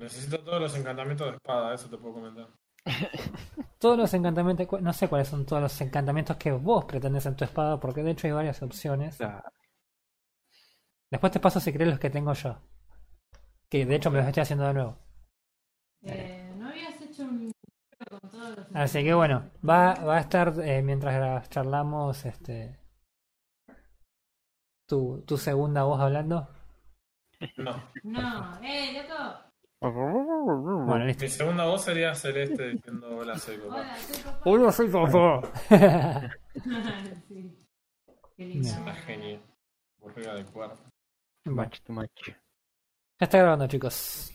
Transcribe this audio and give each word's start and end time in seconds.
Necesito 0.00 0.42
todos 0.42 0.62
los 0.62 0.74
encantamientos 0.76 1.26
de 1.26 1.36
espada, 1.36 1.74
eso 1.74 1.90
te 1.90 1.98
puedo 1.98 2.14
comentar. 2.14 2.48
Todos 3.78 3.98
los 3.98 4.14
encantamientos, 4.14 4.80
no 4.80 4.92
sé 4.94 5.08
cuáles 5.08 5.28
son 5.28 5.46
todos 5.46 5.60
los 5.62 5.80
encantamientos 5.80 6.36
que 6.36 6.52
vos 6.52 6.84
pretendes 6.84 7.24
en 7.24 7.34
tu 7.36 7.44
espada, 7.44 7.80
porque 7.80 8.02
de 8.02 8.10
hecho 8.10 8.26
hay 8.26 8.32
varias 8.32 8.62
opciones. 8.62 9.16
Claro. 9.16 9.42
Después 11.10 11.32
te 11.32 11.40
paso 11.40 11.60
si 11.60 11.72
querés 11.72 11.88
los 11.88 11.98
que 11.98 12.10
tengo 12.10 12.32
yo. 12.34 12.58
Que 13.70 13.86
de 13.86 13.94
hecho 13.94 14.10
me 14.10 14.18
los 14.18 14.26
estoy 14.26 14.42
haciendo 14.42 14.66
de 14.66 14.74
nuevo. 14.74 14.98
Eh, 16.02 16.54
¿No 16.56 16.68
habías 16.68 17.00
hecho 17.00 17.22
un 17.22 17.52
con 18.08 18.30
todos 18.30 18.56
los 18.56 18.66
Así 18.74 19.02
que 19.02 19.14
bueno, 19.14 19.50
va, 19.66 19.94
va 19.94 20.16
a 20.16 20.20
estar 20.20 20.54
eh, 20.62 20.82
mientras 20.82 21.48
charlamos 21.48 22.24
este 22.24 22.78
tu, 24.86 25.22
tu 25.26 25.38
segunda 25.38 25.84
voz 25.84 26.00
hablando. 26.00 26.48
No. 27.56 27.90
No, 28.02 28.60
eh, 28.62 29.02
loco. 29.02 29.49
Bueno, 29.80 31.04
listo. 31.06 31.24
Mi 31.24 31.30
segunda 31.30 31.64
voz 31.64 31.82
sería 31.84 32.14
Celeste 32.14 32.68
diciendo 32.68 33.16
hola, 33.16 33.38
soy 33.38 33.56
papá. 33.56 33.96
Hola, 34.44 34.72
soy 34.72 34.88
papá. 34.88 35.10
Hola, 35.10 35.52
soy 35.68 35.78
papá. 35.78 36.30
sí. 37.28 37.58
Qué 38.36 38.44
linda. 38.44 38.80
Una 38.82 38.94
genia. 38.94 39.40
Borrega 39.98 40.34
de 40.34 40.44
cuarto. 40.44 40.82
Much 41.46 41.80
too 41.80 41.94
much. 41.94 42.10
ya 42.28 42.34
está 43.20 43.38
grabando, 43.38 43.66
chicos. 43.66 44.30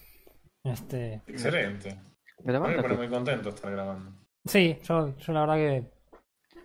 Este, 0.64 1.22
Excelente. 1.28 1.96
Pone 2.44 2.82
que- 2.82 2.96
muy 2.96 3.08
contento 3.10 3.50
estar 3.50 3.72
grabando. 3.72 4.12
sí, 4.46 4.80
yo, 4.84 5.16
yo 5.18 5.34
la 5.34 5.42
verdad 5.42 5.56
que 5.56 5.92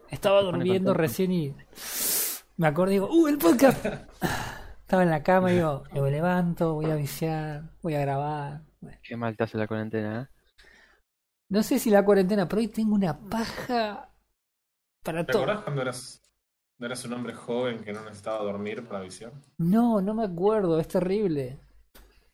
estaba 0.09 0.41
durmiendo 0.41 0.95
recién 0.95 1.33
y 1.33 1.55
me 2.57 2.67
acordé 2.67 2.93
y 2.93 2.95
digo, 2.95 3.09
¡uh, 3.11 3.29
el 3.29 3.37
podcast! 3.39 3.85
Estaba 4.81 5.03
en 5.05 5.11
la 5.11 5.23
cama 5.23 5.53
y 5.53 5.57
digo, 5.57 5.85
me 5.93 6.11
levanto, 6.11 6.75
voy 6.75 6.87
a 6.91 6.97
viciar, 6.97 7.63
voy 7.81 7.95
a 7.95 8.01
grabar. 8.01 8.63
Bueno, 8.83 8.99
Qué 9.03 9.17
mal 9.17 9.37
te 9.37 9.45
hace 9.45 9.59
la 9.59 9.67
cuarentena, 9.67 10.23
¿eh? 10.23 10.27
no 11.51 11.63
sé 11.63 11.79
si 11.79 11.91
la 11.91 12.05
cuarentena, 12.05 12.49
pero 12.49 12.61
hoy 12.61 12.69
tengo 12.69 12.95
una 12.95 13.19
paja 13.19 14.09
para 15.03 15.25
¿Te 15.27 15.33
todo. 15.33 15.43
acordás 15.43 15.65
cuando 15.65 15.83
eras, 15.83 16.23
cuando 16.79 16.87
eras 16.95 17.05
un 17.05 17.13
hombre 17.13 17.35
joven 17.35 17.83
que 17.83 17.93
no 17.93 18.05
necesitaba 18.05 18.43
dormir 18.45 18.87
para 18.87 19.01
visión? 19.01 19.33
No, 19.59 20.01
no 20.01 20.15
me 20.15 20.25
acuerdo, 20.25 20.79
es 20.79 20.89
terrible. 20.89 21.59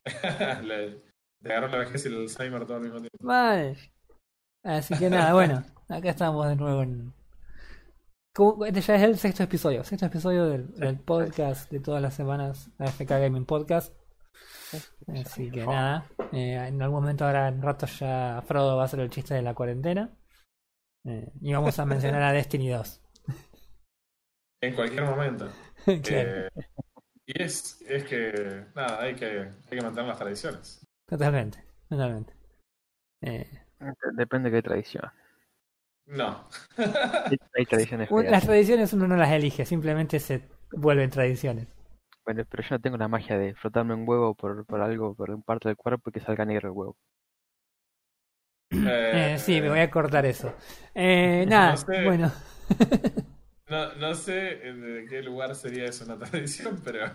Le- 0.63 1.01
te 1.41 1.51
agarró 1.51 1.67
la 1.67 1.77
vejez 1.79 2.05
y 2.05 2.07
el 2.09 2.21
Alzheimer 2.21 2.65
todo 2.65 2.77
al 2.77 2.83
mismo 2.83 2.99
tiempo. 2.99 3.17
Mal. 3.21 3.77
Así 4.63 4.97
que 4.97 5.09
nada, 5.09 5.33
bueno, 5.33 5.63
acá 5.89 6.09
estamos 6.09 6.47
de 6.47 6.55
nuevo 6.55 6.81
en. 6.83 7.13
Este 8.67 8.81
ya 8.81 8.95
es 8.95 9.01
el 9.03 9.17
sexto 9.17 9.43
episodio, 9.43 9.83
sexto 9.83 10.05
episodio 10.05 10.45
del, 10.45 10.71
del 10.75 10.99
podcast 10.99 11.71
de 11.71 11.79
todas 11.79 12.01
las 12.03 12.13
semanas, 12.13 12.69
AFK 12.77 13.09
Gaming 13.09 13.45
Podcast. 13.45 13.93
Así 15.07 15.49
que 15.49 15.65
nada, 15.65 16.05
eh, 16.33 16.55
en 16.67 16.81
algún 16.81 17.01
momento 17.01 17.25
ahora 17.25 17.47
en 17.47 17.61
rato 17.61 17.85
ya 17.85 18.43
Frodo 18.45 18.75
va 18.75 18.83
a 18.83 18.85
hacer 18.85 18.99
el 18.99 19.09
chiste 19.09 19.33
de 19.33 19.41
la 19.41 19.53
cuarentena. 19.53 20.11
Eh, 21.05 21.31
y 21.41 21.53
vamos 21.53 21.79
a 21.79 21.85
mencionar 21.85 22.21
a 22.21 22.31
Destiny 22.33 22.69
2. 22.69 23.01
En 24.59 24.73
cualquier 24.73 25.03
momento. 25.03 25.47
claro. 25.85 26.47
Eh, 26.47 26.49
y 27.27 27.43
es, 27.43 27.79
es 27.87 28.03
que, 28.05 28.65
nada, 28.73 29.01
hay 29.01 29.13
que, 29.13 29.25
hay 29.25 29.69
que 29.69 29.81
mantener 29.81 30.07
las 30.07 30.17
tradiciones. 30.17 30.83
Totalmente, 31.05 31.63
totalmente. 31.87 32.33
Eh, 33.21 33.47
Depende 34.13 34.49
de 34.49 34.57
qué 34.57 34.61
tradición. 34.63 35.11
No. 36.07 36.47
Hay, 37.53 37.65
tradiciones 37.65 38.09
las 38.09 38.45
tradiciones 38.45 38.93
uno 38.93 39.07
no 39.07 39.17
las 39.17 39.31
elige, 39.31 39.65
simplemente 39.65 40.19
se 40.19 40.47
vuelven 40.71 41.09
tradiciones. 41.09 41.67
Bueno, 42.27 42.43
pero 42.49 42.61
yo 42.61 42.75
no 42.75 42.81
tengo 42.81 42.97
la 42.97 43.07
magia 43.07 43.37
de 43.37 43.55
frotarme 43.55 43.93
un 43.93 44.03
huevo 44.05 44.35
por, 44.35 44.65
por 44.65 44.81
algo, 44.81 45.15
por 45.15 45.29
un 45.31 45.41
parte 45.43 45.69
del 45.69 45.77
cuerpo 45.77 46.09
y 46.09 46.11
que 46.13 46.19
salga 46.19 46.43
negro 46.43 46.67
el 46.67 46.75
huevo. 46.75 46.97
Eh, 48.69 49.37
sí, 49.39 49.61
me 49.61 49.69
voy 49.69 49.79
a 49.79 49.89
cortar 49.89 50.25
eso. 50.25 50.53
Eh, 50.93 51.45
nada, 51.47 51.71
No 51.71 51.77
sé. 51.77 52.03
bueno. 52.03 52.31
No, 53.69 53.93
no 53.95 54.15
sé 54.15 54.31
de 54.31 55.05
qué 55.09 55.21
lugar 55.21 55.53
sería 55.53 55.85
eso 55.85 56.05
una 56.05 56.17
tradición, 56.19 56.81
pero, 56.83 57.05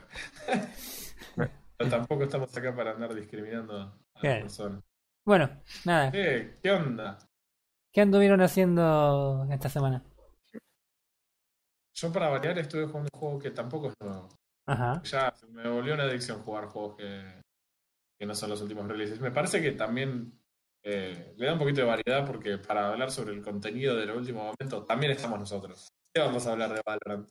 pero 1.78 1.90
tampoco 1.90 2.24
estamos 2.24 2.54
acá 2.54 2.74
para 2.74 2.92
andar 2.92 3.14
discriminando 3.14 3.74
a 4.14 4.22
las 4.22 4.38
personas. 4.40 4.82
Bueno, 5.24 5.48
nada. 5.86 6.10
Eh, 6.14 6.58
¿Qué 6.62 6.70
onda? 6.70 7.18
¿Qué 7.90 8.00
anduvieron 8.02 8.42
haciendo 8.42 9.46
esta 9.50 9.70
semana? 9.70 10.02
Yo 11.94 12.12
para 12.12 12.28
variar 12.28 12.58
estuve 12.58 12.86
jugando 12.86 13.08
un 13.14 13.18
juego 13.18 13.38
que 13.38 13.50
tampoco 13.50 13.88
es 13.88 13.94
nuevo. 14.00 14.28
Ajá. 14.66 15.02
Ya 15.04 15.34
me 15.50 15.68
volvió 15.68 15.94
una 15.94 16.04
adicción 16.04 16.42
jugar 16.42 16.66
juegos 16.66 16.96
que, 16.96 17.42
que 18.18 18.26
no 18.26 18.34
son 18.34 18.50
los 18.50 18.62
últimos 18.62 18.86
releases. 18.88 19.20
Me 19.20 19.30
parece 19.30 19.60
que 19.62 19.72
también 19.72 20.40
eh, 20.84 21.34
le 21.36 21.46
da 21.46 21.54
un 21.54 21.58
poquito 21.58 21.80
de 21.82 21.86
variedad 21.86 22.26
porque 22.26 22.58
para 22.58 22.88
hablar 22.88 23.10
sobre 23.10 23.32
el 23.34 23.42
contenido 23.42 23.96
de 23.96 24.06
lo 24.06 24.16
último 24.16 24.40
momento 24.44 24.84
también 24.84 25.12
estamos 25.12 25.38
nosotros. 25.38 25.88
Te 26.14 26.20
vamos 26.20 26.46
a 26.46 26.52
hablar 26.52 26.72
de 26.74 26.82
Valorant, 26.84 27.28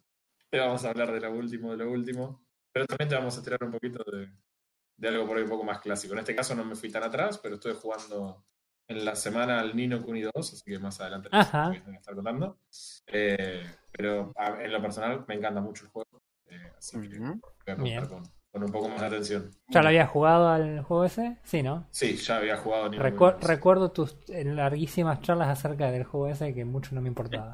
te 0.50 0.59
vamos 0.59 0.84
a 0.86 0.90
hablar 0.90 1.12
de 1.12 1.22
lo 1.22 1.31
último, 1.31 1.72
de 1.72 1.78
lo 1.86 1.92
último, 1.92 2.46
pero 2.74 2.86
también 2.86 3.09
te 3.09 3.16
vamos 3.16 3.38
a 3.38 3.44
tirar 3.44 3.63
un 3.63 3.72
poquito 3.72 4.03
de, 4.12 4.31
de 4.98 5.08
algo 5.08 5.28
por 5.28 5.38
ahí 5.38 5.44
un 5.44 5.50
poco 5.50 5.63
más 5.63 5.80
clásico. 5.80 6.13
En 6.13 6.19
este 6.19 6.36
caso 6.36 6.56
no 6.56 6.66
me 6.66 6.75
fui 6.75 6.92
tan 6.92 7.03
atrás, 7.03 7.38
pero 7.40 7.56
estuve 7.56 7.74
jugando 7.74 8.46
en 8.88 9.06
la 9.06 9.16
semana 9.16 9.59
al 9.59 9.75
Nino 9.75 10.02
Kuni 10.03 10.22
2, 10.22 10.53
así 10.53 10.63
que 10.66 10.80
más 10.80 11.00
adelante 11.02 11.30
les 11.72 11.86
voy 11.86 11.96
a 11.96 11.98
estar 12.00 12.16
contando. 12.16 12.59
Eh, 13.08 13.63
pero 13.92 14.34
a- 14.36 14.63
en 14.63 14.72
lo 14.72 14.81
personal 14.81 15.25
me 15.28 15.36
encanta 15.36 15.62
mucho 15.62 15.86
el 15.86 15.92
juego, 15.92 16.20
eh, 16.51 16.72
así 16.78 17.00
que 17.09 17.19
Ujú. 17.19 17.39
voy 17.41 17.41
a 17.67 17.75
Bien. 17.75 18.00
contar 18.01 18.09
con, 18.09 18.23
con 18.51 18.63
un 18.63 18.72
poco 18.72 18.89
más 18.89 19.00
de 19.01 19.07
atención. 19.07 19.51
¿Ya 19.69 19.81
lo 19.81 19.88
habías 19.88 20.09
jugado 20.09 20.50
al 20.50 20.81
juego 20.84 21.06
ese? 21.06 21.38
Sí, 21.44 21.63
¿no? 21.63 21.88
Sí, 21.91 22.16
ya 22.17 22.38
había 22.38 22.57
jugado 22.57 22.89
Nino 22.89 23.03
Recu- 23.03 23.34
2. 23.39 23.44
recuerdo 23.44 23.91
tus 23.91 24.17
eh, 24.29 24.44
larguísimas 24.44 25.22
charlas 25.22 25.47
acerca 25.50 25.89
del 25.91 26.03
juego 26.03 26.28
ese 26.28 26.53
que 26.53 26.66
mucho 26.66 26.94
no 26.94 27.01
me 27.01 27.07
importaba. 27.09 27.51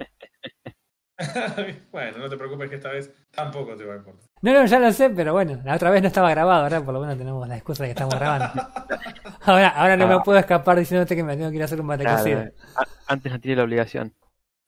bueno, 1.92 2.18
no 2.20 2.30
te 2.30 2.38
preocupes 2.38 2.70
que 2.70 2.76
esta 2.76 2.90
vez 2.90 3.12
tampoco 3.32 3.76
te 3.76 3.86
va 3.86 3.96
a 3.96 3.98
importar. 3.98 4.28
No, 4.42 4.54
no, 4.54 4.66
ya 4.68 4.80
lo 4.80 4.92
sé, 4.92 5.10
pero 5.10 5.34
bueno, 5.34 5.60
la 5.64 5.76
otra 5.76 5.90
vez 5.90 6.02
no 6.02 6.08
estaba 6.10 6.30
grabado, 6.30 6.64
ahora 6.64 6.80
por 6.84 6.94
lo 6.94 7.00
menos 7.02 7.18
tenemos 7.18 7.48
la 7.48 7.56
excusa 7.58 7.84
de 7.84 7.88
que 7.90 7.92
estamos 7.94 8.14
grabando. 8.16 8.50
Ahora, 9.42 9.70
ahora 9.70 9.96
no 9.98 10.08
me 10.08 10.16
Ah. 10.16 10.24
puedo 10.24 10.38
escapar 10.38 10.78
diciéndote 10.78 11.16
que 11.16 11.24
me 11.24 11.38
tengo 11.38 11.50
que 11.50 11.56
ir 11.56 11.62
a 11.62 11.66
hacer 11.66 11.80
un 11.80 11.88
mate 11.88 12.04
Claro, 12.04 12.18
cocido. 12.20 12.42
a- 12.76 12.86
antes 13.08 13.32
no 13.32 13.40
tiene 13.40 13.56
la 13.56 13.64
obligación. 13.64 14.14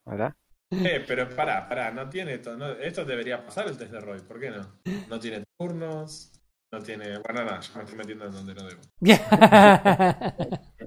¿Verdad? 0.05 0.33
Eh, 0.71 1.03
pero 1.07 1.27
pará, 1.35 1.67
pará, 1.67 1.91
no 1.91 2.09
tiene 2.09 2.37
to- 2.39 2.55
no- 2.55 2.71
esto 2.71 3.03
debería 3.05 3.43
pasar 3.45 3.67
el 3.67 3.77
test 3.77 3.91
de 3.91 3.99
Roy, 3.99 4.21
¿por 4.21 4.39
qué 4.39 4.49
no? 4.51 4.79
No 5.07 5.19
tiene 5.19 5.43
turnos, 5.57 6.31
no 6.71 6.81
tiene. 6.81 7.17
Bueno, 7.19 7.43
nada, 7.45 7.59
yo 7.61 7.73
me 7.75 7.81
estoy 7.83 7.97
metiendo 7.97 8.25
en 8.25 8.31
donde 8.31 8.53
no 8.55 8.63
debo. 8.67 8.81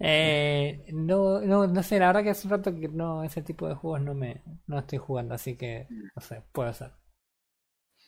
Eh, 0.00 0.84
no, 0.92 1.40
no, 1.40 1.66
no 1.66 1.82
sé, 1.82 1.98
la 1.98 2.08
verdad 2.08 2.22
que 2.24 2.30
hace 2.30 2.46
un 2.48 2.50
rato 2.52 2.74
que 2.74 2.88
no, 2.88 3.22
ese 3.24 3.42
tipo 3.42 3.68
de 3.68 3.74
juegos 3.74 4.00
no 4.02 4.14
me, 4.14 4.42
no 4.66 4.78
estoy 4.80 4.98
jugando, 4.98 5.34
así 5.34 5.56
que, 5.56 5.90
no 6.16 6.22
sé, 6.22 6.42
puede 6.52 6.74
ser. 6.74 6.92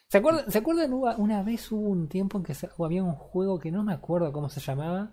¿Se 0.09 0.17
acuerdan, 0.19 0.93
una 1.19 1.43
vez 1.43 1.71
hubo 1.71 1.89
un 1.91 2.09
tiempo 2.09 2.39
en 2.39 2.45
que 2.45 2.55
se- 2.55 2.71
había 2.79 3.03
un 3.03 3.13
juego 3.15 3.59
que 3.59 3.71
no 3.71 3.85
me 3.85 3.93
acuerdo 3.93 4.33
cómo 4.33 4.49
se 4.49 4.61
llamaba, 4.61 5.13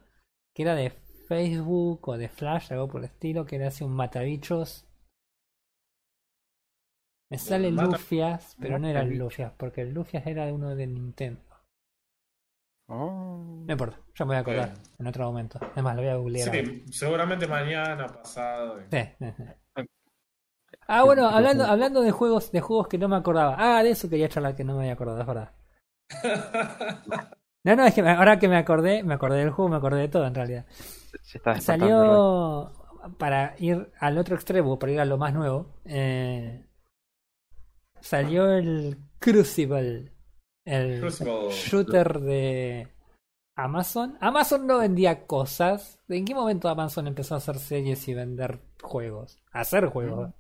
que 0.54 0.62
era 0.64 0.76
de 0.76 0.92
Facebook 1.28 2.08
o 2.08 2.18
de 2.18 2.30
Flash, 2.30 2.72
algo 2.72 2.88
por 2.88 3.02
el 3.02 3.06
estilo, 3.06 3.46
que 3.46 3.58
era 3.58 3.68
así 3.68 3.84
un 3.84 3.92
matabichos. 3.96 4.86
Me 7.31 7.38
sale 7.40 7.72
mata- 7.72 7.88
Lufias, 7.97 8.56
pero 8.59 8.78
no 8.78 8.88
era 8.88 9.02
el. 9.02 9.18
Lufias, 9.18 9.52
porque 9.58 9.81
el 9.81 9.94
Lufias 9.94 10.28
era 10.28 10.46
de 10.46 10.52
uno 10.52 10.75
de 10.75 10.86
Nintendo. 10.86 11.42
Oh. 12.88 13.64
No 13.66 13.72
importa, 13.72 13.97
ya 14.16 14.25
me 14.25 14.30
voy 14.30 14.36
a 14.36 14.40
acordar 14.40 14.69
Eh. 14.69 14.81
en 15.00 15.08
otro 15.08 15.24
momento. 15.25 15.59
Es 15.75 15.81
más, 15.81 15.96
lo 15.96 16.02
voy 16.02 16.12
a 16.12 16.16
googlear. 16.18 16.52
Sí, 16.52 16.86
seguramente 16.91 17.47
mañana, 17.47 18.06
pasado. 18.08 18.80
Sí, 18.91 18.97
sí, 19.18 19.25
sí. 19.38 19.44
Ah, 20.88 21.03
bueno, 21.03 21.30
Sí, 21.30 21.36
hablando, 21.36 21.64
hablando 21.66 22.02
de 22.02 22.12
juegos, 22.12 22.52
de 22.52 22.59
juegos 22.59 22.88
que 22.90 22.97
no 22.97 23.08
me 23.08 23.16
acordaba. 23.16 23.56
Ah, 23.58 23.81
de 23.81 23.91
eso 23.91 24.09
quería 24.09 24.28
charlar 24.28 24.56
que 24.56 24.64
no 24.66 24.74
me 24.75 24.81
había 24.81 24.94
acordado, 24.94 25.22
es 25.22 25.28
verdad. 25.28 25.52
No, 27.64 27.75
no, 27.75 27.86
es 27.86 27.94
que 27.94 28.02
ahora 28.02 28.40
que 28.40 28.47
me 28.47 28.58
acordé, 28.58 29.03
me 29.03 29.14
acordé 29.14 29.38
del 29.38 29.52
juego, 29.52 29.70
me 29.70 29.78
acordé 29.78 30.02
de 30.02 30.08
todo 30.08 30.25
en 30.25 30.34
realidad. 30.34 30.66
Se. 31.22 31.40
Salió 31.61 32.72
para 33.20 33.53
ir 33.59 33.91
al 34.00 34.17
otro 34.17 34.34
extremo, 34.35 34.79
para 34.79 34.91
ir 34.94 35.00
a 35.00 35.06
lo 35.06 35.20
más 35.20 35.32
nuevo. 35.35 35.67
eh, 35.85 36.66
salió 38.02 38.52
el 38.52 38.98
Crucible, 39.20 40.12
el 40.66 41.00
Crucible. 41.00 41.50
shooter 41.52 42.20
de 42.20 42.88
Amazon. 43.56 44.18
Amazon 44.20 44.68
no 44.68 44.80
vendía 44.80 45.26
cosas. 45.28 46.00
¿En 46.09 46.26
qué 46.26 46.36
momento 46.36 46.70
Amazon 46.70 47.08
empezó 47.08 47.36
a 47.36 47.38
hacer 47.38 47.58
series 47.59 48.08
y 48.08 48.14
vender 48.14 48.59
juegos? 48.82 49.42
A 49.52 49.62
hacer 49.62 49.86
juegos. 49.88 50.32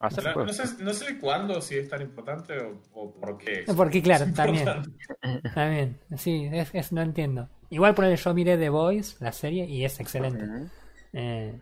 Hacer 0.00 0.24
No, 0.24 0.32
juegos. 0.32 0.58
no 0.58 0.66
sé, 0.66 0.84
no 0.84 0.94
sé 0.94 1.18
cuándo, 1.18 1.60
si 1.60 1.76
es 1.76 1.88
tan 1.88 2.00
importante 2.00 2.58
o, 2.58 2.80
o 2.94 3.12
por 3.12 3.36
qué. 3.36 3.64
Porque 3.76 4.00
claro, 4.02 4.24
Es 4.24 4.34
también, 4.34 4.66
importante. 4.68 5.50
también, 5.54 6.00
sí, 6.16 6.48
es, 6.52 6.74
es- 6.74 6.92
no 6.92 7.02
entiendo. 7.02 7.48
Igual 7.68 7.94
por 7.94 8.12
yo 8.12 8.34
miré 8.34 8.56
The 8.56 8.68
Voice, 8.70 9.16
la 9.22 9.32
serie, 9.32 9.66
y 9.66 9.84
es 9.84 10.00
excelente. 10.00 10.44
Eh, 11.12 11.60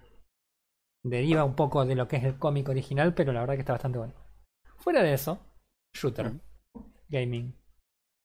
deriva 1.02 1.44
un 1.44 1.54
poco 1.54 1.84
de 1.84 1.94
lo 1.96 2.06
que 2.08 2.16
es 2.16 2.24
el 2.24 2.38
cómic 2.38 2.68
original, 2.68 3.12
pero 3.14 3.32
la 3.32 3.40
verdad 3.40 3.54
que 3.54 3.60
está 3.60 3.72
bastante 3.72 3.98
bueno. 3.98 4.14
Fuera 4.88 5.02
de 5.02 5.12
eso, 5.12 5.38
shooter, 5.92 6.32
gaming, 7.10 7.54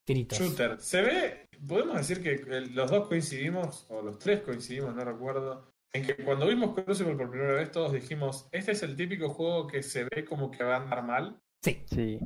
tiritos. 0.05 0.39
Shooter. 0.39 0.79
Se 0.79 1.01
ve, 1.01 1.49
podemos 1.67 1.97
decir 1.97 2.23
que 2.23 2.37
los 2.71 2.89
dos 2.89 3.09
coincidimos, 3.09 3.85
o 3.89 4.01
los 4.01 4.17
tres 4.17 4.43
coincidimos, 4.43 4.95
no 4.95 5.03
recuerdo, 5.03 5.73
en 5.91 6.05
que 6.05 6.15
cuando 6.23 6.47
vimos 6.47 6.73
Crucible 6.73 7.17
por 7.17 7.29
primera 7.29 7.55
vez 7.55 7.69
todos 7.69 7.91
dijimos, 7.91 8.47
este 8.53 8.71
es 8.71 8.81
el 8.81 8.95
típico 8.95 9.27
juego 9.27 9.67
que 9.67 9.83
se 9.83 10.05
ve 10.05 10.23
como 10.23 10.49
que 10.51 10.63
va 10.63 10.77
a 10.77 10.81
andar 10.83 11.03
mal. 11.03 11.37
Sí. 11.61 11.83
Sí. 11.85 12.17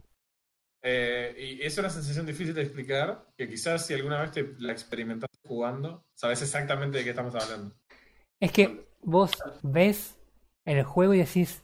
Eh, 0.84 1.36
y 1.36 1.66
es 1.66 1.76
una 1.80 1.90
sensación 1.90 2.28
difícil 2.28 2.54
de 2.54 2.62
explicar, 2.62 3.26
que 3.36 3.50
quizás 3.50 3.88
si 3.88 3.96
alguna 3.96 4.22
vez 4.22 4.34
te 4.34 4.54
la 4.60 4.72
experimentaste 4.72 5.40
jugando, 5.48 6.06
sabes 6.14 6.44
exactamente 6.44 7.00
de 7.00 7.04
qué 7.04 7.10
estamos 7.10 7.34
hablando. 7.34 7.76
Es 8.40 8.52
que 8.52 8.88
vos 9.02 9.32
ves 9.64 10.16
el 10.64 10.84
juego 10.84 11.16
y 11.16 11.18
decís, 11.18 11.64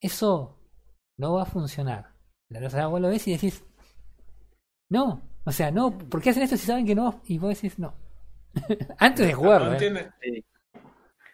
eso 0.00 0.56
no 1.20 1.34
va 1.34 1.42
a 1.42 1.46
funcionar. 1.46 2.14
O 2.50 2.70
sea, 2.70 2.86
vos 2.86 3.00
lo 3.00 3.08
ves 3.08 3.28
y 3.28 3.32
decís, 3.32 3.62
no, 4.88 5.22
o 5.44 5.52
sea, 5.52 5.70
no, 5.70 5.96
¿por 5.96 6.22
qué 6.22 6.30
hacen 6.30 6.42
esto 6.42 6.56
si 6.56 6.66
saben 6.66 6.86
que 6.86 6.94
no? 6.94 7.20
Y 7.26 7.38
vos 7.38 7.54
decís, 7.54 7.78
no. 7.78 7.94
Antes 8.98 9.26
de 9.26 9.32
jugarlo, 9.34 9.70
No 9.70 9.78
¿eh? 9.78 10.44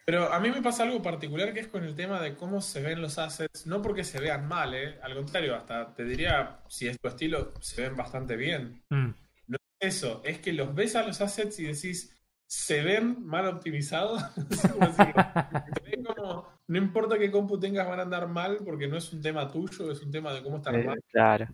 Pero 0.05 0.33
a 0.33 0.39
mí 0.39 0.51
me 0.51 0.63
pasa 0.63 0.83
algo 0.83 1.03
particular 1.03 1.53
que 1.53 1.61
es 1.61 1.69
con 1.69 1.83
el 1.83 1.95
tema 1.95 2.21
de 2.21 2.37
cómo 2.37 2.61
se 2.61 2.81
ven 2.81 3.01
los 3.01 3.19
assets, 3.19 3.67
no 3.67 3.81
porque 3.81 4.05
se 4.05 4.21
vean 4.21 4.47
mal, 4.47 4.75
¿eh? 4.75 4.99
al 5.03 5.15
contrario, 5.15 5.57
hasta 5.57 5.95
te 5.95 6.05
diría, 6.05 6.61
si 6.69 6.87
es 6.87 7.01
tu 7.01 7.09
estilo, 7.09 7.53
se 7.61 7.83
ven 7.83 7.97
bastante 7.97 8.37
bien. 8.37 8.83
Mm. 8.91 9.11
Eso, 9.79 10.23
es 10.25 10.39
que 10.39 10.53
los 10.53 10.75
ves 10.75 10.97
a 10.97 11.03
los 11.03 11.21
assets 11.21 11.59
y 11.59 11.65
decís, 11.65 12.17
se 12.47 12.83
ven 12.83 13.25
mal 13.25 13.47
optimizados. 13.47 14.23
No. 14.79 14.95
Se 14.95 15.91
ven 15.91 16.05
como, 16.05 16.56
no 16.69 16.79
importa 16.79 17.19
qué 17.19 17.31
compu 17.31 17.59
tengas, 17.59 17.87
van 17.89 18.01
a 18.01 18.03
andar 18.03 18.29
mal 18.29 18.59
porque 18.65 18.89
no 18.89 18.97
es 18.97 19.13
un 19.13 19.21
tema 19.23 19.51
tuyo, 19.51 19.91
es 19.91 20.03
un 20.03 20.11
tema 20.11 20.33
de 20.33 20.43
cómo 20.43 20.57
están 20.57 20.75
Eh, 20.75 20.79
armados. 20.79 21.05
claro. 21.11 21.47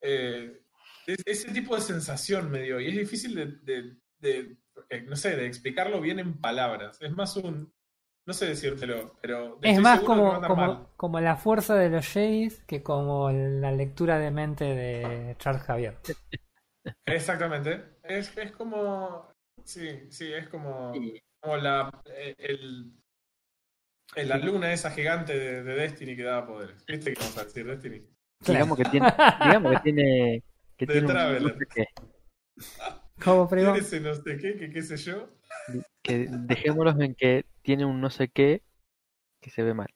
Eh, 0.00 0.62
es- 1.06 1.22
ese 1.26 1.52
tipo 1.52 1.74
de 1.74 1.80
sensación 1.82 2.50
me 2.50 2.62
dio 2.62 2.80
y 2.80 2.88
es 2.88 2.96
difícil 2.96 3.34
de, 3.34 3.46
de- 3.62 3.96
de, 4.18 4.56
eh, 4.90 5.02
no 5.02 5.16
sé, 5.16 5.36
de 5.36 5.46
explicarlo 5.46 6.00
bien 6.00 6.18
en 6.18 6.40
palabras. 6.40 6.98
Es 7.02 7.10
más 7.12 7.36
un, 7.36 7.72
no 8.26 8.32
sé 8.32 8.46
decírtelo, 8.46 9.16
pero 9.20 9.58
Es 9.62 9.80
más 9.80 10.00
como, 10.00 10.34
andar 10.34 10.48
como, 10.48 10.66
mal. 10.66 10.86
como 10.96 11.20
la 11.20 11.36
fuerza 11.36 11.74
de 11.74 11.90
los 11.90 12.06
Jays 12.08 12.62
que 12.66 12.82
como 12.82 13.30
la 13.32 13.72
lectura 13.72 14.18
de 14.18 14.30
mente 14.30 14.64
de 14.64 15.36
Charles 15.38 15.62
Javier. 15.62 15.98
Exactamente. 17.06 17.98
Es, 18.04 18.36
es 18.36 18.52
como, 18.52 19.32
sí, 19.64 20.06
sí, 20.10 20.32
es 20.32 20.48
como, 20.48 20.92
como 21.40 21.56
la, 21.56 21.90
eh, 22.06 22.34
el, 22.38 22.92
la 24.16 24.38
luna 24.38 24.72
esa 24.72 24.90
gigante 24.90 25.38
de, 25.38 25.62
de 25.62 25.74
Destiny 25.74 26.16
que 26.16 26.22
daba 26.22 26.46
poderes. 26.46 26.84
¿Viste 26.86 27.12
qué 27.14 27.20
vamos 27.20 27.38
a 27.38 27.44
decir 27.44 27.66
Destiny? 27.66 28.02
digamos 28.46 28.76
que 28.76 28.84
tiene, 28.84 29.06
digamos 29.44 29.72
que 29.72 29.78
tiene, 29.80 30.42
que 30.76 30.86
De 30.86 30.92
tiene 30.94 31.08
Traveler. 31.08 31.56
Tiene 33.50 33.78
ese 33.78 34.00
no 34.00 34.14
sé 34.14 34.36
qué, 34.36 34.56
que 34.56 34.70
qué 34.70 34.82
sé 34.82 34.96
yo. 34.96 35.28
que 36.02 36.26
dejémoslos 36.28 36.98
en 37.00 37.14
que 37.14 37.46
tiene 37.62 37.84
un 37.84 38.00
no 38.00 38.10
sé 38.10 38.28
qué 38.28 38.62
que 39.40 39.50
se 39.50 39.62
ve 39.62 39.74
mal. 39.74 39.88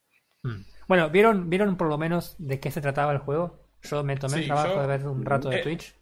Mm. 0.43 0.61
Bueno, 0.87 1.09
¿vieron, 1.09 1.49
¿vieron 1.49 1.75
por 1.75 1.89
lo 1.89 1.97
menos 1.97 2.35
de 2.39 2.59
qué 2.59 2.71
se 2.71 2.79
trataba 2.81 3.11
el 3.11 3.17
juego? 3.17 3.59
Yo 3.81 4.03
me 4.03 4.15
tomé 4.15 4.39
el 4.39 4.45
trabajo 4.45 4.75
yo- 4.75 4.81
de 4.81 4.87
ver 4.87 5.07
un 5.07 5.25
rato 5.25 5.49
de 5.49 5.59
eh, 5.59 5.63
Twitch. 5.63 5.93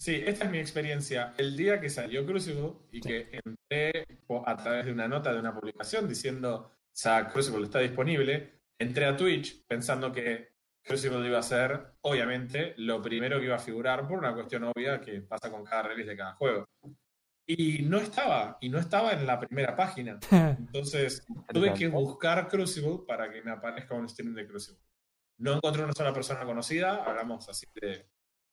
Sí, 0.00 0.22
esta 0.26 0.46
es 0.46 0.50
mi 0.50 0.58
experiencia. 0.58 1.34
El 1.36 1.56
día 1.56 1.80
que 1.80 1.90
salió 1.90 2.24
Crucible 2.26 2.72
y 2.90 3.00
que 3.00 3.40
entré 3.44 4.06
a 4.46 4.56
través 4.56 4.86
de 4.86 4.92
una 4.92 5.06
nota 5.06 5.32
de 5.32 5.38
una 5.40 5.54
publicación 5.54 6.08
diciendo, 6.08 6.72
ya 6.94 7.28
Crucible 7.28 7.64
está 7.64 7.78
disponible, 7.80 8.60
entré 8.78 9.04
a 9.06 9.16
Twitch 9.16 9.64
pensando 9.66 10.12
que 10.12 10.50
Crucible 10.82 11.26
iba 11.26 11.38
a 11.38 11.42
ser, 11.42 11.92
obviamente, 12.02 12.74
lo 12.78 13.02
primero 13.02 13.38
que 13.38 13.44
iba 13.46 13.56
a 13.56 13.60
figurar 13.60 14.08
por 14.08 14.18
una 14.18 14.32
cuestión 14.34 14.64
obvia 14.64 15.00
que 15.00 15.20
pasa 15.20 15.50
con 15.50 15.64
cada 15.64 15.82
release 15.84 16.10
de 16.10 16.16
cada 16.16 16.32
juego. 16.34 16.64
Y 17.46 17.82
no 17.82 17.98
estaba, 17.98 18.58
y 18.60 18.68
no 18.68 18.78
estaba 18.78 19.12
en 19.12 19.26
la 19.26 19.38
primera 19.40 19.74
página. 19.76 20.18
Entonces 20.30 21.24
tuve 21.52 21.74
que 21.74 21.88
buscar 21.88 22.48
Crucible 22.48 23.00
para 23.06 23.30
que 23.30 23.42
me 23.42 23.50
aparezca 23.50 23.94
un 23.94 24.08
stream 24.08 24.34
de 24.34 24.46
Crucible. 24.46 24.80
No 25.38 25.54
encontré 25.54 25.82
una 25.84 25.92
sola 25.92 26.12
persona 26.12 26.44
conocida, 26.44 27.02
hablamos 27.04 27.48
así 27.48 27.66
de 27.80 28.06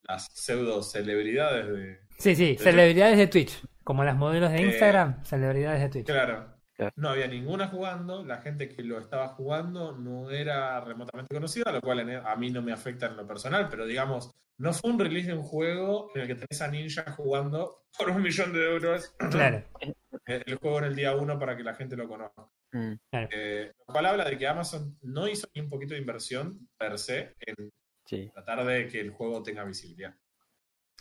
las 0.04 0.28
pseudo 0.34 0.82
celebridades 0.82 1.68
de. 1.68 2.00
Sí, 2.18 2.36
sí, 2.36 2.56
de- 2.56 2.58
celebridades 2.58 3.18
de 3.18 3.28
Twitch. 3.28 3.62
Como 3.84 4.04
las 4.04 4.16
modelos 4.18 4.52
de 4.52 4.58
Eh, 4.60 4.66
Instagram, 4.68 5.24
celebridades 5.24 5.82
de 5.82 5.90
Twitch. 5.90 6.06
Claro. 6.08 6.57
Claro. 6.78 6.94
No 6.96 7.10
había 7.10 7.28
ninguna 7.28 7.68
jugando, 7.68 8.24
la 8.24 8.38
gente 8.38 8.70
que 8.70 8.84
lo 8.84 9.00
estaba 9.00 9.30
jugando 9.30 9.98
no 9.98 10.30
era 10.30 10.80
remotamente 10.82 11.34
conocida, 11.34 11.72
lo 11.72 11.82
cual 11.82 12.02
en- 12.02 12.26
a 12.26 12.36
mí 12.36 12.52
no 12.52 12.62
me 12.62 12.72
afecta 12.72 13.08
en 13.08 13.18
lo 13.18 13.26
personal, 13.28 13.68
pero 13.68 13.86
digamos, 13.88 14.32
no 14.60 14.74
fue 14.74 14.92
un 14.92 15.00
release 15.00 15.28
de 15.28 15.34
un 15.38 15.44
juego 15.44 16.12
en 16.14 16.22
el 16.22 16.28
que 16.28 16.36
tenés 16.36 16.62
a 16.62 16.68
Ninja 16.68 17.12
jugando 17.14 17.84
por 17.98 18.10
un 18.12 18.22
millón 18.22 18.54
de 18.54 18.64
euros 18.72 19.14
Claro. 19.32 19.64
el 19.80 19.96
el 20.48 20.56
juego 20.58 20.80
en 20.80 20.84
el 20.86 20.96
día 20.96 21.16
uno 21.16 21.40
para 21.40 21.56
que 21.58 21.64
la 21.64 21.74
gente 21.76 21.96
lo 21.96 22.08
conozca. 22.08 22.48
Mm, 22.74 22.94
Eh, 23.12 23.72
lo 23.88 23.94
cual 23.94 24.06
habla 24.06 24.26
de 24.26 24.38
que 24.38 24.48
Amazon 24.48 24.98
no 25.02 25.28
hizo 25.28 25.48
ni 25.56 25.62
un 25.62 25.70
poquito 25.70 25.94
de 25.96 26.00
inversión 26.02 26.68
per 26.78 27.00
se 27.00 27.36
en 27.40 27.72
sí. 28.06 28.30
tratar 28.34 28.64
de 28.66 28.88
que 28.88 29.00
el 29.00 29.12
juego 29.12 29.42
tenga 29.42 29.64
visibilidad. 29.64 30.14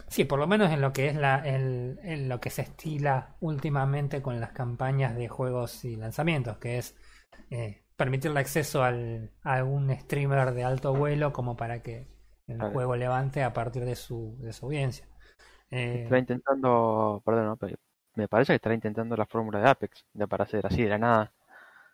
Sí, 0.09 0.25
por 0.25 0.39
lo 0.39 0.47
menos 0.47 0.71
en 0.73 0.81
lo 0.81 0.93
que 0.93 1.09
es 1.09 1.17
la, 1.17 1.37
el- 1.47 1.99
en 2.03 2.29
lo 2.29 2.41
que 2.41 2.51
se 2.51 2.63
estila 2.63 3.37
últimamente 3.41 4.23
con 4.23 4.41
las 4.41 4.53
campañas 4.53 5.17
de 5.17 5.29
juegos 5.29 5.85
y 5.85 5.97
lanzamientos, 5.97 6.59
que 6.59 6.79
es 6.79 6.95
eh, 7.51 7.85
permitirle 7.97 8.41
acceso 8.41 8.83
al, 8.85 9.33
a 9.43 9.55
algún 9.55 9.95
streamer 9.99 10.53
de 10.55 10.65
alto 10.65 10.95
vuelo 10.95 11.33
como 11.33 11.57
para 11.57 11.83
que 11.83 12.09
el 12.47 12.63
juego 12.65 12.97
levante 12.97 13.43
a 13.43 13.53
partir 13.53 13.85
de 13.85 13.97
su, 13.97 14.39
de 14.41 14.53
su 14.53 14.67
audiencia. 14.67 15.07
Eh, 15.71 16.05
Estará 16.05 16.19
intentando, 16.21 17.21
perdón, 17.25 17.47
no, 17.47 17.57
pero 17.57 17.77
me 18.15 18.29
parece 18.29 18.53
que 18.53 18.57
estará 18.57 18.75
intentando 18.75 19.17
la 19.17 19.27
fórmula 19.27 19.59
de 19.61 19.69
Apex, 19.69 20.05
de 20.13 20.29
para 20.29 20.45
hacer 20.45 20.65
así 20.67 20.83
de 20.85 20.91
la 20.91 20.99
nada. 20.99 21.33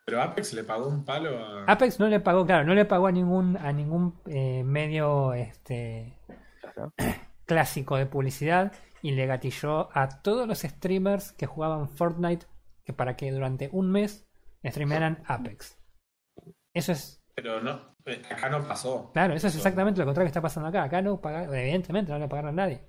Pero 0.05 0.21
Apex 0.23 0.53
le 0.55 0.65
pagó 0.65 0.89
un 0.89 1.05
palo 1.05 1.39
a. 1.39 1.65
Apex 1.73 1.99
no 2.01 2.09
le 2.09 2.21
pagó, 2.21 2.45
claro, 2.47 2.65
no 2.65 2.75
le 2.75 2.85
pagó 2.85 3.07
a 3.07 3.13
ningún, 3.13 3.57
a 3.57 3.73
ningún 3.73 4.15
eh, 4.27 4.63
medio 4.65 5.33
este, 5.35 6.19
Claro. 6.61 6.93
clásico 7.53 7.97
de 7.97 8.07
publicidad 8.07 8.73
y 9.03 9.13
le 9.13 9.27
gatilló 9.27 9.89
a 9.97 10.23
todos 10.23 10.47
los 10.49 10.61
streamers 10.61 11.33
que 11.33 11.47
jugaban 11.47 11.89
Fortnite 11.89 12.47
que 12.85 12.93
para 12.93 13.17
que 13.17 13.31
durante 13.31 13.69
un 13.73 13.91
mes 13.91 14.27
streamearan 14.65 15.23
Apex. 15.27 15.77
Eso 16.75 16.93
es, 16.93 17.23
Pero 17.35 17.61
no, 17.61 17.97
eh, 18.07 18.23
acá 18.31 18.49
no 18.49 18.67
pasó. 18.67 19.11
claro, 19.13 19.35
eso 19.35 19.49
es 19.49 19.57
exactamente 19.57 20.01
lo 20.01 20.07
contrario 20.07 20.27
que 20.27 20.31
está 20.31 20.41
pasando 20.41 20.69
acá. 20.69 20.85
Acá 20.85 21.03
no 21.03 21.21
pagaron, 21.21 21.55
evidentemente 21.55 22.11
no 22.13 22.19
le 22.19 22.29
pagaron 22.29 22.51
a 22.59 22.63
nadie. 22.63 22.83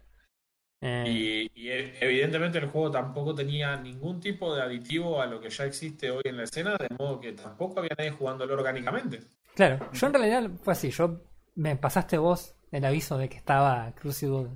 Eh, 0.82 1.50
Y, 1.56 1.62
y 1.62 1.70
e- 1.70 1.94
evidentemente 2.02 2.58
el 2.58 2.68
juego 2.68 2.92
tampoco 2.92 3.34
tenía 3.34 3.76
ningún 3.78 4.20
tipo 4.20 4.54
de 4.56 4.62
aditivo 4.62 5.22
a 5.22 5.26
lo 5.26 5.40
que 5.40 5.50
ya 5.50 5.66
existe 5.66 6.12
hoy 6.12 6.22
en 6.26 6.38
la 6.38 6.44
escena, 6.44 6.76
de 6.78 6.90
modo 6.98 7.20
que 7.20 7.32
tampoco 7.34 7.80
había 7.80 7.96
nadie 7.98 8.12
jugándolo 8.12 8.54
orgánicamente. 8.54 9.20
Claro, 9.56 9.92
yo 9.94 10.08
en 10.08 10.14
realidad 10.14 10.50
fue 10.62 10.74
así, 10.74 10.90
yo 10.92 11.22
me 11.56 11.76
pasaste 11.76 12.18
vos 12.18 12.56
el 12.74 12.86
aviso 12.86 13.18
de 13.20 13.30
que 13.30 13.38
estaba 13.38 13.94
Crucible 13.96 14.52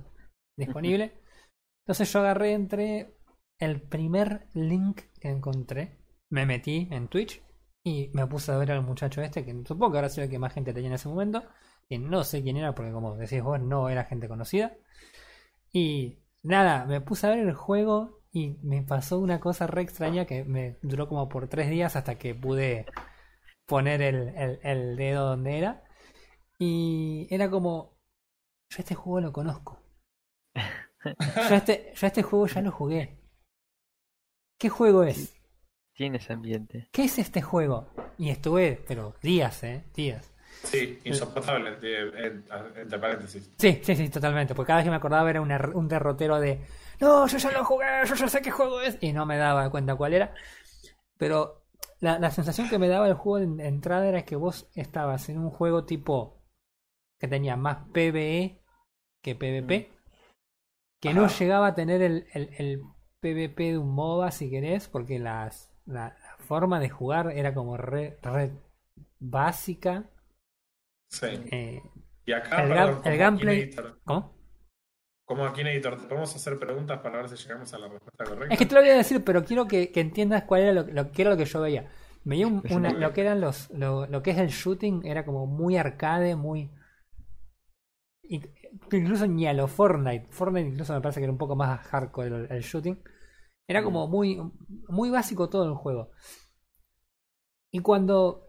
disponible. 0.56 1.14
Entonces 1.84 2.12
yo 2.12 2.20
agarré 2.20 2.52
entre 2.54 3.14
el 3.60 3.82
primer 3.82 4.48
link 4.54 5.02
que 5.20 5.30
encontré, 5.30 5.98
me 6.30 6.46
metí 6.46 6.88
en 6.90 7.08
Twitch 7.08 7.42
y 7.84 8.10
me 8.14 8.26
puse 8.26 8.52
a 8.52 8.58
ver 8.58 8.72
al 8.72 8.82
muchacho 8.82 9.22
este, 9.22 9.44
que 9.44 9.52
supongo 9.66 9.92
que 9.92 9.98
ahora 9.98 10.10
sido 10.10 10.24
el 10.26 10.30
que 10.30 10.38
más 10.40 10.54
gente 10.54 10.74
tenía 10.74 10.88
en 10.90 10.94
ese 10.96 11.08
momento, 11.08 11.44
y 11.88 11.98
no 11.98 12.24
sé 12.24 12.42
quién 12.42 12.58
era 12.58 12.74
porque 12.74 12.92
como 12.92 13.16
decís 13.16 13.42
vos, 13.42 13.60
no 13.60 13.90
era 13.90 14.04
gente 14.04 14.28
conocida. 14.28 14.76
Y 15.72 16.18
nada, 16.42 16.86
me 16.86 17.00
puse 17.00 17.26
a 17.26 17.30
ver 17.30 17.40
el 17.40 17.54
juego 17.54 18.20
y 18.32 18.58
me 18.62 18.82
pasó 18.82 19.18
una 19.18 19.40
cosa 19.40 19.66
re 19.66 19.82
extraña 19.82 20.26
que 20.26 20.44
me 20.44 20.78
duró 20.82 21.08
como 21.08 21.28
por 21.28 21.48
tres 21.48 21.70
días 21.70 21.96
hasta 21.96 22.16
que 22.18 22.34
pude 22.34 22.86
poner 23.66 24.02
el, 24.02 24.30
el- 24.36 24.60
el 24.64 24.96
dedo 24.96 25.26
donde 25.30 25.58
era. 25.58 25.84
Y 26.58 27.28
era 27.30 27.50
como, 27.50 27.97
yo 28.70 28.76
este 28.78 28.94
juego 28.94 29.20
lo 29.20 29.32
conozco. 29.32 29.82
Yo 31.48 31.54
este, 31.54 31.92
yo 31.94 32.06
este 32.08 32.22
juego 32.24 32.46
ya 32.48 32.60
lo 32.60 32.72
jugué. 32.72 33.20
¿Qué 34.58 34.68
juego 34.68 35.04
es? 35.04 35.40
Tiene 35.94 36.18
ese 36.18 36.32
ambiente. 36.32 36.88
¿Qué 36.92 37.04
es 37.04 37.18
este 37.20 37.40
juego? 37.40 37.86
Y 38.18 38.30
estuve, 38.30 38.84
pero 38.86 39.14
días, 39.22 39.62
¿eh? 39.62 39.84
Días. 39.94 40.34
Sí, 40.64 40.98
insoportable, 41.04 41.76
de- 41.76 42.08
en- 42.26 42.44
entre 42.76 42.98
paréntesis. 42.98 43.48
Sí, 43.56 43.80
sí, 43.84 43.94
sí, 43.94 44.08
totalmente. 44.08 44.54
Porque 44.56 44.66
cada 44.66 44.78
vez 44.78 44.84
que 44.86 44.90
me 44.90 44.96
acordaba 44.96 45.30
era 45.30 45.40
un, 45.40 45.50
er- 45.50 45.72
un 45.74 45.86
derrotero 45.86 46.40
de, 46.40 46.66
no, 47.00 47.28
yo 47.28 47.38
ya 47.38 47.52
lo 47.52 47.64
jugué, 47.64 47.86
yo 48.06 48.14
ya 48.16 48.28
sé 48.28 48.42
qué 48.42 48.50
juego 48.50 48.80
es. 48.80 48.98
Y 49.00 49.12
no 49.12 49.24
me 49.24 49.36
daba 49.38 49.70
cuenta 49.70 49.94
cuál 49.94 50.14
era. 50.14 50.34
Pero 51.16 51.64
la, 52.00 52.18
la 52.18 52.32
sensación 52.32 52.68
que 52.68 52.78
me 52.78 52.88
daba 52.88 53.06
el 53.06 53.14
juego 53.14 53.38
en 53.38 53.60
entrada 53.60 54.08
era 54.08 54.24
que 54.24 54.34
vos 54.36 54.68
estabas 54.74 55.28
en 55.28 55.38
un 55.38 55.50
juego 55.50 55.84
tipo 55.84 56.42
que 57.20 57.28
tenía 57.28 57.56
más 57.56 57.88
PvE 57.92 58.57
que 59.22 59.34
PvP. 59.34 59.90
Que 61.00 61.14
no 61.14 61.28
llegaba 61.28 61.68
a 61.68 61.74
tener 61.74 62.02
el, 62.02 62.26
el, 62.32 62.50
el 62.58 62.82
PvP 63.20 63.72
de 63.72 63.78
un 63.78 63.94
MOBA, 63.94 64.30
si 64.30 64.50
querés, 64.50 64.88
porque 64.88 65.18
las, 65.18 65.72
la, 65.86 66.16
la 66.20 66.36
forma 66.38 66.80
de 66.80 66.88
jugar 66.88 67.30
era 67.32 67.54
como 67.54 67.76
re, 67.76 68.18
re 68.22 68.52
básica. 69.20 70.10
Sí. 71.10 71.26
Eh, 71.52 71.82
Y 72.26 72.32
acá, 72.32 72.62
El 72.62 72.68
perdón, 72.68 73.00
el 73.04 73.18
gameplay- 73.18 73.98
¿Cómo? 74.04 74.36
Como 75.24 75.44
aquí 75.44 75.60
en 75.60 75.66
editor, 75.68 76.00
¿te 76.00 76.06
podemos 76.08 76.34
hacer 76.34 76.58
preguntas 76.58 77.00
para 77.00 77.18
ver 77.18 77.28
si 77.28 77.36
llegamos 77.36 77.72
a 77.74 77.78
la 77.78 77.88
respuesta 77.88 78.24
correcta? 78.24 78.54
Es 78.54 78.58
que 78.58 78.66
te 78.66 78.74
lo 78.74 78.80
voy 78.80 78.90
a 78.90 78.96
decir, 78.96 79.22
pero 79.24 79.44
quiero 79.44 79.66
que, 79.68 79.92
que 79.92 80.00
entiendas 80.00 80.44
cuál 80.44 80.62
era 80.62 80.72
lo, 80.72 80.82
lo 80.84 81.12
que 81.12 81.22
era 81.22 81.30
lo 81.32 81.36
que 81.36 81.44
yo 81.44 81.60
veía. 81.60 81.90
Veía 82.24 82.46
un- 82.46 82.62
una- 82.70 82.92
lo 82.92 83.12
que 83.12 83.20
eran 83.20 83.40
los, 83.40 83.70
lo, 83.70 84.06
lo 84.06 84.22
que 84.22 84.30
es 84.32 84.38
el 84.38 84.48
shooting, 84.48 85.04
era 85.06 85.24
como 85.24 85.46
muy 85.46 85.76
arcade, 85.76 86.34
muy. 86.34 86.70
y- 88.22 88.42
Incluso 88.92 89.26
ni 89.26 89.46
a 89.46 89.52
lo 89.52 89.68
Fortnite. 89.68 90.26
Fortnite 90.30 90.68
incluso 90.68 90.92
me 90.94 91.00
parece 91.00 91.20
que 91.20 91.24
era 91.24 91.32
un 91.32 91.38
poco 91.38 91.56
más 91.56 91.80
hardcore 91.86 92.28
el, 92.28 92.52
el 92.52 92.62
shooting. 92.62 92.98
Era 93.66 93.82
como 93.82 94.08
muy, 94.08 94.40
muy 94.88 95.10
básico 95.10 95.48
todo 95.48 95.64
el 95.64 95.74
juego. 95.74 96.10
Y 97.70 97.80
cuando 97.80 98.46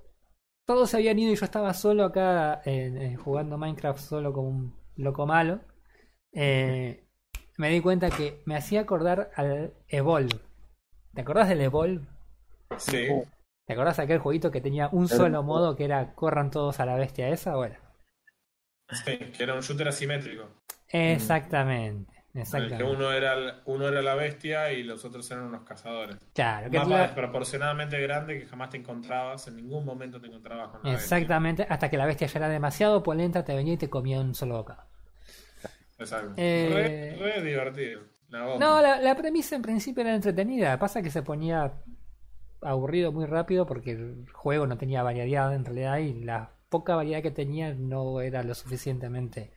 todos 0.66 0.90
se 0.90 0.98
habían 0.98 1.20
ido 1.20 1.32
y 1.34 1.36
yo 1.36 1.46
estaba 1.46 1.74
solo 1.74 2.06
acá 2.06 2.62
en- 2.66 2.98
en 3.02 3.18
jugando 3.18 3.58
Minecraft 3.58 4.00
solo 4.00 4.34
como 4.34 4.50
un 4.50 4.76
loco 4.96 5.26
malo, 5.26 5.62
eh, 6.34 7.06
me 7.58 7.70
di 7.70 7.82
cuenta 7.82 8.10
que 8.10 8.42
me 8.46 8.56
hacía 8.56 8.82
acordar 8.82 9.32
al 9.36 9.74
Evolve. 9.88 10.40
¿Te 11.14 11.22
acordás 11.22 11.50
del 11.50 11.62
Evolve? 11.62 12.08
Sí. 12.78 13.08
¿Te 13.66 13.74
acordás 13.74 13.98
de 13.98 14.04
aquel 14.04 14.20
jueguito 14.20 14.52
que 14.52 14.62
tenía 14.62 14.90
un 14.92 15.08
solo 15.08 15.44
modo 15.44 15.76
que 15.76 15.86
era 15.86 16.16
corran 16.16 16.52
todos 16.52 16.80
a 16.80 16.86
la 16.86 16.96
bestia 16.96 17.30
esa? 17.30 17.56
Bueno, 17.56 17.78
Sí, 18.92 19.18
que 19.18 19.44
era 19.44 19.54
un 19.54 19.62
shooter 19.62 19.88
asimétrico. 19.88 20.50
exactamente. 20.90 22.14
En 22.34 22.42
el 22.42 22.42
que 22.42 22.42
Exactamente. 22.42 22.84
uno 22.84 23.12
era, 23.12 23.62
uno 23.66 23.88
era 23.88 24.02
la 24.04 24.14
bestia 24.16 24.72
y 24.72 24.84
los 24.84 25.04
otros 25.04 25.30
eran 25.32 25.46
unos 25.46 25.64
cazadores. 25.64 26.18
Claro, 26.34 26.70
que 26.70 26.78
Un 26.78 26.84
mapa 26.84 26.98
la- 26.98 27.02
desproporcionadamente 27.04 28.00
grande 28.00 28.40
que 28.40 28.46
jamás 28.46 28.70
te 28.70 28.78
encontrabas, 28.78 29.48
en 29.48 29.56
ningún 29.58 29.84
momento 29.84 30.22
te 30.22 30.28
encontrabas 30.28 30.70
con 30.70 30.84
la 30.84 30.92
bestia. 30.92 31.18
exactamente, 31.18 31.66
hasta 31.68 31.90
que 31.90 31.98
la 31.98 32.06
bestia 32.06 32.28
ya 32.28 32.40
era 32.40 32.50
demasiado 32.50 33.02
polenta, 33.04 33.44
te 33.44 33.56
venía 33.56 33.74
y 33.74 33.78
te 33.78 33.90
comía 33.90 34.20
un 34.22 34.36
solo 34.36 34.58
bocado. 34.58 34.84
Exacto. 35.98 36.34
Eh, 36.38 37.18
Re, 37.20 37.34
re 37.34 37.42
divertido. 37.44 38.02
La. 38.30 38.58
No, 38.58 38.82
la, 38.82 39.02
la 39.02 39.16
premisa 39.16 39.56
en 39.56 39.62
principio 39.64 40.02
era 40.02 40.14
entretenida. 40.16 40.78
Pasa 40.80 41.02
que 41.02 41.10
se 41.10 41.24
ponía 41.24 41.74
aburrido 42.62 43.12
muy 43.12 43.26
rápido 43.26 43.66
porque 43.66 43.92
el 43.92 44.26
juego 44.32 44.68
no 44.68 44.78
tenía 44.78 45.02
variedad 45.04 45.54
en 45.54 45.66
realidad 45.66 45.98
y 45.98 46.14
la 46.24 46.52
poca 46.70 46.96
variedad 46.96 47.22
que 47.22 47.32
tenía 47.32 47.74
no 47.74 48.22
era 48.22 48.44
lo 48.44 48.56
suficientemente 48.56 49.52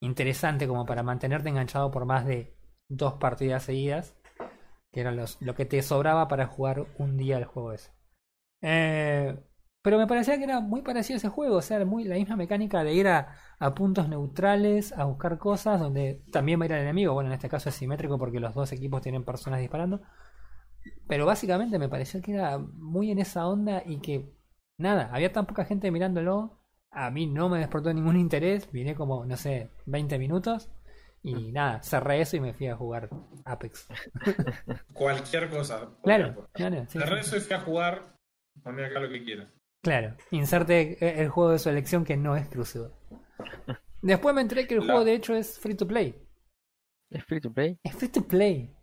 interesante 0.00 0.68
como 0.68 0.86
para 0.86 1.02
mantenerte 1.02 1.48
enganchado 1.48 1.90
por 1.90 2.04
más 2.04 2.26
de 2.26 2.54
dos 2.88 3.14
partidas 3.14 3.64
seguidas, 3.64 4.16
que 4.92 5.00
era 5.00 5.12
los, 5.12 5.40
lo 5.40 5.54
que 5.54 5.64
te 5.66 5.82
sobraba 5.82 6.28
para 6.28 6.46
jugar 6.46 6.86
un 6.98 7.16
día 7.16 7.38
el 7.38 7.44
juego 7.44 7.72
ese. 7.72 7.90
Eh, 8.62 9.36
pero 9.82 9.98
me 9.98 10.06
parecía 10.06 10.36
que 10.38 10.44
era 10.44 10.60
muy 10.60 10.82
parecido 10.82 11.16
ese 11.18 11.28
juego, 11.28 11.56
o 11.56 11.62
sea, 11.62 11.84
muy 11.84 12.04
la 12.04 12.16
misma 12.16 12.36
mecánica 12.36 12.82
de 12.82 12.92
ir 12.94 13.06
a, 13.08 13.36
a 13.58 13.74
puntos 13.74 14.08
neutrales, 14.08 14.92
a 14.92 15.04
buscar 15.04 15.38
cosas, 15.38 15.80
donde 15.80 16.24
también 16.32 16.58
va 16.60 16.64
a 16.64 16.66
ir 16.66 16.72
el 16.72 16.82
enemigo. 16.82 17.14
Bueno, 17.14 17.30
en 17.30 17.34
este 17.34 17.48
caso 17.48 17.68
es 17.68 17.76
simétrico 17.76 18.18
porque 18.18 18.40
los 18.40 18.54
dos 18.54 18.72
equipos 18.72 19.00
tienen 19.02 19.24
personas 19.24 19.60
disparando. 19.60 20.02
Pero 21.08 21.26
básicamente 21.26 21.78
me 21.78 21.88
pareció 21.88 22.20
que 22.20 22.34
era 22.34 22.58
muy 22.58 23.10
en 23.10 23.18
esa 23.18 23.46
onda 23.46 23.82
y 23.84 23.98
que, 24.00 24.34
nada, 24.78 25.10
había 25.12 25.32
tan 25.32 25.46
poca 25.46 25.64
gente 25.64 25.90
mirándolo. 25.90 26.55
A 26.96 27.10
mí 27.10 27.26
no 27.26 27.48
me 27.50 27.58
despertó 27.58 27.92
ningún 27.92 28.16
interés. 28.16 28.70
Vine 28.72 28.94
como, 28.94 29.24
no 29.26 29.36
sé, 29.36 29.68
20 29.84 30.18
minutos. 30.18 30.70
Y 31.22 31.52
nada, 31.52 31.82
cerré 31.82 32.20
eso 32.20 32.36
y 32.36 32.40
me 32.40 32.54
fui 32.54 32.68
a 32.68 32.76
jugar 32.76 33.10
Apex. 33.44 33.86
Cualquier 34.92 35.50
cosa. 35.50 35.90
Claro, 36.02 36.48
claro, 36.52 36.86
sí, 36.88 36.98
De 36.98 37.04
sí. 37.04 37.10
resto 37.10 37.36
es 37.36 37.46
que 37.46 37.54
a 37.54 37.60
jugar, 37.60 38.16
poné 38.62 38.84
acá 38.86 39.00
lo 39.00 39.08
que 39.10 39.22
quieras. 39.24 39.48
Claro, 39.82 40.16
inserte 40.30 41.04
eh, 41.04 41.22
el 41.22 41.28
juego 41.28 41.50
de 41.50 41.58
su 41.58 41.68
elección 41.68 42.04
que 42.04 42.16
no 42.16 42.34
es 42.36 42.48
Crucible. 42.48 42.90
Después 44.02 44.34
me 44.34 44.40
enteré 44.40 44.66
que 44.66 44.74
el 44.74 44.80
La- 44.80 44.86
juego 44.86 45.04
de 45.04 45.14
hecho 45.14 45.34
es 45.34 45.58
free 45.58 45.74
to 45.74 45.86
play. 45.86 46.14
¿Es 47.10 47.24
free 47.24 47.40
to 47.40 47.52
play? 47.52 47.78
Es 47.82 47.94
free 47.94 48.08
to 48.08 48.22
play. 48.26 48.74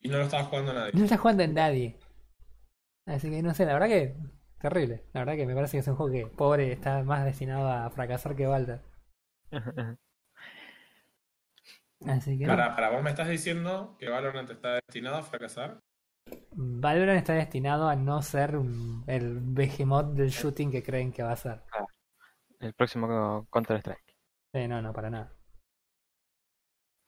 Y 0.00 0.08
no 0.08 0.18
lo 0.18 0.24
estaba 0.24 0.44
jugando 0.44 0.72
nadie. 0.72 0.92
No 0.94 1.04
está 1.04 1.16
jugando 1.16 1.42
en 1.44 1.54
nadie. 1.54 1.98
Así 3.06 3.30
que 3.30 3.42
no 3.42 3.54
sé, 3.54 3.64
la 3.64 3.74
verdad 3.74 3.88
que 3.88 4.16
terrible. 4.62 5.04
La 5.12 5.20
verdad 5.20 5.34
que 5.34 5.46
me 5.46 5.54
parece 5.54 5.76
que 5.76 5.80
es 5.80 5.88
un 5.88 5.96
juego 5.96 6.12
que 6.12 6.26
pobre 6.26 6.72
está 6.72 7.02
más 7.02 7.24
destinado 7.24 7.68
a 7.68 7.90
fracasar 7.90 8.34
que 8.34 8.46
Balda. 8.46 8.80
Así 12.06 12.38
que. 12.38 12.46
Para, 12.46 12.74
para 12.74 12.90
vos 12.90 13.02
me 13.02 13.10
estás 13.10 13.28
diciendo 13.28 13.96
que 13.98 14.08
Valorant 14.08 14.50
está 14.50 14.74
destinado 14.74 15.16
a 15.16 15.22
fracasar. 15.22 15.78
Valorant 16.52 17.18
está 17.18 17.34
destinado 17.34 17.88
a 17.88 17.96
no 17.96 18.22
ser 18.22 18.58
el 19.06 19.40
behemoth 19.40 20.14
del 20.14 20.30
shooting 20.30 20.70
que 20.70 20.82
creen 20.82 21.12
que 21.12 21.22
va 21.22 21.32
a 21.32 21.36
ser. 21.36 21.62
El 22.60 22.74
próximo 22.74 23.46
Counter 23.50 23.78
Strike. 23.78 24.16
Sí, 24.54 24.68
no, 24.68 24.80
no, 24.82 24.92
para 24.92 25.10
nada. 25.10 25.32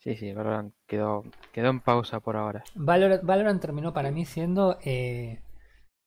Sí, 0.00 0.16
sí, 0.16 0.32
Valorant 0.34 0.74
quedó, 0.86 1.24
quedó 1.52 1.70
en 1.70 1.80
pausa 1.80 2.20
por 2.20 2.36
ahora. 2.36 2.62
Valorant, 2.74 3.22
Valorant 3.22 3.60
terminó 3.60 3.92
para 3.92 4.10
mí 4.10 4.26
siendo 4.26 4.78
eh, 4.84 5.40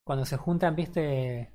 cuando 0.08 0.24
se 0.24 0.38
juntan, 0.38 0.74
viste, 0.74 1.52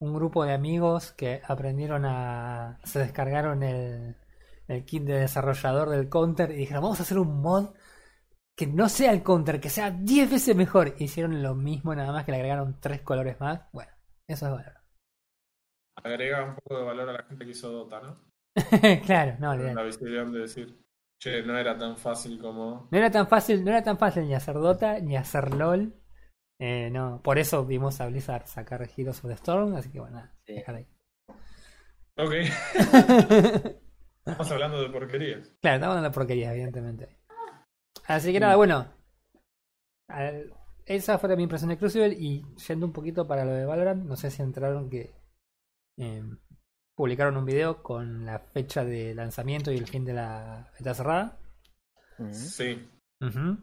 un 0.00 0.14
grupo 0.14 0.44
de 0.44 0.52
amigos 0.52 1.10
que 1.10 1.42
aprendieron 1.44 2.04
a. 2.04 2.78
se 2.84 3.00
descargaron 3.00 3.64
el, 3.64 4.14
el 4.68 4.84
kit 4.84 5.02
de 5.02 5.18
desarrollador 5.18 5.88
del 5.88 6.08
counter 6.08 6.52
y 6.52 6.58
dijeron, 6.58 6.84
vamos 6.84 7.00
a 7.00 7.02
hacer 7.02 7.18
un 7.18 7.42
mod 7.42 7.74
que 8.56 8.68
no 8.68 8.88
sea 8.88 9.10
el 9.10 9.24
counter, 9.24 9.60
que 9.60 9.68
sea 9.68 9.90
10 9.90 10.30
veces 10.30 10.54
mejor. 10.54 10.94
Hicieron 10.96 11.42
lo 11.42 11.56
mismo, 11.56 11.92
nada 11.92 12.12
más 12.12 12.24
que 12.24 12.30
le 12.30 12.36
agregaron 12.36 12.78
tres 12.78 13.02
colores 13.02 13.40
más. 13.40 13.62
Bueno, 13.72 13.90
eso 14.28 14.46
es 14.46 14.52
Valorant. 14.52 14.84
Agrega 15.96 16.44
un 16.44 16.54
poco 16.54 16.78
de 16.78 16.84
valor 16.84 17.08
a 17.08 17.12
la 17.14 17.24
gente 17.24 17.44
que 17.44 17.50
hizo 17.50 17.68
Dota, 17.72 18.00
¿no? 18.00 18.20
claro, 19.06 19.38
no, 19.40 19.50
olvidate. 19.50 19.74
La 19.74 19.82
visibilidad 19.82 20.26
de 20.26 20.38
decir, 20.38 20.84
che, 21.20 21.42
no 21.42 21.58
era 21.58 21.76
tan 21.76 21.96
fácil 21.96 22.40
como. 22.40 22.88
No 22.92 22.96
era 22.96 23.10
tan 23.10 23.26
fácil, 23.26 23.64
no 23.64 23.72
era 23.72 23.82
tan 23.82 23.98
fácil 23.98 24.28
ni 24.28 24.36
hacer 24.36 24.54
Dota, 24.54 25.00
ni 25.00 25.16
hacer 25.16 25.52
LOL. 25.52 26.00
Eh, 26.60 26.90
no, 26.90 27.22
por 27.22 27.38
eso 27.38 27.64
vimos 27.64 28.00
a 28.00 28.06
Blizzard 28.08 28.46
sacar 28.46 28.82
Heroes 28.96 29.18
of 29.24 29.28
the 29.28 29.34
Storm, 29.34 29.74
así 29.76 29.90
que 29.90 30.00
bueno, 30.00 30.22
Sí. 30.46 30.54
déjala 30.54 30.78
ahí. 30.78 30.86
Ok, 32.16 32.32
estamos 34.26 34.50
hablando 34.50 34.82
de 34.82 34.90
porquerías. 34.90 35.48
Claro, 35.60 35.76
estamos 35.76 35.96
hablando 35.96 36.08
de 36.08 36.14
porquería, 36.14 36.52
evidentemente. 36.52 37.18
Así 38.06 38.32
que 38.32 38.40
nada, 38.40 38.56
bueno. 38.56 38.92
al- 40.08 40.52
esa 40.86 41.18
fue 41.18 41.36
mi 41.36 41.42
impresión 41.42 41.68
de 41.68 41.76
Crucible 41.78 42.16
y 42.18 42.42
yendo 42.66 42.86
un 42.86 42.92
poquito 42.92 43.26
para 43.28 43.44
lo 43.44 43.52
de 43.52 43.66
Valorant, 43.66 44.04
no 44.04 44.16
sé 44.16 44.30
si 44.30 44.40
entraron 44.42 44.88
que 44.88 45.12
eh, 45.98 46.22
publicaron 46.96 47.36
un 47.36 47.44
video 47.44 47.82
con 47.82 48.24
la 48.24 48.38
fecha 48.38 48.84
de 48.84 49.14
lanzamiento 49.14 49.70
y 49.70 49.76
el 49.76 49.86
fin 49.86 50.04
de 50.06 50.14
la 50.14 50.72
beta 50.78 50.94
cerrada. 50.94 51.38
Mm. 52.18 52.32
Sí, 52.32 52.88
Ujú. 53.20 53.58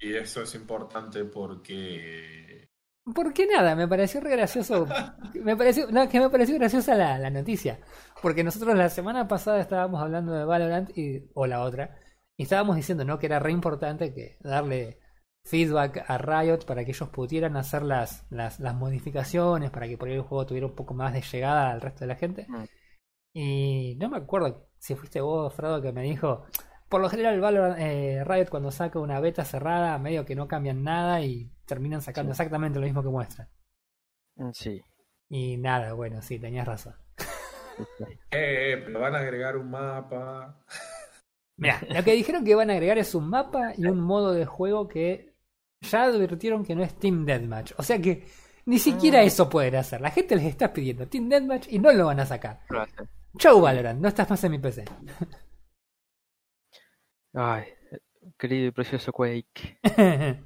Y 0.00 0.14
eso 0.14 0.42
es 0.42 0.54
importante 0.54 1.24
porque. 1.24 2.68
Porque 3.14 3.46
nada, 3.46 3.74
me 3.74 3.88
pareció 3.88 4.20
re 4.20 4.30
gracioso. 4.30 4.86
Me 5.34 5.56
pareció, 5.56 5.90
no, 5.90 6.08
que 6.08 6.20
me 6.20 6.28
pareció 6.28 6.56
graciosa 6.56 6.94
la, 6.94 7.18
la 7.18 7.30
noticia. 7.30 7.80
Porque 8.20 8.44
nosotros 8.44 8.76
la 8.76 8.90
semana 8.90 9.26
pasada 9.26 9.60
estábamos 9.60 10.02
hablando 10.02 10.32
de 10.32 10.44
Valorant 10.44 10.96
y, 10.96 11.30
o 11.34 11.46
la 11.46 11.62
otra. 11.62 11.98
Y 12.36 12.42
estábamos 12.42 12.76
diciendo, 12.76 13.04
¿no? 13.04 13.18
Que 13.18 13.26
era 13.26 13.38
re 13.38 13.52
importante 13.52 14.12
que 14.12 14.36
darle 14.40 15.00
feedback 15.44 16.04
a 16.06 16.18
Riot 16.18 16.66
para 16.66 16.84
que 16.84 16.90
ellos 16.90 17.08
pudieran 17.08 17.56
hacer 17.56 17.82
las, 17.82 18.26
las, 18.30 18.60
las 18.60 18.74
modificaciones, 18.74 19.70
para 19.70 19.88
que 19.88 19.96
por 19.96 20.08
ahí 20.08 20.14
el 20.14 20.22
juego 20.22 20.44
tuviera 20.44 20.66
un 20.66 20.74
poco 20.74 20.92
más 20.92 21.14
de 21.14 21.22
llegada 21.22 21.70
al 21.70 21.80
resto 21.80 22.00
de 22.00 22.06
la 22.08 22.16
gente. 22.16 22.46
Mm. 22.48 22.64
Y 23.32 23.96
no 23.98 24.10
me 24.10 24.18
acuerdo 24.18 24.68
si 24.78 24.94
fuiste 24.94 25.20
vos, 25.20 25.52
Fredo, 25.54 25.80
que 25.80 25.92
me 25.92 26.02
dijo. 26.02 26.44
Por 26.88 27.00
lo 27.02 27.08
general, 27.10 27.40
Valorant, 27.40 27.78
eh, 27.78 28.24
Riot 28.24 28.46
cuando 28.48 28.70
saca 28.70 28.98
una 28.98 29.20
beta 29.20 29.44
cerrada, 29.44 29.98
medio 29.98 30.24
que 30.24 30.34
no 30.34 30.48
cambian 30.48 30.82
nada 30.82 31.20
y 31.20 31.50
terminan 31.66 32.00
sacando 32.00 32.32
Sí. 32.32 32.40
exactamente 32.40 32.78
lo 32.78 32.86
mismo 32.86 33.02
que 33.02 33.08
muestran. 33.10 33.48
Mm, 34.36 34.50
Sí. 34.52 34.82
Y 35.28 35.58
nada, 35.58 35.92
bueno, 35.92 36.22
sí, 36.22 36.38
tenías 36.38 36.66
razón. 36.66 36.94
sí. 37.18 37.24
Eh, 38.30 38.82
pero 38.84 38.98
van 39.00 39.14
a 39.14 39.18
agregar 39.18 39.56
un 39.56 39.70
mapa. 39.70 40.56
Mira, 41.58 41.80
lo 41.94 42.02
que 42.02 42.12
dijeron 42.12 42.44
que 42.44 42.54
van 42.54 42.70
a 42.70 42.72
agregar 42.74 42.98
es 42.98 43.14
un 43.14 43.28
mapa 43.28 43.72
y 43.76 43.84
un 43.86 44.00
modo 44.00 44.32
de 44.32 44.46
juego 44.46 44.88
que 44.88 45.34
ya 45.80 46.04
advirtieron 46.04 46.64
que 46.64 46.74
no 46.74 46.82
es 46.82 46.94
Team 46.98 47.24
Deathmatch. 47.26 47.72
O 47.76 47.82
sea 47.82 48.00
que 48.00 48.26
ni 48.66 48.78
siquiera 48.78 49.20
Ah. 49.20 49.24
eso 49.24 49.48
pueden 49.48 49.74
hacer. 49.76 50.00
La 50.00 50.10
gente 50.10 50.34
les 50.36 50.46
está 50.46 50.72
pidiendo 50.72 51.06
Team 51.08 51.28
Deathmatch 51.28 51.66
y 51.70 51.78
no 51.78 51.92
lo 51.92 52.06
van 52.06 52.20
a 52.20 52.26
sacar. 52.26 52.60
Hace. 52.70 53.08
Chau 53.36 53.60
Valorant, 53.60 54.00
no 54.00 54.08
estás 54.08 54.28
más 54.30 54.42
en 54.44 54.50
mi 54.52 54.58
PC. 54.58 54.84
Ay, 57.40 57.64
querido 58.36 58.66
y 58.66 58.70
precioso 58.72 59.12
Quake. 59.12 59.78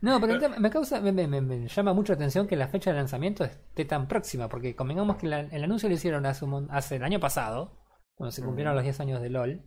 no, 0.00 0.20
pero 0.20 0.34
el 0.34 0.40
tema- 0.40 0.58
me 0.58 0.70
causa, 0.70 1.00
me, 1.00 1.12
me- 1.12 1.26
me- 1.28 1.40
me 1.40 1.68
llama 1.68 1.92
mucho 1.92 2.12
la 2.12 2.16
atención 2.16 2.46
que 2.48 2.56
la 2.56 2.68
fecha 2.68 2.90
de 2.90 2.96
lanzamiento 2.96 3.44
esté 3.44 3.84
tan 3.84 4.08
próxima, 4.08 4.48
porque 4.48 4.74
convengamos 4.74 5.16
que 5.16 5.26
la- 5.28 5.40
el 5.40 5.64
anuncio 5.64 5.88
lo 5.88 5.94
hicieron 5.94 6.26
hace, 6.26 6.44
un 6.44 6.68
hace 6.70 6.96
el 6.96 7.04
año 7.04 7.20
pasado, 7.20 7.78
cuando 8.16 8.32
se 8.32 8.42
cumplieron 8.42 8.72
Mm. 8.74 8.76
los 8.76 8.84
10 8.84 9.00
años 9.00 9.22
de 9.22 9.30
LOL. 9.30 9.62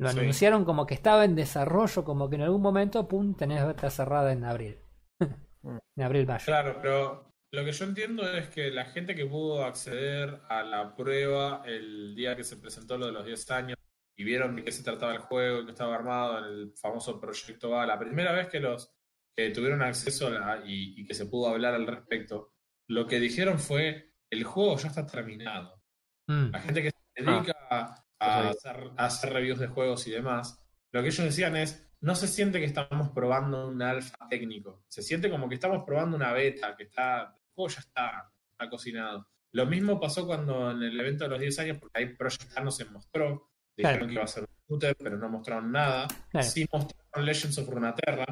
Lo 0.00 0.08
Sí. 0.10 0.18
anunciaron 0.18 0.64
como 0.64 0.86
que 0.86 0.94
estaba 0.94 1.24
en 1.24 1.34
desarrollo, 1.34 2.04
como 2.04 2.28
que 2.28 2.36
en 2.36 2.42
algún 2.42 2.62
momento, 2.62 3.06
pum, 3.08 3.34
tenés 3.36 3.64
beta 3.66 3.90
cerrada 3.90 4.32
en 4.32 4.44
abril. 4.44 4.78
En 5.96 6.04
abril, 6.04 6.24
mayo. 6.26 6.44
Claro, 6.46 6.78
pero 6.80 7.32
lo 7.52 7.64
que 7.64 7.72
yo 7.72 7.84
entiendo 7.84 8.22
es 8.32 8.48
que 8.48 8.70
la 8.70 8.84
gente 8.86 9.14
que 9.16 9.26
pudo 9.26 9.64
acceder 9.64 10.40
a 10.48 10.62
la 10.62 10.94
prueba 10.94 11.62
el 11.66 12.14
día 12.14 12.36
que 12.36 12.44
se 12.44 12.56
presentó 12.56 12.96
lo 12.96 13.06
de 13.06 13.12
los 13.12 13.26
10 13.26 13.50
años 13.50 13.76
y 14.18 14.24
vieron 14.24 14.56
de 14.56 14.64
qué 14.64 14.72
se 14.72 14.82
trataba 14.82 15.12
el 15.14 15.20
juego, 15.20 15.64
que 15.64 15.70
estaba 15.70 15.94
armado 15.94 16.38
el 16.44 16.72
famoso 16.76 17.18
proyecto 17.20 17.78
A, 17.78 17.86
la 17.86 17.98
primera 17.98 18.32
vez 18.32 18.48
que 18.48 18.60
los 18.60 18.92
que 19.36 19.50
tuvieron 19.50 19.80
acceso 19.80 20.26
a 20.26 20.30
la- 20.30 20.62
y, 20.66 21.00
y 21.00 21.04
que 21.06 21.14
se 21.14 21.26
pudo 21.26 21.48
hablar 21.48 21.72
al 21.74 21.86
respecto, 21.86 22.52
lo 22.88 23.06
que 23.06 23.20
dijeron 23.20 23.58
fue, 23.60 24.12
el 24.28 24.42
juego 24.44 24.76
ya 24.76 24.88
está 24.88 25.06
terminado. 25.06 25.80
Mm, 26.26 26.50
La 26.50 26.60
gente 26.60 26.82
que 26.82 26.90
se 26.90 27.22
dedica 27.24 27.54
a, 27.70 28.04
a 28.18 28.42
no 28.42 28.48
hacer, 28.50 28.90
a 28.96 29.04
hacer 29.06 29.32
reviews 29.32 29.60
de 29.60 29.68
juegos 29.68 30.06
y 30.08 30.10
demás, 30.10 30.60
lo 30.90 31.00
que 31.02 31.08
ellos 31.08 31.24
decían 31.24 31.54
es, 31.56 31.88
no 32.00 32.14
se 32.16 32.26
siente 32.26 32.58
que 32.58 32.64
estamos 32.66 33.10
probando 33.10 33.68
un 33.68 33.80
alfa 33.82 34.16
técnico, 34.28 34.82
se 34.88 35.02
siente 35.02 35.30
como 35.30 35.48
que 35.48 35.54
estamos 35.54 35.84
probando 35.84 36.16
una 36.16 36.32
beta, 36.32 36.74
que 36.76 36.84
está, 36.84 37.22
el 37.22 37.52
juego 37.54 37.68
ya 37.68 37.80
está, 37.80 38.32
está 38.50 38.68
cocinado. 38.68 39.28
Lo 39.52 39.66
mismo 39.66 39.98
pasó 40.00 40.26
cuando 40.26 40.70
en 40.72 40.82
el 40.82 40.98
evento 40.98 41.24
de 41.24 41.30
los 41.30 41.38
10 41.40 41.58
años, 41.60 41.78
porque 41.78 41.98
ahí 42.00 42.14
Project 42.16 42.56
A 42.58 42.60
no 42.62 42.70
se 42.70 42.84
mostró, 42.86 43.47
dijeron 43.82 43.98
Claro. 43.98 44.06
que 44.08 44.14
iba 44.14 44.24
a 44.24 44.26
ser 44.26 44.42
un 44.44 44.48
shooter, 44.68 44.96
pero 44.96 45.16
no 45.18 45.28
mostraron 45.28 45.72
nada. 45.72 46.06
claro. 46.30 46.46
Sí 46.46 46.66
mostraron 46.72 47.26
Legends 47.26 47.58
of 47.58 47.68
Runeterra 47.68 48.26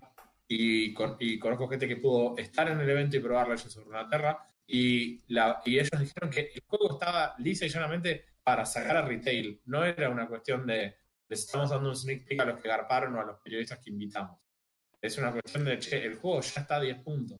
y, 0.48 0.94
y 1.20 1.38
conozco 1.38 1.68
gente 1.68 1.88
que 1.88 1.96
pudo 1.96 2.36
estar 2.36 2.68
en 2.68 2.80
el 2.80 2.88
evento 2.88 3.16
y 3.16 3.20
probar 3.20 3.48
Legends 3.48 3.76
of 3.78 3.84
Runeterra 3.86 4.48
y, 4.66 5.22
la, 5.32 5.60
y 5.64 5.78
ellos 5.78 5.90
dijeron 5.98 6.30
que 6.30 6.52
el 6.54 6.62
juego 6.66 6.94
estaba 6.94 7.34
lisa 7.38 7.66
y 7.66 7.68
llanamente 7.68 8.24
para 8.42 8.64
sacar 8.66 8.96
a 8.96 9.02
retail. 9.02 9.60
No 9.66 9.84
era 9.84 10.08
una 10.10 10.26
cuestión 10.28 10.66
de 10.66 10.96
les 11.28 11.40
estamos 11.40 11.70
dando 11.70 11.88
un 11.88 11.96
sneak 11.96 12.24
peek 12.24 12.40
a 12.40 12.44
los 12.44 12.60
que 12.60 12.68
garparon 12.68 13.14
o 13.16 13.20
a 13.20 13.24
los 13.24 13.38
periodistas 13.40 13.80
que 13.80 13.90
invitamos. 13.90 14.38
Es 15.00 15.18
una 15.18 15.32
cuestión 15.32 15.64
de, 15.64 15.78
che, 15.78 16.04
el 16.04 16.14
juego 16.16 16.40
ya 16.40 16.60
está 16.60 16.76
a 16.76 16.80
10 16.80 16.98
puntos. 17.00 17.38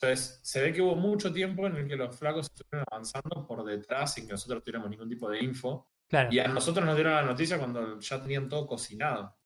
Entonces, 0.00 0.40
se 0.42 0.60
ve 0.60 0.72
que 0.72 0.82
hubo 0.82 0.94
mucho 0.96 1.32
tiempo 1.32 1.66
en 1.66 1.76
el 1.76 1.88
que 1.88 1.96
los 1.96 2.14
flacos 2.16 2.50
estuvieron 2.52 2.84
avanzando 2.90 3.46
por 3.46 3.64
detrás 3.64 4.14
sin 4.14 4.26
que 4.26 4.32
nosotros 4.32 4.62
tuviéramos 4.62 4.90
ningún 4.90 5.08
tipo 5.08 5.30
de 5.30 5.42
info. 5.42 5.91
Claro. 6.12 6.28
Y 6.32 6.38
a 6.38 6.46
nosotros 6.48 6.86
nos 6.86 6.94
dieron 6.94 7.14
la 7.14 7.22
noticia 7.22 7.58
cuando 7.58 7.98
ya 7.98 8.22
tenían 8.22 8.48
todo 8.48 8.66
cocinado. 8.68 9.36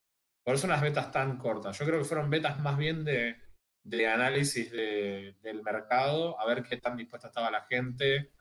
Por 0.44 0.54
eso 0.56 0.66
las 0.66 0.82
betas 0.82 1.10
tan 1.10 1.38
cortas. 1.38 1.78
Yo 1.78 1.86
creo 1.86 1.98
que 1.98 2.04
fueron 2.04 2.28
betas 2.30 2.60
más 2.60 2.76
bien 2.76 3.04
de, 3.04 3.36
de 3.84 4.06
análisis 4.08 4.70
de- 4.70 5.36
del 5.42 5.62
mercado, 5.62 6.38
a 6.40 6.46
ver 6.46 6.62
qué 6.62 6.76
tan 6.76 6.96
dispuesta 6.96 7.28
estaba 7.28 7.50
la 7.50 7.62
gente 7.62 8.32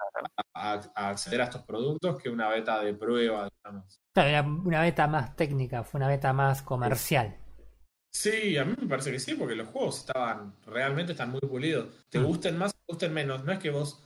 a, 0.53 0.73
acceder 0.95 1.41
a 1.41 1.45
estos 1.45 1.63
productos 1.63 2.21
que 2.21 2.29
una 2.29 2.49
beta 2.49 2.81
de 2.83 2.93
prueba, 2.93 3.49
digamos. 3.63 4.01
Claro, 4.13 4.29
era 4.29 4.43
una 4.43 4.81
beta 4.81 5.07
más 5.07 5.35
técnica, 5.35 5.83
fue 5.83 5.99
una 5.99 6.07
beta 6.09 6.33
más 6.33 6.61
comercial. 6.61 7.37
Sí, 8.13 8.57
a 8.57 8.63
mí 8.65 8.73
me 8.79 8.87
parece 8.87 9.11
que 9.11 9.19
sí, 9.19 9.35
porque 9.35 9.55
los 9.55 9.67
juegos 9.67 9.99
estaban, 9.99 10.55
realmente 10.65 11.11
están 11.13 11.31
muy 11.31 11.41
pulidos. 11.41 12.05
Te 12.09 12.19
Mm. 12.19 12.23
gusten 12.23 12.57
más, 12.57 12.73
te 12.73 12.81
gusten 12.87 13.13
menos. 13.13 13.43
No 13.43 13.51
es 13.51 13.59
que 13.59 13.71
vos, 13.71 14.04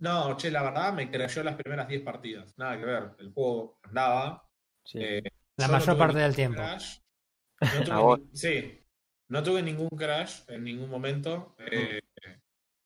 no, 0.00 0.36
che, 0.36 0.50
la 0.50 0.62
verdad 0.62 0.92
me 0.92 1.10
creyó 1.10 1.42
las 1.42 1.56
primeras 1.56 1.88
10 1.88 2.02
partidas. 2.02 2.52
Nada 2.58 2.78
que 2.78 2.84
ver. 2.84 3.10
El 3.18 3.32
juego 3.32 3.78
andaba, 3.82 4.46
Sí. 4.84 4.98
eh, 5.00 5.22
La 5.58 5.68
mayor 5.68 5.96
parte 5.98 6.18
del 6.18 6.34
tiempo. 6.34 6.56
crash. 6.56 6.98
No 7.60 7.84
tuve 7.84 8.18
ni- 8.32 8.36
sí, 8.36 8.86
no 9.28 9.42
tuve 9.42 9.62
ningún 9.62 9.88
crash 9.90 10.40
en 10.48 10.64
ningún 10.64 10.88
momento. 10.90 11.54
Eh, 11.58 12.00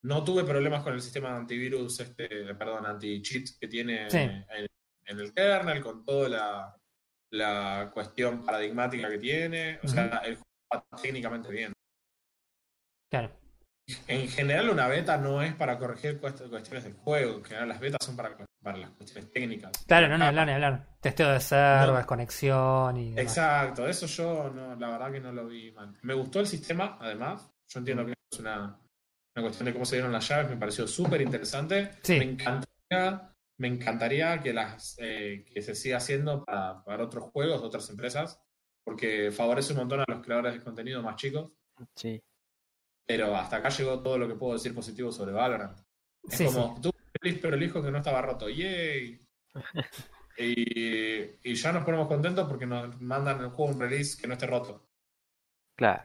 no 0.02 0.22
tuve 0.24 0.44
problemas 0.44 0.82
con 0.82 0.92
el 0.92 1.00
sistema 1.00 1.30
de 1.30 1.36
antivirus, 1.36 1.98
este, 2.00 2.54
perdón, 2.54 2.84
anti-cheat 2.84 3.58
que 3.58 3.68
tiene 3.68 4.10
Sí. 4.10 4.18
en, 4.18 4.44
en 5.06 5.20
el 5.20 5.32
kernel, 5.32 5.82
con 5.82 6.04
toda 6.04 6.28
la, 6.28 6.76
la 7.30 7.90
cuestión 7.94 8.44
paradigmática 8.44 9.08
que 9.08 9.18
tiene. 9.18 9.78
O 9.82 9.88
sea, 9.88 10.18
el 10.24 10.34
juego 10.36 10.44
va 10.74 10.84
técnicamente 11.00 11.48
bien. 11.50 11.72
Claro. 13.10 13.30
En 14.08 14.28
general, 14.28 14.70
una 14.70 14.88
beta 14.88 15.18
no 15.18 15.42
es 15.42 15.54
para 15.54 15.78
corregir 15.78 16.18
cuest- 16.20 16.48
cuestiones 16.48 16.84
del 16.84 16.94
juego. 16.94 17.36
En 17.38 17.44
general, 17.44 17.68
las 17.68 17.80
betas 17.80 18.04
son 18.04 18.16
para, 18.16 18.34
para 18.62 18.78
las 18.78 18.90
cuestiones 18.92 19.30
técnicas. 19.30 19.72
Claro, 19.86 20.08
no, 20.08 20.16
ni 20.16 20.24
Ah, 20.24 20.28
hablar, 20.28 20.46
ni 20.46 20.52
hablar. 20.54 20.86
Testeo 21.00 21.30
de 21.32 21.40
servers, 21.40 22.00
No. 22.00 22.06
conexión 22.06 22.96
y 22.96 23.10
demás. 23.10 23.22
Exacto, 23.24 23.86
eso 23.86 24.06
yo 24.06 24.50
no, 24.50 24.74
la 24.76 24.88
verdad 24.88 25.12
que 25.12 25.20
no 25.20 25.32
lo 25.32 25.46
vi 25.46 25.70
mal. 25.72 25.94
Me 26.02 26.14
gustó 26.14 26.40
el 26.40 26.46
sistema, 26.46 26.96
además. 27.00 27.50
Yo 27.68 27.78
entiendo 27.80 28.06
que 28.06 28.12
es 28.32 28.40
una, 28.40 28.78
una 29.36 29.42
cuestión 29.42 29.66
de 29.66 29.72
cómo 29.74 29.84
se 29.84 29.96
dieron 29.96 30.12
las 30.12 30.26
llaves, 30.28 30.48
me 30.50 30.56
pareció 30.56 30.86
súper 30.86 31.20
interesante. 31.20 31.90
Sí. 32.02 32.18
Me 32.18 32.24
encantaría, 32.24 33.34
me 33.58 33.68
encantaría 33.68 34.40
que 34.40 34.54
las 34.54 34.96
eh, 34.98 35.44
que 35.52 35.60
se 35.60 35.74
siga 35.74 35.98
haciendo 35.98 36.42
para, 36.42 36.82
para 36.84 37.04
otros 37.04 37.24
juegos, 37.32 37.60
de 37.60 37.66
otras 37.66 37.90
empresas, 37.90 38.40
porque 38.82 39.30
favorece 39.30 39.72
un 39.74 39.80
montón 39.80 40.00
a 40.00 40.04
los 40.08 40.22
creadores 40.22 40.54
de 40.54 40.62
contenido 40.62 41.02
más 41.02 41.16
chicos. 41.16 41.52
Sí. 41.96 42.22
Pero 43.06 43.34
hasta 43.36 43.56
acá 43.56 43.68
llegó 43.68 44.00
todo 44.00 44.16
lo 44.18 44.26
que 44.28 44.34
puedo 44.34 44.54
decir 44.54 44.74
positivo 44.74 45.12
sobre 45.12 45.32
Valorant. 45.32 45.78
Es 46.22 46.38
Sí, 46.38 46.44
como, 46.46 46.80
tú 46.80 46.90
feliz, 47.20 47.38
pero 47.42 47.54
el 47.56 47.62
hijo 47.62 47.82
que 47.82 47.90
no 47.90 47.98
estaba 47.98 48.22
roto. 48.22 48.48
¡Yay! 48.48 49.20
y, 50.38 51.50
y 51.50 51.54
ya 51.54 51.72
nos 51.72 51.84
ponemos 51.84 52.08
contentos 52.08 52.48
porque 52.48 52.66
nos 52.66 53.00
mandan 53.00 53.40
el 53.40 53.50
juego 53.50 53.72
un 53.72 53.80
release 53.80 54.20
que 54.20 54.26
no 54.26 54.34
esté 54.34 54.46
roto. 54.46 54.86
Claro. 55.76 56.02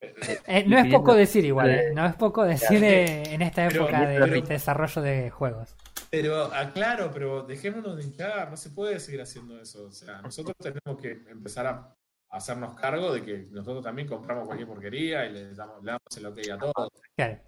Eh, 0.00 0.64
no 0.66 0.78
es 0.78 0.90
poco 0.90 1.14
decir 1.14 1.44
igual, 1.44 1.68
eh. 1.70 1.92
no 1.94 2.06
es 2.06 2.14
poco 2.14 2.44
decir 2.44 2.82
eh, 2.82 3.34
en 3.34 3.42
esta 3.42 3.68
Pero- 3.68 3.82
época 3.82 4.08
de 4.08 4.18
pero- 4.18 4.46
desarrollo 4.46 5.02
de 5.02 5.28
juegos. 5.30 5.76
Pero, 6.10 6.50
ah, 6.54 6.72
claro, 6.72 7.10
pero 7.12 7.42
dejémonos 7.42 7.96
de 7.98 8.04
hinchar, 8.04 8.50
no 8.50 8.56
se 8.56 8.70
puede 8.70 8.98
seguir 8.98 9.20
haciendo 9.20 9.60
eso. 9.60 9.84
O 9.86 9.92
sea, 9.92 10.22
nosotros 10.22 10.56
tenemos 10.58 11.00
que 11.00 11.10
empezar 11.30 11.66
a 11.66 11.94
hacernos 12.30 12.76
cargo 12.78 13.12
de 13.12 13.22
que 13.24 13.38
nosotros 13.50 13.82
también 13.84 14.08
compramos 14.08 14.46
cualquier 14.46 14.68
porquería 14.68 15.26
y 15.26 15.32
le 15.32 15.54
damos, 15.54 15.82
le 15.82 15.90
damos 15.92 16.16
el 16.16 16.26
ok 16.26 16.38
a 16.52 16.58
todo. 16.58 16.90
Claro. 17.16 17.38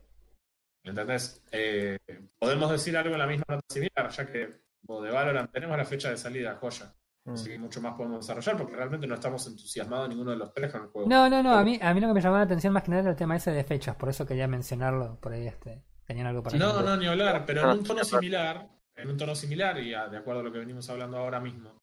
¿Entendés? 0.85 1.43
Eh, 1.53 1.99
podemos 2.39 2.71
decir 2.71 2.97
algo 2.97 3.13
en 3.13 3.19
la 3.21 3.27
misma 3.27 3.45
nota 3.49 3.65
similar, 3.71 4.11
ya 4.11 4.27
que 4.27 4.63
de 4.83 5.11
Valorant 5.11 5.51
tenemos 5.53 5.77
la 5.77 5.85
fecha 5.85 6.11
de 6.11 6.17
salida, 6.17 6.57
joya. 6.57 6.93
Mm. 7.25 7.33
Así 7.35 7.51
que 7.51 7.59
mucho 7.59 7.81
más 7.81 7.95
podemos 7.95 8.27
desarrollar 8.27 8.57
porque 8.57 8.75
realmente 8.75 9.07
no 9.07 9.15
estamos 9.15 9.47
entusiasmados 9.47 10.09
ninguno 10.09 10.33
de 10.33 10.39
los 10.39 10.53
tres 10.53 10.73
con 10.73 10.83
el 10.83 10.89
juego. 10.89 11.09
No, 11.09 11.31
no, 11.31 11.41
no, 11.41 11.55
a 11.55 11.63
mí, 11.63 11.79
a 11.81 11.95
mí 11.95 12.01
lo 12.01 12.09
que 12.09 12.15
me 12.15 12.21
llamó 12.21 12.37
la 12.37 12.43
atención 12.43 12.73
más 12.73 12.83
que 12.83 12.91
nada 12.91 13.03
era 13.03 13.11
el 13.13 13.17
tema 13.17 13.37
ese 13.37 13.53
de 13.53 13.63
fechas, 13.63 13.95
por 13.95 14.09
eso 14.09 14.27
quería 14.27 14.49
mencionarlo, 14.49 15.21
por 15.21 15.33
ahí 15.33 15.47
este, 15.47 15.85
tenían 16.05 16.27
algo 16.27 16.43
para 16.43 16.59
No, 16.59 16.83
no, 16.83 16.97
ni 16.97 17.07
hablar, 17.07 17.45
pero 17.47 17.63
en 17.71 17.79
un 17.79 17.85
tono 17.85 18.03
similar, 18.03 18.69
en 18.97 19.09
un 19.09 19.17
tono 19.17 19.37
similar, 19.37 19.79
y 19.79 19.95
a- 19.95 20.09
de 20.09 20.19
acuerdo 20.19 20.41
a 20.41 20.43
lo 20.43 20.53
que 20.53 20.59
venimos 20.59 20.91
hablando 20.91 21.17
ahora 21.17 21.39
mismo, 21.39 21.79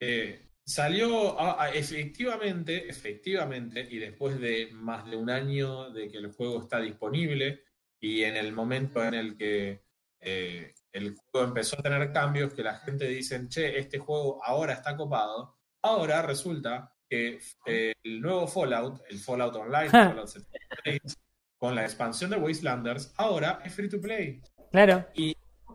eh, 0.00 0.49
salió 0.70 1.38
a- 1.38 1.64
a- 1.64 1.70
efectivamente, 1.72 2.88
efectivamente, 2.88 3.86
y 3.90 3.98
después 3.98 4.38
de 4.40 4.68
más 4.72 5.08
de 5.10 5.16
un 5.16 5.28
año 5.30 5.90
de 5.90 6.08
que 6.10 6.18
el 6.18 6.32
juego 6.32 6.62
está 6.62 6.80
disponible, 6.80 7.64
y 7.98 8.22
en 8.22 8.36
el 8.36 8.52
momento 8.52 9.04
en 9.04 9.14
el 9.14 9.36
que 9.36 9.82
eh, 10.22 10.74
el 10.92 11.14
juego 11.14 11.46
empezó 11.48 11.78
a 11.78 11.82
tener 11.82 12.12
cambios, 12.12 12.52
que 12.52 12.62
la 12.62 12.74
gente 12.76 13.06
dice, 13.08 13.40
che, 13.48 13.78
este 13.78 13.98
juego 13.98 14.38
ahora 14.44 14.74
está 14.74 14.96
copado, 14.96 15.56
ahora 15.82 16.20
resulta 16.22 16.92
que 17.08 17.40
eh, 17.66 17.94
el 18.02 18.20
nuevo 18.20 18.46
Fallout, 18.46 19.00
el 19.08 19.18
Fallout 19.18 19.56
Online, 19.56 19.88
Fallout 20.14 20.28
76, 20.28 21.16
con 21.56 21.74
la 21.74 21.82
expansión 21.84 22.30
de 22.30 22.36
Wastelanders, 22.36 23.12
ahora 23.16 23.60
es 23.64 23.74
free 23.74 23.88
to 23.88 24.00
play. 24.00 24.40
Claro, 24.70 25.06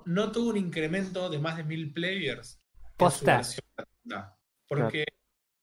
no 0.06 0.32
tuvo 0.32 0.50
un 0.52 0.58
incremento 0.58 1.30
de 1.30 1.40
más 1.40 1.58
de 1.58 1.64
mil 1.64 1.92
players 1.92 2.62
Posta. 2.98 3.42
Porque 4.68 5.06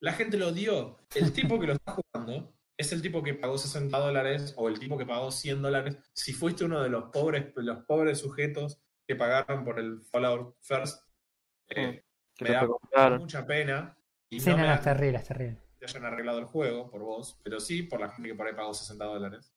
la 0.00 0.12
gente 0.12 0.36
lo 0.36 0.52
dio. 0.52 0.98
El 1.14 1.32
tipo 1.32 1.58
que 1.60 1.66
lo 1.66 1.72
está 1.74 1.92
jugando 1.92 2.54
es 2.76 2.92
el 2.92 3.02
tipo 3.02 3.22
que 3.22 3.34
pagó 3.34 3.58
60 3.58 3.96
dólares 3.98 4.54
o 4.56 4.68
el 4.68 4.78
tipo 4.78 4.96
que 4.98 5.06
pagó 5.06 5.30
100 5.30 5.62
dólares. 5.62 5.96
Si 6.14 6.32
fuiste 6.32 6.64
uno 6.64 6.82
de 6.82 6.88
los 6.88 7.10
pobres, 7.10 7.52
los 7.56 7.84
pobres 7.84 8.18
sujetos 8.18 8.80
que 9.06 9.14
pagaron 9.16 9.64
por 9.64 9.78
el 9.78 10.00
Fallout 10.02 10.56
First, 10.60 11.06
eh, 11.68 12.04
Que 12.34 12.44
me 12.44 12.50
da 12.50 12.68
mucha 13.18 13.46
pena. 13.46 13.96
Y 14.30 14.40
sí, 14.40 14.50
no 14.50 14.56
no, 14.56 14.62
me 14.62 14.68
no, 14.68 14.74
da- 14.74 14.80
terrible, 14.80 15.18
es 15.18 15.24
terrible. 15.28 15.58
te 15.78 15.84
hayan 15.86 16.04
arreglado 16.04 16.38
el 16.38 16.46
juego 16.46 16.90
por 16.90 17.02
vos, 17.02 17.38
pero 17.44 17.60
sí 17.60 17.82
por 17.82 18.00
la 18.00 18.08
gente 18.10 18.30
que 18.30 18.34
por 18.34 18.46
ahí 18.46 18.54
pagó 18.54 18.72
60 18.72 19.04
dólares. 19.04 19.52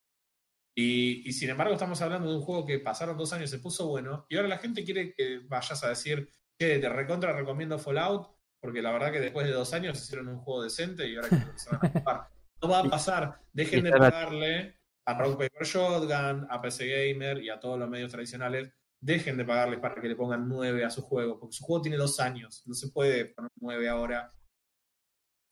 Y, 0.77 1.27
y 1.27 1.31
sin 1.31 1.49
embargo 1.49 1.73
estamos 1.73 2.01
hablando 2.01 2.29
de 2.29 2.35
un 2.35 2.41
juego 2.41 2.65
que 2.65 2.79
pasaron 2.79 3.17
dos 3.17 3.31
años, 3.31 3.49
se 3.49 3.59
puso 3.59 3.87
bueno, 3.87 4.25
y 4.27 4.35
ahora 4.35 4.49
la 4.49 4.57
gente 4.57 4.83
quiere 4.83 5.13
que 5.13 5.39
vayas 5.47 5.81
a 5.85 5.89
decir 5.89 6.29
que 6.59 6.79
te 6.79 6.89
recontra 6.89 7.31
recomiendo 7.31 7.79
Fallout, 7.79 8.34
porque 8.65 8.81
la 8.81 8.91
verdad 8.91 9.11
que 9.11 9.19
después 9.19 9.45
de 9.45 9.53
dos 9.53 9.71
años 9.73 10.01
hicieron 10.01 10.27
un 10.27 10.39
juego 10.39 10.63
decente 10.63 11.07
y 11.07 11.15
ahora 11.15 11.29
que 11.29 11.37
se 11.55 11.69
van 11.69 11.85
a 11.85 11.99
jugar. 11.99 12.27
No 12.61 12.69
va 12.69 12.79
a 12.79 12.83
pasar, 12.85 13.41
dejen 13.53 13.83
de 13.83 13.91
pagarle 13.91 14.79
a 15.05 15.13
Rock 15.13 15.37
Paper 15.37 15.67
Shotgun, 15.67 16.47
a 16.49 16.61
PC 16.61 16.87
Gamer 16.87 17.43
y 17.43 17.49
a 17.49 17.59
todos 17.59 17.77
los 17.77 17.87
medios 17.87 18.11
tradicionales, 18.11 18.73
dejen 18.99 19.37
de 19.37 19.45
pagarles 19.45 19.79
para 19.79 20.01
que 20.01 20.07
le 20.07 20.15
pongan 20.15 20.47
9 20.47 20.83
a 20.83 20.89
su 20.89 21.03
juego, 21.03 21.39
porque 21.39 21.55
su 21.55 21.63
juego 21.63 21.83
tiene 21.83 21.97
dos 21.97 22.19
años, 22.19 22.63
no 22.65 22.73
se 22.73 22.89
puede 22.89 23.25
poner 23.25 23.51
9 23.57 23.89
ahora. 23.89 24.33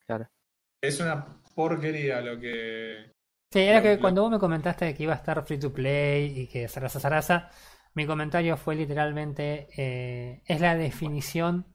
Claro. 0.06 0.28
Es 0.82 0.98
una 0.98 1.40
porquería 1.54 2.20
lo 2.20 2.40
que. 2.40 3.12
Sí, 3.52 3.60
era 3.60 3.80
que 3.80 4.00
cuando 4.00 4.22
vos 4.22 4.32
me 4.32 4.40
comentaste 4.40 4.92
que 4.92 5.04
iba 5.04 5.12
a 5.12 5.16
estar 5.16 5.46
free 5.46 5.60
to 5.60 5.72
play 5.72 6.40
y 6.40 6.48
que 6.48 6.66
Sarasa 6.66 6.98
Sarasa, 6.98 7.50
mi 7.94 8.06
comentario 8.06 8.56
fue 8.56 8.74
literalmente, 8.74 9.68
eh, 9.76 10.42
es 10.46 10.60
la 10.60 10.74
definición 10.74 11.73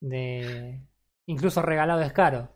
de 0.00 0.80
incluso 1.26 1.62
regalado 1.62 2.02
es 2.02 2.12
caro. 2.12 2.54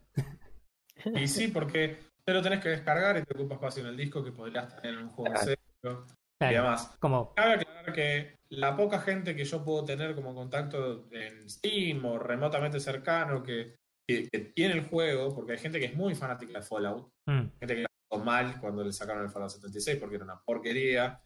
Y 1.15 1.27
sí, 1.29 1.49
porque 1.49 1.99
te 2.25 2.33
lo 2.35 2.43
tenés 2.43 2.61
que 2.61 2.69
descargar 2.69 3.17
y 3.19 3.23
te 3.23 3.35
ocupa 3.35 3.55
espacio 3.55 3.83
en 3.83 3.89
el 3.89 3.97
disco 3.97 4.23
que 4.23 4.33
podrías 4.33 4.69
tener 4.77 4.99
en 4.99 5.05
un 5.07 5.11
juego 5.11 5.33
Claro. 5.33 5.47
serio 5.47 6.07
y 6.43 6.55
demás. 6.55 6.97
como, 7.01 7.35
Cabe 7.35 7.55
aclarar 7.55 7.93
que 7.93 8.37
la 8.51 8.77
poca 8.77 9.01
gente 9.01 9.35
que 9.35 9.45
yo 9.45 9.65
puedo 9.65 9.85
tener 9.85 10.15
como 10.15 10.35
contacto 10.35 11.07
en 11.13 11.49
Steam 11.49 12.05
o 12.05 12.19
remotamente 12.19 12.81
cercano 12.81 13.43
que 13.43 13.77
que, 14.07 14.29
que 14.29 14.39
tiene 14.41 14.75
el 14.75 14.89
juego, 14.89 15.33
porque 15.33 15.53
hay 15.53 15.59
gente 15.59 15.79
que 15.79 15.87
es 15.87 15.95
muy 15.95 16.17
fanática 16.17 16.59
de 16.59 16.63
Fallout, 16.65 17.13
Mm, 17.27 17.47
gente 17.61 17.75
que 17.77 17.83
la 17.83 17.89
pasó 18.09 18.25
mal 18.25 18.61
cuando 18.61 18.83
le 18.83 18.93
sacaron 18.93 19.23
el 19.23 19.31
Fallout 19.31 19.51
76 19.53 19.99
porque 19.99 20.17
era 20.17 20.25
una 20.25 20.41
porquería. 20.45 21.23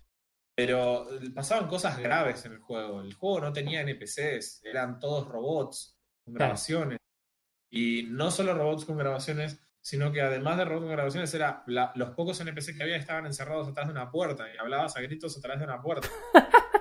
Pero 0.54 1.06
pasaban 1.34 1.66
cosas 1.66 1.98
graves 1.98 2.44
en 2.44 2.52
el 2.52 2.58
juego. 2.58 3.00
El 3.00 3.14
juego 3.14 3.40
no 3.40 3.52
tenía 3.54 3.80
NPCs, 3.80 4.60
eran 4.64 4.98
todos 5.00 5.26
robots 5.26 5.93
con 6.24 6.34
grabaciones. 6.34 6.98
Y 7.70 8.04
no 8.10 8.30
solo 8.30 8.54
robots 8.54 8.84
con 8.84 8.96
grabaciones, 8.96 9.60
sino 9.80 10.12
que 10.12 10.22
además 10.22 10.56
de 10.58 10.64
robots 10.64 10.84
con 10.86 10.92
grabaciones, 10.92 11.34
era 11.34 11.62
la- 11.66 11.92
los 11.96 12.10
pocos 12.10 12.40
NPC 12.40 12.76
que 12.76 12.82
había 12.82 12.96
estaban 12.96 13.26
encerrados 13.26 13.68
atrás 13.68 13.86
de 13.86 13.92
una 13.92 14.10
puerta 14.10 14.44
y 14.52 14.56
hablabas 14.58 14.96
a 14.96 15.00
gritos 15.02 15.36
a 15.36 15.40
través 15.40 15.58
de 15.60 15.66
una 15.66 15.82
puerta. 15.82 16.08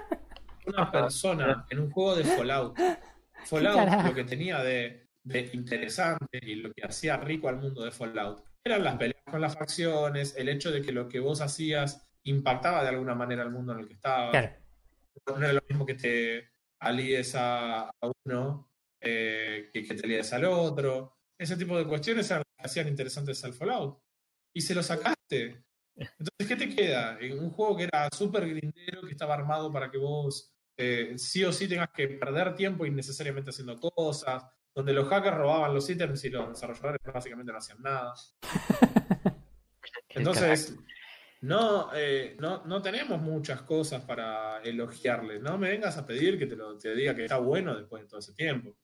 Una 0.66 0.90
persona 0.90 1.66
en 1.70 1.80
un 1.80 1.92
juego 1.92 2.16
de 2.16 2.24
Fallout. 2.24 2.78
Fallout 3.46 4.06
lo 4.06 4.14
que 4.14 4.24
tenía 4.24 4.64
de, 4.64 5.10
de 5.24 5.50
interesante 5.54 6.40
y 6.42 6.56
lo 6.56 6.72
que 6.72 6.86
hacía 6.86 7.18
rico 7.18 7.50
al 7.50 7.58
mundo 7.58 7.84
de 7.84 7.92
Fallout 7.92 8.42
eran 8.64 8.82
las 8.82 8.96
peleas 8.96 9.22
con 9.30 9.42
las 9.42 9.58
facciones, 9.58 10.36
el 10.38 10.48
hecho 10.48 10.72
de 10.72 10.82
que 10.82 10.94
lo 10.94 11.10
que 11.10 11.20
vos 11.20 11.42
hacías 11.42 12.08
impactaba 12.24 12.82
de 12.82 12.90
alguna 12.90 13.14
manera 13.14 13.42
al 13.44 13.52
mundo 13.52 13.74
en 13.74 13.80
el 13.80 13.88
que 13.90 13.96
estabas. 13.96 14.32
claro. 14.32 14.54
No 15.28 15.38
era 15.44 15.52
lo 15.54 15.62
mismo 15.68 15.86
que 15.86 15.96
te 15.96 16.50
alíes 16.80 17.36
a, 17.36 17.90
a 17.90 18.12
uno 18.26 18.70
eh, 19.04 19.70
que, 19.72 19.84
que 19.84 19.96
te 19.96 20.06
alíes 20.06 20.32
al 20.34 20.46
otro. 20.46 21.18
Ese 21.38 21.58
tipo 21.58 21.78
de 21.78 21.86
cuestiones 21.86 22.34
hacían 22.58 22.88
interesantes 22.88 23.44
al 23.44 23.54
Fallout. 23.54 24.00
Y 24.54 24.62
se 24.62 24.76
lo 24.76 24.84
sacaste. 24.84 25.64
Entonces, 25.96 26.48
¿qué 26.48 26.56
te 26.56 26.70
queda? 26.70 27.18
En 27.20 27.40
un 27.40 27.52
juego 27.52 27.78
que 27.78 27.84
era 27.84 28.10
súper 28.12 28.48
grindero, 28.48 29.02
que 29.02 29.12
estaba 29.12 29.36
armado 29.36 29.72
para 29.72 29.92
que 29.92 29.98
vos 29.98 30.54
eh, 30.78 31.14
sí 31.18 31.44
o 31.44 31.52
sí 31.52 31.68
tengas 31.68 31.90
que 31.94 32.08
perder 32.08 32.56
tiempo 32.56 32.86
innecesariamente 32.86 33.52
haciendo 33.52 33.80
cosas, 33.80 34.44
donde 34.74 34.94
los 34.94 35.08
hackers 35.08 35.38
robaban 35.38 35.74
los 35.74 35.90
ítems 35.90 36.24
y 36.26 36.30
los 36.30 36.50
desarrolladores 36.50 37.02
básicamente 37.14 37.52
no 37.52 37.58
hacían 37.58 37.82
nada. 37.82 38.14
Entonces, 40.10 40.76
no, 41.42 41.92
eh, 41.94 42.36
no, 42.40 42.66
no 42.66 42.82
tenemos 42.82 43.22
muchas 43.22 43.62
cosas 43.64 44.04
para 44.04 44.62
elogiarle. 44.64 45.40
No 45.40 45.58
me 45.58 45.70
vengas 45.70 45.98
a 45.98 46.06
pedir 46.06 46.40
que 46.40 46.48
te, 46.48 46.56
lo, 46.56 46.78
te 46.78 46.96
diga 46.96 47.16
que 47.16 47.24
está 47.24 47.38
bueno 47.38 47.76
después 47.76 48.04
de 48.04 48.10
todo 48.10 48.20
ese 48.20 48.34
tiempo. 48.34 48.76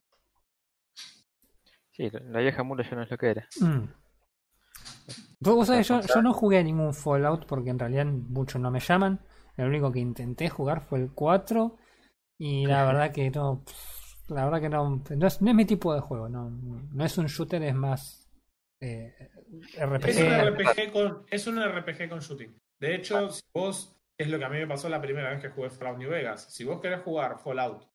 Sí, 2.00 2.10
la- 2.10 2.40
vieja 2.40 2.64
mula 2.64 2.84
ya 2.90 2.96
no 2.96 3.04
es 3.04 3.12
lo 3.12 3.18
que 3.18 3.28
era. 3.30 3.48
Mm. 3.60 3.84
Vos- 5.42 5.56
vos 5.56 5.68
sabés, 5.68 5.88
yo, 5.88 6.00
yo 6.02 6.22
no 6.22 6.34
jugué 6.34 6.60
a 6.60 6.64
ningún 6.64 6.94
Fallout 6.94 7.46
porque 7.46 7.70
en 7.72 7.80
realidad 7.80 8.06
muchos 8.06 8.62
no 8.62 8.72
me 8.72 8.80
llaman. 8.80 9.20
El 9.58 9.68
único 9.68 9.92
que 9.92 10.00
intenté 10.00 10.48
jugar 10.50 10.82
fue 10.82 11.00
el 11.00 11.12
4 11.14 11.78
y 12.38 12.66
la 12.66 12.86
verdad 12.86 13.12
que 13.12 13.30
no, 13.30 13.66
la 14.30 14.46
verdad 14.46 14.62
que 14.62 14.70
no, 14.70 15.04
no 15.10 15.28
es, 15.28 15.42
no 15.42 15.50
es 15.50 15.56
mi 15.56 15.66
tipo 15.66 15.94
de 15.94 16.00
juego, 16.00 16.30
no, 16.30 16.50
no 16.50 17.04
es 17.04 17.18
un 17.18 17.26
shooter, 17.26 17.62
es 17.64 17.76
más 17.76 18.30
eh, 18.80 19.14
RPG. 19.78 20.08
Es 20.08 20.18
un 20.22 20.32
RPG 20.32 20.92
con, 20.94 21.26
es 21.30 21.48
un 21.48 21.62
RPG 21.62 22.08
con 22.08 22.20
shooting. 22.20 22.56
De 22.80 22.96
hecho, 22.96 23.30
si 23.32 23.42
vos, 23.54 23.94
es 24.18 24.30
lo 24.30 24.40
que 24.40 24.46
a 24.46 24.50
mí 24.50 24.58
me 24.58 24.68
pasó 24.68 24.88
la 24.88 25.02
primera 25.02 25.32
vez 25.32 25.42
que 25.42 25.50
jugué 25.50 25.70
Fallout 25.70 25.98
New 25.98 26.10
Vegas, 26.10 26.46
si 26.54 26.64
vos 26.64 26.80
querés 26.80 27.02
jugar 27.02 27.38
Fallout 27.40 27.86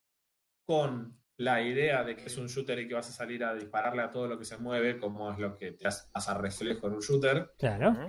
con 0.67 1.17
la 1.37 1.63
idea 1.63 2.05
de 2.05 2.17
que 2.17 2.27
es 2.27 2.39
un 2.39 2.47
shooter 2.47 2.79
y 2.79 2.89
que 2.89 2.95
vas 2.95 3.09
a 3.09 3.13
salir 3.13 3.45
a 3.45 3.55
dispararle 3.55 4.03
a 4.03 4.11
todo 4.11 4.29
lo 4.29 4.39
que 4.39 4.45
se 4.45 4.57
mueve, 4.57 4.99
como 4.99 5.33
es 5.33 5.39
lo 5.39 5.57
que 5.57 5.73
te 5.73 5.87
hace 5.87 6.09
pasa 6.13 6.35
reflejo 6.35 6.87
en 6.87 6.95
un 6.95 7.01
shooter, 7.01 7.53
Claro, 7.59 8.07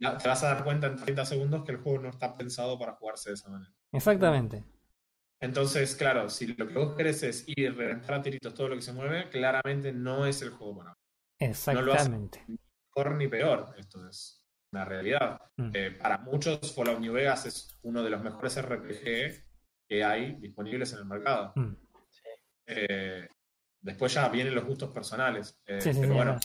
ya 0.00 0.16
te 0.16 0.28
vas 0.28 0.44
a 0.44 0.54
dar 0.54 0.64
cuenta 0.64 0.86
en 0.86 0.96
30 0.96 1.24
segundos 1.24 1.64
que 1.64 1.72
el 1.72 1.78
juego 1.78 1.98
no 2.02 2.10
está 2.10 2.36
pensado 2.36 2.78
para 2.78 2.92
jugarse 2.94 3.30
de 3.30 3.34
esa 3.34 3.48
manera. 3.48 3.72
exactamente. 3.92 4.64
Entonces, 5.40 5.94
claro, 5.94 6.28
si 6.28 6.48
lo 6.48 6.66
que 6.66 6.74
vos 6.74 6.96
querés 6.96 7.22
es 7.22 7.48
ir 7.48 7.58
y 7.58 7.68
reventar 7.68 8.14
a 8.14 8.22
tiritos 8.22 8.54
todo 8.54 8.68
lo 8.68 8.74
que 8.74 8.82
se 8.82 8.92
mueve, 8.92 9.28
claramente 9.28 9.92
no 9.92 10.26
es 10.26 10.42
el 10.42 10.50
juego 10.50 10.78
para 10.78 10.90
vos. 10.90 10.98
Exactamente. 11.38 12.44
mejor 12.48 13.14
ni 13.14 13.28
peor. 13.28 13.72
Esto 13.78 14.06
es 14.08 14.44
una 14.72 14.84
realidad. 14.84 15.40
Mm. 15.56 15.70
Eh, 15.74 15.90
para 15.92 16.18
muchos, 16.18 16.74
Fallout 16.74 16.98
New 16.98 17.12
Vegas 17.12 17.46
es 17.46 17.78
uno 17.82 18.02
de 18.02 18.10
los 18.10 18.20
mejores 18.20 18.60
RPG 18.60 19.44
que 19.88 20.04
hay 20.04 20.34
disponibles 20.40 20.92
en 20.92 20.98
el 20.98 21.04
mercado. 21.06 21.52
Mm. 21.54 21.76
Eh, 22.68 23.28
después 23.80 24.12
ya 24.14 24.28
vienen 24.28 24.54
los 24.54 24.64
gustos 24.64 24.90
personales. 24.90 25.58
Eh, 25.66 25.80
Sí, 25.80 25.92
sí, 25.92 26.00
pero 26.00 26.12
sí, 26.12 26.16
bueno, 26.16 26.32
no. 26.34 26.40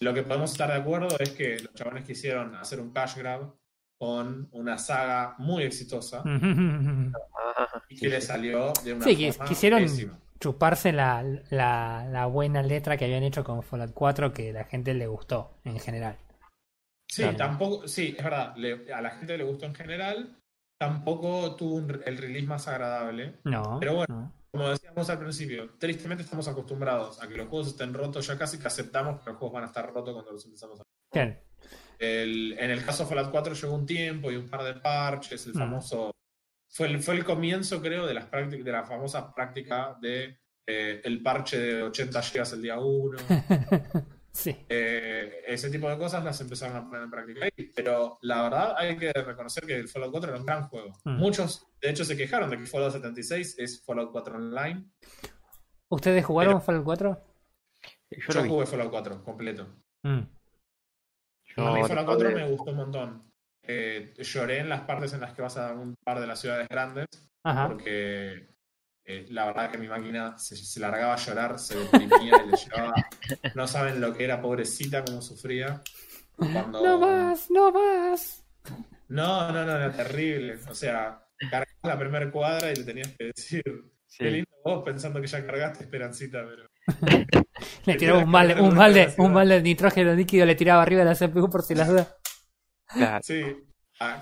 lo 0.00 0.14
que 0.14 0.22
podemos 0.22 0.52
estar 0.52 0.68
de 0.70 0.76
acuerdo 0.76 1.08
es 1.18 1.30
que 1.30 1.58
los 1.58 1.72
chabones 1.74 2.04
quisieron 2.04 2.54
hacer 2.54 2.80
un 2.80 2.92
cash 2.92 3.16
grab 3.16 3.54
con 3.98 4.48
una 4.52 4.78
saga 4.78 5.34
muy 5.38 5.62
exitosa 5.62 6.22
y 7.88 7.96
que 7.98 8.08
le 8.08 8.20
salió 8.20 8.72
de 8.84 8.94
una 8.94 9.04
Sí, 9.04 9.30
forma 9.32 9.44
quisieron 9.48 9.82
pésima. 9.82 10.18
chuparse 10.40 10.92
la, 10.92 11.22
la, 11.50 12.06
la 12.10 12.26
buena 12.26 12.62
letra 12.62 12.96
que 12.96 13.04
habían 13.04 13.22
hecho 13.22 13.44
con 13.44 13.62
Fallout 13.62 13.92
4 13.94 14.32
que 14.32 14.52
la 14.52 14.64
gente 14.64 14.92
le 14.94 15.06
gustó 15.06 15.58
en 15.64 15.78
general. 15.78 16.16
Sí, 17.08 17.22
Claro. 17.22 17.36
tampoco, 17.36 17.86
sí, 17.88 18.14
es 18.18 18.24
verdad, 18.24 18.56
le- 18.56 18.92
a 18.92 19.00
la 19.02 19.10
gente 19.10 19.36
le 19.38 19.44
gustó 19.44 19.66
en 19.66 19.74
general, 19.74 20.36
tampoco 20.80 21.54
tuvo 21.56 21.74
un- 21.76 22.02
el 22.04 22.16
release 22.18 22.46
más 22.46 22.66
agradable. 22.68 23.34
No. 23.44 23.78
Pero 23.78 23.94
bueno. 23.96 24.06
no. 24.14 24.32
Como 24.52 24.68
decíamos 24.68 25.08
al 25.08 25.18
principio, 25.18 25.70
tristemente 25.78 26.24
estamos 26.24 26.46
acostumbrados 26.46 27.22
a 27.22 27.26
que 27.26 27.36
los 27.36 27.48
juegos 27.48 27.68
estén 27.68 27.94
rotos, 27.94 28.26
ya 28.26 28.36
casi 28.36 28.58
que 28.58 28.66
aceptamos 28.66 29.22
que 29.22 29.30
los 29.30 29.38
juegos 29.38 29.54
van 29.54 29.62
a 29.64 29.66
estar 29.68 29.90
rotos 29.90 30.12
cuando 30.12 30.32
los 30.32 30.44
empezamos 30.44 30.78
a 30.78 30.82
el, 31.98 32.58
En 32.58 32.70
el 32.70 32.84
caso 32.84 33.04
de 33.04 33.08
Fallout 33.08 33.30
4 33.30 33.54
llegó 33.54 33.74
un 33.74 33.86
tiempo 33.86 34.30
y 34.30 34.36
un 34.36 34.48
par 34.50 34.64
de 34.64 34.74
parches, 34.74 35.46
el 35.46 35.54
Mm. 35.54 35.58
famoso... 35.58 36.10
Fue 36.68 36.86
el, 36.86 37.00
fue 37.02 37.14
el 37.14 37.24
comienzo, 37.24 37.80
creo, 37.82 38.06
de, 38.06 38.14
las 38.14 38.26
prácticas, 38.26 38.64
de 38.64 38.72
la 38.72 38.82
famosa 38.84 39.34
práctica 39.34 39.96
de 40.00 40.38
eh, 40.66 41.00
el 41.04 41.22
parche 41.22 41.58
de 41.58 41.82
80 41.82 42.20
GB 42.20 42.52
el 42.54 42.62
día 42.62 42.78
1. 42.78 43.18
sí. 44.32 44.56
Eh, 44.68 45.42
ese 45.46 45.70
tipo 45.70 45.88
de 45.88 45.98
cosas 45.98 46.24
las 46.24 46.40
empezaron 46.40 46.76
a 46.76 46.84
poner 46.86 47.02
en 47.02 47.10
práctica 47.10 47.44
ahí. 47.44 47.70
Pero 47.74 48.18
la 48.22 48.42
verdad 48.42 48.74
hay 48.76 48.96
que 48.96 49.12
reconocer 49.12 49.64
que 49.66 49.76
el 49.76 49.88
Fallout 49.88 50.10
4 50.12 50.30
era 50.30 50.40
un 50.40 50.46
gran 50.46 50.68
juego. 50.68 50.92
Mm. 51.04 51.16
Muchos, 51.18 51.66
de 51.80 51.90
hecho, 51.90 52.04
se 52.04 52.16
quejaron 52.16 52.50
de 52.50 52.58
que 52.58 52.66
Fallout 52.66 52.92
76 52.92 53.58
es 53.58 53.84
Fallout 53.84 54.10
4 54.12 54.34
Online. 54.36 54.84
¿Ustedes 55.88 56.24
jugaron 56.24 56.62
Fallout 56.62 56.84
4? 56.84 57.24
yo 58.10 58.32
Yo, 58.32 58.44
jugué 58.48 58.66
Fallout 58.66 58.90
4 58.90 59.24
completo. 59.24 59.66
Mm. 60.02 60.20
Yo 61.56 61.66
a 61.66 61.74
mí 61.74 61.82
Fallout 61.86 62.06
4 62.06 62.28
de- 62.28 62.34
me 62.34 62.48
gustó 62.50 62.70
un 62.70 62.76
montón. 62.76 63.32
Eh, 63.64 64.12
lloré 64.18 64.58
en 64.58 64.68
las 64.68 64.80
partes 64.82 65.12
en 65.12 65.20
las 65.20 65.34
que 65.34 65.42
vas 65.42 65.56
a 65.56 65.72
un 65.74 65.94
par 66.04 66.18
de 66.20 66.26
las 66.26 66.40
ciudades 66.40 66.66
grandes 66.68 67.06
Ajá. 67.44 67.68
porque 67.68 68.48
eh, 69.04 69.26
la 69.30 69.46
verdad 69.46 69.70
que 69.70 69.78
mi 69.78 69.88
máquina 69.88 70.38
se, 70.38 70.56
se 70.56 70.80
largaba 70.80 71.14
a 71.14 71.16
llorar, 71.16 71.58
se 71.58 71.78
deprimía 71.78 72.42
y 72.44 72.50
le 72.50 72.56
llevaba... 72.56 72.94
No 73.54 73.66
saben 73.66 74.00
lo 74.00 74.14
que 74.14 74.24
era, 74.24 74.40
pobrecita, 74.40 75.04
cómo 75.04 75.20
sufría. 75.22 75.82
Cuando... 76.36 76.82
No 76.82 76.98
más, 76.98 77.50
no 77.50 77.72
más. 77.72 78.44
No, 79.08 79.52
no, 79.52 79.64
no, 79.64 79.76
era 79.76 79.92
terrible. 79.92 80.58
O 80.68 80.74
sea, 80.74 81.20
cargabas 81.38 81.68
la 81.82 81.98
primera 81.98 82.30
cuadra 82.30 82.70
y 82.72 82.76
le 82.76 82.84
tenías 82.84 83.08
que 83.18 83.24
decir, 83.34 83.62
Sí. 84.06 84.18
qué 84.24 84.30
lindo 84.30 84.50
vos 84.62 84.82
pensando 84.84 85.20
que 85.22 85.26
ya 85.26 85.44
cargaste 85.46 85.84
Esperancita, 85.84 86.44
pero... 86.46 86.66
Le 87.86 87.94
tiraba 87.94 88.18
un 88.24 88.30
balde, 88.30 88.60
un 88.60 88.74
balde, 88.76 89.14
un 89.18 89.32
balde 89.32 89.54
de 89.56 89.62
nitrógeno 89.62 90.14
líquido, 90.14 90.44
le 90.44 90.54
tiraba 90.54 90.82
arriba 90.82 91.04
de 91.04 91.10
la 91.10 91.14
CPU 91.14 91.48
por 91.48 91.62
si 91.62 91.74
las 91.74 91.88
dudas. 91.88 92.14
Claro. 92.86 93.20
Sí, 93.22 93.42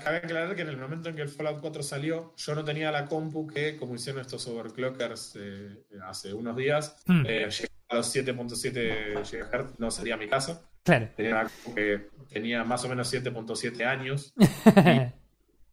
cabe 0.03 0.17
aclarar 0.17 0.55
que 0.55 0.61
en 0.63 0.69
el 0.69 0.77
momento 0.77 1.09
en 1.09 1.15
que 1.15 1.21
el 1.21 1.29
Fallout 1.29 1.61
4 1.61 1.83
salió, 1.83 2.33
yo 2.35 2.55
no 2.55 2.63
tenía 2.63 2.91
la 2.91 3.05
compu 3.05 3.47
que, 3.47 3.77
como 3.77 3.95
hicieron 3.95 4.21
estos 4.21 4.47
overclockers 4.47 5.35
eh, 5.39 5.83
hace 6.03 6.33
unos 6.33 6.55
días, 6.55 6.97
Mm, 7.05 7.23
eh, 7.27 7.49
a 7.89 7.95
los 7.95 8.15
7.7 8.15 9.21
GHz, 9.23 9.79
no 9.79 9.91
sería 9.91 10.17
mi 10.17 10.27
caso. 10.27 10.63
claro. 10.83 11.09
Tenía 11.15 11.31
una 11.31 11.43
compu 11.49 11.75
que 11.75 12.09
tenía 12.29 12.63
más 12.63 12.83
o 12.85 12.89
menos 12.89 13.11
7.7 13.13 13.85
años. 13.85 14.33
Me 14.75 15.13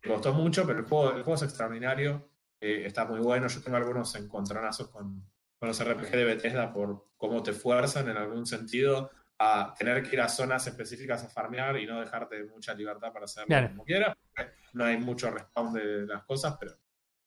costó 0.06 0.32
mucho, 0.32 0.66
pero 0.66 0.80
el 0.80 0.84
juego, 0.84 1.08
el 1.16 1.22
juego 1.22 1.34
es 1.34 1.42
extraordinario. 1.42 2.28
eh, 2.60 2.82
está 2.86 3.04
muy 3.04 3.20
bueno. 3.20 3.48
Yo 3.48 3.60
tengo 3.62 3.76
algunos 3.76 4.14
encontronazos 4.14 4.88
con, 4.88 5.24
con 5.58 5.68
los 5.68 5.84
RPG 5.84 6.10
de 6.10 6.24
Bethesda 6.24 6.72
por 6.72 7.04
cómo 7.16 7.42
te 7.42 7.52
fuerzan 7.52 8.08
en 8.08 8.16
algún 8.16 8.46
sentido 8.46 9.10
a 9.38 9.74
tener 9.78 10.02
que 10.02 10.16
ir 10.16 10.20
a 10.20 10.28
zonas 10.28 10.66
específicas 10.66 11.22
a 11.24 11.28
farmear 11.28 11.78
y 11.78 11.86
no 11.86 12.00
dejarte 12.00 12.42
mucha 12.44 12.74
libertad 12.74 13.12
para 13.12 13.24
hacerlo 13.26 13.46
Claro. 13.48 13.68
como 13.70 13.84
quieras. 13.84 14.16
porque 14.34 14.52
No 14.74 14.84
hay 14.84 14.96
mucho 14.98 15.30
respawn 15.30 15.72
de 15.72 16.06
las 16.06 16.24
cosas, 16.24 16.56
pero 16.58 16.72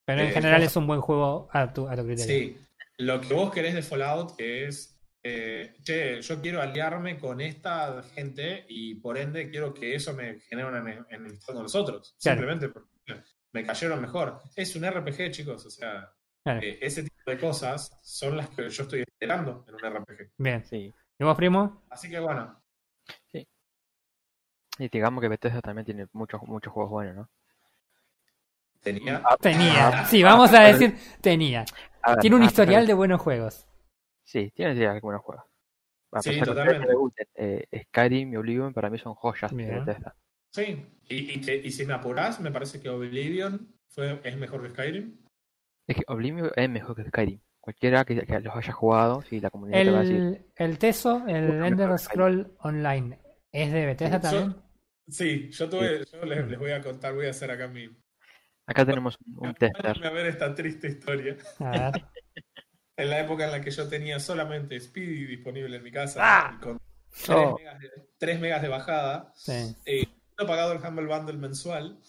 Pero 0.06 0.21
en 0.21 0.28
Eh, 0.30 0.32
general 0.32 0.63
es 0.63 0.76
un 0.76 0.88
buen 0.88 1.00
juego 1.00 1.47
a 1.54 1.71
tu, 1.71 1.88
a 1.88 1.95
tu 1.95 2.04
criterio. 2.06 2.26
sí. 2.26 2.58
Lo 2.97 3.21
que 3.21 3.34
vos 3.34 3.52
querés 3.54 3.74
de 3.76 3.82
Fallout 3.82 4.34
es, 4.39 5.00
eh, 5.24 5.76
che, 5.84 6.21
yo 6.21 6.41
quiero 6.41 6.62
aliarme 6.62 7.17
con 7.19 7.39
esta 7.41 8.04
gente 8.15 8.65
y 8.67 8.95
por 8.95 9.17
ende 9.17 9.50
quiero 9.50 9.74
que 9.74 9.95
eso 9.95 10.13
me 10.13 10.39
genere 10.41 10.67
una 10.67 10.80
ene- 10.82 11.06
enemistad 11.10 11.54
con 11.54 11.63
los 11.63 11.76
otros. 11.76 12.15
Claro. 12.21 12.39
Simplemente 12.41 12.69
porque 12.69 12.89
me 13.54 13.63
cayeron 13.65 14.02
mejor. 14.02 14.41
Es 14.56 14.76
un 14.76 14.84
RPG, 14.86 15.32
chicos, 15.32 15.65
o 15.65 15.69
sea, 15.69 16.12
Claro. 16.43 16.60
eh, 16.62 16.80
ese 16.82 17.04
tipo 17.04 17.32
de 17.32 17.38
cosas 17.39 17.97
son 18.04 18.38
las 18.38 18.50
que 18.50 18.67
yo 18.69 18.84
estoy 18.84 19.02
esperando 19.02 19.63
en 19.67 19.76
un 19.76 19.82
RPG. 19.82 20.32
Bien. 20.38 20.65
Sí. 20.65 20.93
¿Y 21.21 21.23
vos, 21.23 21.36
primo? 21.38 21.84
Así 21.91 22.10
que 22.10 22.19
bueno, 22.19 22.60
Y 24.79 24.89
digamos 24.89 25.21
que 25.21 25.27
Bethesda 25.27 25.62
también 25.62 25.86
tiene 25.86 26.07
muchos 26.13 26.41
muchos 26.47 26.73
juegos 26.73 26.89
buenos, 26.89 27.15
¿no? 27.15 27.29
tenía... 28.81 29.21
Tenía. 29.39 30.05
Sí, 30.05 30.23
vamos 30.23 30.51
a 30.51 30.62
decir 30.62 30.95
tenía. 31.21 31.63
A 32.01 32.13
ver, 32.13 32.21
Tiene 32.21 32.38
un 32.38 32.41
ah, 32.41 32.45
historial 32.45 32.88
de 32.88 32.95
buenos 32.95 33.21
juegos. 33.21 33.67
Sí, 34.23 34.51
tiene 34.55 34.75
sí, 34.75 34.84
algunos 34.84 35.21
juegos. 35.21 35.45
A 36.12 36.23
Sí, 36.23 36.31
pesar 36.31 36.47
que 36.47 36.53
totalmente. 36.55 36.93
eh, 37.36 37.84
Skyrim 37.89 38.34
y 38.34 38.38
Oblivion 38.38 38.73
para 38.73 38.89
mí 38.89 38.97
son 38.97 39.13
joyas 39.13 39.55
de. 39.55 39.65
Bethesda. 39.67 40.15
Sí, 40.49 40.84
y, 41.07 41.39
y, 41.39 41.51
y 41.51 41.71
si 41.71 41.86
me 41.86 41.93
apurás, 41.93 42.39
me 42.39 42.49
parece 42.51 42.81
que 42.81 42.89
Oblivion 42.89 43.71
fue, 43.89 44.19
es 44.23 44.36
mejor 44.38 44.63
que 44.63 44.71
Skyrim. 44.71 45.19
Es 45.86 45.97
que 45.97 46.03
Oblivion 46.07 46.49
es 46.55 46.67
mejor 46.67 46.95
que 46.95 47.03
Skyrim. 47.03 47.39
Cualquiera 47.62 48.04
que, 48.04 48.26
que 48.26 48.39
los 48.39 48.56
haya 48.56 48.74
jugado, 48.74 49.21
si 49.21 49.39
la 49.39 49.50
comunidad 49.52 49.84
te 49.84 49.91
va 49.91 50.00
a 50.00 50.02
decir. 50.02 50.17
El, 50.17 50.45
el 50.71 50.78
Teso, 50.80 51.24
el 51.28 51.63
Ender. 51.63 51.97
Scroll 52.00 52.56
Online, 52.60 53.19
¿es 53.52 53.71
de 53.71 53.86
Bethesda 53.86 54.17
Yo- 54.17 54.21
también? 54.30 54.56
Sí, 55.08 55.50
yo 55.52 55.69
tuve, 55.69 56.04
yo 56.12 56.26
les, 56.26 56.47
les 56.47 56.58
voy 56.60 56.71
a 56.71 56.82
contar, 56.82 57.13
voy 57.13 57.28
a 57.28 57.32
hacer 57.32 57.52
acá 57.52 57.67
mi. 57.67 57.88
Acá 58.65 58.86
tenemos 58.86 59.17
un, 59.26 59.47
un 59.47 59.54
tester. 59.56 60.06
A 60.06 60.10
ver 60.12 60.26
esta 60.28 60.54
triste 60.56 60.88
historia. 60.88 61.38
A 61.60 61.69
ver. 61.91 62.06
En 62.97 63.10
la 63.10 63.19
época 63.21 63.45
en 63.45 63.52
la 63.52 63.62
que 63.62 63.71
yo 63.71 63.88
tenía 63.88 64.19
solamente 64.19 64.80
Speedy 64.80 65.26
disponible 65.26 65.78
en 65.78 65.84
mi 65.84 65.91
casa, 65.91 66.19
Ah. 66.21 66.54
y 66.56 66.62
con 66.63 66.80
3, 67.26 67.30
Oh. 67.30 67.56
megas 67.58 67.80
de, 67.80 67.89
3 68.19 68.39
megas 68.39 68.62
de 68.62 68.67
bajada, 68.67 69.32
Sí. 69.34 69.76
he 69.86 70.08
pagado 70.45 70.74
el 70.74 70.80
Humble 70.86 71.08
Bundle 71.08 71.38
mensual, 71.38 72.00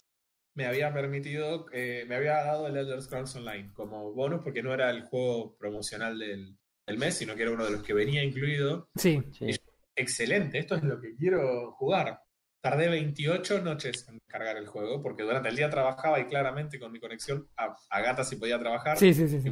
me 0.55 0.65
había 0.65 0.93
permitido, 0.93 1.65
eh, 1.73 2.05
me 2.07 2.15
había 2.15 2.43
dado 2.43 2.67
el 2.67 2.77
Elder 2.77 3.01
Scrolls 3.01 3.35
Online 3.35 3.71
como 3.73 4.11
bonus 4.13 4.41
porque 4.43 4.61
no 4.63 4.73
era 4.73 4.89
el 4.89 5.03
juego 5.03 5.57
promocional 5.57 6.19
del, 6.19 6.57
del 6.85 6.97
mes, 6.97 7.15
sino 7.15 7.35
que 7.35 7.43
era 7.43 7.51
uno 7.51 7.65
de 7.65 7.71
los 7.71 7.83
que 7.83 7.93
venía 7.93 8.23
incluido. 8.23 8.89
Sí. 8.95 9.21
Sí. 9.31 9.55
Excelente, 9.95 10.57
esto 10.59 10.75
es 10.75 10.83
lo 10.83 10.99
que 10.99 11.15
quiero 11.15 11.71
jugar. 11.73 12.19
Tardé 12.61 12.87
28 12.87 13.61
noches 13.61 14.07
en 14.07 14.19
cargar 14.27 14.57
el 14.57 14.67
juego 14.67 15.01
porque 15.03 15.23
durante 15.23 15.49
el 15.49 15.55
día 15.55 15.69
trabajaba 15.69 16.19
y 16.19 16.25
claramente 16.27 16.79
con 16.79 16.91
mi 16.91 16.99
conexión 16.99 17.49
a, 17.57 17.75
a 17.89 18.01
gata 18.01 18.23
si 18.23 18.37
podía 18.37 18.57
trabajar 18.57 18.97
Sí, 18.97 19.13
sí, 19.13 19.27
sí, 19.27 19.41
sí. 19.41 19.51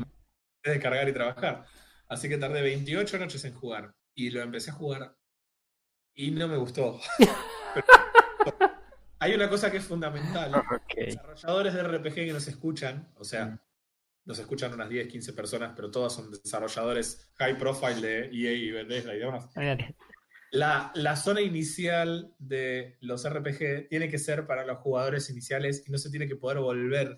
de 0.63 0.79
cargar 0.79 1.09
y 1.09 1.13
trabajar. 1.13 1.65
Así 2.07 2.29
que 2.29 2.37
tardé 2.37 2.61
28 2.61 3.17
noches 3.19 3.43
en 3.45 3.53
jugar. 3.53 3.93
Y 4.15 4.29
lo 4.29 4.41
empecé 4.41 4.71
a 4.71 4.75
jugar. 4.75 5.15
Y 6.13 6.31
no 6.31 6.47
me 6.47 6.57
gustó. 6.57 6.99
Hay 9.21 9.33
una 9.33 9.47
cosa 9.47 9.71
que 9.71 9.77
es 9.77 9.83
fundamental. 9.83 10.51
Desarrolladores 10.95 11.73
de 11.73 11.83
RPG 11.83 12.13
que 12.15 12.33
nos 12.33 12.47
escuchan, 12.47 13.07
o 13.15 13.23
sea, 13.23 13.45
Mm. 13.45 13.59
nos 14.25 14.39
escuchan 14.39 14.73
unas 14.73 14.89
10, 14.89 15.07
15 15.07 15.33
personas, 15.33 15.73
pero 15.75 15.89
todas 15.89 16.13
son 16.13 16.31
desarrolladores 16.31 17.31
high 17.35 17.57
profile 17.57 18.01
de 18.01 18.19
EA 18.31 18.53
y 18.53 18.71
Bethesda 18.71 19.15
y 19.15 19.19
demás. 19.19 19.49
La, 20.51 20.91
la 20.95 21.15
zona 21.15 21.41
inicial 21.41 22.35
de 22.37 22.97
los 22.99 23.27
RPG 23.27 23.87
tiene 23.89 24.09
que 24.09 24.17
ser 24.17 24.45
para 24.45 24.65
los 24.65 24.79
jugadores 24.79 25.29
iniciales 25.29 25.83
y 25.87 25.91
no 25.91 25.97
se 25.97 26.09
tiene 26.09 26.27
que 26.27 26.35
poder 26.35 26.59
volver. 26.59 27.17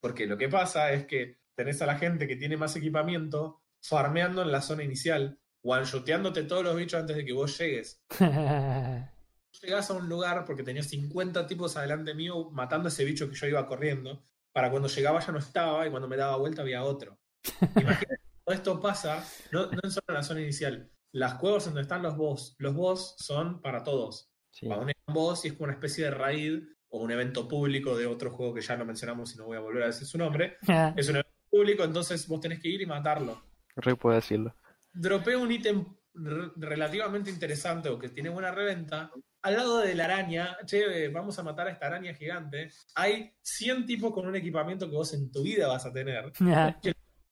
Porque 0.00 0.26
lo 0.26 0.36
que 0.36 0.48
pasa 0.48 0.92
es 0.92 1.06
que 1.06 1.38
tenés 1.54 1.80
a 1.82 1.86
la 1.86 1.98
gente 1.98 2.26
que 2.26 2.36
tiene 2.36 2.56
más 2.56 2.76
equipamiento 2.76 3.62
farmeando 3.80 4.42
en 4.42 4.52
la 4.52 4.60
zona 4.60 4.82
inicial, 4.82 5.38
one-shoteándote 5.62 6.42
todos 6.42 6.62
los 6.64 6.76
bichos 6.76 7.00
antes 7.00 7.16
de 7.16 7.24
que 7.24 7.32
vos 7.32 7.56
llegues. 7.58 8.04
Llegás 9.62 9.90
a 9.90 9.94
un 9.94 10.08
lugar 10.08 10.44
porque 10.44 10.62
tenías 10.62 10.86
50 10.88 11.46
tipos 11.46 11.76
adelante 11.76 12.14
mío 12.14 12.50
matando 12.50 12.88
a 12.88 12.90
ese 12.90 13.04
bicho 13.04 13.28
que 13.28 13.36
yo 13.36 13.46
iba 13.46 13.66
corriendo. 13.66 14.24
Para 14.52 14.70
cuando 14.70 14.88
llegaba 14.88 15.20
ya 15.20 15.32
no 15.32 15.38
estaba 15.38 15.86
y 15.86 15.90
cuando 15.90 16.08
me 16.08 16.16
daba 16.16 16.36
vuelta 16.36 16.62
había 16.62 16.84
otro. 16.84 17.18
Imagínate, 17.76 18.20
todo 18.44 18.54
esto 18.54 18.80
pasa, 18.80 19.24
no, 19.52 19.66
no 19.66 19.90
solo 19.90 20.04
en 20.08 20.14
la 20.14 20.22
zona 20.22 20.40
inicial. 20.40 20.90
Las 21.12 21.34
cuevas 21.34 21.64
donde 21.66 21.82
están 21.82 22.02
los 22.02 22.16
boss, 22.16 22.56
los 22.58 22.74
boss 22.74 23.14
son 23.18 23.60
para 23.60 23.82
todos. 23.82 24.30
Sí. 24.50 24.66
Cuando 24.66 24.86
un 24.86 25.14
boss 25.14 25.44
y 25.44 25.48
es 25.48 25.54
como 25.54 25.64
una 25.64 25.74
especie 25.74 26.04
de 26.04 26.10
raid 26.10 26.62
o 26.88 26.98
un 26.98 27.10
evento 27.10 27.48
público 27.48 27.96
de 27.96 28.06
otro 28.06 28.30
juego 28.30 28.54
que 28.54 28.60
ya 28.60 28.76
no 28.76 28.84
mencionamos 28.84 29.34
y 29.34 29.38
no 29.38 29.46
voy 29.46 29.56
a 29.56 29.60
volver 29.60 29.84
a 29.84 29.86
decir 29.86 30.06
su 30.06 30.18
nombre. 30.18 30.58
Es 30.96 31.08
un 31.08 31.16
evento 31.16 31.32
público, 31.50 31.84
entonces 31.84 32.26
vos 32.28 32.40
tenés 32.40 32.60
que 32.60 32.68
ir 32.68 32.80
y 32.80 32.86
matarlo. 32.86 33.42
Rey 33.76 33.94
puede 33.94 34.16
decirlo. 34.16 34.54
Dropeo 34.92 35.40
un 35.40 35.50
ítem 35.50 35.84
re- 36.14 36.50
relativamente 36.56 37.30
interesante 37.30 37.88
o 37.88 37.98
que 37.98 38.08
tiene 38.08 38.28
buena 38.30 38.50
reventa. 38.50 39.10
Al 39.42 39.56
lado 39.56 39.78
de 39.80 39.94
la 39.94 40.06
araña, 40.06 40.56
che, 40.64 41.04
eh, 41.04 41.08
vamos 41.08 41.38
a 41.38 41.42
matar 41.42 41.66
a 41.66 41.70
esta 41.72 41.86
araña 41.86 42.14
gigante. 42.14 42.70
Hay 42.94 43.34
100 43.42 43.84
tipos 43.84 44.12
con 44.12 44.26
un 44.26 44.36
equipamiento 44.36 44.88
que 44.88 44.96
vos 44.96 45.12
en 45.12 45.30
tu 45.30 45.42
vida 45.42 45.68
vas 45.68 45.84
a 45.84 45.92
tener. 45.92 46.32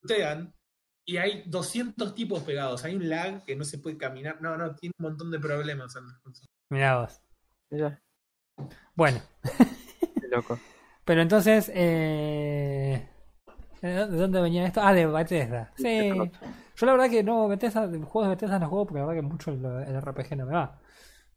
Lootean, 0.03 0.53
y 1.05 1.17
hay 1.17 1.45
200 1.47 2.15
tipos 2.15 2.43
pegados. 2.43 2.85
Hay 2.85 2.95
un 2.97 3.09
lag 3.09 3.45
que 3.45 3.57
no 3.57 3.65
se 3.65 3.79
puede 3.79 3.97
caminar. 3.97 4.41
No, 4.43 4.57
no, 4.57 4.75
tiene 4.77 4.93
un 4.99 5.05
montón 5.05 5.31
de 5.31 5.39
problemas. 5.39 5.95
Mirá 6.69 6.99
vos. 7.01 7.21
Mira, 7.71 8.03
Bueno, 8.95 9.21
qué 10.21 10.29
loco. 10.29 10.59
pero 11.05 11.23
entonces, 11.23 11.71
eh... 11.75 13.09
¿de 13.81 13.97
dó- 13.97 14.07
de 14.09 14.17
dónde 14.19 14.41
venía 14.43 14.67
esto? 14.67 14.81
Ah, 14.83 14.93
de 14.93 15.07
Bethesda. 15.07 15.73
Sí. 15.77 16.11
Yo 16.77 16.87
la 16.87 16.93
verdad 16.93 17.11
que 17.11 17.23
no, 17.23 17.49
Bethesda, 17.49 17.87
juegos 17.89 18.25
de 18.25 18.29
Bethesda 18.31 18.59
no 18.59 18.69
juego 18.69 18.87
porque 18.87 19.01
la 19.01 19.07
verdad 19.07 19.23
que 19.23 19.29
mucho 19.29 19.51
el, 19.51 19.65
el 19.65 19.97
RPG 19.97 20.37
no 20.37 20.47
me 20.47 20.53
va. 20.55 20.79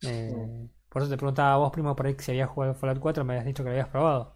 Eh, 0.01 0.67
por 0.89 1.01
eso 1.01 1.11
te 1.11 1.17
preguntaba 1.17 1.53
a 1.53 1.57
vos, 1.57 1.71
primo, 1.71 1.95
por 1.95 2.05
ahí 2.07 2.15
si 2.19 2.31
habías 2.31 2.49
jugado 2.49 2.73
Fallout 2.75 2.99
4, 2.99 3.23
me 3.25 3.33
habías 3.33 3.45
dicho 3.45 3.63
que 3.63 3.69
lo 3.69 3.73
habías 3.73 3.89
probado. 3.89 4.35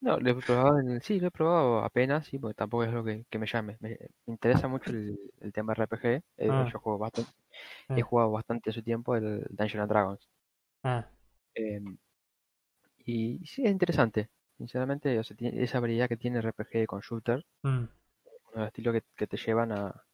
No, 0.00 0.18
lo 0.18 0.30
he 0.30 0.34
probado 0.34 0.78
en 0.78 0.90
el... 0.90 1.02
Sí, 1.02 1.18
lo 1.18 1.28
he 1.28 1.30
probado 1.30 1.78
apenas, 1.84 2.26
sí, 2.26 2.38
porque 2.38 2.54
tampoco 2.54 2.84
es 2.84 2.92
lo 2.92 3.02
que, 3.02 3.24
que 3.30 3.38
me 3.38 3.46
llame. 3.46 3.76
Me, 3.80 3.90
me 4.26 4.32
interesa 4.34 4.68
mucho 4.68 4.90
el, 4.90 5.18
el 5.40 5.52
tema 5.52 5.72
RPG. 5.72 6.04
eh, 6.36 6.48
Ah. 6.50 6.68
Yo 6.70 6.78
juego 6.78 6.98
bastante. 6.98 7.30
Ah. 7.88 7.94
He 7.98 8.02
jugado 8.02 8.30
bastante 8.30 8.72
su 8.72 8.82
tiempo 8.82 9.16
el 9.16 9.44
Dungeons 9.50 9.82
and 9.82 9.90
Dragons. 9.90 10.28
Ah, 10.84 11.06
Eh, 11.54 11.80
y 13.04 13.38
sí, 13.46 13.64
es 13.64 13.70
interesante. 13.70 14.28
Sinceramente, 14.58 15.18
o 15.18 15.24
sea, 15.24 15.36
tiene- 15.36 15.62
esa 15.62 15.80
variedad 15.80 16.08
que 16.08 16.16
tiene 16.16 16.38
RPG 16.40 16.86
con 16.86 17.00
shooter, 17.00 17.44
mm, 17.62 17.68
uno 17.68 17.88
de 18.54 18.58
los 18.60 18.66
estilos 18.68 18.94
que, 18.94 19.02
que 19.16 19.26
te 19.26 19.36
llevan 19.36 19.72
a, 19.72 20.04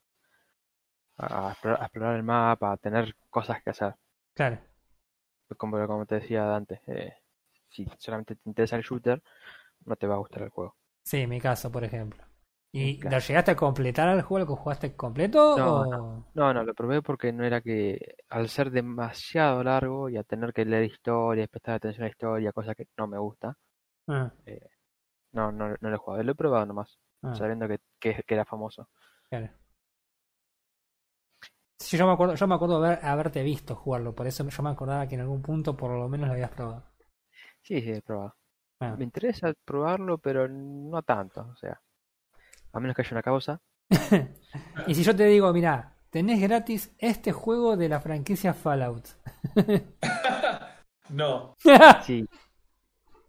a, 1.18 1.50
explorar, 1.52 1.80
a 1.82 1.84
explorar 1.86 2.16
el 2.16 2.22
mapa, 2.22 2.72
a 2.72 2.76
tener 2.76 3.14
cosas 3.30 3.62
que 3.62 3.70
hacer. 3.70 3.94
claro. 4.34 4.58
Como, 5.56 5.86
como 5.86 6.04
te 6.06 6.16
decía 6.16 6.54
antes, 6.56 6.80
eh, 6.88 7.14
si 7.70 7.86
solamente 7.98 8.34
te 8.36 8.42
interesa 8.48 8.76
el 8.76 8.82
shooter, 8.82 9.22
no 9.84 9.96
te 9.96 10.06
va 10.06 10.14
a 10.16 10.18
gustar 10.18 10.42
el 10.42 10.50
juego. 10.50 10.76
Sí, 11.04 11.18
en 11.18 11.30
mi 11.30 11.40
caso, 11.40 11.70
por 11.70 11.84
ejemplo. 11.84 12.24
¿Y 12.72 12.98
Claro. 12.98 13.16
lo 13.16 13.20
llegaste 13.22 13.50
a 13.50 13.56
completar 13.56 14.08
al 14.08 14.22
juego? 14.22 14.46
¿Lo 14.46 14.56
que 14.56 14.62
jugaste 14.62 14.96
completo? 14.96 15.56
No, 15.56 15.82
o... 15.82 16.24
No, 16.34 16.52
no, 16.54 16.64
lo 16.64 16.74
probé 16.74 17.02
porque 17.02 17.32
no 17.32 17.44
era 17.44 17.60
que 17.60 18.16
al 18.30 18.48
ser 18.48 18.70
demasiado 18.70 19.62
largo 19.62 20.08
y 20.08 20.16
a 20.16 20.22
tener 20.24 20.52
que 20.52 20.64
leer 20.64 20.84
historia, 20.84 21.46
prestar 21.46 21.74
atención 21.74 22.06
a 22.06 22.10
historia, 22.10 22.52
cosa 22.52 22.74
que 22.74 22.86
no 22.96 23.06
me 23.06 23.18
gusta, 23.18 23.56
Ah, 24.08 24.32
no, 25.32 25.52
no, 25.52 25.68
no 25.80 25.88
lo 25.90 25.94
he 25.94 25.98
jugado. 25.98 26.22
Lo 26.22 26.32
he 26.32 26.34
probado 26.34 26.66
nomás, 26.66 26.98
ah, 27.22 27.34
sabiendo 27.36 27.68
que, 27.68 27.78
que, 28.00 28.22
que 28.26 28.34
era 28.34 28.44
famoso. 28.44 28.88
claro. 29.28 29.50
Sí, 31.82 31.96
yo 31.96 32.06
me 32.06 32.12
acuerdo, 32.12 32.34
yo 32.34 32.46
me 32.46 32.54
acuerdo 32.54 32.76
haber, 32.76 33.04
haberte 33.04 33.42
visto 33.42 33.74
jugarlo, 33.74 34.14
por 34.14 34.26
eso 34.26 34.48
yo 34.48 34.62
me 34.62 34.70
acordaba 34.70 35.06
que 35.08 35.16
en 35.16 35.22
algún 35.22 35.42
punto 35.42 35.76
por 35.76 35.90
lo 35.90 36.08
menos 36.08 36.28
lo 36.28 36.34
habías 36.34 36.50
probado. 36.50 36.84
Sí, 37.62 37.80
sí, 37.80 37.90
he 37.90 38.02
probado. 38.02 38.34
Ah. 38.80 38.94
Me 38.96 39.04
interesa 39.04 39.52
probarlo, 39.64 40.18
pero 40.18 40.48
no 40.48 41.02
tanto, 41.02 41.48
o 41.52 41.56
sea, 41.56 41.80
a 42.72 42.80
menos 42.80 42.96
que 42.96 43.02
haya 43.02 43.12
una 43.12 43.22
causa. 43.22 43.60
Y 44.88 44.94
si 44.94 45.02
yo 45.02 45.14
te 45.14 45.24
digo, 45.26 45.52
mira, 45.52 45.94
tenés 46.10 46.40
gratis 46.40 46.92
este 46.98 47.32
juego 47.32 47.76
de 47.76 47.88
la 47.88 48.00
franquicia 48.00 48.54
Fallout. 48.54 49.06
No. 51.10 51.54
Sí. 52.06 52.26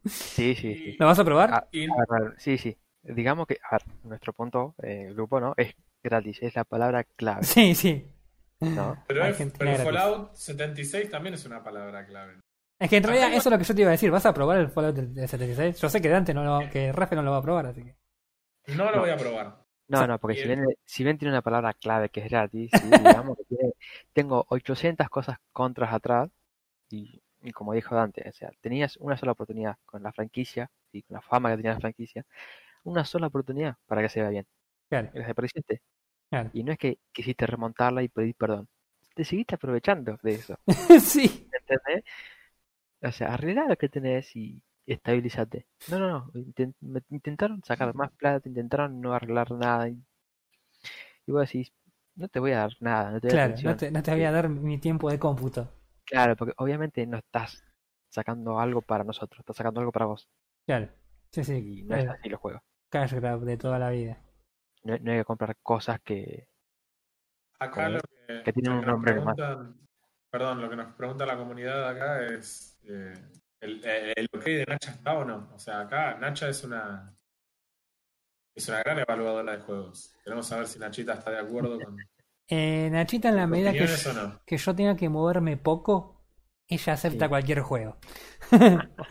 Sí, 0.06 0.56
sí, 0.56 0.76
sí. 0.76 0.96
¿Lo 1.00 1.06
vas 1.06 1.20
a 1.20 1.24
probar? 1.26 1.50
Ah, 1.54 1.68
Y- 1.72 1.86
A 1.86 1.96
ver, 1.98 2.08
a 2.10 2.20
ver, 2.30 2.36
sí, 2.40 2.58
sí. 2.58 2.78
Digamos 3.04 3.48
que, 3.48 3.58
a 3.70 3.76
ver, 3.76 3.84
nuestro 4.04 4.34
punto, 4.34 4.76
eh, 4.82 5.12
grupo, 5.14 5.40
¿no? 5.40 5.54
Es 5.58 5.76
gratis, 6.04 6.40
es 6.42 6.56
la 6.56 6.64
palabra 6.64 7.04
clave, 7.04 7.44
Sí, 7.44 7.76
sí. 7.76 8.06
¿No? 8.72 9.04
pero, 9.08 9.26
es- 9.26 9.52
pero. 9.58 9.78
Fallout 9.84 10.34
76 10.36 11.10
también 11.10 11.36
es 11.36 11.46
una 11.46 11.64
palabra 11.64 12.06
clave. 12.06 12.40
Es 12.80 12.90
que 12.90 12.98
en 12.98 13.04
realidad 13.04 13.30
eso 13.34 13.50
es 13.50 13.52
lo 13.54 13.58
que 13.58 13.64
yo 13.64 13.76
te 13.76 13.82
iba 13.82 13.90
a 13.90 13.92
decir. 13.92 14.12
¿Vas 14.12 14.26
a 14.26 14.34
probar 14.34 14.58
el 14.60 14.70
Fallout 14.70 14.96
del, 14.96 15.14
del 15.14 15.28
76? 15.28 15.80
Yo 15.80 15.90
sé 15.90 16.02
que 16.02 16.10
Dante 16.10 16.34
no 16.34 16.44
lo, 16.44 16.70
que 16.70 16.92
Rafe 16.92 17.16
no 17.16 17.22
lo 17.24 17.32
va 17.32 17.38
a 17.38 17.42
probar, 17.42 17.68
así 17.68 17.84
que. 17.84 17.96
No 18.76 18.92
lo 18.92 19.00
voy 19.02 19.10
a 19.10 19.18
probar. 19.18 19.64
No, 19.88 20.08
no, 20.08 20.18
porque 20.18 20.38
si 20.38 20.48
Bien. 20.48 20.62
bien, 20.64 20.76
si 20.86 21.04
bien 21.04 21.18
tiene 21.18 21.34
una 21.34 21.42
palabra 21.42 21.74
clave 21.74 22.10
que 22.10 22.22
es 22.22 22.30
gratis, 22.32 22.72
sí, 22.74 22.88
digamos 22.90 23.38
que 23.38 23.44
tiene- 23.46 23.74
tengo 24.14 24.46
800 24.50 25.08
cosas 25.10 25.38
contras 25.52 25.94
atrás 25.94 26.30
y, 26.90 27.22
y 27.42 27.52
como 27.52 27.74
dijo 27.74 27.94
Dante, 27.94 28.28
o 28.28 28.32
sea, 28.32 28.50
tenías 28.62 28.96
una 28.98 29.18
sola 29.18 29.34
oportunidad 29.34 29.78
con 29.86 30.02
la 30.02 30.12
franquicia 30.14 30.70
y 30.92 31.04
con 31.04 31.16
la 31.16 31.22
fama 31.22 31.52
que 31.52 31.58
tenía 31.58 31.74
la 31.74 31.80
franquicia, 31.82 32.26
una 32.84 33.04
sola 33.06 33.28
oportunidad 33.28 33.76
para 33.86 34.02
que 34.02 34.10
se 34.10 34.22
vea 34.22 34.30
bien. 34.30 34.48
Claro, 34.90 35.10
Y 35.14 35.20
desperdiciaste. 35.20 35.82
Claro. 36.34 36.50
Y 36.54 36.64
no 36.64 36.72
es 36.72 36.78
que 36.78 37.00
quisiste 37.12 37.46
remontarla 37.46 38.02
y 38.04 38.10
pedir 38.10 38.36
perdón. 38.36 38.68
Te 39.14 39.24
seguiste 39.24 39.56
aprovechando 39.56 40.18
de 40.24 40.34
eso. 40.34 40.58
sí. 41.02 41.48
¿Entendés? 41.52 42.04
O 43.02 43.12
sea, 43.12 43.34
arregla 43.34 43.68
lo 43.68 43.76
que 43.76 43.90
tenés 43.90 44.36
y 44.36 44.62
estabilízate. 44.86 45.68
No, 45.90 46.00
no, 46.00 46.32
no. 46.82 47.02
intentaron 47.10 47.64
sacar 47.64 47.94
más 47.94 48.12
plata, 48.12 48.50
intentaron 48.50 49.00
no 49.02 49.14
arreglar 49.14 49.52
nada. 49.52 49.90
Y, 49.90 50.02
y 51.28 51.32
vos 51.32 51.42
decís, 51.42 51.72
no 52.16 52.28
te 52.28 52.40
voy 52.40 52.52
a 52.52 52.60
dar 52.60 52.72
nada, 52.80 53.12
no 53.12 53.22
te 53.22 53.28
voy 53.28 53.38
a 53.38 53.54
Claro, 53.54 53.62
no 53.64 53.78
te, 53.78 53.92
no 53.92 54.02
te 54.04 54.12
voy 54.12 54.24
a 54.24 54.32
dar 54.32 54.50
mi 54.50 54.80
tiempo 54.80 55.12
de 55.12 55.20
cómputo. 55.20 55.72
Claro, 56.06 56.36
porque 56.36 56.54
obviamente 56.58 57.06
no 57.06 57.18
estás 57.18 57.64
sacando 58.10 58.60
algo 58.60 58.82
para 58.82 59.04
nosotros, 59.04 59.40
estás 59.40 59.58
sacando 59.58 59.80
algo 59.80 59.92
para 59.92 60.06
vos. 60.06 60.28
Claro. 60.66 60.90
Sí, 61.32 61.44
sí. 61.44 61.54
Y 61.54 61.84
no 61.84 61.96
es 61.96 62.06
eh, 62.06 62.10
así 62.10 62.30
los 62.30 62.40
juegos. 62.40 62.62
cash 62.90 63.14
grab 63.14 63.42
de 63.42 63.58
toda 63.58 63.80
la 63.80 63.90
vida. 63.90 64.23
No, 64.84 64.98
no 65.00 65.12
hay 65.12 65.18
que 65.20 65.26
comprar 65.26 65.56
cosas 65.62 66.00
que... 66.02 66.48
Acá 67.60 67.86
Como 67.86 67.90
lo 67.90 68.00
que, 68.02 68.44
Que 68.44 68.54
tiene 68.54 68.70
lo 68.70 68.76
un 68.76 68.82
nos 68.82 68.88
nombre 68.88 69.16
más. 69.22 69.36
preguntan- 69.36 69.80
Perdón, 70.30 70.62
lo 70.62 70.70
que 70.70 70.76
nos 70.76 70.94
pregunta 70.96 71.26
la 71.28 71.38
comunidad 71.38 71.88
acá 71.88 72.26
es 72.26 72.80
eh, 72.90 73.14
el, 73.62 73.82
eh, 73.86 74.14
el 74.16 74.28
ok 74.34 74.44
de 74.44 74.66
Nacha 74.68 74.92
está 74.92 75.14
o 75.20 75.24
no. 75.26 75.50
O 75.54 75.60
sea, 75.60 75.82
acá 75.82 76.16
Nacha 76.18 76.50
es 76.50 76.64
una 76.64 77.14
es 78.56 78.68
una 78.68 78.80
gran 78.80 79.00
evaluadora 79.00 79.52
de 79.58 79.62
juegos. 79.64 80.16
Queremos 80.24 80.48
saber 80.48 80.68
si 80.68 80.80
Nachita 80.80 81.14
está 81.14 81.32
de 81.32 81.40
acuerdo 81.40 81.80
con 81.80 81.98
Eh, 82.50 82.90
Nachita, 82.92 83.30
en 83.30 83.36
la 83.38 83.48
medida 83.48 83.72
que 83.72 83.88
no. 84.14 84.42
que 84.46 84.58
yo 84.58 84.76
tenga 84.76 84.96
que 84.98 85.08
moverme 85.08 85.56
poco, 85.56 86.22
ella 86.68 86.94
acepta 86.94 87.26
Sí. 87.26 87.30
cualquier 87.30 87.62
juego. 87.62 87.98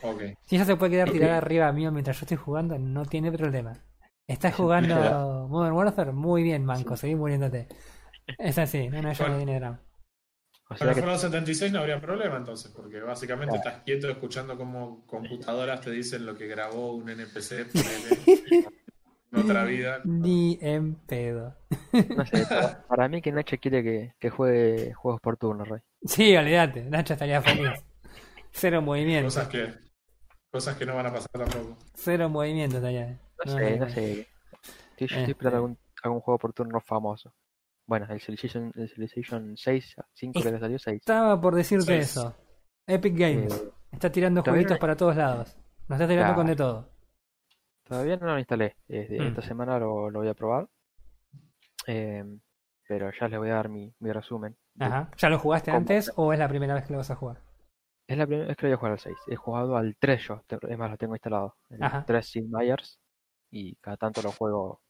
Ok. 0.03 0.23
Si 0.43 0.57
ella 0.57 0.65
se 0.67 0.77
puede 0.77 0.93
quedar 0.93 1.11
tirada 1.11 1.39
arriba 1.39 1.73
mío 1.73 1.91
mientras 1.93 2.19
yo 2.19 2.25
estoy 2.25 2.37
jugando, 2.37 2.79
no 2.79 3.07
tiene 3.07 3.33
problema. 3.33 3.73
¿Estás 4.27 4.55
jugando 4.57 5.47
Modern 5.49 5.75
Warfare? 5.75 6.13
Muy 6.13 6.43
bien, 6.43 6.65
Manco, 6.65 6.97
seguí 6.97 7.15
muriéndote. 7.15 7.69
Es 8.39 8.59
así, 8.59 8.89
no, 8.89 9.03
no, 9.03 9.11
ella 9.11 9.19
no 9.19 9.25
Bueno. 9.33 9.37
tiene 9.39 9.59
drama. 9.59 9.81
O 10.71 10.77
sea 10.77 10.95
que 10.95 11.01
Fallout 11.03 11.21
76 11.21 11.71
no 11.73 11.81
habría 11.81 12.01
problema 12.01 12.37
entonces, 12.39 12.73
porque 12.75 12.99
básicamente 13.01 13.53
Claro. 13.57 13.69
estás 13.69 13.85
quieto 13.85 14.09
escuchando 14.09 14.57
cómo 14.57 15.05
computadoras 15.07 15.83
te 15.83 15.91
dicen 15.91 16.25
lo 16.25 16.35
que 16.35 16.47
grabó 16.47 16.95
un 16.95 17.11
NPC 17.11 17.67
en 19.33 19.39
otra 19.39 19.65
vida. 19.65 20.01
Ni 20.05 20.59
en 20.63 20.95
pedo. 20.95 21.55
no 22.17 22.25
sé, 22.25 22.47
para, 22.47 22.87
para 22.87 23.09
mí 23.09 23.21
que 23.21 23.33
Nacho 23.33 23.59
quiere 23.59 23.83
que, 23.83 24.15
que 24.19 24.31
juegue 24.31 24.95
juegos 24.95 25.21
por 25.21 25.37
turno, 25.37 25.65
Roy. 25.65 25.81
Sí, 26.07 26.35
olvídate, 26.37 26.85
Nacho 26.85 27.13
estaría 27.15 27.43
feliz. 27.43 27.69
Cero 28.51 28.81
movimiento. 28.81 29.27
Cosas 29.27 29.49
que, 29.49 29.75
cosas 30.51 30.77
que 30.77 30.87
no 30.87 30.95
van 30.95 31.07
a 31.07 31.13
pasar 31.13 31.31
tampoco. 31.33 31.77
Cero 31.95 32.31
movimiento 32.31 32.77
estaría. 32.79 33.19
No 33.47 33.53
sé, 33.53 33.77
no 33.79 33.89
sé. 33.89 34.11
Estoy, 34.21 34.27
yo 34.99 35.05
estoy 35.07 35.19
Este. 35.21 35.31
esperando 35.33 35.57
algún, 35.57 35.79
algún 36.03 36.21
juego 36.21 36.39
por 36.39 36.53
turno 36.53 36.81
famoso. 36.81 37.35
Bueno, 37.87 38.07
el 38.11 38.21
Civilization, 38.21 38.73
el 38.77 38.89
Civilization 38.89 39.57
6, 39.57 39.97
5 40.15 40.41
que 40.43 40.53
le 40.53 40.59
salió 40.61 40.79
6. 40.79 40.97
Estaba 41.01 41.41
por 41.41 41.55
decirte 41.55 41.99
eso. 41.99 42.35
Epic 42.87 43.17
Games 43.17 43.53
Eh, 43.55 43.71
está 43.93 44.11
tirando 44.11 44.43
jueguitos 44.43 44.77
no- 44.77 44.81
para 44.81 44.97
todos 44.97 45.17
lados. 45.17 45.57
Nos 45.89 45.97
está 46.01 46.07
tirando 46.09 46.29
Claro. 46.33 46.35
con 46.37 46.47
de 46.47 46.57
todo. 46.57 46.89
todavía 47.85 48.17
no 48.17 48.27
lo 48.27 48.39
instalé. 48.39 48.77
Eh, 48.89 49.19
Mm. 49.21 49.23
Esta 49.25 49.43
semana 49.43 49.79
lo, 49.79 50.09
lo 50.09 50.21
voy 50.21 50.29
a 50.29 50.35
probar. 50.35 50.67
Eh, 51.87 52.25
pero 52.89 53.11
ya 53.19 53.29
les 53.29 53.39
voy 53.39 53.51
a 53.51 53.55
dar 53.55 53.69
mi, 53.69 53.93
mi 53.99 54.13
resumen. 54.13 54.57
Ajá. 54.79 55.11
¿Ya 55.19 55.29
lo 55.29 55.39
jugaste 55.39 55.71
¿Cómo? 55.71 55.79
antes 55.79 56.11
o 56.17 56.33
es 56.33 56.39
la 56.39 56.49
primera 56.49 56.75
vez 56.75 56.85
que 56.87 56.93
lo 56.93 56.99
vas 56.99 57.11
a 57.11 57.17
jugar? 57.17 57.43
Es 58.07 58.17
la 58.17 58.27
primera 58.27 58.49
vez 58.49 58.57
que 58.57 58.67
lo 58.67 58.69
voy 58.71 58.75
a 58.75 58.79
jugar 58.79 58.93
al 58.93 58.99
6. 58.99 59.17
He 59.27 59.37
jugado 59.37 59.77
al 59.77 59.97
3 59.99 60.23
yo, 60.27 60.43
es 60.49 60.79
más, 60.79 60.91
lo 60.91 60.97
tengo 60.97 61.15
instalado. 61.15 61.57
El 61.71 61.83
Ajá. 61.83 62.05
3 62.07 62.27
Sid 62.27 62.45
Meier's. 62.49 62.99
Y 63.53 63.77
cada 63.77 63.97
tanto 63.99 64.21
lo 64.23 64.33
juego 64.33 64.81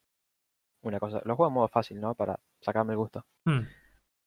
una 0.83 0.99
cosa. 1.01 1.21
Lo 1.25 1.37
juego 1.37 1.49
en 1.49 1.55
modo 1.55 1.69
fácil, 1.69 2.01
¿no? 2.01 2.15
Para 2.15 2.39
sacarme 2.61 2.93
el 2.93 2.99
gusto. 2.99 3.27
Hmm, 3.45 3.61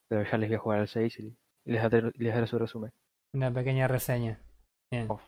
Pero 0.09 0.23
ya 0.29 0.37
les 0.37 0.49
voy 0.49 0.55
a 0.55 0.59
jugar 0.59 0.79
al 0.81 0.87
6 0.87 1.17
y, 1.19 1.35
les, 1.63 1.81
daré, 1.81 2.11
les 2.15 2.33
daré 2.33 2.45
su 2.45 2.59
resumen. 2.59 2.91
Una 3.33 3.51
pequeña 3.51 3.87
reseña. 3.87 4.39
Bien. 4.91 5.07
Oh. 5.09 5.19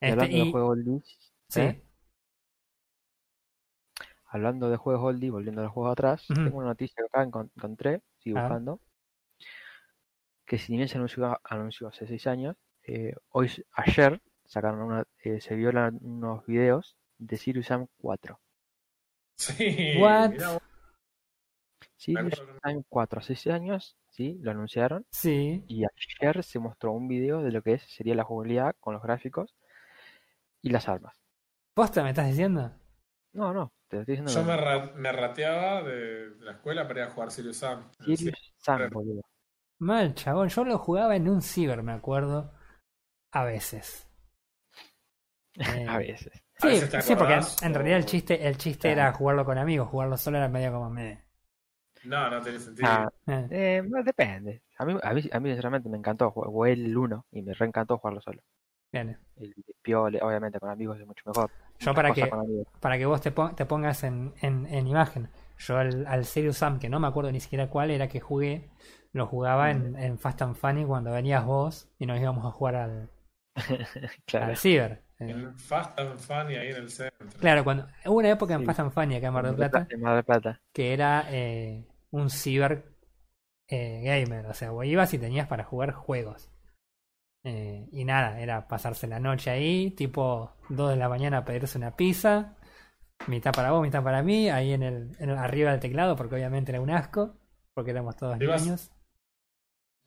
Este, 0.00 0.12
hablando 0.12 0.36
de 0.44 0.50
juegos 0.50 0.70
oldies, 0.70 1.32
sí. 1.48 1.60
¿eh? 1.60 1.84
hablando 4.30 4.68
de 4.70 4.76
juegos 4.76 5.04
oldies, 5.04 5.30
volviendo 5.32 5.60
a 5.60 5.64
los 5.64 5.72
juegos 5.72 5.92
atrás, 5.92 6.26
tengo 6.28 6.58
una 6.58 6.66
noticia 6.68 6.96
que 7.02 7.06
acá 7.06 7.24
encon- 7.26 7.50
encontré, 7.56 8.02
sigo 8.18 8.38
Ah. 8.38 8.42
buscando, 8.42 8.80
que 10.44 10.58
si 10.58 10.76
bien 10.76 10.88
se 10.88 10.96
anunció, 10.98 11.38
anunció 11.44 11.88
hace 11.88 12.06
6 12.06 12.26
años, 12.26 12.56
eh, 12.82 13.14
hoy, 13.30 13.50
ayer, 13.72 14.20
sacaron 14.44 14.80
una, 14.82 15.04
eh, 15.22 15.40
se 15.40 15.54
violan 15.54 15.98
unos 16.02 16.44
videos 16.46 16.96
de 17.18 17.36
Sirius 17.36 17.66
Sam 17.66 17.86
4. 17.98 18.40
Sí. 19.36 19.94
What? 20.00 20.30
mirá 20.30 22.28
que- 22.30 22.36
Sam 22.62 22.82
4, 22.88 23.18
hace 23.20 23.34
6 23.36 23.54
años, 23.54 23.96
sí, 24.10 24.38
lo 24.42 24.50
anunciaron, 24.52 25.06
Sí. 25.10 25.64
y 25.68 25.84
ayer 26.20 26.42
se 26.44 26.58
mostró 26.58 26.92
un 26.92 27.08
video 27.08 27.42
de 27.42 27.52
lo 27.52 27.62
que 27.62 27.74
es, 27.74 27.82
sería 27.82 28.14
la 28.14 28.24
jugabilidad 28.24 28.74
con 28.80 28.94
los 28.94 29.02
gráficos 29.02 29.54
y 30.62 30.70
las 30.70 30.88
armas. 30.88 31.20
¿Posta 31.74 32.02
me 32.02 32.10
estás 32.10 32.26
diciendo? 32.28 32.72
No, 33.32 33.52
no, 33.52 33.72
te 33.88 33.96
lo 33.96 34.02
estoy 34.02 34.16
diciendo. 34.16 34.32
Yo 34.32 34.44
me, 34.44 34.56
ra- 34.56 34.92
me 34.94 35.12
rateaba 35.12 35.82
de, 35.82 36.30
de 36.30 36.44
la 36.44 36.52
escuela 36.52 36.88
para 36.88 37.00
ir 37.04 37.06
a 37.06 37.10
jugar 37.10 37.30
Sirius 37.30 37.58
Sam. 37.58 37.90
Sirius 38.04 38.54
Sam, 38.56 38.78
claro. 38.78 38.90
boludo. 38.90 39.22
Mal, 39.80 40.14
chabón. 40.14 40.48
Yo 40.48 40.64
lo 40.64 40.76
jugaba 40.78 41.14
en 41.14 41.28
un 41.28 41.40
ciber, 41.42 41.82
me 41.84 41.92
acuerdo. 41.92 42.52
A 43.32 43.44
veces. 43.44 44.04
Eh, 45.84 45.86
A 45.88 45.98
veces. 45.98 46.40
Sí, 46.58 46.80
sí, 47.00 47.16
porque 47.16 47.34
en, 47.62 47.74
realidad 47.74 47.98
el 47.98 48.04
chiste, 48.06 48.46
el 48.46 48.56
chiste 48.58 48.90
Claro. 48.90 48.92
era 48.92 49.12
jugarlo 49.12 49.44
con 49.44 49.58
amigos, 49.58 49.88
jugarlo 49.88 50.16
solo 50.16 50.38
era 50.38 50.48
medio 50.48 50.72
como 50.72 50.90
me. 50.90 51.24
No, 52.04 52.28
no 52.30 52.42
tiene 52.42 52.58
sentido. 52.58 52.90
Ah, 52.90 53.08
Eh, 53.26 53.48
eh, 53.50 53.82
bueno, 53.84 54.04
depende. 54.04 54.62
A 54.78 54.84
mí, 54.84 54.94
a 55.02 55.12
mí, 55.14 55.22
a 55.32 55.40
mí 55.40 55.48
sinceramente 55.50 55.88
me 55.88 55.98
encantó. 55.98 56.30
Jugué 56.30 56.72
el 56.72 56.96
1 56.96 57.26
y 57.32 57.42
me 57.42 57.54
reencantó 57.54 57.98
jugarlo 57.98 58.20
solo. 58.20 58.40
bien. 58.92 59.18
El 59.36 59.54
piole, 59.82 60.20
obviamente 60.22 60.60
con 60.60 60.70
amigos 60.70 61.00
es 61.00 61.06
mucho 61.06 61.22
mejor. 61.26 61.50
Yo 61.80 61.94
para 61.94 62.12
que, 62.12 62.30
para 62.80 62.98
que 62.98 63.06
vos 63.06 63.20
te, 63.20 63.30
pon- 63.30 63.54
te 63.56 63.64
pongas 63.66 64.02
en, 64.04 64.34
en, 64.40 64.66
en 64.66 64.86
imagen. 64.86 65.28
Yo 65.58 65.76
al, 65.78 66.06
al 66.06 66.24
Serious 66.24 66.58
Sam, 66.58 66.78
que 66.78 66.88
no 66.88 67.00
me 67.00 67.06
acuerdo 67.08 67.32
ni 67.32 67.40
siquiera 67.40 67.68
cuál 67.68 67.90
era 67.90 68.08
que 68.08 68.20
jugué, 68.20 68.68
lo 69.12 69.26
jugaba 69.26 69.70
en, 69.70 69.96
en 69.96 70.18
Fast 70.18 70.42
and 70.42 70.56
Funny 70.56 70.84
cuando 70.84 71.12
venías 71.12 71.44
vos 71.44 71.88
y 71.98 72.06
nos 72.06 72.20
íbamos 72.20 72.44
a 72.46 72.50
jugar 72.50 72.76
al, 72.76 73.10
claro. 74.26 74.48
al 74.48 74.56
ciber. 74.56 75.02
En 75.20 75.58
Fast 75.58 75.98
and 75.98 76.18
Funny 76.18 76.54
ahí 76.56 76.68
en 76.70 76.76
el 76.76 76.90
centro. 76.90 77.28
Claro, 77.40 77.64
cuando 77.64 77.86
hubo 78.06 78.18
una 78.18 78.30
época 78.30 78.54
en 78.54 78.60
Sí. 78.60 78.66
Fast 78.66 78.80
and 78.80 78.92
Funny 78.92 79.16
acá 79.16 79.26
en 79.28 79.32
Mar 79.34 79.46
del 79.46 79.56
Plata 79.56 79.86
En 79.90 80.00
Mar 80.00 80.14
del 80.14 80.24
Plata. 80.24 80.60
que 80.72 80.92
era 80.92 81.26
eh, 81.30 81.86
un 82.10 82.30
ciber 82.30 82.84
eh, 83.68 84.00
gamer, 84.04 84.46
o 84.46 84.54
sea, 84.54 84.70
vos 84.70 84.84
ibas 84.86 85.12
y 85.14 85.18
tenías 85.18 85.46
para 85.48 85.64
jugar 85.64 85.92
juegos. 85.92 86.50
Eh, 87.44 87.86
y 87.92 88.04
nada, 88.04 88.40
era 88.40 88.66
pasarse 88.68 89.06
la 89.06 89.20
noche 89.20 89.50
ahí, 89.50 89.90
tipo 89.90 90.52
2 90.68 90.90
de 90.90 90.96
la 90.96 91.08
mañana 91.08 91.44
pedirse 91.44 91.78
una 91.78 91.94
pizza, 91.96 92.56
mitad 93.26 93.52
para 93.52 93.70
vos, 93.70 93.82
mitad 93.82 94.02
para 94.02 94.22
mí, 94.22 94.48
ahí 94.50 94.72
en 94.72 94.82
el, 94.82 95.16
en 95.18 95.30
el- 95.30 95.38
arriba 95.38 95.70
del 95.70 95.80
teclado, 95.80 96.16
porque 96.16 96.34
obviamente 96.36 96.72
era 96.72 96.80
un 96.80 96.90
asco, 96.90 97.36
porque 97.74 97.90
éramos 97.92 98.16
todos 98.16 98.38
Ibas- 98.40 98.90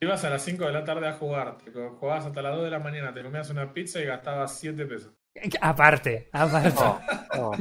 Ibas 0.02 0.24
a 0.24 0.30
las 0.30 0.42
5 0.42 0.64
de 0.66 0.72
la 0.72 0.82
tarde 0.84 1.06
a 1.06 1.12
jugar, 1.12 1.58
te 1.58 1.70
jugabas 1.70 2.26
hasta 2.26 2.42
las 2.42 2.56
2 2.56 2.64
de 2.64 2.70
la 2.70 2.80
mañana, 2.80 3.14
te 3.14 3.22
comías 3.22 3.48
una 3.50 3.72
pizza 3.72 4.00
y 4.00 4.04
gastabas 4.04 4.52
7 4.58 4.84
pesos. 4.84 5.12
Aparte, 5.60 6.28
aparte, 6.32 6.74
Oh, 6.76 7.00
oh, 7.38 7.52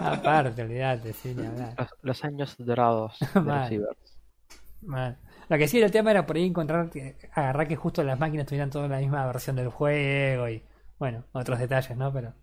aparte, 0.00 0.62
olvídate, 0.62 1.12
sí, 1.14 1.34
ni 1.34 1.46
hablar. 1.46 1.74
los, 1.78 1.88
los 2.02 2.24
años 2.24 2.54
dorados 2.58 3.18
de 3.34 3.40
los 3.40 3.68
cibers. 3.68 4.18
Mal. 4.82 5.18
Lo 5.48 5.58
que 5.58 5.68
sí 5.68 5.78
era 5.78 5.86
el 5.86 5.92
tema 5.92 6.10
era 6.10 6.26
por 6.26 6.36
ahí 6.36 6.46
encontrar, 6.46 6.90
que- 6.90 7.16
agarrar 7.32 7.66
que 7.66 7.76
justo 7.76 8.02
las 8.02 8.18
máquinas 8.18 8.46
tuvieran 8.46 8.70
toda 8.70 8.86
la 8.86 8.98
misma 8.98 9.26
versión 9.26 9.56
del 9.56 9.68
juego 9.70 10.48
y 10.48 10.62
bueno, 10.98 11.24
otros 11.32 11.58
detalles, 11.58 11.96
¿no? 11.96 12.12
Pero, 12.12 12.34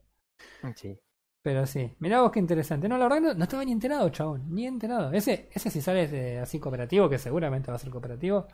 Sí. 0.76 1.00
Pero 1.41 1.65
sí, 1.65 1.95
mirá 2.00 2.21
vos 2.21 2.32
qué 2.32 2.39
interesante. 2.39 2.89
No, 2.89 2.97
la 2.97 3.06
verdad 3.06 3.21
no, 3.21 3.34
no 3.34 3.43
estaba 3.43 3.63
ni 3.63 3.71
enterado, 3.71 4.10
chabón, 4.10 4.54
ni 4.54 4.65
enterado. 4.65 5.12
Ese, 5.13 5.50
ese 5.54 5.69
si 5.69 5.82
sale 5.82 6.39
así 6.39 6.60
cooperativo, 6.60 7.10
que 7.10 7.17
seguramente 7.17 7.71
va 7.71 7.76
a 7.78 7.80
ser 7.80 7.89
cooperativo, 7.89 8.47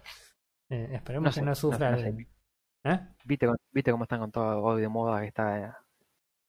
eh, 0.69 0.89
esperemos 0.93 1.35
No 1.35 1.41
que 1.41 1.45
no 1.45 1.55
sufra 1.55 1.91
no- 1.91 1.97
no 1.97 2.03
el- 2.03 2.15
sé. 2.17 2.27
¿Eh? 2.85 2.99
¿Viste, 3.25 3.47
¿Viste 3.71 3.91
cómo 3.91 4.03
están 4.03 4.19
con 4.19 4.31
todo 4.31 4.61
hoy 4.61 4.81
de 4.81 4.89
moda 4.89 5.21
que 5.21 5.27
está 5.27 5.59
eh, 5.59 5.71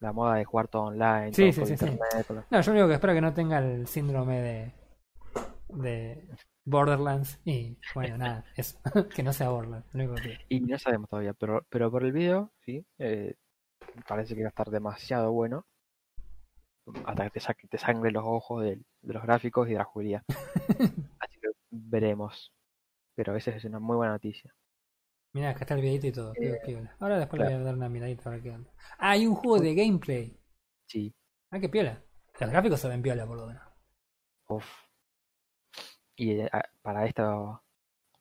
la 0.00 0.12
moda 0.12 0.34
de 0.34 0.44
jugar 0.44 0.68
todo 0.68 0.82
online, 0.84 1.32
Sí, 1.32 1.52
todo 1.52 1.66
sí, 1.66 1.76
sí, 1.76 1.76
sí. 1.78 1.84
internet? 1.92 2.26
lo- 2.28 2.44
No, 2.50 2.60
yo 2.60 2.72
único 2.72 2.88
que 2.88 2.94
espero 2.94 3.14
que 3.14 3.20
no 3.20 3.32
tenga 3.32 3.58
el 3.58 3.86
síndrome 3.86 4.40
de, 4.40 4.72
de 5.68 6.28
Borderlands 6.64 7.40
y 7.44 7.78
bueno, 7.94 8.18
nada, 8.18 8.44
eso, 8.56 8.78
que 9.14 9.22
no 9.22 9.32
sea 9.32 9.50
Borderlands, 9.50 9.94
único 9.94 10.14
que. 10.16 10.36
Y 10.48 10.60
no 10.60 10.78
sabemos 10.78 11.08
todavía, 11.08 11.34
pero, 11.34 11.64
pero 11.70 11.90
por 11.90 12.02
el 12.04 12.12
video, 12.12 12.52
sí, 12.64 12.84
eh, 12.98 13.36
parece 14.08 14.34
que 14.34 14.42
va 14.42 14.48
a 14.48 14.50
estar 14.50 14.70
demasiado 14.70 15.32
bueno. 15.32 15.66
Hasta 17.04 17.24
que 17.24 17.30
te, 17.30 17.40
saque, 17.40 17.68
te 17.68 17.78
sangre 17.78 18.10
los 18.10 18.24
ojos 18.26 18.62
de, 18.62 18.80
los 19.02 19.22
gráficos 19.22 19.68
y 19.68 19.72
de 19.72 19.78
la 19.78 19.84
jugabilidad. 19.84 20.22
Así 21.20 21.38
que 21.40 21.48
veremos. 21.70 22.52
Pero 23.14 23.36
esa 23.36 23.50
es 23.52 23.64
una 23.64 23.78
muy 23.78 23.96
buena 23.96 24.12
noticia. 24.12 24.54
Mirá, 25.32 25.50
acá 25.50 25.60
está 25.60 25.74
el 25.74 25.80
videito 25.82 26.06
y 26.06 26.12
todo. 26.12 26.32
Eh. 26.36 26.88
Ahora 27.00 27.18
después 27.18 27.40
le 27.40 27.46
voy 27.46 27.54
a 27.54 27.58
dar 27.60 27.74
una 27.74 27.88
miradita 27.88 28.28
a 28.28 28.32
ver 28.32 28.42
qué 28.42 28.50
onda. 28.50 28.70
Ah, 28.98 29.10
hay 29.12 29.26
un 29.26 29.34
juego 29.34 29.60
de 29.60 29.74
gameplay. 29.74 30.36
Sí, 30.86 31.14
Ah, 31.50 31.60
qué 31.60 31.68
piola. 31.68 32.02
Los 32.40 32.50
gráficos 32.50 32.80
se 32.80 32.88
ven 32.88 33.02
piola, 33.02 33.26
por 33.26 33.36
lo 33.38 33.46
menos. 33.46 33.62
uff. 34.48 34.66
Y 36.16 36.40
eh, 36.40 36.48
a- 36.52 36.64
para, 36.82 37.06
esta, 37.06 37.62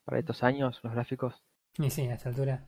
para 0.06 0.20
estos 0.20 0.44
años, 0.44 0.80
los 0.84 0.94
gráficos, 0.94 1.44
Y 1.78 1.90
sí, 1.90 2.08
a 2.08 2.14
esta 2.16 2.30
altura. 2.30 2.68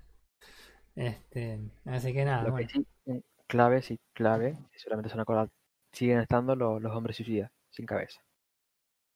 Este, 0.96 1.60
así 1.86 2.14
que 2.14 2.26
nada, 2.26 2.43
lo 2.43 2.52
bueno. 2.52 2.68
que 2.68 2.74
sí, 2.74 2.88
eh, 3.08 3.22
clave, 3.48 3.82
sí, 3.82 4.00
clave, 4.14 4.58
seguramente 4.76 5.10
se 5.10 5.14
van 5.16 5.20
a 5.20 5.24
acordar, 5.24 5.50
siguen 5.96 6.20
estando 6.20 6.56
los, 6.56 6.82
los 6.82 6.91
hombres 6.96 7.16
suicidas, 7.16 7.52
sin 7.70 7.86
cabeza. 7.86 8.22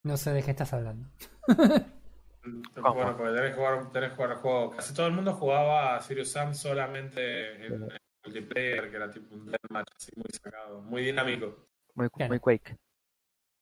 No 0.04 0.18
sé 0.18 0.32
de 0.32 0.42
qué 0.44 0.52
estás 0.52 0.74
hablando. 0.74 1.10
¿Cómo? 2.76 2.94
Bueno, 2.94 3.18
porque 3.18 3.34
tenés 3.36 3.52
que 3.52 3.58
jugar, 3.58 3.92
tenés 3.92 4.10
que 4.12 4.16
jugar 4.16 4.32
el 4.32 4.38
juego. 4.38 4.72
Casi 4.72 4.94
todo 4.94 5.08
el 5.08 5.14
mundo 5.14 5.34
jugaba 5.34 5.96
a 5.96 6.02
Sirius 6.02 6.32
Sam 6.32 6.54
solamente 6.54 7.66
en, 7.66 7.74
en 7.74 7.90
multiplayer, 8.24 8.90
que 8.90 8.96
era 8.96 9.12
tipo 9.12 9.36
un 9.36 9.46
deathmatch 9.46 9.88
así 9.96 10.12
muy 10.16 10.26
sacado, 10.32 10.82
muy 10.82 11.04
dinámico. 11.04 11.68
Muy, 11.96 12.10
Claro. 12.10 12.30
muy 12.30 12.40
Quake. 12.40 12.78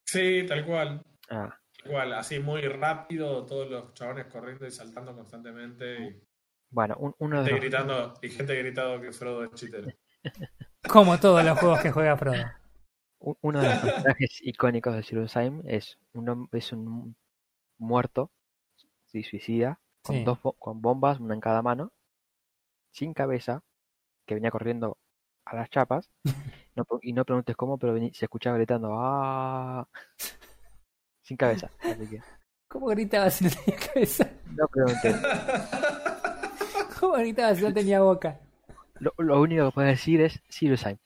Sí, 0.06 0.44
tal 0.48 0.64
cual. 0.64 1.02
Ah, 1.30 1.58
cual, 1.84 2.12
así 2.14 2.38
muy 2.38 2.62
rápido, 2.62 3.44
todos 3.46 3.68
los 3.68 3.92
chabones 3.94 4.26
corriendo 4.26 4.66
y 4.66 4.70
saltando 4.70 5.14
constantemente 5.14 6.00
y 6.00 6.22
Bueno, 6.70 6.96
un- 6.98 7.14
uno 7.18 7.42
de 7.42 7.50
gente 7.50 7.52
los, 7.52 7.60
gritando, 7.60 8.14
y 8.22 8.28
gente 8.30 8.54
gritando 8.56 9.00
que 9.00 9.12
Frodo 9.12 9.44
es 9.44 9.50
cheater. 9.54 9.96
Como 10.88 11.18
todos 11.18 11.44
los 11.44 11.58
juegos 11.58 11.80
que 11.80 11.90
juega 11.90 12.16
Frodo. 12.16 12.44
Un- 13.20 13.36
uno 13.42 13.60
de 13.60 13.66
los 13.68 13.78
personajes 13.78 14.38
icónicos 14.42 14.94
de 14.94 15.02
Zero 15.02 15.26
Time 15.26 15.62
es 15.66 15.98
un, 16.14 16.48
es 16.52 16.72
un 16.72 17.16
muerto, 17.78 18.30
suicida, 19.06 19.78
con 20.02 20.16
Sí. 20.16 20.24
dos 20.24 20.38
con 20.58 20.80
bombas, 20.82 21.20
una 21.20 21.34
en 21.34 21.40
cada 21.40 21.62
mano, 21.62 21.92
sin 22.90 23.14
cabeza, 23.14 23.62
que 24.26 24.34
venía 24.34 24.50
corriendo 24.50 24.96
a 25.44 25.56
las 25.56 25.70
chapas. 25.70 26.10
No, 26.76 26.84
y 27.02 27.12
no 27.12 27.24
preguntes 27.24 27.56
cómo, 27.56 27.76
pero 27.76 27.96
se 27.98 28.24
escuchaba 28.26 28.56
gritando 28.56 28.90
¡Ah! 28.92 29.88
Sin 31.22 31.36
cabeza. 31.36 31.68
Así 31.80 32.06
que 32.08 32.20
¿Cómo 32.68 32.86
gritaba 32.86 33.28
si 33.30 33.46
no 33.46 33.50
tenía 33.50 33.80
cabeza? 33.80 34.30
no 34.54 34.68
preguntes. 34.68 35.16
¿Cómo 37.00 37.14
gritaba 37.14 37.54
si 37.56 37.62
no 37.62 37.72
tenía 37.72 38.00
boca? 38.00 38.38
Lo, 39.00 39.12
lo 39.18 39.40
único 39.40 39.64
que 39.66 39.72
puedes 39.72 39.90
decir 39.98 40.20
es 40.20 40.40
Zero 40.48 40.76
Time. 40.76 40.98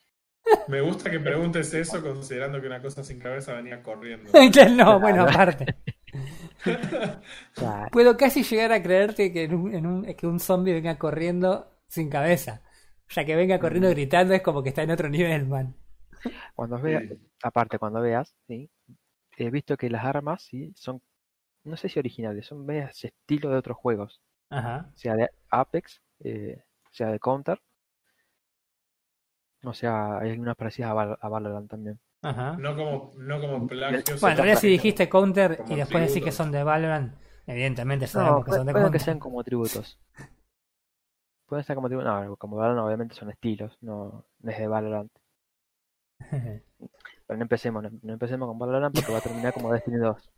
Me 0.69 0.81
gusta 0.81 1.11
que 1.11 1.21
preguntes 1.21 1.73
eso 1.75 2.03
considerando 2.03 2.61
que 2.61 2.67
una 2.67 2.83
cosa 2.83 3.03
sin 3.05 3.19
cabeza 3.19 3.55
venía 3.55 3.83
corriendo. 3.83 4.31
Claro, 4.53 4.71
no, 4.75 5.01
bueno, 5.01 5.23
aparte. 5.23 5.67
O 7.57 7.61
sea, 7.61 7.89
Puedo 7.91 8.17
casi 8.17 8.43
llegar 8.43 8.73
a 8.73 8.83
creerte 8.83 9.33
que, 9.33 9.45
en 9.45 9.55
un, 9.55 9.75
en 9.75 9.87
un- 9.87 10.05
que 10.15 10.27
un 10.27 10.39
zombie 10.41 10.73
venga 10.75 10.99
corriendo 10.99 11.71
sin 11.89 12.09
cabeza. 12.11 12.63
Ya 13.09 13.25
que 13.25 13.37
venga 13.37 13.59
corriendo 13.59 13.89
gritando 13.91 14.35
es 14.35 14.43
como 14.43 14.63
que 14.63 14.71
está 14.71 14.83
en 14.83 14.91
otro 14.91 15.09
nivel, 15.09 15.47
man. 15.47 15.75
cuando 16.55 16.79
veas, 16.81 17.03
Sí. 17.03 17.19
aparte 17.43 17.79
cuando 17.79 18.01
veas, 18.01 18.35
¿sí? 18.47 18.71
he 19.37 19.51
visto 19.51 19.77
que 19.77 19.91
las 19.91 20.05
armas 20.05 20.43
sí 20.43 20.73
son, 20.77 21.03
no 21.65 21.77
sé 21.77 21.89
si 21.89 21.99
originales, 21.99 22.47
son 22.47 22.65
medias 22.65 23.03
estilo 23.05 23.51
de 23.51 23.57
otros 23.57 23.77
juegos. 23.77 24.21
Ajá. 24.51 24.91
sea 24.95 25.15
de 25.17 25.31
Apex, 25.51 26.03
eh, 26.21 26.63
sea 26.91 27.09
de 27.11 27.19
Counter, 27.19 27.59
o 29.65 29.73
sea, 29.73 30.19
hay 30.19 30.31
algunas 30.31 30.57
parecidas 30.57 30.91
a, 30.91 30.95
Val- 30.95 31.19
a 31.21 31.29
Valorant 31.29 31.71
también. 31.71 31.99
Ajá. 32.23 32.57
No 32.59 32.77
como, 32.77 33.13
no 33.17 33.41
como 33.41 33.67
plagios. 33.67 34.21
Bueno, 34.21 34.33
en 34.35 34.37
realidad 34.39 34.61
si 34.61 34.69
dijiste 34.69 35.09
Counter 35.09 35.59
y 35.69 35.77
después 35.77 36.07
decís 36.09 36.23
que 36.23 36.33
son 36.33 36.51
de 36.53 36.63
Valorant, 36.63 37.15
evidentemente 37.47 38.07
sabemos 38.07 38.41
No, 38.41 38.45
que 38.45 38.53
son 38.53 38.67
de 38.67 38.73
puede 38.73 38.85
que 38.85 38.91
Counter. 38.91 39.01
sean 39.01 39.19
como 39.19 39.43
tributos. 39.45 39.99
Pueden 41.47 41.65
ser 41.65 41.75
como 41.77 41.89
tributos, 41.89 42.13
no, 42.29 42.37
como 42.37 42.57
Valorant 42.57 42.87
obviamente 42.87 43.15
son 43.15 43.31
estilos, 43.31 43.77
no, 43.83 44.25
no 44.41 44.51
es 44.51 44.59
de 44.59 44.67
Valorant. 44.67 45.11
Pero 47.27 47.37
no 47.37 47.43
empecemos, 47.43 47.83
no, 47.83 47.91
no 48.03 48.13
empecemos 48.13 48.49
con 48.49 48.59
Valorant 48.59 48.95
porque 48.95 49.13
va 49.13 49.19
a 49.19 49.23
terminar 49.23 49.53
como 49.53 49.73
Destiny 49.73 49.99
2. 49.99 50.31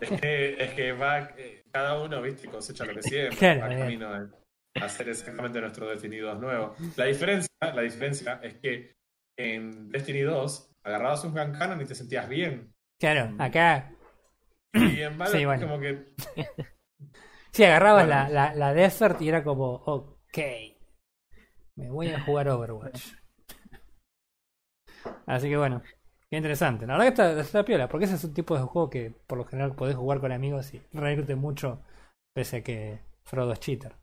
Es 0.00 0.20
que, 0.20 0.62
es 0.62 0.74
que 0.74 0.92
va, 0.92 1.20
eh, 1.36 1.64
cada 1.72 2.00
uno, 2.02 2.22
viste, 2.22 2.48
cosecha 2.48 2.84
lo 2.84 2.94
que 2.94 3.02
siempre, 3.02 3.36
Claro, 3.36 3.60
va 3.98 4.41
a 4.80 4.84
hacer 4.86 5.08
exactamente 5.08 5.60
nuestro 5.60 5.88
Destiny 5.88 6.18
2 6.18 6.38
nuevo. 6.40 6.74
La 6.96 7.04
diferencia, 7.06 7.48
la 7.60 7.82
diferencia 7.82 8.40
es 8.42 8.54
que 8.58 8.96
en 9.36 9.88
Destiny 9.90 10.20
2 10.20 10.70
agarrabas 10.84 11.24
un 11.24 11.32
Gun 11.32 11.52
Cannon 11.52 11.80
y 11.80 11.84
te 11.86 11.94
sentías 11.94 12.28
bien. 12.28 12.72
Claro, 13.00 13.34
acá 13.38 13.92
Y 14.74 15.00
en 15.02 15.18
Valorant 15.18 15.40
Sí, 15.40 15.44
bueno. 15.44 15.66
como 15.66 15.80
que 15.80 16.14
sí 17.52 17.64
agarrabas 17.64 18.06
Bueno. 18.06 18.08
la, 18.08 18.28
la, 18.28 18.54
la 18.54 18.74
Desert 18.74 19.20
y 19.22 19.28
era 19.28 19.44
como, 19.44 19.74
ok, 19.74 20.38
me 21.76 21.90
voy 21.90 22.08
a 22.08 22.20
jugar 22.20 22.48
Overwatch. 22.48 23.12
Así 25.26 25.48
que 25.48 25.56
bueno, 25.56 25.82
qué 26.30 26.36
interesante. 26.36 26.86
La 26.86 26.94
verdad 26.96 27.06
que 27.06 27.10
está, 27.10 27.40
está 27.40 27.64
piola, 27.64 27.88
porque 27.88 28.04
ese 28.06 28.14
es 28.16 28.24
un 28.24 28.34
tipo 28.34 28.56
de 28.56 28.62
juego 28.62 28.90
que 28.90 29.12
por 29.26 29.38
lo 29.38 29.44
general 29.44 29.74
podés 29.74 29.96
jugar 29.96 30.20
con 30.20 30.32
amigos 30.32 30.72
y 30.74 30.82
reírte 30.92 31.34
mucho, 31.36 31.80
pese 32.34 32.58
a 32.58 32.62
que 32.64 33.00
Frodo 33.24 33.52
es 33.52 33.60
cheater. 33.60 33.94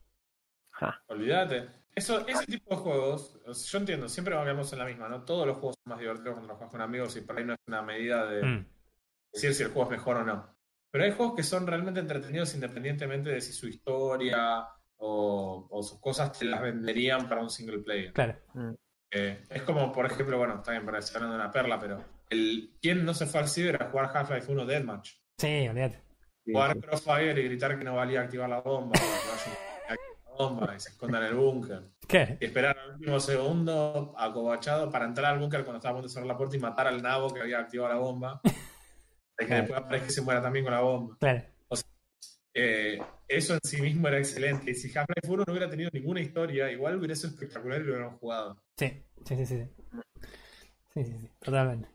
Ja, 0.80 1.02
Olvídate. 1.08 1.68
Eso, 1.96 2.26
ese 2.28 2.46
tipo 2.46 2.76
de 2.76 2.82
juegos, 2.82 3.38
o 3.46 3.54
sea, 3.54 3.72
yo 3.72 3.78
entiendo, 3.80 4.08
siempre 4.08 4.34
vamos 4.36 4.72
en 4.72 4.80
la 4.80 4.86
misma, 4.86 5.10
¿no? 5.10 5.26
Todos 5.26 5.46
los 5.46 5.58
juegos 5.58 5.76
son 5.84 5.90
más 5.92 6.00
divertidos 6.00 6.34
cuando 6.36 6.48
los 6.48 6.58
juegas 6.58 6.72
con 6.72 6.82
amigos 6.82 7.16
y 7.18 7.22
por 7.22 7.38
ahí 7.38 7.44
no 7.46 7.54
es 7.54 7.60
una 7.68 7.82
medida 7.82 8.26
de 8.28 8.42
Mm, 8.44 8.66
decir 9.34 9.54
si 9.54 9.64
el 9.64 9.70
juego 9.70 9.84
es 9.92 9.98
mejor 9.98 10.18
o 10.18 10.24
no. 10.24 10.56
Pero 10.92 11.04
hay 11.04 11.12
juegos 11.12 11.36
que 11.36 11.44
son 11.44 11.68
realmente 11.68 12.00
entretenidos 12.00 12.54
independientemente 12.56 13.30
de 13.32 13.42
si 13.42 13.52
su 13.54 13.68
historia 13.68 14.66
o, 14.98 15.68
o 15.70 15.84
sus 15.84 16.00
cosas 16.00 16.38
te 16.38 16.46
las 16.46 16.62
venderían 16.62 17.28
para 17.28 17.42
un 17.42 17.50
single 17.50 17.80
player. 17.80 18.14
claro. 18.14 18.38
Eh, 19.12 19.44
es 19.50 19.64
como, 19.64 19.92
por 19.92 20.06
ejemplo, 20.06 20.38
bueno, 20.38 20.56
está 20.58 20.72
bien, 20.72 20.86
para 20.86 21.00
hablando 21.00 21.30
de 21.38 21.42
una 21.44 21.52
perla, 21.52 21.80
pero 21.80 22.04
el 22.30 22.78
¿quién 22.82 23.04
no 23.04 23.14
se 23.14 23.26
fue 23.26 23.40
al 23.42 23.50
ciber 23.50 23.82
a 23.82 23.90
jugar 23.90 24.12
Half-Life 24.16 24.52
1 24.52 24.66
Deathmatch? 24.66 25.14
Sí, 25.38 25.68
olvídate. 25.68 26.04
sí, 26.46 26.52
Jugar 26.54 26.74
sí. 26.74 26.80
Crossfire 26.80 27.42
y 27.42 27.46
gritar 27.46 27.78
que 27.78 27.84
no 27.86 27.96
valía 27.96 28.22
activar 28.22 28.50
la 28.50 28.62
bomba, 28.62 28.96
bomba 30.40 30.74
y 30.76 30.80
se 30.80 30.90
escondan 30.90 31.24
en 31.24 31.30
el 31.30 31.36
búnker. 31.36 31.84
Claro. 32.08 32.38
Y 32.40 32.46
esperar 32.46 32.78
al 32.78 32.96
último 32.96 33.20
segundo, 33.20 34.14
acobachado, 34.18 34.90
para 34.90 35.06
entrar 35.06 35.34
al 35.34 35.40
búnker 35.40 35.64
cuando 35.64 35.78
estaba 35.78 35.92
a 35.92 35.96
punto 35.96 36.08
de 36.08 36.14
cerrar 36.14 36.28
la 36.28 36.38
puerta 36.38 36.56
y 36.56 36.60
matar 36.60 36.88
al 36.88 37.02
nabo 37.02 37.34
que 37.34 37.42
había 37.42 37.60
activado 37.60 37.94
la 37.94 38.00
bomba. 38.00 38.42
De 39.38 39.46
que 39.46 39.54
después 39.54 39.80
aparezca 39.80 40.08
y 40.08 40.12
se 40.12 40.22
muera 40.22 40.42
también 40.42 40.66
con 40.66 40.74
la 40.74 40.82
bomba. 40.82 41.16
Claro. 41.18 41.44
Eh, 42.54 43.00
eso 43.26 43.54
en 43.54 43.60
sí 43.64 43.82
mismo 43.82 44.08
era 44.10 44.18
excelente. 44.18 44.72
Y 44.72 44.76
si 44.76 44.88
Half-Life 44.88 45.32
1 45.32 45.44
no 45.48 45.54
hubiera 45.54 45.70
tenido 45.70 45.90
ninguna 45.94 46.20
historia, 46.20 46.70
igual 46.70 46.98
hubiera 46.98 47.16
sido 47.16 47.30
espectacular 47.30 47.80
y 47.80 47.86
lo 47.86 47.94
hubieran 47.94 48.18
jugado. 48.18 48.62
Sí, 48.76 49.02
sí, 49.24 49.36
sí, 49.38 49.46
sí. 49.46 49.64
Sí, 50.94 51.04
sí, 51.06 51.18
sí, 51.22 51.32
totalmente. 51.40 51.88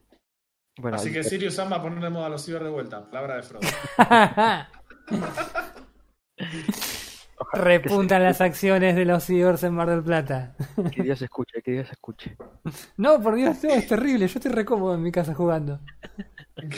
Bueno, 0.78 0.96
Así 0.96 1.12
que 1.12 1.22
Sirius 1.22 1.54
Sam 1.54 1.70
va 1.70 1.76
a 1.76 1.82
poner 1.82 2.00
de 2.00 2.08
moda 2.08 2.26
a 2.26 2.30
los 2.30 2.42
ciber 2.42 2.64
de 2.64 2.70
vuelta. 2.70 3.04
Palabra 3.10 3.36
de 3.36 3.42
Frodo. 3.42 3.68
Repuntan 7.52 8.22
las 8.22 8.40
acciones 8.40 8.96
de 8.96 9.04
los 9.04 9.24
cibers 9.24 9.62
en 9.62 9.74
Mar 9.74 9.90
del 9.90 10.02
Plata. 10.02 10.54
que, 10.92 11.02
Dios 11.04 11.20
escuche, 11.22 11.62
que 11.62 11.72
Dios 11.72 11.90
escuche. 11.90 12.36
No, 12.96 13.20
por 13.20 13.34
Dios, 13.34 13.62
no, 13.62 13.70
es 13.70 13.86
terrible. 13.86 14.26
Yo 14.26 14.38
estoy 14.38 14.52
re 14.52 14.64
cómodo 14.64 14.94
en 14.94 15.02
mi 15.02 15.12
casa 15.12 15.34
jugando. 15.34 15.80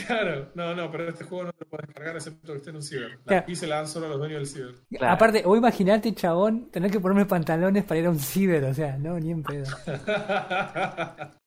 Claro, 0.07 0.49
no, 0.55 0.73
no, 0.75 0.91
pero 0.91 1.09
este 1.09 1.23
juego 1.23 1.45
no 1.45 1.53
lo 1.57 1.67
puedes 1.67 1.87
cargar 1.93 2.15
excepto 2.15 2.51
que 2.51 2.57
esté 2.57 2.71
en 2.71 2.75
un 2.77 2.83
ciber. 2.83 3.19
Claro. 3.25 3.45
Y 3.47 3.55
se 3.55 3.67
la 3.67 3.77
dan 3.77 3.87
solo 3.87 4.07
a 4.07 4.09
los 4.09 4.17
dueños 4.17 4.39
del 4.39 4.47
ciber. 4.47 4.75
Claro. 4.89 5.13
Aparte, 5.13 5.43
o 5.45 5.55
imaginate, 5.55 6.13
chabón, 6.15 6.69
tener 6.71 6.91
que 6.91 6.99
ponerme 6.99 7.25
pantalones 7.25 7.83
para 7.83 7.99
ir 7.99 8.07
a 8.07 8.09
un 8.09 8.19
ciber. 8.19 8.63
O 8.65 8.73
sea, 8.73 8.97
no, 8.97 9.19
ni 9.19 9.31
en 9.31 9.43
pedo. 9.43 9.65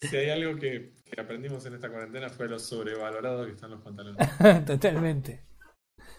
si 0.00 0.16
hay 0.16 0.30
algo 0.30 0.58
que, 0.58 0.94
que 1.04 1.20
aprendimos 1.20 1.64
en 1.66 1.74
esta 1.74 1.88
cuarentena 1.88 2.28
fue 2.28 2.48
lo 2.48 2.58
sobrevalorado 2.58 3.46
que 3.46 3.52
están 3.52 3.70
los 3.70 3.80
pantalones. 3.80 4.28
Totalmente. 4.66 5.53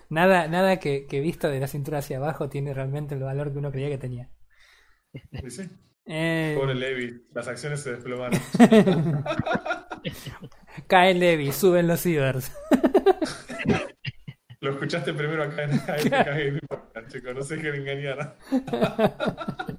Nada, 0.10 0.47
nada 0.47 0.78
que, 0.78 1.06
que 1.08 1.20
visto 1.20 1.49
de 1.49 1.60
la 1.60 1.68
cintura 1.68 1.99
hacia 1.99 2.18
abajo 2.18 2.49
tiene 2.49 2.74
realmente 2.74 3.16
el 3.16 3.24
valor 3.24 3.51
que 3.51 3.60
uno 3.60 3.72
creía 3.72 3.89
que 3.89 3.97
tenía. 3.97 4.30
¿Y 5.14 5.49
sí? 5.49 5.70
Eh, 6.06 6.56
Pobre 6.60 6.76
Levi, 6.76 7.26
las 7.34 7.47
acciones 7.47 7.82
se 7.82 7.93
desplomaron. 7.93 8.39
cae 10.88 11.14
Levi, 11.16 11.51
suben 11.51 11.88
los 11.88 12.01
cibers. 12.01 12.51
Lo 14.62 14.72
escuchaste 14.72 15.14
primero 15.14 15.43
acá 15.43 15.64
en 15.64 16.60
Podcast, 16.68 17.12
chicos, 17.12 17.36
no 17.36 17.41
se 17.41 17.58
dejen 17.58 17.82
engañar. 17.82 18.36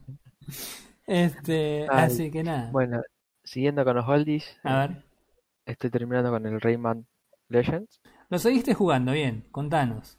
Este, 1.08 1.86
Ay, 1.88 2.06
así 2.06 2.30
que 2.32 2.42
nada. 2.42 2.70
Bueno, 2.72 3.00
siguiendo 3.44 3.84
con 3.84 3.94
los 3.94 4.08
oldies, 4.08 4.58
A 4.64 4.88
ver. 4.88 5.04
estoy 5.64 5.88
terminando 5.90 6.30
con 6.32 6.44
el 6.46 6.60
Rayman 6.60 7.06
Legends. 7.48 8.00
Lo 8.28 8.38
seguiste 8.38 8.74
jugando, 8.74 9.12
bien, 9.12 9.46
contanos. 9.52 10.18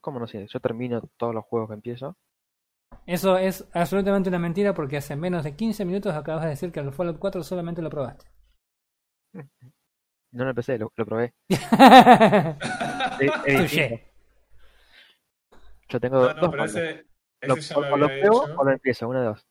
¿Cómo 0.00 0.18
no 0.20 0.26
sé? 0.26 0.46
Yo 0.48 0.60
termino 0.60 1.02
todos 1.16 1.34
los 1.34 1.44
juegos 1.44 1.68
que 1.70 1.74
empiezo. 1.74 2.16
Eso 3.06 3.36
es 3.38 3.66
absolutamente 3.72 4.28
una 4.28 4.38
mentira 4.38 4.74
porque 4.74 4.98
hace 4.98 5.16
menos 5.16 5.44
de 5.44 5.56
15 5.56 5.84
minutos 5.84 6.14
acabas 6.14 6.44
de 6.44 6.50
decir 6.50 6.72
que 6.72 6.80
el 6.80 6.92
Fallout 6.92 7.18
4 7.18 7.42
solamente 7.42 7.82
lo 7.82 7.90
probaste. 7.90 8.26
No 10.32 10.44
lo 10.44 10.50
empecé, 10.50 10.78
lo, 10.78 10.92
lo 10.96 11.06
probé. 11.06 11.34
Es- 13.20 13.72
es. 13.74 14.00
Yo 15.88 15.98
tengo 16.00 16.18
No, 16.20 16.34
no, 16.34 16.40
dos 16.42 16.50
pero 16.50 16.64
ese, 16.64 17.06
Lo- 17.42 17.56
ya 17.56 17.74
pruebo 17.74 18.40
o 18.56 18.64
lo 18.64 18.70
empiezo, 18.72 19.08
una 19.08 19.20
de 19.20 19.26
dos. 19.26 19.46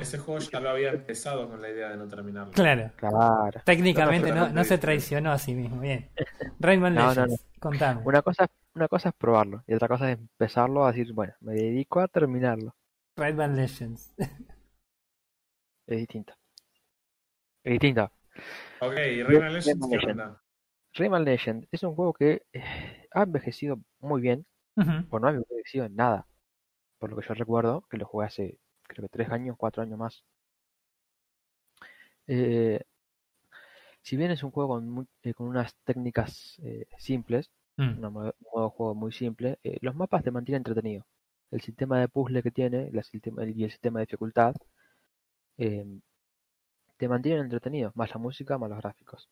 Ese 0.00 0.18
juego 0.18 0.40
ya 0.40 0.60
lo 0.60 0.70
había 0.70 0.90
empezado 0.90 1.48
con 1.48 1.60
la 1.62 1.68
idea 1.70 1.90
de 1.90 1.96
no 1.96 2.06
terminarlo. 2.08 2.52
Claro. 2.52 2.90
Claro. 2.96 3.60
Técnicamente 3.64 4.32
no, 4.32 4.64
se 4.64 4.78
traicionó 4.78 5.32
a 5.32 5.38
sí 5.38 5.54
mismo. 5.54 5.80
Bien. 5.80 6.10
Rayman 6.58 6.94
No, 6.94 7.14
no, 7.14 7.26
Legends, 7.26 7.46
contame. 7.58 8.02
Una 8.04 8.22
cosa, 8.22 8.46
una 8.74 8.88
cosa 8.88 9.08
es 9.10 9.14
probarlo 9.14 9.62
y 9.66 9.74
otra 9.74 9.88
cosa 9.88 10.10
es 10.10 10.18
empezarlo 10.18 10.84
a 10.84 10.92
decir, 10.92 11.12
bueno, 11.12 11.34
me 11.40 11.54
dedico 11.54 12.00
a 12.00 12.08
terminarlo. 12.08 12.74
Rayman 13.16 13.56
Legends. 13.56 14.12
Es 15.86 15.96
distinto. 15.98 16.34
Es 17.64 17.72
distinto. 17.72 18.10
Ok, 18.80 18.94
y 18.96 19.22
Rayman 19.22 19.52
Legends, 19.54 19.86
¿qué 19.88 19.96
Legend. 19.96 20.20
onda? 20.20 20.42
Rayman 20.94 21.24
Legend 21.24 21.66
es 21.70 21.82
un 21.82 21.94
juego 21.94 22.12
que 22.14 22.42
eh, 22.52 23.06
ha 23.12 23.22
envejecido 23.22 23.78
muy 24.00 24.20
bien, 24.20 24.46
Ujú. 24.76 25.04
o 25.10 25.18
no 25.18 25.28
ha 25.28 25.30
envejecido 25.30 25.84
en 25.84 25.96
nada. 25.96 26.26
Por 26.98 27.10
lo 27.10 27.16
que 27.16 27.26
yo 27.26 27.34
recuerdo, 27.34 27.84
que 27.90 27.96
lo 27.96 28.06
jugué 28.06 28.26
hace 28.26 28.58
creo 28.94 29.04
que 29.08 29.12
tres 29.16 29.30
años, 29.30 29.56
cuatro 29.58 29.82
años 29.82 29.98
más. 29.98 30.24
Eh, 32.26 32.80
si 34.02 34.16
bien 34.16 34.30
es 34.30 34.42
un 34.42 34.50
juego 34.50 34.70
con, 34.74 34.88
mu- 34.90 35.06
eh, 35.22 35.34
con 35.34 35.46
unas 35.48 35.74
técnicas 35.84 36.56
eh, 36.62 36.86
simples, 36.98 37.50
Mm. 37.78 38.04
un 38.04 38.12
modo, 38.12 38.26
de 38.64 38.70
juego 38.70 38.94
muy 38.94 39.10
simple, 39.12 39.58
eh, 39.64 39.78
los 39.80 39.94
mapas 39.94 40.22
te 40.22 40.30
mantienen 40.30 40.60
entretenido. 40.60 41.06
El 41.50 41.62
sistema 41.62 41.98
de 41.98 42.08
puzzle 42.08 42.42
que 42.42 42.50
tiene 42.50 42.90
la 42.92 43.02
y 43.12 43.64
el 43.64 43.70
sistema 43.70 44.00
de 44.00 44.06
dificultad 44.06 44.54
te 46.98 47.08
mantienen 47.08 47.42
entretenido, 47.42 47.90
más 47.96 48.10
la 48.10 48.18
música, 48.18 48.56
más 48.56 48.70
los 48.70 48.78
gráficos. 48.78 49.28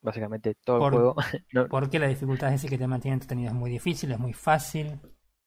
Básicamente 0.00 0.54
todo 0.64 0.78
Por- 0.78 0.94
el 0.94 1.00
juego. 1.00 1.16
no, 1.52 1.68
¿Por 1.68 1.90
qué 1.90 1.98
la 1.98 2.08
dificultad 2.08 2.48
es 2.48 2.54
decir 2.54 2.70
que 2.70 2.78
te 2.78 2.86
mantiene 2.86 3.14
entretenido? 3.14 3.48
¿Es 3.50 3.54
muy 3.54 3.70
difícil? 3.70 4.12
¿Es 4.12 4.18
muy 4.18 4.32
fácil? 4.32 4.98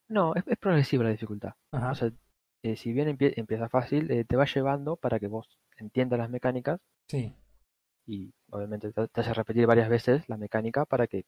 no, 0.09 0.35
es, 0.35 0.43
es 0.47 0.57
progresiva 0.57 1.03
la 1.03 1.11
dificultad. 1.11 1.53
Ajá. 1.71 1.91
O 1.91 1.95
sea, 1.95 2.11
eh, 2.71 2.75
si 2.77 2.91
bien 2.93 3.07
empie- 3.09 3.33
empieza 3.37 3.69
fácil, 3.69 4.09
eh, 4.11 4.25
te 4.25 4.35
va 4.35 4.45
llevando 4.45 4.95
para 4.95 5.19
que 5.19 5.27
vos 5.27 5.47
entiendas 5.77 6.19
las 6.19 6.29
mecánicas 6.29 6.79
Sí. 7.07 7.33
y 8.05 8.33
obviamente 8.49 8.91
te, 8.91 9.07
te 9.07 9.21
hace 9.21 9.33
repetir 9.33 9.65
varias 9.67 9.89
veces 9.89 10.27
la 10.29 10.37
mecánica 10.37 10.85
para 10.85 11.07
que 11.07 11.25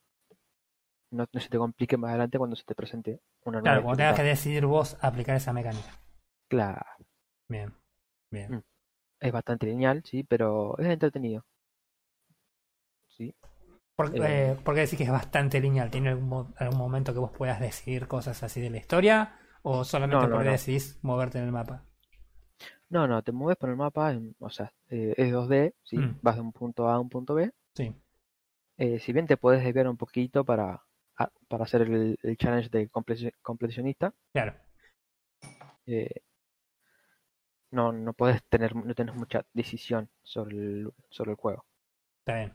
no, 1.11 1.25
no 1.31 1.39
se 1.39 1.49
te 1.49 1.57
complique 1.57 1.97
más 1.97 2.09
adelante 2.09 2.37
cuando 2.37 2.55
se 2.55 2.63
te 2.63 2.75
presente 2.75 3.19
una 3.45 3.59
nueva 3.59 3.63
Claro, 3.63 3.83
cuando 3.83 3.97
tengas 3.97 4.15
que 4.15 4.23
decidir 4.23 4.65
vos 4.65 4.97
aplicar 5.01 5.35
esa 5.35 5.53
mecánica. 5.53 5.99
Claro, 6.47 6.81
Bien. 7.47 7.73
Bien. 8.31 8.55
Mm. 8.55 8.61
es 9.21 9.31
bastante 9.31 9.65
lineal, 9.65 10.03
sí, 10.05 10.23
pero 10.23 10.77
es 10.77 10.85
entretenido. 10.87 11.45
Sí, 13.07 13.35
¿Por, 13.95 14.11
Eh. 14.15 14.55
¿por 14.63 14.75
qué 14.75 14.81
decís 14.81 14.97
que 14.97 15.03
es 15.03 15.11
bastante 15.11 15.59
lineal? 15.59 15.89
¿Tiene 15.91 16.09
algún, 16.09 16.53
algún 16.57 16.77
momento 16.77 17.11
que 17.13 17.19
vos 17.19 17.31
puedas 17.31 17.59
decidir 17.59 18.07
cosas 18.07 18.43
así 18.43 18.61
de 18.61 18.69
la 18.69 18.77
historia? 18.77 19.35
¿O 19.63 19.83
solamente 19.83 20.17
No, 20.17 20.27
no, 20.29 20.33
porque 20.35 20.45
no. 20.45 20.51
decidís 20.51 20.97
moverte 21.01 21.37
en 21.39 21.45
el 21.45 21.51
mapa? 21.51 21.83
No, 22.89 23.07
no, 23.07 23.21
te 23.21 23.31
mueves 23.31 23.57
por 23.57 23.69
el 23.69 23.75
mapa, 23.75 24.17
o 24.39 24.49
sea, 24.49 24.73
eh, 24.89 25.13
es 25.17 25.31
2D, 25.31 25.75
¿sí? 25.83 25.97
Mm. 25.97 26.19
Vas 26.21 26.35
de 26.35 26.41
un 26.41 26.51
punto 26.51 26.89
A 26.89 26.95
a 26.95 26.99
un 26.99 27.09
punto 27.09 27.35
B. 27.35 27.51
Sí. 27.75 27.93
Eh, 28.77 28.99
si 28.99 29.13
bien 29.13 29.27
te 29.27 29.37
puedes 29.37 29.63
desviar 29.63 29.87
un 29.87 29.97
poquito 29.97 30.43
para, 30.43 30.81
a- 31.17 31.31
para 31.47 31.63
hacer 31.65 31.83
el, 31.83 32.17
el 32.21 32.37
challenge 32.37 32.69
de 32.69 32.89
completionista, 33.41 34.13
Claro. 34.33 34.55
eh, 35.85 36.21
no, 37.71 37.91
no 37.91 38.13
puedes 38.13 38.43
tener, 38.45 38.75
no 38.75 38.93
tienes 38.95 39.15
mucha 39.15 39.45
decisión 39.53 40.09
sobre 40.23 40.57
el, 40.57 40.91
sobre 41.09 41.31
el 41.31 41.37
juego. 41.37 41.65
Está 42.19 42.35
bien. 42.37 42.53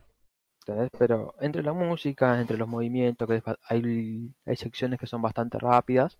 ¿entendés? 0.61 0.89
Pero 0.97 1.35
entre 1.39 1.63
la 1.63 1.73
música, 1.73 2.39
entre 2.41 2.57
los 2.57 2.67
movimientos, 2.67 3.27
que 3.27 3.41
hay, 3.69 4.33
hay 4.45 4.55
secciones 4.57 4.99
que 4.99 5.07
son 5.07 5.21
bastante 5.21 5.57
rápidas, 5.59 6.17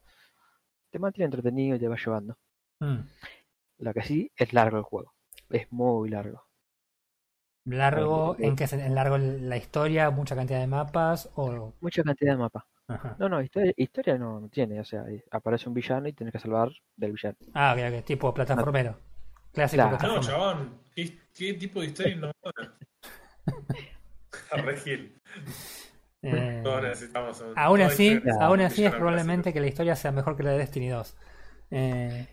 te 0.96 1.00
mantiene 1.00 1.26
entretenido 1.26 1.76
y 1.76 1.80
te 1.80 1.90
va 1.90 1.98
llevando. 1.98 2.38
Mm. 2.80 3.00
Lo 3.80 3.94
que 3.94 4.02
sí 4.02 4.32
es 4.34 4.54
largo 4.54 4.78
el 4.78 4.84
juego, 4.84 5.14
es 5.50 5.70
muy 5.70 6.08
largo. 6.08 6.48
¿Largo? 7.66 8.38
¿En 8.40 8.56
qué 8.56 8.66
¿En 8.72 8.96
largo 8.96 9.18
la 9.18 9.58
historia? 9.58 10.10
¿Mucha 10.10 10.38
cantidad 10.38 10.62
de 10.62 10.68
mapas? 10.68 11.30
O... 11.36 11.74
Mucha 11.82 12.02
cantidad 12.02 12.32
de 12.32 12.38
mapas. 12.38 12.64
Ajá. 12.88 13.18
No, 13.20 13.28
no, 13.28 13.42
historia, 13.42 13.74
historia 13.76 14.18
no, 14.18 14.40
no 14.40 14.48
tiene, 14.48 14.80
o 14.80 14.86
sea, 14.86 15.04
aparece 15.32 15.68
un 15.68 15.76
villano 15.76 16.08
y 16.08 16.14
tienes 16.14 16.32
que 16.32 16.40
salvar 16.40 16.72
del 16.96 17.12
villano. 17.12 17.36
Ah, 17.54 17.76
ok, 17.76 17.94
ok. 17.94 18.06
Tipo 18.06 18.34
plataformero. 18.34 18.98
Clásico 19.52 19.90
Claro. 19.98 20.16
No, 20.16 20.22
chabón. 20.22 20.80
¿Qué, 20.96 21.20
qué 21.34 21.56
tipo 21.56 21.82
de 21.82 21.88
historia 21.88 22.14
innovadora? 22.14 22.78
Regil. 24.64 25.22
Eh, 26.28 26.62
Todos 26.64 26.82
necesitamos 26.84 27.42
un- 27.42 27.54
aún 27.58 27.82
así, 27.82 28.22
aún 28.40 28.62
así 28.62 28.86
es 28.86 28.92
probablemente 28.94 29.54
que 29.54 29.60
la 29.60 29.68
historia 29.68 29.96
sea 29.96 30.12
mejor 30.12 30.36
que 30.36 30.44
la 30.44 30.52
de 30.52 30.58
Destiny 30.60 30.90
2. 30.90 31.16
Eh, 31.72 32.28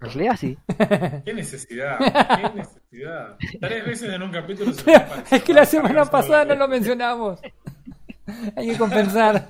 En 0.00 0.10
realidad 0.10 0.36
sí. 0.36 0.56
¿Qué 1.24 1.34
necesidad? 1.34 1.98
¿Qué 1.98 2.50
necesidad? 2.54 3.36
Tres 3.60 3.84
veces 3.84 4.12
en 4.14 4.22
un 4.22 4.30
capítulo 4.30 4.72
se 4.72 4.92
es 5.30 5.42
que 5.42 5.52
la 5.52 5.64
semana 5.64 6.04
pasada 6.04 6.44
no 6.44 6.54
lo 6.54 6.68
mencionamos. 6.68 7.40
Hay 8.56 8.68
que 8.70 8.78
compensar. 8.78 9.48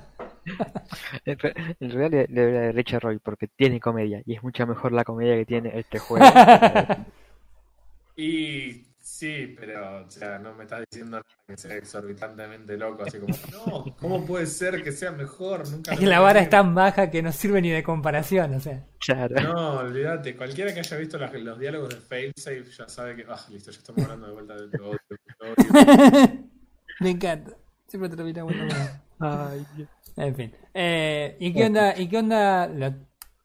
En, 1.25 1.37
re- 1.37 1.53
en 1.79 1.91
realidad 1.91 2.09
le, 2.11 2.33
le 2.33 2.41
doy 2.43 2.53
la 2.53 2.59
derecha 2.61 2.97
a 2.97 2.99
Roy 3.01 3.19
porque 3.19 3.47
tiene 3.47 3.79
comedia 3.79 4.23
y 4.25 4.33
es 4.35 4.41
mucho 4.41 4.65
mejor 4.65 4.91
la 4.93 5.03
comedia 5.03 5.35
que 5.35 5.45
tiene 5.45 5.77
este 5.77 5.99
juego. 5.99 6.25
Y 8.15 8.85
sí, 9.09 9.55
pero 9.59 10.05
o 10.05 10.09
sea, 10.09 10.39
no 10.39 10.53
me 10.55 10.63
estás 10.63 10.83
diciendo 10.89 11.17
nada 11.17 11.25
que 11.47 11.57
sea 11.57 11.75
exorbitantemente 11.75 12.77
loco, 12.77 13.03
así 13.03 13.19
como, 13.19 13.33
no, 13.51 13.95
¿cómo 13.99 14.25
puede 14.25 14.45
ser 14.45 14.83
que 14.83 14.91
sea 14.91 15.11
mejor? 15.11 15.67
Nunca 15.69 15.93
Es 15.93 15.99
que 15.99 16.05
la 16.05 16.19
vara 16.19 16.39
es 16.39 16.45
pensé". 16.45 16.51
tan 16.51 16.75
baja 16.75 17.09
que 17.09 17.21
no 17.21 17.31
sirve 17.31 17.61
ni 17.61 17.69
de 17.69 17.83
comparación. 17.83 18.53
O 18.53 18.59
sea. 18.59 18.85
Claro. 18.99 19.35
No, 19.41 19.71
olvídate, 19.79 20.35
cualquiera 20.37 20.73
que 20.73 20.79
haya 20.81 20.97
visto 20.97 21.17
los 21.17 21.59
diálogos 21.59 21.89
de 21.89 21.95
Failsafe 21.97 22.63
ya 22.65 22.87
sabe 22.87 23.15
que, 23.15 23.25
ah, 23.29 23.39
listo, 23.49 23.71
ya 23.71 23.79
estamos 23.79 24.03
hablando 24.03 24.27
de 24.27 24.33
vuelta 24.33 24.55
del 24.55 24.81
odio. 24.81 24.99
Me 26.99 27.09
encanta. 27.11 27.51
Siempre. 27.87 28.11
Ay, 29.19 29.65
Dios. 29.75 29.89
En 30.15 30.35
fin. 30.35 30.53
Eh, 30.73 31.35
¿Y 31.39 31.53
qué 31.53 31.65
onda? 31.65 31.97
¿Y 31.97 32.07
qué 32.07 32.17
onda? 32.17 32.67
Lo- 32.67 32.91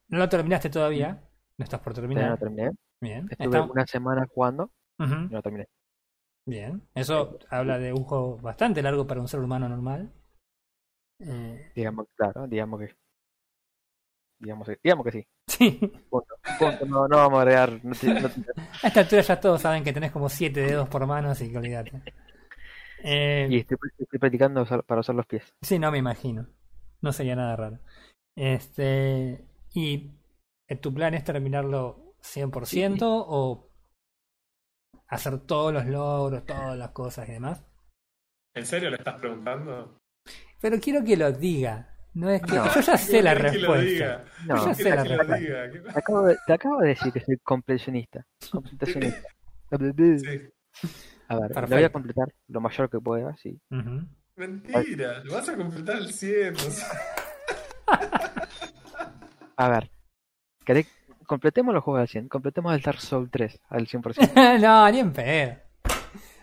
no 0.08 0.18
lo 0.18 0.28
terminaste 0.28 0.70
todavía. 0.70 1.20
No 1.56 1.62
estás 1.64 1.80
por 1.80 1.94
terminar. 1.94 2.30
no 2.30 2.36
terminé. 2.38 2.70
Bien. 3.00 3.26
Estuve 3.30 3.46
Estamos- 3.46 3.70
una 3.70 3.86
semana 3.86 4.26
jugando 4.32 4.70
Y 4.98 5.32
no 5.32 5.42
terminé. 5.42 5.68
Bien. 6.46 6.82
Eso 6.94 7.38
habla 7.50 7.78
de 7.78 7.92
un 7.92 8.04
juego 8.04 8.36
bastante 8.38 8.82
largo 8.82 9.06
para 9.06 9.20
un 9.20 9.28
ser 9.28 9.40
humano 9.40 9.68
normal. 9.68 10.12
Eh, 11.20 11.72
Digamos, 11.74 12.06
claro, 12.16 12.46
digamos 12.46 12.80
que. 12.80 12.94
Digamos 14.38 14.68
que, 14.68 14.78
digamos 14.82 15.04
que 15.06 15.12
sí. 15.12 15.26
sí. 15.48 15.70
Punto. 16.10 16.34
Punto. 16.58 16.86
No, 16.86 17.08
no 17.08 17.16
vamos 17.16 17.38
a 17.38 17.42
agregar. 17.42 17.80
No 17.84 17.94
te- 17.94 18.20
no 18.20 18.28
te- 18.28 18.42
A 18.82 18.88
esta 18.88 19.00
altura 19.00 19.22
ya 19.22 19.40
todos 19.40 19.62
saben 19.62 19.84
que 19.84 19.92
tenés 19.92 20.12
como 20.12 20.28
siete 20.28 20.60
dedos 20.60 20.88
por 20.88 21.06
mano, 21.06 21.30
así 21.30 21.50
que 21.50 21.58
olvídate. 21.58 22.02
Eh, 23.02 23.48
y 23.50 23.58
estoy, 23.58 23.76
estoy 23.98 24.18
practicando 24.18 24.64
para 24.86 25.00
usar 25.00 25.14
los 25.14 25.26
pies. 25.26 25.54
Sí, 25.62 25.78
no 25.78 25.90
me 25.90 25.98
imagino. 25.98 26.46
No 27.00 27.12
sería 27.12 27.36
nada 27.36 27.56
raro. 27.56 27.78
Este. 28.36 29.44
¿Y 29.74 30.10
tu 30.80 30.92
plan 30.94 31.14
es 31.14 31.24
terminarlo 31.24 32.14
100% 32.22 33.24
o 33.26 33.70
hacer 35.08 35.38
todos 35.40 35.72
los 35.72 35.86
logros, 35.86 36.44
todas 36.46 36.76
las 36.76 36.90
cosas 36.90 37.28
y 37.28 37.32
demás? 37.32 37.62
¿En 38.54 38.66
serio 38.66 38.90
le 38.90 38.96
estás 38.96 39.18
preguntando? 39.18 39.98
Pero 40.60 40.78
quiero 40.80 41.04
que 41.04 41.16
lo 41.16 41.30
diga. 41.32 41.90
No 42.14 42.30
es 42.30 42.40
que 42.42 42.52
No. 42.54 42.72
yo 42.72 42.80
ya 42.80 42.96
sé 42.96 43.22
la 43.22 43.32
¿Qué 43.32 43.36
querés 43.38 43.52
que 43.52 43.58
lo 43.58 43.74
respuesta. 43.74 43.90
diga? 43.90 44.24
No, 44.46 44.56
Yo 44.56 44.62
ya 44.66 44.68
¿Qué 44.76 44.82
sé 44.84 44.90
la 44.90 45.02
querés 45.02 45.08
que 45.08 45.16
lo 45.16 45.22
respuesta. 45.34 45.92
te 45.92 45.98
acabo, 45.98 46.22
de, 46.26 46.36
te 46.46 46.52
acabo 46.52 46.78
de 46.80 46.88
decir 46.88 47.12
que 47.12 47.20
soy 47.20 47.36
completionista. 47.38 48.24
Completacionista. 48.52 49.28
Sí. 49.70 50.40
A 51.26 51.34
ver, 51.40 51.50
lo 51.50 51.54
voy 51.54 51.54
Perfecto. 51.54 51.86
a 51.86 51.90
completar 51.90 52.28
lo 52.48 52.60
mayor 52.60 52.88
que 52.90 53.00
pueda, 53.00 53.36
sí. 53.36 53.60
Mentira, 54.36 55.24
lo 55.24 55.34
vas 55.34 55.48
a 55.48 55.56
completar 55.56 55.96
al 55.96 56.12
100. 56.12 56.54
o 56.54 56.58
sea. 56.58 56.88
A 59.56 59.68
ver, 59.68 59.90
¿querés- 60.64 60.88
completemos 61.34 61.74
los 61.74 61.82
juegos 61.82 62.02
al 62.02 62.08
100, 62.08 62.28
completemos 62.28 62.72
el 62.74 62.80
Dark 62.80 63.00
Souls 63.00 63.30
3 63.30 63.60
al 63.68 63.86
100%. 63.86 64.60
no, 64.60 64.90
ni 64.90 64.98
en 65.00 65.12
pedo. 65.12 65.56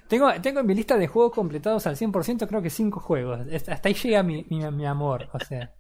Tengo, 0.08 0.30
tengo 0.42 0.60
en 0.60 0.66
mi 0.66 0.76
lista 0.76 0.98
de 0.98 1.08
juegos 1.08 1.32
completados 1.34 1.88
al 1.88 1.96
100%, 1.96 2.46
creo 2.48 2.62
que 2.62 2.70
5 2.70 3.00
juegos. 3.00 3.40
Hasta 3.70 3.88
ahí 3.88 3.94
llega 3.94 4.22
mi, 4.24 4.46
mi, 4.50 4.60
mi 4.72 4.86
amor, 4.86 5.30
o 5.32 5.40
sea. 5.40 5.74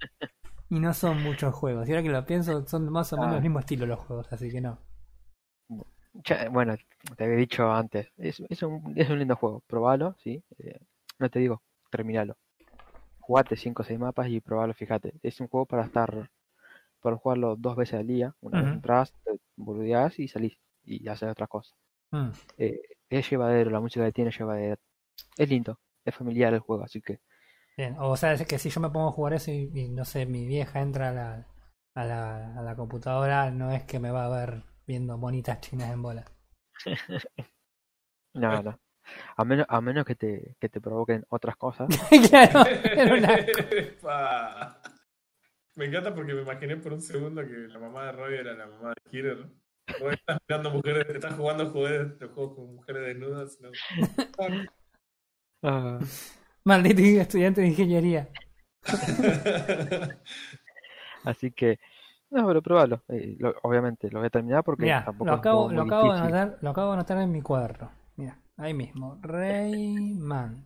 Y 0.69 0.79
no 0.79 0.93
son 0.93 1.21
muchos 1.21 1.53
juegos. 1.53 1.87
Y 1.89 1.91
ahora 1.91 2.03
que 2.03 2.09
lo 2.09 2.25
pienso, 2.25 2.65
son 2.65 2.89
más 2.89 3.11
o 3.11 3.17
menos 3.17 3.33
Ah. 3.33 3.37
el 3.37 3.41
mismo 3.43 3.59
estilo 3.59 3.85
los 3.85 3.99
juegos, 3.99 4.31
así 4.31 4.49
que 4.49 4.61
no. 4.61 4.79
Bueno, 6.51 6.75
te 7.17 7.23
había 7.25 7.35
dicho 7.37 7.71
antes, 7.71 8.07
es, 8.17 8.41
es, 8.49 8.63
un, 8.63 8.93
es 8.95 9.09
un 9.09 9.19
lindo 9.19 9.35
juego, 9.35 9.63
probalo, 9.67 10.15
sí. 10.23 10.43
eh, 10.59 10.79
no 11.19 11.29
te 11.29 11.39
digo, 11.39 11.61
terminalo. 11.89 12.37
Jugate 13.19 13.55
5 13.55 13.81
o 13.81 13.85
6 13.85 13.99
mapas 13.99 14.27
y 14.29 14.39
probalo, 14.41 14.73
fíjate. 14.73 15.13
Es 15.23 15.39
un 15.41 15.47
juego 15.47 15.65
para 15.65 15.83
estar, 15.85 16.29
para 17.01 17.17
jugarlo 17.17 17.55
dos 17.55 17.75
veces 17.75 17.99
al 17.99 18.07
día. 18.07 18.35
Una 18.41 18.61
vez 18.61 18.71
entras, 18.73 19.13
te 19.23 19.31
boludeás 19.55 20.19
y 20.19 20.27
salís 20.27 20.57
y 20.83 21.07
haces 21.07 21.29
otras 21.29 21.49
cosas. 21.49 21.75
Mm. 22.11 22.29
Eh, 22.57 22.81
es 23.09 23.29
llevadero, 23.29 23.71
la 23.71 23.79
música 23.79 24.05
que 24.05 24.11
tiene 24.11 24.29
es 24.29 24.37
llevadera. 24.37 24.77
Es 25.37 25.49
lindo, 25.49 25.79
es 26.05 26.15
familiar 26.15 26.53
el 26.53 26.59
juego, 26.59 26.83
así 26.83 27.01
que 27.01 27.19
Bien, 27.77 27.95
o 27.99 28.15
sea, 28.17 28.33
es 28.33 28.45
que 28.45 28.59
si 28.59 28.69
yo 28.69 28.81
me 28.81 28.89
pongo 28.89 29.07
a 29.07 29.11
jugar 29.11 29.33
eso 29.33 29.49
y, 29.51 29.71
y, 29.73 29.89
no 29.89 30.03
sé, 30.03 30.25
mi 30.25 30.45
vieja 30.45 30.81
entra 30.81 31.09
a 31.09 31.13
la, 31.13 31.47
a, 31.95 32.05
la, 32.05 32.59
a 32.59 32.61
la 32.61 32.75
computadora, 32.75 33.49
no 33.49 33.71
es 33.71 33.83
que 33.83 33.99
me 33.99 34.11
va 34.11 34.25
a 34.25 34.29
ver 34.29 34.63
viendo 34.85 35.17
bonitas 35.17 35.61
chinas 35.61 35.91
en 35.91 36.01
bola. 36.01 36.25
no, 38.33 38.61
no. 38.61 38.79
A 39.35 39.45
menos, 39.45 39.65
a 39.67 39.81
menos 39.81 40.05
que 40.05 40.15
te, 40.15 40.55
que 40.59 40.69
te 40.69 40.81
provoquen 40.81 41.25
otras 41.29 41.55
cosas. 41.55 41.87
claro, 42.29 42.65
era 42.83 43.15
un 43.15 43.25
asco. 43.25 43.61
Epa. 43.71 44.81
Me 45.81 45.87
encanta 45.87 46.13
porque 46.13 46.35
me 46.35 46.43
imaginé 46.43 46.77
por 46.77 46.93
un 46.93 47.01
segundo 47.01 47.41
que 47.41 47.67
la 47.67 47.79
mamá 47.79 48.05
de 48.05 48.11
Roy 48.11 48.35
era 48.35 48.53
la 48.53 48.67
mamá 48.67 48.89
de 48.89 49.09
Killer. 49.09 49.47
Vos 49.99 50.13
estás 50.13 50.37
mirando 50.47 50.69
mujeres, 50.69 51.09
estás 51.09 51.33
jugando 51.33 51.71
juegos, 51.71 52.13
juegos 52.35 52.55
con 52.55 52.75
mujeres 52.75 53.07
desnudas. 53.07 53.57
¿no? 53.61 53.71
Ah, 55.63 55.97
Maldito 56.65 57.01
estudiante 57.01 57.61
de 57.61 57.67
ingeniería. 57.69 58.29
así 61.25 61.49
que, 61.49 61.79
no, 62.29 62.45
pero 62.45 62.61
probalo. 62.61 63.01
Eh, 63.07 63.37
lo- 63.39 63.55
obviamente, 63.63 64.11
lo 64.11 64.19
voy 64.19 64.27
a 64.27 64.29
terminar 64.29 64.63
porque 64.63 64.85
tampoco 65.03 65.25
lo 65.25 65.33
es 65.33 65.39
acabo, 65.39 65.71
lo, 65.71 65.83
de 65.83 65.95
anotar, 66.19 66.59
lo 66.61 66.69
acabo 66.69 66.87
de 66.89 66.93
anotar 66.93 67.17
en 67.17 67.31
mi 67.31 67.41
cuaderno. 67.41 67.89
Mira, 68.17 68.37
ahí 68.57 68.75
mismo. 68.75 69.17
Rayman. 69.23 70.63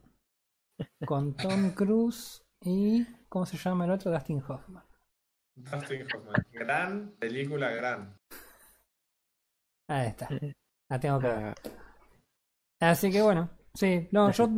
Con 1.06 1.34
Tom 1.36 1.72
Cruise 1.72 2.44
y. 2.60 3.08
¿Cómo 3.30 3.46
se 3.46 3.56
llama 3.56 3.86
el 3.86 3.92
otro? 3.92 4.12
Dustin 4.12 4.44
Hoffman. 4.46 4.85
Dustin 5.56 6.08
Hoffman. 6.14 6.46
Gran 6.52 7.12
película, 7.20 7.70
gran. 7.72 8.18
Ahí 9.90 10.08
está. 10.08 10.28
La 10.90 11.00
tengo 11.00 11.20
que 11.20 11.28
ver. 11.28 11.56
Ah, 12.82 12.90
Así 12.92 13.12
que 13.12 13.22
bueno, 13.22 13.50
sí, 13.74 14.10
no, 14.12 14.32
yo 14.32 14.50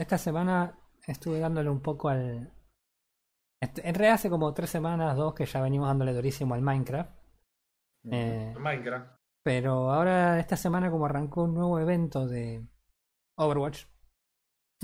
esta 0.00 0.16
semana 0.18 0.78
estuve 1.06 1.38
dándole 1.40 1.68
un 1.70 1.80
poco 1.82 2.08
al. 2.08 2.52
este- 3.60 3.86
En 3.86 3.94
realidad 3.94 4.14
hace 4.14 4.30
como 4.30 4.52
tres 4.54 4.70
semanas, 4.70 5.16
dos, 5.16 5.34
que 5.34 5.44
ya 5.46 5.60
venimos 5.60 5.88
dándole 5.88 6.12
durísimo 6.14 6.54
al 6.54 6.62
Minecraft. 6.62 7.10
Eh, 8.10 8.54
Minecraft. 8.58 9.16
pero 9.44 9.90
ahora 9.92 10.38
esta 10.38 10.56
semana 10.56 10.90
como 10.90 11.06
arrancó 11.06 11.42
un 11.44 11.54
nuevo 11.54 11.78
evento 11.80 12.26
de 12.26 12.64
Overwatch. 13.36 13.84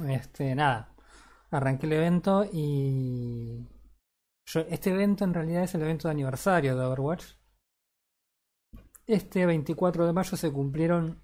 Este, 0.08 0.54
nada. 0.54 0.94
Arranqué 1.50 1.86
el 1.86 1.92
evento 1.94 2.44
y. 2.52 3.68
Yo, 4.52 4.60
este 4.68 4.90
evento 4.90 5.24
en 5.24 5.32
realidad 5.32 5.62
es 5.64 5.74
el 5.74 5.80
evento 5.82 6.08
de 6.08 6.12
aniversario 6.12 6.76
de 6.76 6.84
Overwatch. 6.84 7.24
Este 9.06 9.46
24 9.46 10.06
de 10.06 10.12
mayo 10.12 10.36
se 10.36 10.52
cumplieron. 10.52 11.18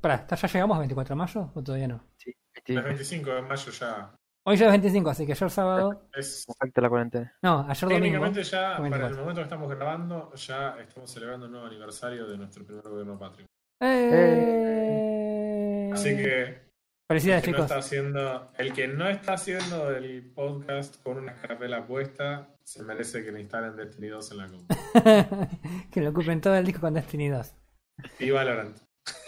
Pará, 0.00 0.26
¿ya 0.26 0.48
llegamos 0.48 0.76
a 0.76 0.80
24 0.80 1.14
de 1.14 1.18
mayo 1.18 1.52
o 1.54 1.62
todavía 1.62 1.88
no? 1.88 2.02
Sí, 2.16 2.34
este- 2.54 2.72
El 2.74 2.82
25 2.82 3.30
de 3.30 3.42
mayo 3.42 3.70
ya. 3.70 4.14
Hoy 4.46 4.56
ya 4.56 4.64
es 4.66 4.72
25, 4.72 5.10
así 5.10 5.26
que 5.26 5.32
ayer 5.32 5.50
sábado. 5.50 6.08
Es, 6.14 6.46
Perfecto 6.46 6.80
la 6.80 6.88
cuarentena. 6.88 7.36
No, 7.42 7.60
ayer 7.68 7.80
domingo. 7.82 8.00
técnicamente 8.00 8.42
ya, 8.42 8.76
fue 8.78 8.88
para 8.88 9.08
24. 9.08 9.16
el 9.16 9.20
momento 9.20 9.40
que 9.40 9.44
estamos 9.44 9.68
grabando, 9.70 10.32
ya 10.34 10.76
estamos 10.80 11.10
celebrando 11.10 11.44
un 11.46 11.52
nuevo 11.52 11.66
aniversario 11.66 12.26
de 12.26 12.38
nuestro 12.38 12.64
primer 12.64 12.82
gobierno 12.84 13.18
patrio. 13.18 13.44
¡Eh! 13.82 15.90
Así 15.92 16.16
que 16.16 16.69
Felicidades, 17.10 17.44
el 17.44 17.52
que, 17.52 17.58
no 17.58 17.64
está 17.64 17.78
haciendo, 17.78 18.52
el 18.58 18.72
que 18.72 18.88
no 18.88 19.08
está 19.08 19.32
haciendo 19.32 19.90
el 19.90 20.30
podcast 20.32 21.02
con 21.02 21.18
una 21.18 21.34
carpela 21.34 21.84
puesta, 21.86 22.48
se 22.62 22.82
merece 22.84 23.24
que 23.24 23.32
le 23.32 23.40
instalen 23.40 23.74
Destiny 23.76 24.08
2 24.08 24.30
en 24.30 24.36
la 24.38 24.46
compu. 24.48 24.74
que 25.90 26.00
lo 26.00 26.10
ocupen 26.10 26.40
todo 26.40 26.54
el 26.56 26.64
disco 26.64 26.80
con 26.80 26.94
Destiny 26.94 27.28
2. 27.28 27.52
Y 28.20 28.30
Valorant. 28.30 28.76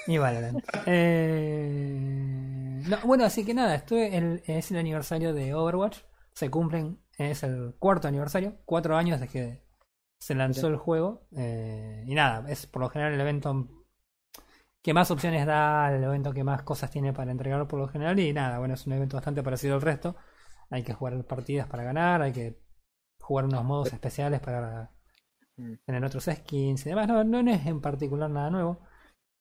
Y 0.06 0.16
Valorant. 0.18 0.62
Eh, 0.86 2.82
no, 2.88 2.98
bueno, 3.04 3.24
así 3.24 3.44
que 3.44 3.52
nada, 3.54 3.74
estuve 3.74 4.16
el- 4.16 4.42
es 4.46 4.70
el 4.70 4.76
aniversario 4.78 5.34
de 5.34 5.54
Overwatch. 5.54 5.98
Se 6.34 6.50
cumplen, 6.50 6.98
es 7.18 7.42
el 7.42 7.74
cuarto 7.78 8.08
aniversario, 8.08 8.56
cuatro 8.64 8.96
años 8.96 9.20
desde 9.20 9.32
que 9.32 9.62
se 10.20 10.34
lanzó 10.34 10.68
el 10.68 10.76
juego. 10.76 11.26
eh, 11.36 12.04
y 12.06 12.14
nada, 12.14 12.48
es 12.48 12.66
por 12.66 12.80
lo 12.82 12.88
general 12.90 13.12
el 13.14 13.20
evento 13.20 13.66
que 14.82 14.92
más 14.94 15.10
opciones 15.10 15.46
da, 15.46 15.94
el 15.94 16.02
evento 16.02 16.32
que 16.32 16.44
más 16.44 16.62
cosas 16.62 16.90
tiene 16.90 17.12
para 17.12 17.30
entregar 17.30 17.66
por 17.68 17.78
lo 17.80 17.88
general. 17.88 18.18
Y 18.18 18.32
nada, 18.32 18.58
bueno, 18.58 18.74
es 18.74 18.86
un 18.86 18.94
evento 18.94 19.16
bastante 19.16 19.42
parecido 19.42 19.74
al 19.76 19.80
resto. 19.82 20.16
Hay 20.70 20.82
que 20.82 20.92
jugar 20.94 21.22
partidas 21.24 21.66
para 21.68 21.84
ganar, 21.84 22.22
hay 22.22 22.32
que 22.32 22.58
jugar 23.20 23.44
unos 23.44 23.64
modos 23.64 23.92
especiales 23.92 24.40
para 24.40 24.90
Mm. 25.56 25.74
tener 25.84 26.04
otros 26.04 26.24
skins 26.24 26.86
y 26.86 26.88
demás. 26.88 27.06
No, 27.08 27.22
no 27.24 27.50
es 27.50 27.66
en 27.66 27.80
particular 27.80 28.30
nada 28.30 28.50
nuevo. 28.50 28.80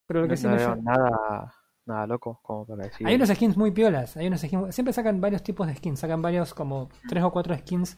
Pero 0.08 0.22
lo 0.22 0.28
que 0.28 0.34
No, 0.34 0.38
sí 0.38 0.44
no 0.48 0.52
me 0.52 0.58
veo 0.58 0.76
llama- 0.76 0.82
nada, 0.84 1.54
nada 1.86 2.08
loco 2.08 2.40
como 2.44 2.66
para 2.68 2.84
decir. 2.84 3.08
hay 3.08 3.16
unos 3.16 3.30
skins 3.30 3.56
muy 3.58 3.72
piolas, 3.72 4.18
hay 4.18 4.28
unos 4.28 4.42
skins, 4.42 4.76
siempre 4.76 4.94
sacan 4.94 5.22
varios 5.22 5.42
tipos 5.42 5.68
de 5.68 5.76
skins, 5.76 6.00
sacan 6.02 6.22
varios 6.22 6.54
como 6.54 6.90
tres 7.08 7.24
o 7.24 7.32
cuatro 7.32 7.58
skins 7.58 7.98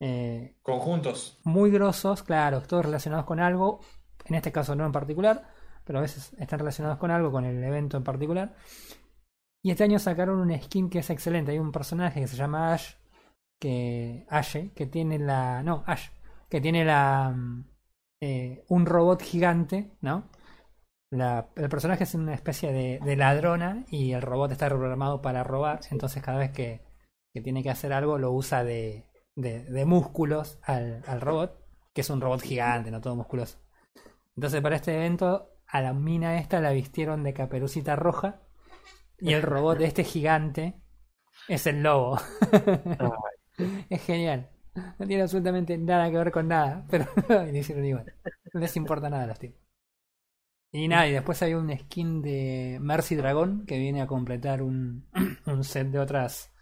eh, 0.00 0.56
Conjuntos. 0.62 1.38
muy 1.44 1.70
grosos, 1.70 2.22
claro, 2.22 2.62
todos 2.62 2.86
relacionados 2.86 3.26
con 3.26 3.38
algo, 3.40 3.80
en 4.24 4.34
este 4.36 4.50
caso 4.52 4.74
no 4.74 4.86
en 4.86 4.92
particular, 4.92 5.46
pero 5.90 5.98
a 5.98 6.02
veces 6.02 6.32
están 6.38 6.60
relacionados 6.60 6.98
con 6.98 7.10
algo, 7.10 7.32
con 7.32 7.44
el 7.44 7.64
evento 7.64 7.96
en 7.96 8.04
particular. 8.04 8.54
Y 9.60 9.72
este 9.72 9.82
año 9.82 9.98
sacaron 9.98 10.38
un 10.38 10.56
skin 10.62 10.88
que 10.88 11.00
es 11.00 11.10
excelente, 11.10 11.50
hay 11.50 11.58
un 11.58 11.72
personaje 11.72 12.20
que 12.20 12.28
se 12.28 12.36
llama 12.36 12.72
Ash, 12.72 12.94
que 13.60 14.24
Ashe, 14.28 14.72
que 14.74 14.86
tiene 14.86 15.18
la, 15.18 15.62
no, 15.64 15.82
Ash, 15.86 16.10
que 16.48 16.60
tiene 16.60 16.84
la 16.84 17.30
mm, 17.36 17.64
eh, 18.22 18.64
un 18.68 18.86
robot 18.86 19.20
gigante, 19.22 19.90
¿no? 20.00 20.30
La- 21.10 21.48
el 21.56 21.68
personaje 21.70 22.04
es 22.04 22.14
una 22.14 22.34
especie 22.34 22.72
de, 22.72 23.00
de 23.04 23.16
ladrona 23.16 23.84
y 23.90 24.12
el 24.12 24.22
robot 24.22 24.52
está 24.52 24.68
programado 24.68 25.22
para 25.22 25.44
robar. 25.44 25.80
Entonces 25.90 26.22
cada 26.22 26.38
vez 26.38 26.52
que, 26.52 26.82
que 27.34 27.40
tiene 27.42 27.62
que 27.62 27.70
hacer 27.70 27.92
algo 27.92 28.18
lo 28.18 28.32
usa 28.32 28.64
de, 28.64 29.06
de, 29.36 29.64
de 29.64 29.84
músculos 29.86 30.58
al, 30.62 31.02
al 31.06 31.20
robot, 31.20 31.58
que 31.94 32.02
es 32.02 32.10
un 32.10 32.20
robot 32.20 32.42
gigante, 32.42 32.90
no 32.92 33.00
todo 33.00 33.16
musculoso. 33.16 33.58
Entonces 34.36 34.60
para 34.62 34.76
este 34.76 34.94
evento 34.96 35.49
a 35.70 35.80
la 35.80 35.92
mina 35.92 36.38
esta 36.38 36.60
la 36.60 36.72
vistieron 36.72 37.22
de 37.22 37.32
caperucita 37.32 37.96
roja 37.96 38.42
y 39.18 39.32
el 39.34 39.42
robot 39.42 39.78
de 39.78 39.84
este 39.86 40.04
gigante 40.04 40.80
es 41.48 41.66
el 41.66 41.82
lobo. 41.82 42.18
es 43.90 44.02
genial. 44.02 44.50
No 44.98 45.06
tiene 45.06 45.22
absolutamente 45.22 45.76
nada 45.76 46.10
que 46.10 46.16
ver 46.16 46.30
con 46.30 46.48
nada, 46.48 46.86
pero 46.88 47.06
lo 47.28 47.56
hicieron 47.56 47.84
igual. 47.84 48.14
No 48.52 48.60
les 48.60 48.76
importa 48.76 49.10
nada 49.10 49.24
a 49.24 49.26
los 49.28 49.38
tipos. 49.38 49.60
Y 50.72 50.86
nada, 50.86 51.08
y 51.08 51.12
después 51.12 51.42
hay 51.42 51.54
un 51.54 51.76
skin 51.76 52.22
de 52.22 52.78
Mercy 52.80 53.16
Dragón 53.16 53.66
que 53.66 53.78
viene 53.78 54.02
a 54.02 54.06
completar 54.06 54.62
un, 54.62 55.08
un 55.46 55.64
set 55.64 55.88
de 55.88 55.98
otras 55.98 56.52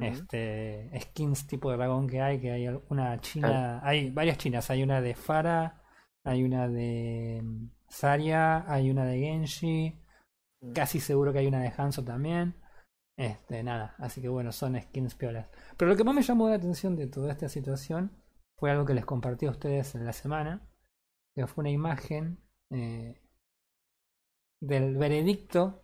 este, 0.00 0.90
skins 1.00 1.46
tipo 1.46 1.70
de 1.70 1.76
dragón 1.76 2.08
que 2.08 2.22
hay, 2.22 2.40
que 2.40 2.52
hay 2.52 2.68
una 2.88 3.20
china, 3.20 3.80
hay 3.82 4.10
varias 4.10 4.38
chinas, 4.38 4.70
hay 4.70 4.82
una 4.82 5.00
de 5.00 5.14
Fara, 5.14 5.82
hay 6.22 6.44
una 6.44 6.68
de 6.68 7.42
Zarya, 7.92 8.70
hay 8.72 8.90
una 8.90 9.04
de 9.04 9.18
Genji, 9.18 9.96
Mm. 10.62 10.72
casi 10.74 11.00
seguro 11.00 11.32
que 11.32 11.38
hay 11.38 11.46
una 11.46 11.62
de 11.62 11.72
Hanzo 11.76 12.04
también. 12.04 12.54
Este, 13.16 13.62
nada, 13.62 13.94
así 13.98 14.20
que 14.20 14.28
bueno, 14.28 14.52
son 14.52 14.78
skins 14.80 15.14
piolas. 15.14 15.48
Pero 15.76 15.90
lo 15.90 15.96
que 15.96 16.04
más 16.04 16.14
me 16.14 16.22
llamó 16.22 16.48
la 16.50 16.56
atención 16.56 16.96
de 16.96 17.06
toda 17.06 17.32
esta 17.32 17.48
situación 17.48 18.10
fue 18.58 18.70
algo 18.70 18.84
que 18.84 18.94
les 18.94 19.04
compartí 19.06 19.46
a 19.46 19.50
ustedes 19.50 19.94
en 19.94 20.04
la 20.04 20.12
semana, 20.12 20.68
que 21.34 21.46
fue 21.46 21.62
una 21.62 21.70
imagen 21.70 22.38
eh, 22.70 23.20
del 24.60 24.96
veredicto 24.96 25.82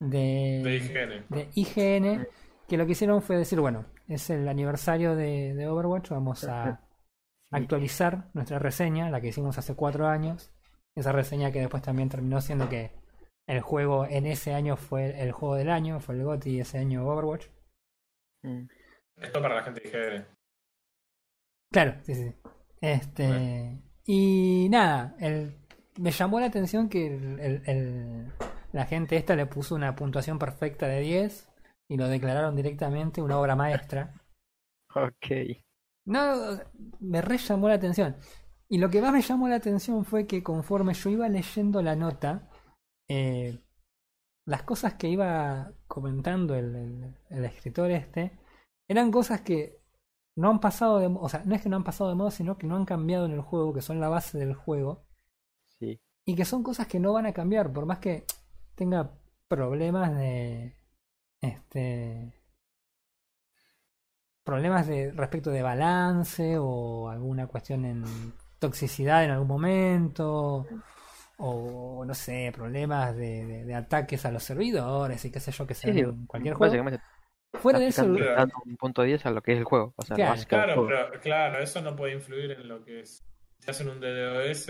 de, 0.00 0.60
De 0.64 0.76
higiene. 0.76 1.24
de 1.28 1.50
IGN, 1.54 2.28
que 2.68 2.76
lo 2.76 2.86
que 2.86 2.92
hicieron 2.92 3.22
fue 3.22 3.36
decir, 3.36 3.60
bueno, 3.60 3.86
es 4.08 4.28
el 4.30 4.48
aniversario 4.48 5.14
de, 5.16 5.54
de 5.54 5.68
Overwatch, 5.68 6.10
vamos 6.10 6.44
a 6.44 6.80
actualizar 7.52 8.30
nuestra 8.34 8.58
reseña, 8.58 9.10
la 9.10 9.20
que 9.20 9.28
hicimos 9.28 9.56
hace 9.58 9.74
cuatro 9.74 10.08
años. 10.08 10.52
Esa 10.96 11.12
reseña 11.12 11.50
que 11.52 11.60
después 11.60 11.82
también 11.82 12.08
terminó 12.08 12.40
siendo 12.40 12.68
que 12.68 12.92
el 13.46 13.60
juego 13.60 14.06
en 14.06 14.26
ese 14.26 14.54
año 14.54 14.76
fue 14.76 15.20
el 15.20 15.32
juego 15.32 15.56
del 15.56 15.70
año, 15.70 16.00
fue 16.00 16.14
el 16.14 16.24
GOTY 16.24 16.60
ese 16.60 16.78
año 16.78 17.06
Overwatch. 17.06 17.46
Mm. 18.42 18.66
Esto 19.16 19.42
para 19.42 19.56
la 19.56 19.62
gente 19.62 19.80
de. 19.80 20.24
Claro, 21.72 21.94
sí, 22.02 22.14
sí. 22.14 22.34
Este. 22.80 23.78
Y 24.06 24.68
nada, 24.70 25.14
el, 25.18 25.56
me 25.98 26.10
llamó 26.10 26.38
la 26.40 26.46
atención 26.46 26.88
que 26.88 27.06
el, 27.06 27.40
el- 27.40 27.62
el- 27.66 28.32
la 28.72 28.86
gente 28.86 29.16
esta 29.16 29.36
le 29.36 29.46
puso 29.46 29.74
una 29.74 29.94
puntuación 29.94 30.38
perfecta 30.38 30.86
de 30.88 31.00
10 31.00 31.48
y 31.88 31.96
lo 31.96 32.08
declararon 32.08 32.56
directamente 32.56 33.22
una 33.22 33.38
obra 33.38 33.56
maestra. 33.56 34.14
Ok. 34.96 35.26
No, 36.06 36.60
me 37.00 37.20
re 37.20 37.36
llamó 37.38 37.68
la 37.68 37.74
atención. 37.74 38.14
Y 38.68 38.78
lo 38.78 38.88
que 38.90 39.00
más 39.02 39.12
me 39.12 39.22
llamó 39.22 39.48
la 39.48 39.56
atención 39.56 40.04
fue 40.04 40.26
que 40.26 40.42
conforme 40.42 40.94
yo 40.94 41.10
iba 41.10 41.28
leyendo 41.28 41.82
la 41.82 41.96
nota, 41.96 42.48
eh, 43.08 43.60
las 44.46 44.62
cosas 44.62 44.94
que 44.94 45.08
iba 45.08 45.72
comentando 45.86 46.54
el, 46.54 46.74
el- 46.76 47.14
el 47.30 47.44
escritor 47.44 47.90
este 47.90 48.38
eran 48.88 49.10
cosas 49.10 49.40
que 49.42 49.80
no 50.36 50.50
han 50.50 50.60
pasado 50.60 50.98
de 50.98 51.06
o 51.06 51.28
sea, 51.28 51.42
no 51.44 51.54
es 51.54 51.62
que 51.62 51.68
no 51.68 51.76
han 51.76 51.84
pasado 51.84 52.10
de 52.10 52.16
moda, 52.16 52.30
sino 52.30 52.58
que 52.58 52.66
no 52.66 52.76
han 52.76 52.84
cambiado 52.84 53.26
en 53.26 53.32
el 53.32 53.40
juego, 53.40 53.72
que 53.72 53.82
son 53.82 54.00
la 54.00 54.08
base 54.08 54.38
del 54.38 54.54
juego, 54.54 55.04
Sí. 55.78 56.00
y 56.26 56.34
que 56.34 56.44
son 56.44 56.62
cosas 56.62 56.86
que 56.86 57.00
no 57.00 57.12
van 57.12 57.26
a 57.26 57.32
cambiar, 57.32 57.72
por 57.72 57.86
más 57.86 57.98
que 57.98 58.24
tenga 58.74 59.12
problemas 59.48 60.14
de 60.16 60.76
este 61.40 62.32
problemas 64.44 64.86
de 64.86 65.10
respecto 65.12 65.50
de 65.50 65.62
balance 65.62 66.58
o 66.58 67.08
alguna 67.08 67.46
cuestión 67.46 67.84
en 67.84 68.04
toxicidad 68.66 69.24
en 69.24 69.30
algún 69.30 69.48
momento 69.48 70.66
o 71.38 72.04
no 72.06 72.14
sé 72.14 72.52
problemas 72.54 73.16
de, 73.16 73.44
de- 73.46 73.64
de 73.64 73.74
ataques 73.74 74.24
a 74.24 74.30
los 74.30 74.42
servidores 74.42 75.24
y 75.24 75.30
qué 75.30 75.40
sé 75.40 75.50
yo 75.52 75.66
que 75.66 75.74
se 75.74 75.92
Sí, 75.92 75.98
en 76.00 76.26
cualquier 76.26 76.54
juego 76.54 76.74
fuera 77.60 77.78
de 77.78 77.86
eso 77.88 78.02
dando 78.06 78.54
un 78.66 78.76
punto 78.76 79.02
10 79.02 79.24
a 79.26 79.30
lo 79.30 79.40
que 79.42 79.52
es 79.52 79.58
el 79.58 79.64
juego. 79.64 79.94
O 79.96 80.02
sea, 80.02 80.16
Claro. 80.16 80.40
Claro, 80.48 80.74
juego. 80.74 80.88
pero 80.88 81.20
claro, 81.20 81.58
eso 81.62 81.80
no 81.80 81.94
puede 81.96 82.14
influir 82.14 82.52
en 82.52 82.68
lo 82.68 82.84
que 82.84 83.00
es. 83.00 83.24
Si 83.60 83.70
hacen 83.70 83.88
un 83.88 84.00
DDoS, 84.00 84.68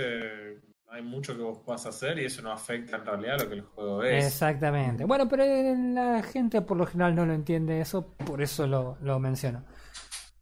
hay 0.88 1.02
mucho 1.02 1.34
que 1.36 1.42
vos 1.42 1.58
puedas 1.64 1.84
hacer 1.86 2.18
y 2.18 2.26
eso 2.26 2.42
no 2.42 2.52
afecta 2.52 2.96
en 2.96 3.04
realidad 3.06 3.40
a 3.40 3.44
lo 3.44 3.48
que 3.48 3.54
el 3.56 3.62
juego 3.62 4.02
es. 4.04 4.26
Exactamente. 4.26 5.04
Bueno, 5.04 5.28
pero 5.28 5.44
la 5.44 6.22
gente 6.22 6.60
por 6.62 6.76
lo 6.76 6.86
general 6.86 7.14
no 7.14 7.26
lo 7.26 7.32
entiende 7.32 7.80
eso, 7.80 8.14
por 8.26 8.40
eso 8.42 8.66
lo, 8.66 8.96
lo 9.00 9.18
menciono. 9.18 9.64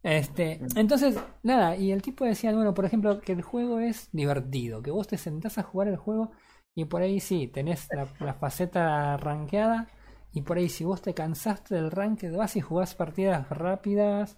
Este, 0.03 0.59
entonces, 0.75 1.17
nada, 1.43 1.77
y 1.77 1.91
el 1.91 2.01
tipo 2.01 2.25
decía, 2.25 2.53
bueno, 2.53 2.73
por 2.73 2.83
ejemplo, 2.85 3.21
que 3.21 3.31
el 3.31 3.41
juego 3.41 3.79
es 3.79 4.09
divertido, 4.11 4.81
que 4.81 4.91
vos 4.91 5.07
te 5.07 5.17
sentás 5.17 5.57
a 5.57 5.63
jugar 5.63 5.87
el 5.87 5.95
juego 5.97 6.31
y 6.75 6.85
por 6.85 7.01
ahí 7.01 7.19
sí, 7.21 7.47
tenés 7.47 7.87
la, 7.93 8.07
la 8.19 8.33
faceta 8.33 9.15
rankeada 9.17 9.87
y 10.33 10.41
por 10.41 10.57
ahí 10.57 10.67
si 10.67 10.83
vos 10.83 11.01
te 11.01 11.13
cansaste 11.13 11.75
del 11.75 11.91
ranked 11.91 12.35
vas 12.35 12.55
y 12.57 12.61
jugás 12.61 12.95
partidas 12.95 13.47
rápidas 13.49 14.37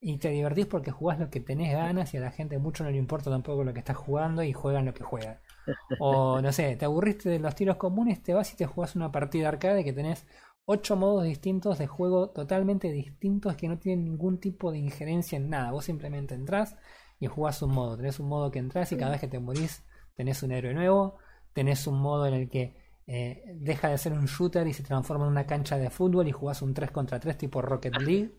y 0.00 0.18
te 0.18 0.30
divertís 0.30 0.66
porque 0.66 0.90
jugás 0.92 1.18
lo 1.20 1.30
que 1.30 1.40
tenés 1.40 1.72
ganas 1.74 2.14
y 2.14 2.18
a 2.18 2.20
la 2.20 2.30
gente 2.32 2.58
mucho 2.58 2.84
no 2.84 2.90
le 2.90 2.98
importa 2.98 3.30
tampoco 3.30 3.64
lo 3.64 3.72
que 3.72 3.80
estás 3.80 3.96
jugando 3.96 4.42
y 4.42 4.52
juegan 4.52 4.86
lo 4.86 4.94
que 4.94 5.04
juegan. 5.04 5.40
O 6.00 6.40
no 6.40 6.52
sé, 6.52 6.76
te 6.76 6.84
aburriste 6.84 7.28
de 7.30 7.38
los 7.38 7.54
tiros 7.54 7.76
comunes, 7.76 8.22
te 8.22 8.34
vas 8.34 8.52
y 8.52 8.56
te 8.56 8.66
jugás 8.66 8.96
una 8.96 9.12
partida 9.12 9.48
arcade 9.48 9.84
que 9.84 9.92
tenés 9.92 10.26
ocho 10.70 10.96
modos 10.96 11.24
distintos 11.24 11.78
de 11.78 11.86
juego 11.86 12.28
totalmente 12.28 12.92
distintos 12.92 13.56
que 13.56 13.68
no 13.68 13.78
tienen 13.78 14.04
ningún 14.04 14.38
tipo 14.38 14.70
de 14.70 14.76
injerencia 14.76 15.36
en 15.36 15.48
nada. 15.48 15.70
Vos 15.70 15.86
simplemente 15.86 16.34
entrás 16.34 16.76
y 17.18 17.26
jugás 17.26 17.62
un 17.62 17.72
modo. 17.72 17.96
Tenés 17.96 18.20
un 18.20 18.28
modo 18.28 18.50
que 18.50 18.58
entras 18.58 18.92
y 18.92 18.98
cada 18.98 19.12
vez 19.12 19.20
que 19.20 19.28
te 19.28 19.38
morís 19.38 19.82
tenés 20.14 20.42
un 20.42 20.52
héroe 20.52 20.74
nuevo. 20.74 21.16
Tenés 21.54 21.86
un 21.86 21.98
modo 21.98 22.26
en 22.26 22.34
el 22.34 22.50
que 22.50 22.76
eh, 23.06 23.44
deja 23.54 23.88
de 23.88 23.96
ser 23.96 24.12
un 24.12 24.26
shooter 24.26 24.66
y 24.66 24.74
se 24.74 24.82
transforma 24.82 25.24
en 25.24 25.30
una 25.30 25.46
cancha 25.46 25.78
de 25.78 25.88
fútbol 25.88 26.28
y 26.28 26.32
jugás 26.32 26.60
un 26.60 26.74
3 26.74 26.90
contra 26.90 27.18
3 27.18 27.38
tipo 27.38 27.62
Rocket 27.62 27.96
League. 28.02 28.32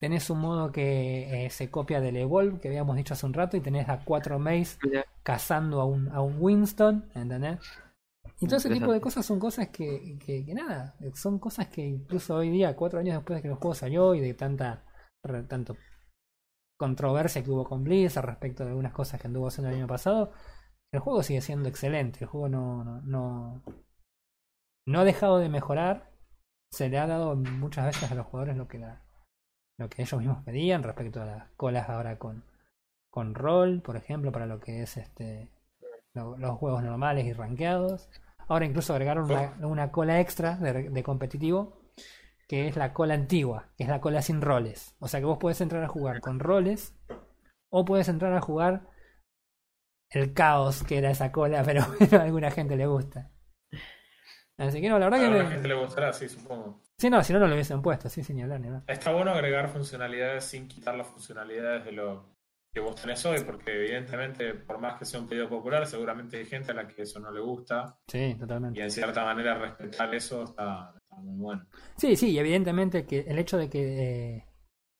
Tenés 0.00 0.28
un 0.30 0.40
modo 0.40 0.72
que 0.72 1.46
eh, 1.46 1.50
se 1.50 1.70
copia 1.70 2.00
del 2.00 2.16
Evolve, 2.16 2.58
que 2.58 2.68
habíamos 2.68 2.96
dicho 2.96 3.14
hace 3.14 3.24
un 3.24 3.32
rato, 3.32 3.56
y 3.56 3.60
tenés 3.60 3.88
a 3.88 4.00
cuatro 4.00 4.40
Maze 4.40 4.78
cazando 5.22 5.80
a 5.80 5.84
un, 5.84 6.08
a 6.08 6.20
un 6.20 6.38
Winston, 6.40 7.08
¿entendés? 7.14 7.60
Y 8.40 8.46
todo 8.46 8.56
ese 8.58 8.70
tipo 8.70 8.92
de 8.92 9.00
cosas 9.00 9.24
son 9.26 9.38
cosas 9.40 9.68
que, 9.68 10.18
que, 10.24 10.44
que 10.44 10.54
nada, 10.54 10.94
son 11.14 11.38
cosas 11.38 11.68
que 11.68 11.82
incluso 11.86 12.36
hoy 12.36 12.50
día, 12.50 12.76
cuatro 12.76 12.98
años 12.98 13.16
después 13.16 13.36
de 13.38 13.42
que 13.42 13.48
el 13.48 13.54
juego 13.54 13.74
salió 13.74 14.14
y 14.14 14.20
de 14.20 14.34
tanta 14.34 14.84
re- 15.22 15.44
tanto 15.44 15.76
controversia 16.78 17.42
que 17.42 17.50
hubo 17.50 17.64
con 17.64 17.84
Blizzard 17.84 18.24
respecto 18.26 18.62
de 18.64 18.70
algunas 18.70 18.92
cosas 18.92 19.20
que 19.20 19.26
anduvo 19.26 19.48
haciendo 19.48 19.70
el 19.70 19.76
año 19.76 19.86
pasado, 19.86 20.32
el 20.92 21.00
juego 21.00 21.22
sigue 21.22 21.40
siendo 21.42 21.68
excelente, 21.68 22.20
el 22.22 22.26
juego 22.28 22.48
no, 22.48 22.84
no, 22.84 23.02
no, 23.02 23.62
no 24.86 25.00
ha 25.00 25.04
dejado 25.04 25.38
de 25.38 25.48
mejorar, 25.48 26.10
se 26.70 26.88
le 26.88 26.98
ha 26.98 27.06
dado 27.06 27.36
muchas 27.36 27.86
veces 27.86 28.10
a 28.10 28.14
los 28.14 28.26
jugadores 28.26 28.56
lo 28.56 28.68
que 28.68 28.78
la, 28.78 29.02
lo 29.78 29.88
que 29.88 30.02
ellos 30.02 30.20
mismos 30.20 30.44
pedían 30.44 30.82
respecto 30.82 31.22
a 31.22 31.26
las 31.26 31.50
colas 31.56 31.88
ahora 31.88 32.18
con, 32.18 32.44
con 33.10 33.34
rol, 33.34 33.82
por 33.82 33.96
ejemplo, 33.96 34.32
para 34.32 34.46
lo 34.46 34.60
que 34.60 34.82
es 34.82 34.96
este 34.96 35.50
lo- 36.14 36.36
los 36.38 36.58
juegos 36.58 36.82
normales 36.82 37.26
y 37.26 37.32
rankeados. 37.34 38.10
Ahora 38.48 38.64
incluso 38.66 38.92
agregaron 38.92 39.24
una, 39.30 39.54
una 39.66 39.90
cola 39.92 40.20
extra 40.20 40.56
de, 40.56 40.90
de 40.90 41.02
competitivo, 41.02 41.80
que 42.48 42.68
es 42.68 42.76
la 42.76 42.92
cola 42.92 43.14
antigua, 43.14 43.72
que 43.76 43.84
es 43.84 43.90
la 43.90 44.00
cola 44.00 44.22
sin 44.22 44.40
roles. 44.40 44.94
O 45.00 45.08
sea 45.08 45.20
que 45.20 45.26
vos 45.26 45.38
podés 45.38 45.60
entrar 45.60 45.82
a 45.82 45.88
jugar 45.88 46.20
con 46.20 46.38
roles 46.40 46.94
o 47.70 47.84
puedes 47.84 48.08
entrar 48.08 48.32
a 48.34 48.40
jugar 48.40 48.88
el 50.10 50.32
caos 50.34 50.82
que 50.84 50.98
era 50.98 51.10
esa 51.10 51.32
cola, 51.32 51.62
pero 51.64 51.82
a 52.18 52.22
alguna 52.22 52.50
gente 52.50 52.76
le 52.76 52.86
gusta. 52.86 53.30
Así 54.58 54.80
que 54.80 54.88
no, 54.88 54.98
la 54.98 55.06
A 55.06 55.10
verdad 55.10 55.24
que... 55.30 55.38
la 55.38 55.44
me- 55.44 55.50
gente 55.50 55.68
le 55.68 55.74
gustará, 55.74 56.12
sí, 56.12 56.28
supongo. 56.28 56.80
Sí, 56.98 57.10
no, 57.10 57.22
si 57.22 57.32
no, 57.34 57.38
no 57.40 57.46
lo 57.46 57.52
hubiesen 57.54 57.82
puesto, 57.82 58.08
sí, 58.08 58.22
ni 58.32 58.42
hablar. 58.42 58.82
Está 58.86 59.12
bueno 59.12 59.30
agregar 59.32 59.68
funcionalidades 59.68 60.44
sin 60.44 60.66
quitar 60.66 60.94
las 60.94 61.06
funcionalidades 61.06 61.84
de 61.84 61.92
lo 61.92 62.35
que 62.76 62.80
vos 62.80 62.94
tenés 63.00 63.24
hoy, 63.24 63.42
porque 63.42 63.72
evidentemente, 63.72 64.52
por 64.52 64.78
más 64.78 64.98
que 64.98 65.06
sea 65.06 65.18
un 65.18 65.26
pedido 65.26 65.48
popular, 65.48 65.86
seguramente 65.86 66.36
hay 66.36 66.44
gente 66.44 66.72
a 66.72 66.74
la 66.74 66.86
que 66.86 67.00
eso 67.00 67.18
no 67.18 67.30
le 67.30 67.40
gusta, 67.40 67.98
Sí, 68.06 68.36
totalmente. 68.38 68.78
y 68.78 68.82
en 68.82 68.90
cierta 68.90 69.24
manera 69.24 69.56
respetar 69.56 70.14
eso 70.14 70.42
está, 70.44 70.92
está 70.94 71.16
muy 71.16 71.38
bueno. 71.38 71.66
Sí, 71.96 72.16
sí, 72.16 72.32
y 72.32 72.38
evidentemente 72.38 73.06
que 73.06 73.20
el 73.20 73.38
hecho 73.38 73.56
de 73.56 73.70
que 73.70 74.36
eh, 74.36 74.46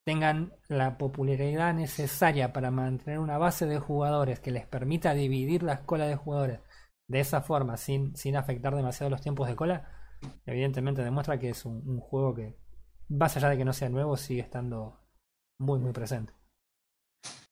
tengan 0.07 0.55
la 0.69 0.97
popularidad 0.97 1.75
necesaria 1.75 2.55
para 2.55 2.71
mantener 2.71 3.19
una 3.19 3.37
base 3.37 3.67
de 3.67 3.79
jugadores 3.79 4.41
que 4.41 4.53
les 4.53 4.67
permita 4.67 5.13
dividir 5.13 5.63
la 5.63 5.85
cola 5.85 6.07
de 6.07 6.17
jugadores 6.17 6.61
de 7.09 7.21
esa 7.21 7.43
forma, 7.43 7.77
sin, 7.77 8.17
sin 8.17 8.37
afectar 8.37 8.75
demasiado 8.75 9.11
los 9.11 9.21
tiempos 9.21 9.49
de 9.49 9.55
cola, 9.55 9.87
evidentemente 10.47 11.05
demuestra 11.05 11.39
que 11.39 11.51
es 11.51 11.67
un, 11.67 11.87
un 11.87 12.01
juego 12.01 12.35
que, 12.35 12.57
más 13.11 13.37
allá 13.37 13.51
de 13.51 13.59
que 13.59 13.67
no 13.67 13.75
sea 13.75 13.91
nuevo, 13.91 14.17
sigue 14.17 14.41
estando 14.41 14.99
muy, 15.59 15.79
muy 15.79 15.93
presente. 15.93 16.33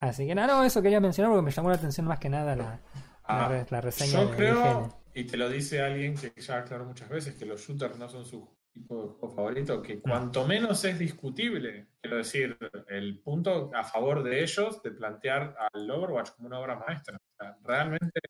Así 0.00 0.26
que 0.26 0.34
nada, 0.34 0.54
no, 0.56 0.64
eso 0.64 0.82
quería 0.82 1.00
mencionar 1.00 1.30
porque 1.32 1.44
me 1.44 1.50
llamó 1.50 1.68
la 1.70 1.76
atención 1.76 2.06
más 2.06 2.18
que 2.18 2.28
nada 2.28 2.54
la, 2.56 2.64
la, 2.64 2.80
Ah, 3.26 3.64
la 3.70 3.80
reseña 3.80 4.22
Yo 4.22 4.30
creo, 4.32 4.98
y 5.14 5.24
te 5.24 5.36
lo 5.38 5.48
dice 5.48 5.80
alguien 5.80 6.14
que 6.14 6.32
ya 6.40 6.58
aclaró 6.58 6.84
muchas 6.84 7.08
veces, 7.08 7.34
que 7.36 7.46
los 7.46 7.60
shooters 7.66 7.96
no 7.98 8.08
son 8.08 8.26
su 8.26 8.54
tipo 8.72 9.02
de 9.02 9.08
juego 9.14 9.34
favorito, 9.34 9.80
que 9.80 10.00
cuanto 10.00 10.46
menos 10.46 10.84
es 10.84 10.98
discutible, 10.98 11.86
quiero 12.02 12.18
decir, 12.18 12.58
el 12.88 13.20
punto 13.20 13.70
a 13.74 13.82
favor 13.84 14.22
de 14.24 14.42
ellos 14.42 14.82
de 14.82 14.90
plantear 14.90 15.56
al 15.72 15.90
Overwatch 15.90 16.30
como 16.32 16.48
una 16.48 16.58
obra 16.58 16.76
maestra. 16.76 17.16
O 17.16 17.36
sea, 17.38 17.56
realmente 17.62 18.20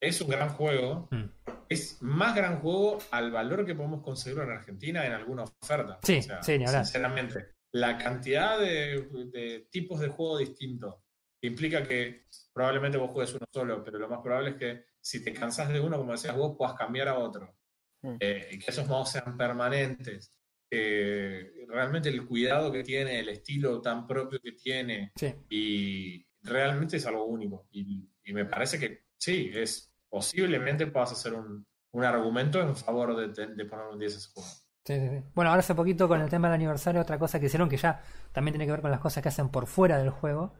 es 0.00 0.20
un 0.20 0.28
gran 0.28 0.50
juego, 0.50 1.08
Mm. 1.10 1.24
es 1.68 2.00
más 2.02 2.34
gran 2.36 2.60
juego 2.60 2.98
al 3.10 3.32
valor 3.32 3.64
que 3.66 3.74
podemos 3.74 4.02
conseguirlo 4.02 4.44
en 4.44 4.50
Argentina 4.50 5.04
en 5.06 5.12
alguna 5.12 5.42
oferta. 5.44 5.98
Sí, 6.02 6.18
O 6.18 6.22
sea, 6.22 6.42
sí, 6.42 6.58
ni 6.58 6.66
hablar. 6.66 6.84
Sinceramente, 6.84 7.48
la 7.72 7.96
cantidad 7.98 8.58
de, 8.58 9.08
de 9.32 9.68
tipos 9.70 10.00
de 10.00 10.08
juego 10.08 10.38
distintos 10.38 10.96
implica 11.42 11.82
que 11.82 12.26
probablemente 12.52 12.98
vos 12.98 13.10
juegues 13.10 13.34
uno 13.34 13.46
solo, 13.52 13.82
pero 13.84 13.98
lo 13.98 14.08
más 14.08 14.20
probable 14.22 14.50
es 14.50 14.56
que 14.56 14.84
si 15.00 15.24
te 15.24 15.32
cansás 15.32 15.68
de 15.72 15.80
uno, 15.80 15.96
como 15.96 16.12
decías 16.12 16.36
vos, 16.36 16.56
puedas 16.58 16.74
cambiar 16.74 17.08
a 17.08 17.18
otro. 17.18 17.56
Mm. 18.02 18.16
Eh, 18.20 18.48
y 18.52 18.58
que 18.58 18.70
esos 18.70 18.86
modos 18.86 19.10
sean 19.12 19.36
permanentes. 19.36 20.36
que 20.68 21.52
realmente 21.68 22.08
el 22.08 22.26
cuidado 22.26 22.70
que 22.70 22.82
tiene, 22.84 23.18
el 23.20 23.28
estilo 23.28 23.80
tan 23.80 24.06
propio 24.06 24.40
que 24.40 24.52
tiene, 24.52 25.10
Sí. 25.16 25.34
y 25.48 26.26
realmente 26.42 26.96
es 26.98 27.06
algo 27.06 27.24
único. 27.26 27.66
Y, 27.72 28.08
y 28.24 28.32
me 28.32 28.44
parece 28.44 28.78
que 28.78 29.06
sí, 29.18 29.50
es 29.52 29.92
posiblemente 30.08 30.86
puedas 30.86 31.12
hacer 31.12 31.34
un, 31.34 31.66
un 31.92 32.04
argumento 32.04 32.60
en 32.60 32.76
favor 32.76 33.16
de, 33.16 33.28
de- 33.46 33.54
de 33.54 33.64
poner 33.64 33.86
un 33.86 33.98
10 33.98 34.14
a 34.14 34.18
ese 34.18 34.28
juego. 34.32 34.48
Sí, 34.86 34.94
sí, 34.98 35.08
sí. 35.08 35.24
Bueno, 35.34 35.50
ahora 35.50 35.60
hace 35.60 35.74
poquito 35.74 36.08
con 36.08 36.20
el 36.20 36.28
tema 36.30 36.48
del 36.48 36.54
aniversario, 36.56 37.00
otra 37.02 37.18
cosa 37.18 37.38
que 37.38 37.46
hicieron 37.46 37.68
que 37.68 37.76
ya 37.76 38.02
también 38.32 38.54
tiene 38.54 38.66
que 38.66 38.72
ver 38.72 38.80
con 38.80 38.90
las 38.90 39.00
cosas 39.00 39.22
que 39.22 39.28
hacen 39.28 39.48
por 39.50 39.66
fuera 39.66 39.98
del 39.98 40.10
juego. 40.10 40.54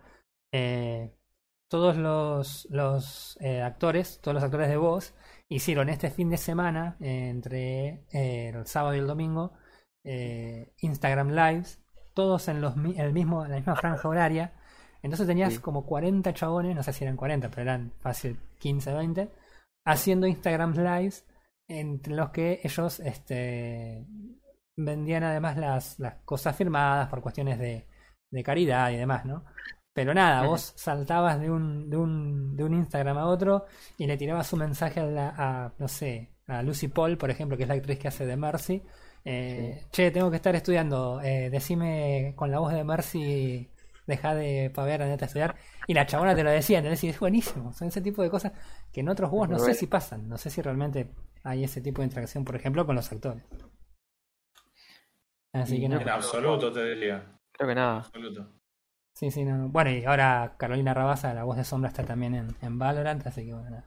eh, 0.53 1.13
todos 1.69 1.97
los, 1.97 2.69
los 2.71 3.39
eh, 3.41 3.63
actores, 3.63 4.21
todos 4.23 4.37
los 4.37 4.45
actores 4.45 4.69
de 4.69 4.77
voz, 4.79 5.15
hicieron 5.49 5.89
este 5.91 6.11
fin 6.11 6.31
de 6.31 6.39
semana, 6.39 6.97
eh, 7.01 7.31
entre 7.31 8.05
eh, 8.13 8.51
el 8.55 8.67
sábado 8.67 8.95
y 8.97 9.01
el 9.01 9.09
domingo, 9.09 9.55
Instagram 10.81 11.31
Lives, 11.31 11.81
todos 12.15 12.49
en, 12.49 12.61
los, 12.61 12.75
el 12.77 13.13
mismo, 13.13 13.45
en 13.45 13.51
la 13.53 13.57
misma 13.57 13.77
franja 13.77 14.09
horaria. 14.09 14.53
Entonces 15.03 15.27
tenías 15.27 15.61
como 15.61 15.87
40 15.87 16.35
chabones, 16.35 16.77
no 16.77 16.83
sé 16.83 16.93
si 16.93 17.05
eran 17.05 17.17
40, 17.17 17.51
pero 17.51 17.63
eran 17.63 17.93
fácil 18.01 18.39
15, 18.59 18.93
20, 18.95 19.31
haciendo 19.85 20.27
Instagram 20.27 20.75
Lives 20.75 21.25
entre 21.79 22.15
los 22.15 22.31
que 22.31 22.61
ellos 22.65 23.01
este, 23.01 24.05
vendían 24.77 25.23
además 25.25 25.57
las, 25.57 25.99
las 25.99 26.15
cosas 26.25 26.57
firmadas 26.57 27.09
por 27.09 27.21
cuestiones 27.23 27.59
de, 27.59 27.87
de 28.31 28.43
caridad 28.43 28.91
y 28.91 28.97
demás, 28.97 29.25
¿no? 29.25 29.45
Pero 29.93 30.15
nada, 30.15 30.45
vos 30.45 30.73
saltabas 30.77 31.41
de 31.41 31.51
un, 31.51 31.91
de, 31.91 31.97
un, 31.97 32.57
de 32.57 32.65
un 32.65 32.75
Instagram 32.75 33.19
a 33.19 33.27
otro 33.27 33.67
y 33.99 34.07
le 34.07 34.17
tirabas 34.17 34.53
un 34.53 34.61
mensaje 34.61 35.01
a, 35.01 35.05
la- 35.07 35.35
a, 35.37 35.73
no 35.79 35.89
sé, 35.89 36.31
a 36.47 36.63
Lucy 36.63 36.89
Paul, 36.89 37.19
por 37.19 37.31
ejemplo, 37.31 37.57
que 37.57 37.65
es 37.65 37.69
la 37.69 37.75
actriz 37.75 37.99
que 37.99 38.09
hace 38.09 38.25
de 38.27 38.37
Mercy. 38.37 38.83
Eh, 39.25 39.83
Che, 39.93 40.11
tengo 40.13 40.31
que 40.31 40.37
estar 40.37 40.55
estudiando, 40.57 41.21
eh, 41.23 41.51
decime 41.51 42.33
con 42.37 42.51
la 42.51 42.61
voz 42.61 42.73
de 42.73 42.85
Mercy, 42.85 43.69
deja 44.07 44.35
de 44.35 44.71
pavear, 44.75 45.03
andate 45.03 45.25
a 45.25 45.27
estudiar. 45.27 45.57
Y 45.87 45.95
la 45.95 46.07
chabona 46.07 46.35
te 46.35 46.45
lo 46.45 46.51
decía, 46.51 46.79
¿entendés? 46.79 47.03
Y 47.05 47.09
es 47.09 47.19
buenísimo. 47.21 47.73
Son 47.73 47.89
ese 47.89 48.01
tipo 48.01 48.23
de 48.23 48.31
cosas 48.31 48.53
que 48.93 49.01
en 49.01 49.09
otros 49.09 49.29
juegos 49.31 49.49
no 49.51 49.59
sé 49.59 49.75
si 49.75 49.87
pasan. 49.87 50.29
No 50.29 50.39
sé 50.39 50.51
si 50.51 50.63
realmente 50.63 51.11
hay 51.45 51.65
ese 51.65 51.81
tipo 51.81 52.03
de 52.03 52.07
interacción, 52.07 52.45
por 52.45 52.57
ejemplo, 52.57 52.87
con 52.87 52.97
los 52.97 53.11
actores. 53.13 53.43
Así 55.53 55.77
Y 55.77 55.81
que 55.81 55.89
no-. 55.89 56.01
En 56.01 56.09
absoluto, 56.09 56.73
te 56.73 56.85
diría. 56.95 57.39
Creo 57.53 57.69
que 57.69 57.75
nada. 57.75 57.97
Absoluto. 57.99 58.47
Sí, 59.15 59.31
sí, 59.31 59.45
no. 59.45 59.57
no. 59.57 59.69
Bueno, 59.69 59.91
y 59.91 60.05
ahora 60.05 60.55
Carolina 60.59 60.95
Rabasa, 60.95 61.35
la 61.35 61.45
voz 61.45 61.57
de 61.57 61.65
Sombra, 61.65 61.89
está 61.91 62.05
también 62.05 62.35
en, 62.35 62.57
en 62.63 62.79
Valorant, 62.79 63.27
así 63.27 63.45
que 63.45 63.53
bueno, 63.53 63.71
nada. 63.71 63.85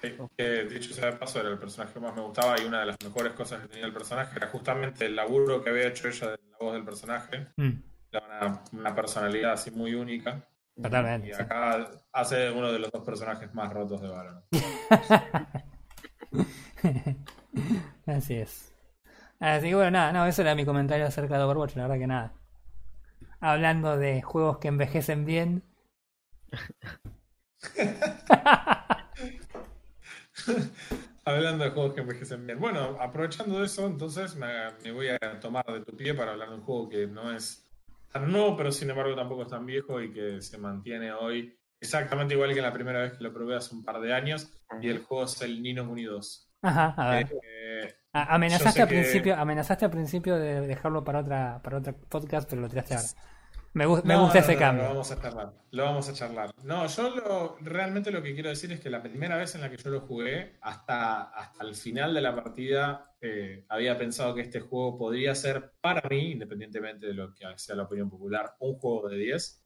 Sí, 0.00 0.16
que 0.38 0.64
dicho 0.64 0.94
sea 0.94 1.10
de 1.10 1.16
paso, 1.18 1.40
era 1.40 1.50
el 1.50 1.58
personaje 1.58 1.92
que 1.92 2.00
más 2.00 2.14
me 2.14 2.22
gustaba 2.22 2.58
y 2.60 2.64
una 2.64 2.80
de 2.80 2.86
las 2.86 2.96
mejores 3.04 3.32
cosas 3.34 3.60
que 3.62 3.68
tenía 3.68 3.86
el 3.86 3.92
personaje 3.92 4.36
era 4.36 4.46
justamente 4.46 5.04
el 5.06 5.16
laburo 5.16 5.62
que 5.62 5.70
había 5.70 5.88
hecho 5.88 6.08
ella 6.08 6.30
de 6.30 6.38
la 6.50 6.56
voz 6.58 6.72
del 6.74 6.84
personaje. 6.84 7.48
Mm, 7.56 7.70
Era 8.12 8.24
una, 8.26 8.62
una 8.72 8.94
personalidad 8.94 9.52
así 9.52 9.70
muy 9.72 9.94
única. 9.94 10.48
totalmente. 10.80 11.28
Y 11.28 11.34
sí. 11.34 11.42
acá 11.42 11.90
hace 12.12 12.50
uno 12.50 12.72
de 12.72 12.78
los 12.78 12.90
dos 12.90 13.04
personajes 13.04 13.52
más 13.52 13.70
rotos 13.72 14.00
de 14.00 14.08
Valorant. 14.08 14.44
Así 18.06 18.34
es. 18.34 18.72
Así 19.40 19.68
que 19.68 19.74
bueno, 19.74 19.90
nada, 19.92 20.12
no, 20.12 20.26
eso 20.26 20.42
era 20.42 20.54
mi 20.54 20.64
comentario 20.64 21.06
acerca 21.06 21.38
de 21.38 21.44
Overwatch, 21.44 21.76
la 21.76 21.82
verdad 21.84 21.98
que 21.98 22.06
nada. 22.06 22.32
Hablando 23.40 23.96
de 23.96 24.22
juegos 24.22 24.58
que 24.58 24.68
envejecen 24.68 25.24
bien. 25.26 25.62
Hablando 31.24 31.64
de 31.64 31.70
juegos 31.70 31.94
que 31.94 32.00
envejecen 32.00 32.46
bien. 32.46 32.58
Bueno, 32.58 32.96
aprovechando 33.00 33.62
eso, 33.62 33.86
entonces 33.86 34.36
me, 34.36 34.48
me 34.82 34.92
voy 34.92 35.08
a 35.08 35.18
tomar 35.40 35.64
de 35.66 35.84
tu 35.84 35.96
pie 35.96 36.14
para 36.14 36.32
hablar 36.32 36.48
de 36.50 36.56
un 36.56 36.62
juego 36.62 36.88
que 36.88 37.06
no 37.06 37.30
es 37.32 37.66
tan 38.12 38.30
nuevo, 38.30 38.56
pero 38.56 38.72
sin 38.72 38.90
embargo 38.90 39.14
tampoco 39.14 39.42
es 39.42 39.48
tan 39.48 39.66
viejo 39.66 40.00
y 40.00 40.12
que 40.12 40.40
se 40.42 40.58
mantiene 40.58 41.12
hoy 41.12 41.56
exactamente 41.80 42.34
igual 42.34 42.54
que 42.54 42.62
la 42.62 42.72
primera 42.72 43.00
vez 43.00 43.12
que 43.14 43.24
lo 43.24 43.32
probé 43.32 43.56
hace 43.56 43.74
un 43.74 43.84
par 43.84 44.00
de 44.00 44.12
años. 44.14 44.52
Y 44.80 44.88
el 44.88 45.00
juego 45.00 45.24
es 45.24 45.40
el 45.42 45.62
Nino 45.62 45.86
Kuni 45.86 46.04
2. 46.04 46.52
Ajá, 46.62 46.94
a 46.96 47.10
ver. 47.10 47.32
Eh, 47.42 47.94
A- 48.12 48.34
amenazaste 48.34 48.82
al 48.82 48.88
que- 48.88 48.94
principio, 48.94 49.36
amenazaste 49.36 49.84
al 49.84 49.90
principio 49.90 50.36
de 50.36 50.60
dejarlo 50.62 51.02
para 51.04 51.20
otra, 51.20 51.60
para 51.62 51.78
otro 51.78 51.94
podcast, 52.08 52.48
pero 52.48 52.62
lo 52.62 52.68
tiraste 52.68 52.94
ahora. 52.94 53.06
Me, 53.72 53.86
gu- 53.86 54.02
me 54.02 54.16
gusta 54.16 54.38
no, 54.40 54.44
ese 54.44 54.54
no, 54.54 54.58
cambio. 54.58 54.82
Lo 54.82 54.88
vamos 54.90 55.10
a 55.12 55.20
charlar. 55.22 55.52
Lo 55.70 55.84
vamos 55.84 56.08
a 56.08 56.12
charlar. 56.12 56.50
No, 56.64 56.86
yo 56.88 57.10
lo, 57.14 57.56
realmente 57.60 58.10
lo 58.10 58.20
que 58.20 58.34
quiero 58.34 58.48
decir 58.48 58.72
es 58.72 58.80
que 58.80 58.90
la 58.90 59.00
primera 59.00 59.36
vez 59.36 59.54
en 59.54 59.60
la 59.60 59.70
que 59.70 59.76
yo 59.76 59.90
lo 59.90 60.00
jugué, 60.00 60.56
hasta, 60.60 61.22
hasta 61.30 61.64
el 61.64 61.76
final 61.76 62.12
de 62.12 62.20
la 62.20 62.34
partida, 62.34 63.12
eh, 63.20 63.64
había 63.68 63.96
pensado 63.96 64.34
que 64.34 64.40
este 64.40 64.58
juego 64.58 64.98
podría 64.98 65.36
ser 65.36 65.72
para 65.80 66.08
mí, 66.08 66.32
independientemente 66.32 67.06
de 67.06 67.14
lo 67.14 67.32
que 67.32 67.46
sea 67.58 67.76
la 67.76 67.84
opinión 67.84 68.10
popular, 68.10 68.56
un 68.58 68.74
juego 68.74 69.08
de 69.08 69.16
10. 69.18 69.64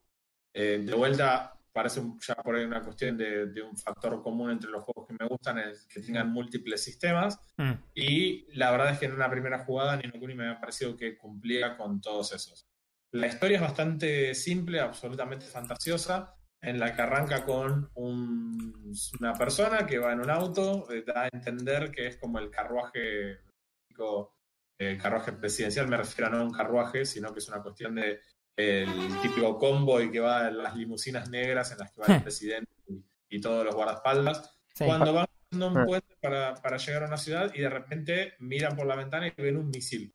Eh, 0.52 0.82
de 0.84 0.94
vuelta, 0.94 1.54
parece 1.74 2.00
ya 2.26 2.34
por 2.36 2.54
ahí 2.54 2.64
una 2.64 2.82
cuestión 2.82 3.16
de, 3.18 3.46
de 3.46 3.60
un 3.60 3.76
factor 3.76 4.22
común 4.22 4.52
entre 4.52 4.70
los 4.70 4.84
juegos 4.84 5.08
que 5.08 5.16
me 5.18 5.26
gustan, 5.28 5.58
es 5.58 5.86
que 5.86 6.00
tengan 6.00 6.30
múltiples 6.32 6.82
sistemas. 6.82 7.38
Mm. 7.56 7.72
Y 7.94 8.46
la 8.56 8.70
verdad 8.70 8.92
es 8.92 8.98
que 9.00 9.06
en 9.06 9.12
una 9.12 9.28
primera 9.28 9.64
jugada 9.64 9.96
Nino 9.96 10.18
Kuni 10.18 10.34
me 10.34 10.44
había 10.46 10.60
parecido 10.60 10.96
que 10.96 11.18
cumplía 11.18 11.76
con 11.76 12.00
todos 12.00 12.32
esos. 12.32 12.64
La 13.12 13.26
historia 13.26 13.56
es 13.56 13.62
bastante 13.62 14.34
simple, 14.34 14.80
absolutamente 14.80 15.46
fantasiosa, 15.46 16.34
en 16.62 16.78
la 16.78 16.94
que 16.94 17.02
arranca 17.02 17.44
con 17.44 17.90
un- 17.94 18.94
una 19.20 19.34
persona 19.34 19.84
que 19.84 19.98
va 19.98 20.12
en 20.12 20.20
un 20.20 20.30
auto, 20.30 20.90
eh, 20.90 21.04
da 21.06 21.24
a 21.24 21.28
entender 21.32 21.90
que 21.90 22.06
es 22.06 22.16
como 22.16 22.38
el 22.38 22.50
carruaje, 22.50 23.40
típico, 23.86 24.34
eh, 24.80 24.96
carruaje 25.00 25.32
presidencial, 25.32 25.86
me 25.88 25.96
refiero 25.96 26.28
a 26.28 26.30
no 26.30 26.38
a 26.38 26.44
un 26.44 26.52
carruaje, 26.52 27.04
sino 27.04 27.32
que 27.32 27.40
es 27.40 27.48
una 27.48 27.62
cuestión 27.62 27.94
de 27.94 28.20
el 28.56 28.88
típico 29.22 29.58
convoy 29.58 30.10
que 30.10 30.20
va 30.20 30.48
en 30.48 30.58
las 30.58 30.76
limusinas 30.76 31.28
negras 31.30 31.72
en 31.72 31.78
las 31.78 31.92
que 31.92 32.00
va 32.00 32.06
el 32.16 32.22
presidente 32.22 32.70
y, 32.88 33.04
y 33.36 33.40
todos 33.40 33.64
los 33.64 33.74
guardaespaldas 33.74 34.50
Sí. 34.74 34.84
cuando 34.86 35.12
van 35.12 35.26
cruzando 35.26 35.68
un 35.68 35.78
Ah. 35.78 35.84
puente 35.86 36.16
para, 36.20 36.54
para 36.54 36.76
llegar 36.78 37.04
a 37.04 37.06
una 37.06 37.16
ciudad 37.16 37.52
y 37.54 37.60
de 37.60 37.68
repente 37.70 38.34
miran 38.40 38.74
por 38.76 38.86
la 38.86 38.96
ventana 38.96 39.28
y 39.28 39.32
ven 39.36 39.56
un 39.56 39.68
misil. 39.70 40.12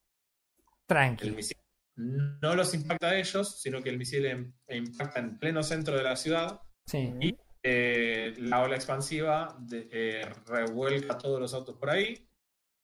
El 0.57 0.85
Tranqui. 0.87 1.31
misil 1.31 1.57
no 1.95 2.55
los 2.55 2.73
impacta 2.73 3.09
a 3.09 3.17
ellos, 3.17 3.61
sino 3.61 3.81
que 3.81 3.89
el 3.89 3.97
misil 3.97 4.25
em- 4.25 4.53
impacta 4.69 5.19
en 5.19 5.37
pleno 5.37 5.63
centro 5.63 5.95
de 5.97 6.03
la 6.03 6.15
ciudad. 6.15 6.59
Sí. 6.85 7.13
Y 7.21 7.37
eh, 7.63 8.33
la 8.37 8.61
ola 8.61 8.75
expansiva 8.75 9.55
de- 9.59 9.87
eh, 9.91 10.29
revuelca 10.47 11.17
todos 11.17 11.39
los 11.41 11.53
autos 11.53 11.75
por 11.77 11.89
ahí. 11.89 12.25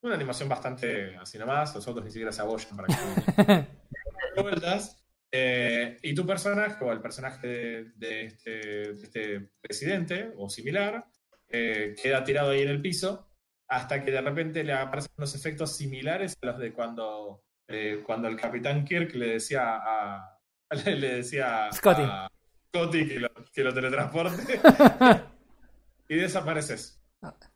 Una 0.02 0.16
animación 0.16 0.48
bastante 0.50 1.16
así 1.18 1.38
nomás, 1.38 1.74
los 1.76 1.88
autos 1.88 2.04
ni 2.06 2.12
siquiera 2.12 2.32
se 2.32 2.42
abollan 2.42 2.76
para 2.76 2.88
que 2.88 2.94
vueltas. 4.42 5.05
Eh, 5.38 5.98
y 6.02 6.16
tu 6.16 6.26
personaje, 6.26 6.82
o 6.82 6.94
el 6.94 7.02
personaje 7.02 7.46
de, 7.46 7.92
de 7.98 8.26
este, 8.26 8.52
de 8.52 9.04
este 9.04 9.50
presidente 9.60 10.32
o 10.38 10.50
similar, 10.50 11.06
eh, 11.50 11.94
queda 12.02 12.24
tirado 12.24 12.52
ahí 12.52 12.62
en 12.62 12.70
el 12.70 12.82
piso 12.82 13.28
hasta 13.68 14.02
que 14.02 14.12
de 14.12 14.22
repente 14.22 14.64
le 14.64 14.72
aparecen 14.72 15.12
unos 15.18 15.36
efectos 15.36 15.76
similares 15.76 16.38
a 16.42 16.46
los 16.46 16.58
de 16.58 16.72
cuando, 16.72 17.44
eh, 17.68 18.02
cuando 18.06 18.30
el 18.30 18.38
capitán 18.40 18.86
Kirk 18.86 19.14
le 19.16 19.32
decía 19.32 19.76
a, 19.76 20.40
le 20.86 21.16
decía 21.16 21.70
Scotty. 21.74 22.04
a 22.04 22.30
Scotty 22.70 23.06
que 23.06 23.20
lo, 23.20 23.30
que 23.52 23.64
lo 23.64 23.74
teletransporte 23.74 24.62
y 26.08 26.16
desapareces. 26.16 27.04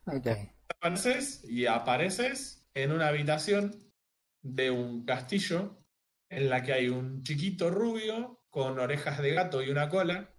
Ok. 0.04 0.26
Desapareces 0.68 1.44
y 1.44 1.64
apareces 1.64 2.68
en 2.74 2.92
una 2.92 3.08
habitación 3.08 3.74
de 4.42 4.70
un 4.70 5.06
castillo 5.06 5.79
en 6.30 6.48
la 6.48 6.62
que 6.62 6.72
hay 6.72 6.88
un 6.88 7.22
chiquito 7.22 7.70
rubio 7.70 8.44
con 8.48 8.78
orejas 8.78 9.20
de 9.20 9.34
gato 9.34 9.62
y 9.62 9.68
una 9.68 9.88
cola 9.88 10.32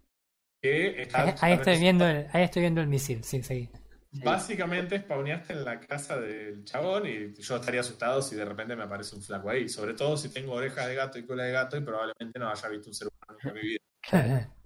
que 0.60 1.02
está 1.02 1.22
Ahí, 1.22 1.34
ahí 1.40 1.52
estoy 1.54 1.78
viendo 1.78 2.08
el, 2.08 2.26
ahí 2.32 2.44
estoy 2.44 2.62
viendo 2.62 2.80
el 2.80 2.88
misil, 2.88 3.22
sí, 3.22 3.42
sí. 3.42 3.70
Básicamente 4.14 4.98
spawneaste 4.98 5.54
en 5.54 5.64
la 5.64 5.80
casa 5.80 6.20
del 6.20 6.64
chabón 6.64 7.06
y 7.06 7.32
yo 7.34 7.56
estaría 7.56 7.80
asustado 7.80 8.20
si 8.20 8.36
de 8.36 8.44
repente 8.44 8.76
me 8.76 8.82
aparece 8.82 9.16
un 9.16 9.22
flaco 9.22 9.48
ahí. 9.48 9.70
Sobre 9.70 9.94
todo 9.94 10.18
si 10.18 10.28
tengo 10.28 10.52
orejas 10.52 10.86
de 10.86 10.94
gato 10.94 11.18
y 11.18 11.24
cola 11.24 11.44
de 11.44 11.52
gato 11.52 11.78
y 11.78 11.80
probablemente 11.80 12.38
no 12.38 12.50
haya 12.50 12.68
visto 12.68 12.90
un 12.90 12.94
ser 12.94 13.08
humano 13.08 13.38
en 13.42 13.54
mi 13.54 13.60
vida. 13.60 13.78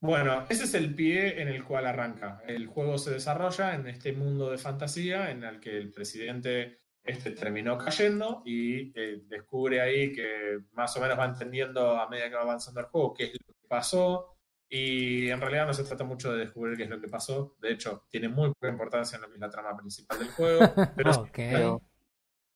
Bueno, 0.00 0.44
ese 0.50 0.64
es 0.64 0.74
el 0.74 0.94
pie 0.94 1.40
en 1.40 1.48
el 1.48 1.64
cual 1.64 1.86
arranca. 1.86 2.42
El 2.46 2.66
juego 2.66 2.98
se 2.98 3.10
desarrolla 3.10 3.74
en 3.74 3.86
este 3.86 4.12
mundo 4.12 4.50
de 4.50 4.58
fantasía 4.58 5.30
en 5.30 5.44
el 5.44 5.60
que 5.60 5.78
el 5.78 5.90
presidente 5.90 6.83
este 7.04 7.32
terminó 7.32 7.76
cayendo 7.78 8.42
y 8.44 8.92
eh, 8.98 9.22
descubre 9.28 9.80
ahí 9.80 10.12
que 10.12 10.60
más 10.72 10.96
o 10.96 11.00
menos 11.00 11.18
va 11.18 11.26
entendiendo 11.26 11.96
a 11.98 12.08
medida 12.08 12.28
que 12.30 12.36
va 12.36 12.42
avanzando 12.42 12.80
el 12.80 12.86
juego 12.86 13.12
qué 13.14 13.24
es 13.24 13.32
lo 13.34 13.54
que 13.54 13.68
pasó. 13.68 14.30
Y 14.68 15.28
en 15.28 15.40
realidad 15.40 15.66
no 15.66 15.74
se 15.74 15.84
trata 15.84 16.02
mucho 16.04 16.32
de 16.32 16.40
descubrir 16.46 16.76
qué 16.76 16.84
es 16.84 16.90
lo 16.90 17.00
que 17.00 17.06
pasó. 17.08 17.56
De 17.60 17.70
hecho, 17.72 18.06
tiene 18.10 18.28
muy 18.28 18.48
poca 18.48 18.68
importancia 18.68 19.16
en 19.16 19.22
lo 19.22 19.28
que 19.28 19.34
es 19.34 19.40
la 19.40 19.50
trama 19.50 19.76
principal 19.76 20.18
del 20.18 20.28
juego. 20.30 20.60
Pero 20.96 21.12
sí- 21.12 21.20
Ok. 21.20 21.30
Pero- 21.34 21.82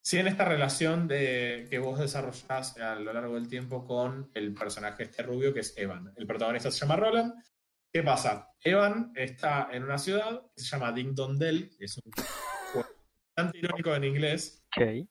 Sí, 0.00 0.16
en 0.18 0.26
esta 0.28 0.46
relación 0.46 1.06
de, 1.06 1.66
que 1.68 1.78
vos 1.78 1.98
desarrollás 1.98 2.78
a 2.78 2.94
lo 2.94 3.12
largo 3.12 3.34
del 3.34 3.46
tiempo 3.46 3.84
con 3.84 4.30
el 4.32 4.54
personaje 4.54 5.02
este 5.02 5.22
rubio 5.22 5.52
que 5.52 5.60
es 5.60 5.76
Evan. 5.76 6.14
El 6.16 6.26
protagonista 6.26 6.70
se 6.70 6.78
llama 6.80 6.96
Roland. 6.96 7.34
¿Qué 7.92 8.02
pasa? 8.02 8.48
Evan 8.62 9.12
está 9.14 9.68
en 9.70 9.82
una 9.82 9.98
ciudad 9.98 10.40
que 10.56 10.62
se 10.62 10.68
llama 10.68 10.92
Ding 10.92 11.14
Dong 11.14 11.36
Dell, 11.36 11.68
que 11.76 11.84
es 11.84 11.98
un 11.98 12.10
bastante 13.38 13.58
irónico 13.58 13.94
en 13.94 14.04
inglés. 14.04 14.64
Ok. 14.76 15.06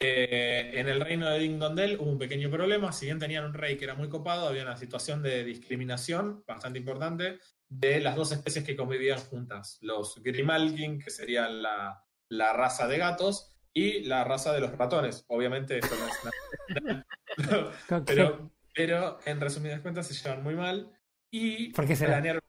Eh, 0.00 0.70
en 0.74 0.88
el 0.88 1.00
reino 1.00 1.28
de 1.28 1.40
Ding 1.40 1.58
Dong 1.58 1.74
Dell 1.74 1.96
hubo 1.98 2.10
un 2.10 2.18
pequeño 2.18 2.50
problema. 2.50 2.92
Si 2.92 3.06
bien 3.06 3.18
tenían 3.18 3.44
un 3.44 3.54
rey 3.54 3.76
que 3.76 3.84
era 3.84 3.94
muy 3.94 4.08
copado, 4.08 4.46
había 4.46 4.62
una 4.62 4.76
situación 4.76 5.22
de 5.22 5.44
discriminación 5.44 6.44
bastante 6.46 6.78
importante 6.78 7.38
de 7.68 8.00
las 8.00 8.14
dos 8.16 8.30
especies 8.32 8.64
que 8.64 8.76
convivían 8.76 9.18
juntas. 9.18 9.78
Los 9.82 10.22
Grimalkin, 10.22 11.00
que 11.00 11.10
serían 11.10 11.62
la, 11.62 12.04
la 12.30 12.52
raza 12.52 12.86
de 12.86 12.98
gatos, 12.98 13.54
y 13.74 14.04
la 14.04 14.24
raza 14.24 14.52
de 14.52 14.60
los 14.60 14.72
ratones. 14.76 15.24
Obviamente 15.28 15.78
esto 15.78 15.94
no 15.96 16.06
es 16.08 16.24
nada- 16.24 17.06
pero, 18.06 18.50
pero 18.74 19.18
en 19.24 19.40
resumidas 19.40 19.80
cuentas 19.80 20.06
se 20.06 20.14
llevan 20.14 20.42
muy 20.42 20.54
mal 20.56 20.90
y 21.30 21.72
¿Por 21.72 21.86
qué 21.86 21.94
será? 21.94 22.12
planearon 22.12 22.40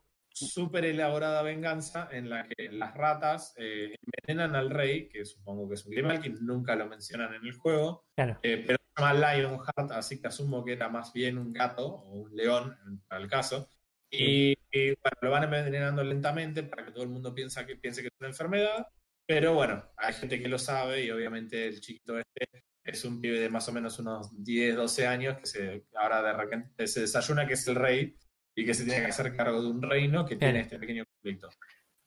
súper 0.47 0.85
elaborada 0.85 1.41
venganza 1.41 2.07
en 2.11 2.29
la 2.29 2.47
que 2.47 2.69
las 2.71 2.93
ratas 2.95 3.53
eh, 3.57 3.95
envenenan 4.27 4.55
al 4.55 4.69
rey, 4.69 5.09
que 5.09 5.25
supongo 5.25 5.67
que 5.67 5.75
es 5.75 5.85
un 5.85 5.91
Grimalkin, 5.91 6.37
nunca 6.45 6.75
lo 6.75 6.87
mencionan 6.87 7.33
en 7.33 7.45
el 7.45 7.53
juego, 7.53 8.05
Claro. 8.15 8.39
eh, 8.43 8.63
pero 8.65 8.77
se 8.95 9.01
llama 9.03 9.13
Lionheart, 9.35 9.91
así 9.91 10.19
que 10.21 10.27
asumo 10.27 10.63
que 10.63 10.73
era 10.73 10.89
más 10.89 11.11
bien 11.13 11.37
un 11.37 11.51
gato 11.53 11.85
o 11.87 12.11
un 12.21 12.35
león, 12.35 12.77
en- 12.87 13.01
el 13.17 13.27
caso. 13.27 13.69
Y, 14.11 14.53
y, 14.71 14.87
bueno, 14.87 15.17
lo 15.21 15.29
van 15.31 15.43
envenenando 15.43 16.03
lentamente 16.03 16.63
para 16.63 16.83
que 16.83 16.91
todo 16.91 17.03
el 17.03 17.09
mundo 17.09 17.33
piensa 17.33 17.65
que, 17.65 17.75
piense 17.75 18.01
que 18.01 18.07
es 18.07 18.13
una 18.19 18.29
enfermedad. 18.29 18.87
Pero 19.27 19.53
bueno, 19.53 19.83
hay 19.97 20.13
gente 20.13 20.41
que 20.41 20.47
lo 20.47 20.57
sabe 20.57 21.03
y 21.05 21.11
obviamente 21.11 21.67
el 21.67 21.79
chiquito 21.79 22.17
este 22.17 22.63
es 22.83 23.05
un 23.05 23.21
pibe 23.21 23.39
de 23.39 23.49
más 23.49 23.67
o 23.69 23.71
menos 23.71 23.99
unos 23.99 24.31
10, 24.43 24.75
12 24.75 25.05
años 25.05 25.37
que 25.37 25.45
se, 25.45 25.85
ahora 25.93 26.23
de 26.23 26.33
repente 26.33 26.87
se 26.87 27.01
desayuna 27.01 27.45
que 27.45 27.53
es 27.53 27.67
el 27.67 27.75
rey 27.75 28.15
y 28.59 28.65
que 28.65 28.73
se 28.73 28.83
tiene 28.83 28.99
que 29.01 29.07
hacer 29.07 29.35
cargo 29.35 29.61
de 29.61 29.69
un 29.69 29.81
reino 29.81 30.25
que 30.25 30.35
tiene 30.35 30.59
este 30.59 30.77
pequeño 30.77 31.05
conflicto. 31.05 31.49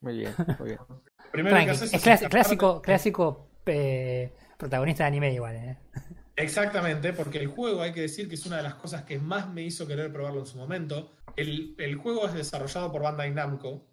Muy 0.01 0.19
bien, 0.19 0.33
muy 0.59 0.69
bien. 0.69 0.79
Primero 1.31 1.55
que 1.57 1.63
Tranqui. 1.63 1.83
haces 1.83 1.93
Es 1.93 2.29
clásico, 2.29 2.81
clásico 2.81 3.49
eh, 3.65 4.33
protagonista 4.57 5.03
de 5.03 5.07
anime 5.07 5.33
igual, 5.33 5.55
¿eh? 5.55 5.77
Exactamente, 6.35 7.13
porque 7.13 7.39
el 7.39 7.47
juego 7.47 7.81
hay 7.81 7.91
que 7.91 8.01
decir 8.01 8.27
que 8.27 8.35
es 8.35 8.45
una 8.45 8.57
de 8.57 8.63
las 8.63 8.75
cosas 8.75 9.03
que 9.03 9.19
más 9.19 9.51
me 9.51 9.61
hizo 9.63 9.87
querer 9.87 10.11
probarlo 10.11 10.41
en 10.41 10.45
su 10.45 10.57
momento. 10.57 11.15
El, 11.35 11.75
el 11.77 11.95
juego 11.95 12.27
es 12.27 12.33
desarrollado 12.33 12.91
por 12.91 13.01
Bandai 13.03 13.31
Namco, 13.31 13.87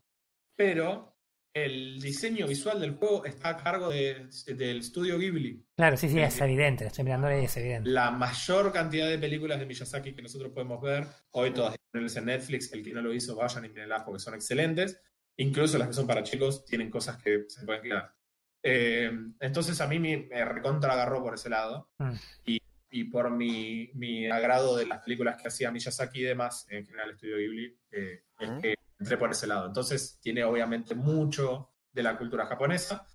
pero 0.57 1.15
el 1.53 2.01
diseño 2.01 2.47
visual 2.47 2.81
del 2.81 2.93
juego 2.95 3.25
está 3.25 3.51
a 3.51 3.57
cargo 3.57 3.89
de- 3.91 4.29
del 4.55 4.79
estudio 4.79 5.19
Ghibli. 5.19 5.65
Claro, 5.77 5.97
sí, 5.97 6.09
sí, 6.09 6.19
es 6.21 6.41
evidente. 6.41 6.87
Estoy 6.87 7.05
mirando 7.05 7.27
ahí, 7.27 7.45
es 7.45 7.57
evidente. 7.57 7.91
La 7.91 8.11
mayor 8.11 8.73
cantidad 8.73 9.09
de 9.09 9.19
películas 9.19 9.59
de 9.59 9.67
Miyazaki 9.67 10.15
que 10.15 10.23
nosotros 10.23 10.53
podemos 10.53 10.81
ver, 10.81 11.07
hoy 11.33 11.53
todas 11.53 11.73
disponibles 11.73 12.17
en 12.17 12.25
Netflix, 12.27 12.73
el 12.73 12.85
que 12.85 12.93
no 12.93 13.03
lo 13.03 13.13
hizo, 13.13 13.35
vayan 13.35 13.65
y 13.65 13.69
mírenlas 13.69 14.03
porque 14.05 14.21
son 14.21 14.35
excelentes. 14.35 15.01
Incluso 15.37 15.79
las 15.79 15.89
que 15.89 15.95
son 15.95 16.07
para 16.07 16.23
chicos 16.23 16.65
tienen 16.67 16.91
cosas 16.91 17.21
que 17.23 17.45
se 17.49 17.65
pueden 17.65 17.83
quedar. 17.83 18.15
Eh, 18.63 19.11
entonces 19.41 19.81
a 19.81 19.87
mí 19.89 19.99
me, 19.99 20.19
me 20.31 20.45
recontra 20.45 20.93
agarró 20.93 21.23
por 21.23 21.35
ese 21.35 21.49
lado 21.49 21.91
Mm. 21.99 22.13
y, 22.45 22.59
y 22.91 23.05
por 23.05 23.31
mi, 23.31 23.91
mi 23.95 24.27
agrado 24.31 24.77
de 24.77 24.87
las 24.87 25.03
películas 25.03 25.41
que 25.41 25.49
hacía 25.49 25.71
Miyazaki 25.71 26.21
y 26.21 26.25
demás, 26.25 26.67
en 26.69 26.85
general 26.85 27.09
el 27.09 27.15
estudio 27.15 27.39
Ghibli, 27.39 27.79
eh, 27.91 28.23
es 28.39 28.51
Mm. 28.51 28.61
que 28.61 28.75
entré 29.01 29.17
por 29.17 29.31
ese 29.31 29.47
lado. 29.47 29.67
Entonces 29.67 30.19
tiene 30.21 30.45
obviamente 30.45 30.95
mucho 30.95 31.71
de 31.93 32.03
la 32.03 32.17
cultura 32.17 32.47
japonesa 32.47 33.07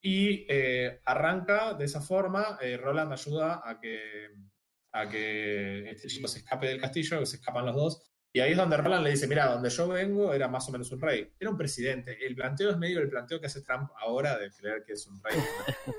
y 0.00 0.46
eh, 0.48 1.00
arranca 1.04 1.74
de 1.74 1.84
esa 1.86 2.00
forma. 2.00 2.58
eh, 2.60 2.76
Roland 2.76 3.12
ayuda 3.12 3.62
a 3.64 3.80
que, 3.80 4.28
a 4.92 5.08
que 5.08 5.90
este 5.90 6.08
chico 6.08 6.28
se 6.28 6.40
escape 6.40 6.66
del 6.68 6.80
castillo, 6.80 7.20
que 7.20 7.26
se 7.26 7.36
escapan 7.36 7.66
los 7.66 7.74
dos. 7.76 8.02
Y 8.32 8.40
ahí 8.40 8.50
es 8.52 8.58
donde 8.58 8.76
Roland 8.76 9.04
le 9.04 9.10
dice, 9.10 9.26
mira, 9.26 9.46
donde 9.46 9.70
yo 9.70 9.88
vengo 9.88 10.34
era 10.34 10.48
más 10.48 10.68
o 10.68 10.72
menos 10.72 10.92
un 10.92 11.00
rey. 11.00 11.32
Era 11.40 11.50
un 11.50 11.56
presidente. 11.56 12.18
El 12.24 12.34
planteo 12.34 12.70
es 12.70 12.76
medio 12.76 13.00
el 13.00 13.08
planteo 13.08 13.40
que 13.40 13.46
hace 13.46 13.62
Trump 13.62 13.90
ahora 13.98 14.36
de 14.38 14.50
creer 14.50 14.84
que 14.86 14.92
es 14.92 15.06
un 15.06 15.20
rey. 15.22 15.38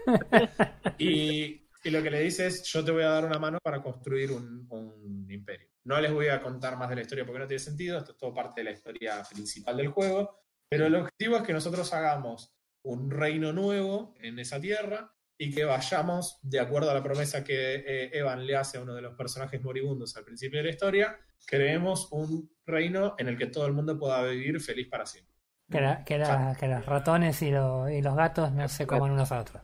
y, 1.00 1.68
y 1.84 1.90
lo 1.90 2.04
que 2.04 2.12
le 2.12 2.22
dice 2.22 2.46
es, 2.48 2.64
yo 2.66 2.86
te 2.86 2.92
voy 2.92 3.04
a 3.04 3.10
dar 3.10 3.26
una 3.26 3.40
mano 3.40 3.58
para 3.64 3.82
construir 3.82 4.32
un, 4.32 4.68
un 4.70 5.26
imperio. 5.32 5.69
No 5.90 6.00
les 6.00 6.14
voy 6.14 6.28
a 6.28 6.40
contar 6.40 6.78
más 6.78 6.88
de 6.90 6.98
la 6.98 7.02
historia 7.02 7.26
porque 7.26 7.40
no 7.40 7.48
tiene 7.48 7.58
sentido, 7.60 7.98
esto 7.98 8.12
es 8.12 8.18
todo 8.20 8.32
parte 8.32 8.62
de 8.62 8.66
la 8.66 8.72
historia 8.72 9.24
principal 9.28 9.76
del 9.76 9.88
juego, 9.88 10.40
pero 10.70 10.86
el 10.86 10.94
objetivo 10.94 11.36
es 11.38 11.42
que 11.42 11.52
nosotros 11.52 11.92
hagamos 11.96 12.54
un 12.84 13.10
reino 13.10 13.52
nuevo 13.54 14.14
en 14.22 14.38
esa 14.38 14.62
tierra 14.62 15.12
y 15.36 15.52
que 15.52 15.66
vayamos, 15.66 16.38
de 16.44 16.60
acuerdo 16.60 16.92
a 16.92 16.94
la 16.94 17.02
promesa 17.02 17.44
que 17.44 17.78
eh, 17.78 18.12
Evan 18.14 18.46
le 18.46 18.56
hace 18.56 18.78
a 18.78 18.82
uno 18.82 18.94
de 18.94 19.02
los 19.02 19.16
personajes 19.16 19.64
moribundos 19.64 20.16
al 20.16 20.26
principio 20.26 20.60
de 20.60 20.66
la 20.66 20.70
historia, 20.70 21.18
creemos 21.48 22.08
un 22.12 22.52
reino 22.68 23.16
en 23.18 23.28
el 23.30 23.36
que 23.36 23.48
todo 23.48 23.66
el 23.66 23.74
mundo 23.74 23.98
pueda 23.98 24.22
vivir 24.26 24.62
feliz 24.62 24.88
para 24.90 25.08
siempre. 25.08 25.34
Que, 25.72 25.82
la- 25.82 26.04
que, 26.04 26.20
la- 26.20 26.56
que 26.60 26.68
los 26.68 26.86
ratones 26.86 27.42
y, 27.42 27.50
lo- 27.50 27.90
y 27.90 28.04
los 28.04 28.16
gatos 28.16 28.52
no 28.52 28.70
se 28.70 28.86
coman 28.86 29.10
unos 29.10 29.32
a 29.32 29.40
otros. 29.40 29.64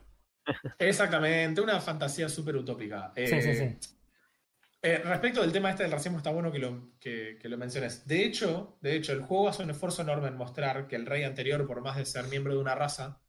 Exactamente, 0.80 1.62
una 1.62 1.80
fantasía 1.80 2.28
súper 2.30 2.56
utópica. 2.56 3.12
Sí, 3.16 3.28
sí, 3.28 3.50
Eh, 3.50 3.78
sí. 3.80 3.90
Eh, 4.86 5.02
respecto 5.04 5.42
del 5.42 5.52
tema 5.52 5.72
este 5.72 5.82
del 5.82 5.92
racismo, 5.92 6.20
está 6.20 6.30
bueno 6.30 6.52
que 6.52 6.60
lo, 6.60 6.92
que, 7.00 7.40
que 7.42 7.50
lo 7.50 7.58
menciones. 7.58 8.06
De 8.06 8.24
hecho, 8.24 8.78
de 8.82 8.96
hecho, 8.96 9.14
el 9.14 9.24
juego 9.24 9.50
hace 9.50 9.64
un 9.64 9.72
esfuerzo 9.72 10.04
enorme 10.04 10.28
en 10.28 10.38
mostrar 10.38 10.88
que 10.88 10.96
el 10.96 11.08
rey 11.08 11.24
anterior, 11.24 11.66
por 11.66 11.82
más 11.82 11.98
de 11.98 12.06
ser 12.06 12.26
miembro 12.26 12.54
de 12.54 12.60
una 12.60 12.76
raza, 12.76 13.20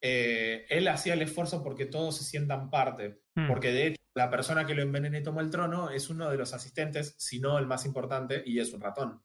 eh, 0.00 0.64
él 0.70 0.88
hacía 0.88 1.12
el 1.12 1.20
esfuerzo 1.20 1.62
porque 1.62 1.84
todos 1.84 2.16
se 2.16 2.24
sientan 2.24 2.70
parte. 2.70 3.20
Mm. 3.34 3.46
Porque 3.46 3.72
de 3.72 3.86
hecho, 3.88 4.02
la 4.14 4.30
persona 4.30 4.64
que 4.64 4.74
lo 4.74 4.80
envenena 4.80 5.18
y 5.18 5.22
toma 5.22 5.42
el 5.42 5.50
trono 5.50 5.90
es 5.90 6.08
uno 6.08 6.30
de 6.30 6.38
los 6.38 6.54
asistentes, 6.54 7.14
si 7.18 7.40
no 7.40 7.58
el 7.58 7.66
más 7.66 7.84
importante, 7.84 8.42
y 8.46 8.58
es 8.58 8.72
un 8.72 8.80
ratón. 8.80 9.22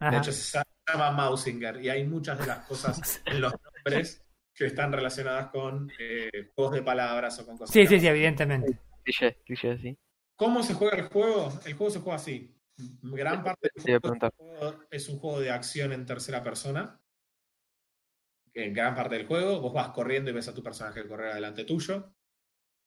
De 0.00 0.16
hecho, 0.16 0.32
se 0.32 0.60
llama 0.88 1.12
Mausinger, 1.12 1.80
y 1.80 1.88
hay 1.88 2.02
muchas 2.02 2.36
de 2.40 2.48
las 2.48 2.66
cosas 2.66 3.22
en 3.26 3.40
los 3.40 3.54
nombres 3.62 4.24
que 4.52 4.66
están 4.66 4.92
relacionadas 4.92 5.50
con 5.50 5.88
eh, 6.00 6.50
juegos 6.52 6.74
de 6.74 6.82
palabras 6.82 7.38
o 7.38 7.46
con 7.46 7.58
cosas. 7.58 7.72
Sí, 7.72 7.86
sí, 7.86 8.00
sí, 8.00 8.08
evidentemente. 8.08 8.76
Cliché, 9.04 9.36
cliché, 9.44 9.78
sí. 9.78 9.96
¿Cómo 10.42 10.62
se 10.64 10.74
juega 10.74 10.96
el 10.96 11.04
juego? 11.08 11.52
El 11.64 11.74
juego 11.74 11.90
se 11.92 12.00
juega 12.00 12.16
así. 12.16 12.52
Gran 13.02 13.44
parte 13.44 13.70
del 13.74 14.00
juego- 14.00 14.84
es 14.90 15.08
un 15.08 15.18
juego 15.20 15.38
de 15.40 15.50
acción 15.50 15.92
en 15.92 16.04
tercera 16.04 16.42
persona. 16.42 17.00
En 18.52 18.74
gran 18.74 18.96
parte 18.96 19.14
del 19.16 19.26
juego, 19.28 19.60
vos 19.60 19.72
vas 19.72 19.90
corriendo 19.90 20.30
y 20.30 20.34
ves 20.34 20.48
a 20.48 20.54
tu 20.54 20.60
personaje 20.60 21.06
correr 21.06 21.30
adelante 21.30 21.64
tuyo. 21.64 22.12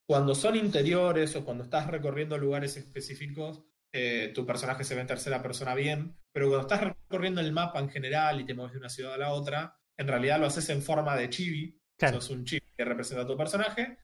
Cuando 0.05 0.35
son 0.35 0.57
interiores 0.57 1.33
o 1.37 1.45
cuando 1.45 1.63
estás 1.63 1.87
recorriendo 1.87 2.37
lugares 2.37 2.75
específicos, 2.75 3.63
eh, 3.93 4.33
tu 4.35 4.45
personaje 4.45 4.83
se 4.83 4.93
ve 4.93 4.99
en 5.01 5.07
tercera 5.07 5.41
persona 5.41 5.73
bien, 5.75 6.17
pero 6.33 6.49
cuando 6.49 6.67
estás 6.67 6.81
recorriendo 6.83 7.39
el 7.39 7.53
mapa 7.53 7.79
en 7.79 7.89
general 7.89 8.41
y 8.41 8.45
te 8.45 8.53
mueves 8.53 8.73
de 8.73 8.79
una 8.79 8.89
ciudad 8.89 9.13
a 9.13 9.17
la 9.17 9.31
otra, 9.31 9.79
en 9.97 10.07
realidad 10.09 10.41
lo 10.41 10.47
haces 10.47 10.67
en 10.67 10.81
forma 10.81 11.15
de 11.15 11.29
chibi. 11.29 11.81
Claro. 11.97 12.19
Sos 12.19 12.31
un 12.31 12.43
chibi 12.43 12.65
que 12.75 12.83
representa 12.83 13.23
a 13.23 13.27
tu 13.27 13.37
personaje. 13.37 13.97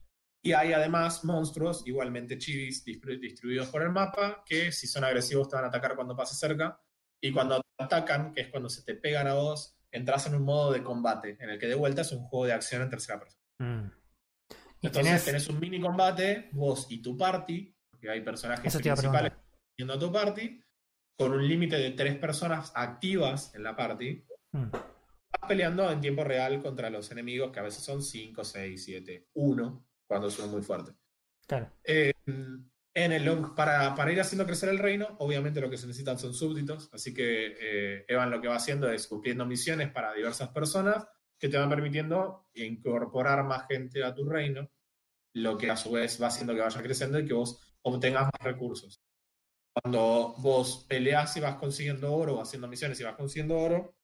Y 0.43 0.53
hay 0.53 0.73
además 0.73 1.23
monstruos, 1.23 1.83
igualmente 1.85 2.37
chivis, 2.37 2.83
distri- 2.85 3.19
distribuidos 3.19 3.67
por 3.69 3.83
el 3.83 3.89
mapa, 3.91 4.43
que 4.45 4.71
si 4.71 4.87
son 4.87 5.03
agresivos 5.03 5.47
te 5.47 5.55
van 5.55 5.65
a 5.65 5.67
atacar 5.67 5.95
cuando 5.95 6.15
pases 6.15 6.39
cerca. 6.39 6.79
Y 7.21 7.31
cuando 7.31 7.61
atacan, 7.77 8.33
que 8.33 8.41
es 8.41 8.47
cuando 8.47 8.67
se 8.69 8.83
te 8.83 8.95
pegan 8.95 9.27
a 9.27 9.35
vos, 9.35 9.77
entras 9.91 10.25
en 10.25 10.35
un 10.35 10.43
modo 10.43 10.71
de 10.71 10.81
combate, 10.81 11.37
en 11.39 11.49
el 11.51 11.59
que 11.59 11.67
de 11.67 11.75
vuelta 11.75 12.01
es 12.01 12.11
un 12.11 12.23
juego 12.23 12.45
de 12.47 12.53
acción 12.53 12.81
en 12.81 12.89
tercera 12.89 13.19
persona. 13.19 13.43
Mm. 13.59 13.91
Y 14.81 14.87
Entonces 14.87 15.03
tenés, 15.11 15.25
tenés 15.25 15.47
un 15.49 15.59
mini 15.59 15.79
combate, 15.79 16.49
vos 16.53 16.87
y 16.89 16.99
tu 17.03 17.15
party, 17.15 17.75
porque 17.91 18.09
hay 18.09 18.21
personajes 18.21 18.75
principales 18.75 19.33
yendo 19.77 19.93
a 19.93 19.99
tu 19.99 20.11
party, 20.11 20.59
con 21.15 21.33
un 21.33 21.47
límite 21.47 21.77
de 21.77 21.91
tres 21.91 22.15
personas 22.17 22.71
activas 22.73 23.53
en 23.53 23.63
la 23.63 23.75
party, 23.75 24.25
Mm. 24.53 24.71
vas 24.71 25.47
peleando 25.47 25.89
en 25.91 26.01
tiempo 26.01 26.23
real 26.23 26.61
contra 26.63 26.89
los 26.89 27.11
enemigos, 27.11 27.51
que 27.51 27.59
a 27.59 27.63
veces 27.63 27.83
son 27.83 28.01
5, 28.01 28.43
6, 28.43 28.83
7, 28.83 29.27
1, 29.35 29.85
cuando 30.11 30.29
son 30.29 30.51
muy 30.51 30.61
fuertes. 30.61 30.93
claro. 31.47 31.71
Eh, 31.85 32.11
en 32.93 33.13
el, 33.13 33.53
para, 33.55 33.95
para 33.95 34.11
ir 34.11 34.19
haciendo 34.19 34.45
crecer 34.45 34.67
el 34.67 34.77
reino, 34.77 35.15
obviamente 35.19 35.61
lo 35.61 35.69
que 35.69 35.77
se 35.77 35.87
necesitan 35.87 36.19
son 36.19 36.33
súbditos, 36.33 36.89
así 36.91 37.13
que 37.13 37.55
eh, 37.57 38.05
Evan 38.09 38.29
lo 38.29 38.41
que 38.41 38.49
va 38.49 38.57
haciendo 38.57 38.91
es 38.91 39.07
cumpliendo 39.07 39.45
misiones 39.45 39.89
para 39.89 40.11
diversas 40.11 40.49
personas 40.49 41.07
que 41.39 41.47
te 41.47 41.57
van 41.57 41.69
permitiendo 41.69 42.49
incorporar 42.55 43.45
más 43.45 43.67
gente 43.69 44.03
a 44.03 44.13
tu 44.13 44.27
reino, 44.27 44.69
lo 45.35 45.57
que 45.57 45.71
a 45.71 45.77
su 45.77 45.93
vez 45.93 46.21
va 46.21 46.27
haciendo 46.27 46.53
que 46.53 46.59
vaya 46.59 46.81
creciendo 46.81 47.17
y 47.17 47.25
que 47.25 47.33
vos 47.33 47.57
obtengas 47.83 48.23
más 48.23 48.41
recursos. 48.41 49.01
Cuando 49.71 50.35
vos 50.39 50.85
peleas 50.89 51.37
y 51.37 51.39
vas 51.39 51.55
consiguiendo 51.55 52.13
oro, 52.13 52.35
o 52.35 52.41
haciendo 52.41 52.67
misiones 52.67 52.99
y 52.99 53.05
vas 53.05 53.15
consiguiendo 53.15 53.57
oro, 53.57 53.95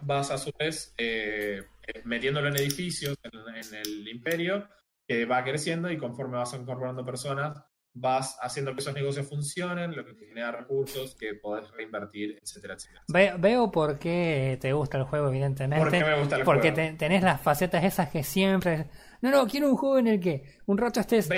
vas 0.00 0.32
a 0.32 0.38
su 0.38 0.50
vez 0.58 0.92
eh, 0.98 1.62
metiéndolo 2.04 2.48
en 2.48 2.56
edificios 2.56 3.16
en, 3.22 3.54
en 3.54 3.74
el 3.74 4.08
imperio 4.08 4.68
que 5.08 5.24
va 5.24 5.42
creciendo 5.42 5.90
y 5.90 5.96
conforme 5.96 6.36
vas 6.36 6.52
incorporando 6.54 7.04
personas, 7.04 7.58
vas 7.94 8.36
haciendo 8.42 8.74
que 8.74 8.80
esos 8.80 8.94
negocios 8.94 9.26
funcionen, 9.26 9.96
lo 9.96 10.04
que 10.04 10.12
te 10.12 10.26
genera 10.26 10.52
recursos 10.52 11.16
que 11.18 11.34
podés 11.34 11.68
reinvertir, 11.72 12.38
etcétera, 12.40 12.74
etcétera. 12.74 13.02
Ve- 13.08 13.34
veo 13.38 13.70
por 13.72 13.98
qué 13.98 14.56
te 14.60 14.72
gusta 14.74 14.98
el 14.98 15.04
juego, 15.04 15.28
evidentemente. 15.28 15.82
¿Por 15.82 15.90
qué 15.90 16.04
me 16.04 16.18
gusta 16.20 16.36
el 16.36 16.44
Porque 16.44 16.70
juego? 16.72 16.90
te- 16.92 16.96
tenés 16.98 17.22
las 17.24 17.40
facetas 17.40 17.82
esas 17.82 18.10
que 18.10 18.22
siempre. 18.22 18.90
No, 19.22 19.30
no, 19.30 19.46
quiero 19.48 19.68
un 19.70 19.76
juego 19.76 19.98
en 19.98 20.06
el 20.08 20.20
que 20.20 20.44
un 20.66 20.78
rato 20.78 21.00
estés 21.00 21.28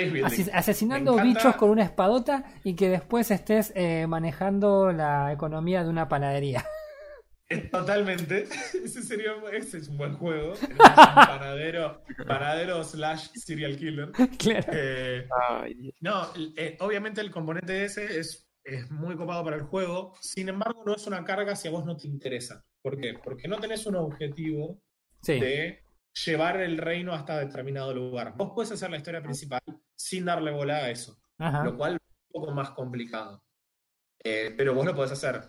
asesinando 0.53 1.15
bichos 1.15 1.55
con 1.55 1.69
una 1.71 1.83
espadota 1.83 2.43
y 2.63 2.75
que 2.75 2.89
después 2.89 3.31
estés 3.31 3.71
eh, 3.75 4.05
manejando 4.07 4.91
la 4.91 5.31
economía 5.31 5.83
de 5.83 5.89
una 5.89 6.07
panadería. 6.09 6.63
Eh, 7.51 7.69
Totalmente. 7.71 8.47
Ese 8.83 9.01
sería 9.03 9.33
ese 9.51 9.77
es 9.79 9.87
un 9.89 9.97
buen 9.97 10.13
juego. 10.15 10.53
Un 10.53 10.77
panadero, 10.77 12.01
panadero 12.27 12.83
slash 12.83 13.29
serial 13.35 13.77
killer. 13.77 14.11
claro. 14.37 14.65
Eh, 14.73 15.27
no, 16.01 16.27
eh, 16.55 16.77
obviamente 16.79 17.21
el 17.21 17.31
componente 17.31 17.83
ese 17.85 18.19
es, 18.19 18.47
es 18.63 18.89
muy 18.91 19.15
copado 19.15 19.43
para 19.43 19.55
el 19.57 19.63
juego. 19.63 20.13
Sin 20.21 20.49
embargo, 20.49 20.83
no 20.85 20.95
es 20.95 21.05
una 21.07 21.23
carga 21.23 21.55
si 21.55 21.67
a 21.67 21.71
vos 21.71 21.85
no 21.85 21.97
te 21.97 22.07
interesa. 22.07 22.63
¿Por 22.81 22.99
qué? 22.99 23.15
Porque 23.23 23.47
no 23.47 23.59
tenés 23.59 23.85
un 23.85 23.95
objetivo 23.95 24.81
Sí. 25.23 25.39
de 25.39 25.83
llevar 26.25 26.59
el 26.61 26.77
reino 26.79 27.13
hasta 27.13 27.37
determinado 27.39 27.93
lugar. 27.93 28.33
Vos 28.37 28.53
puedes 28.55 28.71
hacer 28.71 28.89
la 28.89 28.97
historia 28.97 29.21
principal 29.21 29.61
sin 29.95 30.25
darle 30.25 30.51
bola 30.51 30.77
a 30.77 30.89
eso, 30.89 31.21
Ajá. 31.37 31.63
lo 31.63 31.77
cual 31.77 31.93
es 31.95 31.99
un 32.33 32.41
poco 32.41 32.51
más 32.53 32.71
complicado. 32.71 33.43
Eh, 34.23 34.53
pero 34.57 34.73
vos 34.73 34.85
lo 34.85 34.95
podés 34.95 35.11
hacer. 35.11 35.41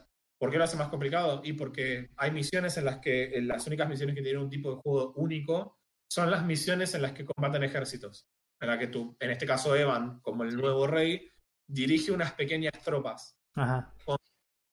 ¿Por 0.43 0.51
qué 0.51 0.59
lo 0.59 0.65
hace 0.65 0.77
más 0.77 0.89
complicado? 0.89 1.41
Y 1.45 1.53
porque 1.53 2.11
hay 2.17 2.33
misiones 2.33 2.77
en 2.77 2.85
las 2.85 2.99
que 2.99 3.27
en 3.37 3.47
las 3.47 3.65
únicas 3.69 3.89
misiones 3.89 4.17
que 4.17 4.23
tienen 4.23 4.43
un 4.43 4.51
tipo 4.51 4.75
de 4.75 4.81
juego 4.83 5.13
único 5.15 5.79
son 6.11 6.33
las 6.33 6.45
misiones 6.45 6.93
en 6.97 7.03
las 7.03 7.13
que 7.13 7.25
combaten 7.25 7.63
ejércitos. 7.63 8.29
En 8.61 8.67
la 8.67 8.77
que 8.77 8.89
tú, 8.89 9.17
en 9.21 9.31
este 9.31 9.47
caso 9.47 9.77
Evan, 9.77 10.19
como 10.21 10.43
el 10.43 10.57
nuevo 10.57 10.89
rey, 10.89 11.31
dirige 11.65 12.11
unas 12.11 12.33
pequeñas 12.33 12.73
tropas 12.85 13.39
Ajá. 13.55 13.95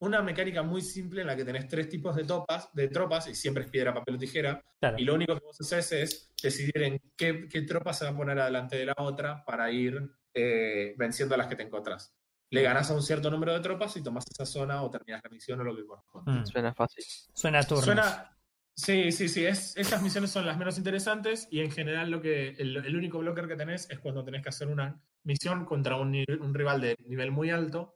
una 0.00 0.22
mecánica 0.22 0.64
muy 0.64 0.82
simple 0.82 1.20
en 1.20 1.28
la 1.28 1.36
que 1.36 1.44
tenés 1.44 1.68
tres 1.68 1.88
tipos 1.88 2.16
de, 2.16 2.24
topas, 2.24 2.74
de 2.74 2.88
tropas 2.88 3.28
y 3.28 3.36
siempre 3.36 3.62
es 3.62 3.70
piedra, 3.70 3.94
papel 3.94 4.16
o 4.16 4.18
tijera. 4.18 4.60
Claro. 4.80 4.98
Y 4.98 5.04
lo 5.04 5.14
único 5.14 5.38
que 5.38 5.44
vos 5.44 5.60
haces 5.60 5.92
es 5.92 6.32
decidir 6.42 6.82
en 6.82 7.00
qué, 7.16 7.46
qué 7.48 7.62
tropa 7.62 7.92
se 7.92 8.06
va 8.06 8.10
a 8.10 8.16
poner 8.16 8.40
adelante 8.40 8.76
de 8.76 8.86
la 8.86 8.94
otra 8.98 9.44
para 9.44 9.70
ir 9.70 10.02
eh, 10.34 10.96
venciendo 10.98 11.36
a 11.36 11.38
las 11.38 11.46
que 11.46 11.54
te 11.54 11.62
encontrás. 11.62 12.12
Le 12.50 12.62
ganás 12.62 12.90
a 12.90 12.94
un 12.94 13.02
cierto 13.02 13.30
número 13.30 13.52
de 13.52 13.60
tropas 13.60 13.96
y 13.96 14.02
tomás 14.02 14.24
esa 14.30 14.44
zona 14.44 14.82
o 14.82 14.90
terminás 14.90 15.22
la 15.22 15.30
misión 15.30 15.60
o 15.60 15.64
lo 15.64 15.76
que 15.76 15.84
corresponde. 15.86 16.32
Mm. 16.32 16.46
Suena 16.46 16.74
fácil. 16.74 17.04
Suena 17.32 17.60
a 17.60 17.62
turnos. 17.62 17.84
Suena. 17.84 18.36
Sí, 18.74 19.12
sí, 19.12 19.28
sí. 19.28 19.44
Es, 19.44 19.76
esas 19.76 20.02
misiones 20.02 20.30
son 20.30 20.46
las 20.46 20.56
menos 20.58 20.78
interesantes 20.78 21.46
y 21.50 21.60
en 21.60 21.70
general 21.70 22.10
lo 22.10 22.20
que 22.20 22.50
el, 22.58 22.76
el 22.76 22.96
único 22.96 23.18
blocker 23.18 23.46
que 23.46 23.56
tenés 23.56 23.88
es 23.90 23.98
cuando 23.98 24.24
tenés 24.24 24.42
que 24.42 24.48
hacer 24.48 24.68
una 24.68 25.00
misión 25.22 25.64
contra 25.64 25.96
un, 25.96 26.12
rival 26.54 26.80
de 26.80 26.96
nivel 27.06 27.30
muy 27.30 27.50
alto, 27.50 27.94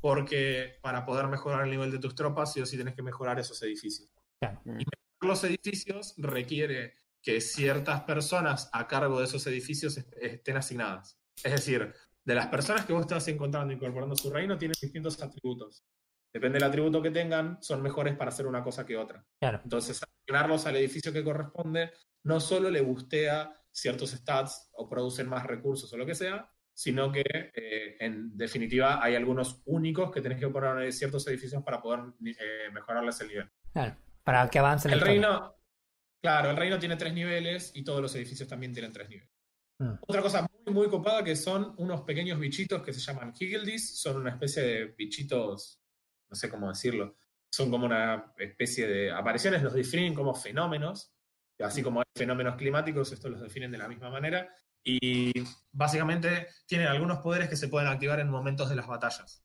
porque 0.00 0.78
para 0.82 1.06
poder 1.06 1.28
mejorar 1.28 1.64
el 1.64 1.70
nivel 1.70 1.90
de 1.90 1.98
tus 1.98 2.14
tropas, 2.14 2.52
sí 2.52 2.60
o 2.60 2.66
sí 2.66 2.76
tenés 2.76 2.94
que 2.94 3.02
mejorar 3.02 3.38
esos 3.38 3.62
edificios. 3.62 4.10
Claro. 4.40 4.60
Mm. 4.64 4.80
Los 5.20 5.44
edificios 5.44 6.14
requiere 6.18 6.94
que 7.22 7.40
ciertas 7.40 8.02
personas 8.02 8.68
a 8.72 8.86
cargo 8.86 9.18
de 9.20 9.24
esos 9.24 9.46
edificios 9.46 9.96
est- 9.96 10.12
estén 10.20 10.56
asignadas. 10.58 11.18
Es 11.42 11.52
decir, 11.52 11.94
de 12.24 12.34
las 12.34 12.46
personas 12.48 12.84
que 12.86 12.92
vos 12.92 13.02
estás 13.02 13.26
encontrando 13.28 13.72
incorporando 13.72 14.14
a 14.14 14.18
su 14.18 14.30
reino 14.30 14.56
tienen 14.56 14.74
distintos 14.80 15.22
atributos. 15.22 15.84
Depende 16.32 16.58
del 16.58 16.68
atributo 16.68 17.00
que 17.00 17.10
tengan, 17.10 17.62
son 17.62 17.80
mejores 17.82 18.16
para 18.16 18.30
hacer 18.30 18.46
una 18.46 18.62
cosa 18.64 18.84
que 18.84 18.96
otra. 18.96 19.24
Claro. 19.38 19.60
Entonces, 19.62 20.02
asignarlos 20.02 20.66
al 20.66 20.76
edificio 20.76 21.12
que 21.12 21.22
corresponde 21.22 21.92
no 22.24 22.40
solo 22.40 22.70
le 22.70 22.80
bustea 22.80 23.52
ciertos 23.70 24.10
stats 24.10 24.70
o 24.72 24.88
producen 24.88 25.28
más 25.28 25.46
recursos 25.46 25.92
o 25.92 25.96
lo 25.96 26.06
que 26.06 26.14
sea, 26.14 26.50
sino 26.72 27.12
que 27.12 27.22
eh, 27.54 27.96
en 28.00 28.36
definitiva 28.36 29.02
hay 29.02 29.14
algunos 29.14 29.62
únicos 29.66 30.10
que 30.10 30.20
tenés 30.20 30.40
que 30.40 30.48
poner 30.48 30.84
en 30.84 30.92
ciertos 30.92 31.26
edificios 31.28 31.62
para 31.62 31.80
poder 31.80 32.00
eh, 32.24 32.70
mejorarles 32.72 33.20
el 33.20 33.28
nivel. 33.28 33.50
Claro. 33.72 33.96
Para 34.24 34.48
que 34.48 34.58
avance 34.58 34.88
El 34.88 34.94
historia. 34.94 35.12
reino, 35.12 35.56
claro, 36.20 36.50
el 36.50 36.56
reino 36.56 36.78
tiene 36.78 36.96
tres 36.96 37.12
niveles 37.12 37.70
y 37.74 37.84
todos 37.84 38.00
los 38.00 38.14
edificios 38.16 38.48
también 38.48 38.72
tienen 38.72 38.92
tres 38.92 39.08
niveles. 39.08 39.30
Mm. 39.78 39.94
Otra 40.00 40.22
cosa 40.22 40.46
muy, 40.64 40.74
muy 40.74 40.88
copada 40.88 41.24
que 41.24 41.36
son 41.36 41.74
unos 41.78 42.02
pequeños 42.02 42.38
bichitos 42.38 42.82
que 42.82 42.92
se 42.92 43.00
llaman 43.00 43.32
Higgledies, 43.38 44.00
son 44.00 44.18
una 44.18 44.30
especie 44.30 44.62
de 44.62 44.84
bichitos, 44.96 45.80
no 46.30 46.36
sé 46.36 46.48
cómo 46.48 46.68
decirlo, 46.68 47.16
son 47.50 47.70
como 47.70 47.86
una 47.86 48.32
especie 48.38 48.86
de 48.86 49.12
apariciones, 49.12 49.62
los 49.62 49.74
definen 49.74 50.14
como 50.14 50.34
fenómenos, 50.34 51.12
así 51.60 51.82
como 51.82 52.00
hay 52.00 52.06
fenómenos 52.16 52.56
climáticos, 52.56 53.12
estos 53.12 53.30
los 53.30 53.40
definen 53.40 53.70
de 53.70 53.78
la 53.78 53.88
misma 53.88 54.10
manera, 54.10 54.48
y 54.84 55.32
básicamente 55.72 56.48
tienen 56.66 56.88
algunos 56.88 57.18
poderes 57.18 57.48
que 57.48 57.56
se 57.56 57.68
pueden 57.68 57.88
activar 57.88 58.20
en 58.20 58.28
momentos 58.28 58.68
de 58.68 58.76
las 58.76 58.86
batallas. 58.86 59.42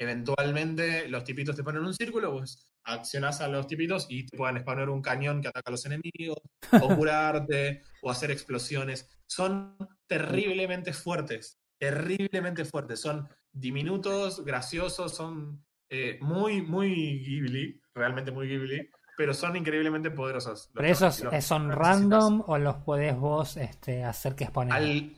eventualmente 0.00 1.08
los 1.08 1.24
tipitos 1.24 1.56
te 1.56 1.64
ponen 1.64 1.84
un 1.84 1.92
círculo, 1.92 2.30
vos 2.30 2.72
accionás 2.88 3.40
a 3.40 3.48
los 3.48 3.66
tipitos 3.66 4.06
y 4.08 4.26
te 4.26 4.36
puedan 4.36 4.58
spawnar 4.60 4.88
un 4.90 5.02
cañón 5.02 5.40
que 5.40 5.48
ataca 5.48 5.70
a 5.70 5.72
los 5.72 5.86
enemigos, 5.86 6.38
o 6.82 6.96
curarte, 6.96 7.82
o 8.02 8.10
hacer 8.10 8.30
explosiones. 8.30 9.08
Son 9.26 9.76
terriblemente 10.06 10.92
fuertes, 10.92 11.58
terriblemente 11.78 12.64
fuertes. 12.64 13.00
Son 13.00 13.28
diminutos, 13.52 14.44
graciosos, 14.44 15.14
son 15.14 15.64
eh, 15.90 16.18
muy, 16.20 16.62
muy 16.62 17.20
Ghibli, 17.24 17.80
realmente 17.94 18.30
muy 18.30 18.48
Ghibli, 18.48 18.90
pero 19.16 19.34
son 19.34 19.56
increíblemente 19.56 20.10
poderosos. 20.10 20.70
Los 20.72 20.74
¿Pero 20.74 20.88
esos 20.88 21.24
los- 21.24 21.44
son 21.44 21.68
los 21.68 21.76
random 21.78 22.44
o 22.46 22.58
los 22.58 22.76
podés 22.76 23.16
vos 23.16 23.56
este, 23.56 24.04
hacer 24.04 24.34
que 24.34 24.46
spawnen? 24.46 24.72
Al, 24.72 25.12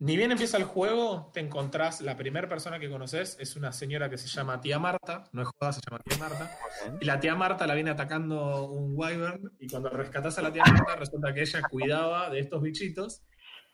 ni 0.00 0.16
bien 0.16 0.32
empieza 0.32 0.56
el 0.56 0.64
juego, 0.64 1.30
te 1.34 1.40
encontrás, 1.40 2.00
la 2.00 2.16
primera 2.16 2.48
persona 2.48 2.80
que 2.80 2.88
conoces 2.88 3.36
es 3.38 3.54
una 3.54 3.70
señora 3.70 4.08
que 4.08 4.16
se 4.16 4.28
llama 4.28 4.60
Tía 4.60 4.78
Marta, 4.78 5.28
no 5.32 5.42
es 5.42 5.48
joda, 5.48 5.74
se 5.74 5.82
llama 5.86 6.00
Tía 6.02 6.16
Marta, 6.16 6.58
y 7.00 7.04
la 7.04 7.20
Tía 7.20 7.34
Marta 7.34 7.66
la 7.66 7.74
viene 7.74 7.90
atacando 7.90 8.64
un 8.64 8.94
wyvern, 8.96 9.52
y 9.58 9.68
cuando 9.68 9.90
rescatás 9.90 10.38
a 10.38 10.42
la 10.42 10.52
Tía 10.52 10.64
Marta 10.64 10.96
resulta 10.96 11.34
que 11.34 11.42
ella 11.42 11.60
cuidaba 11.70 12.30
de 12.30 12.40
estos 12.40 12.62
bichitos 12.62 13.22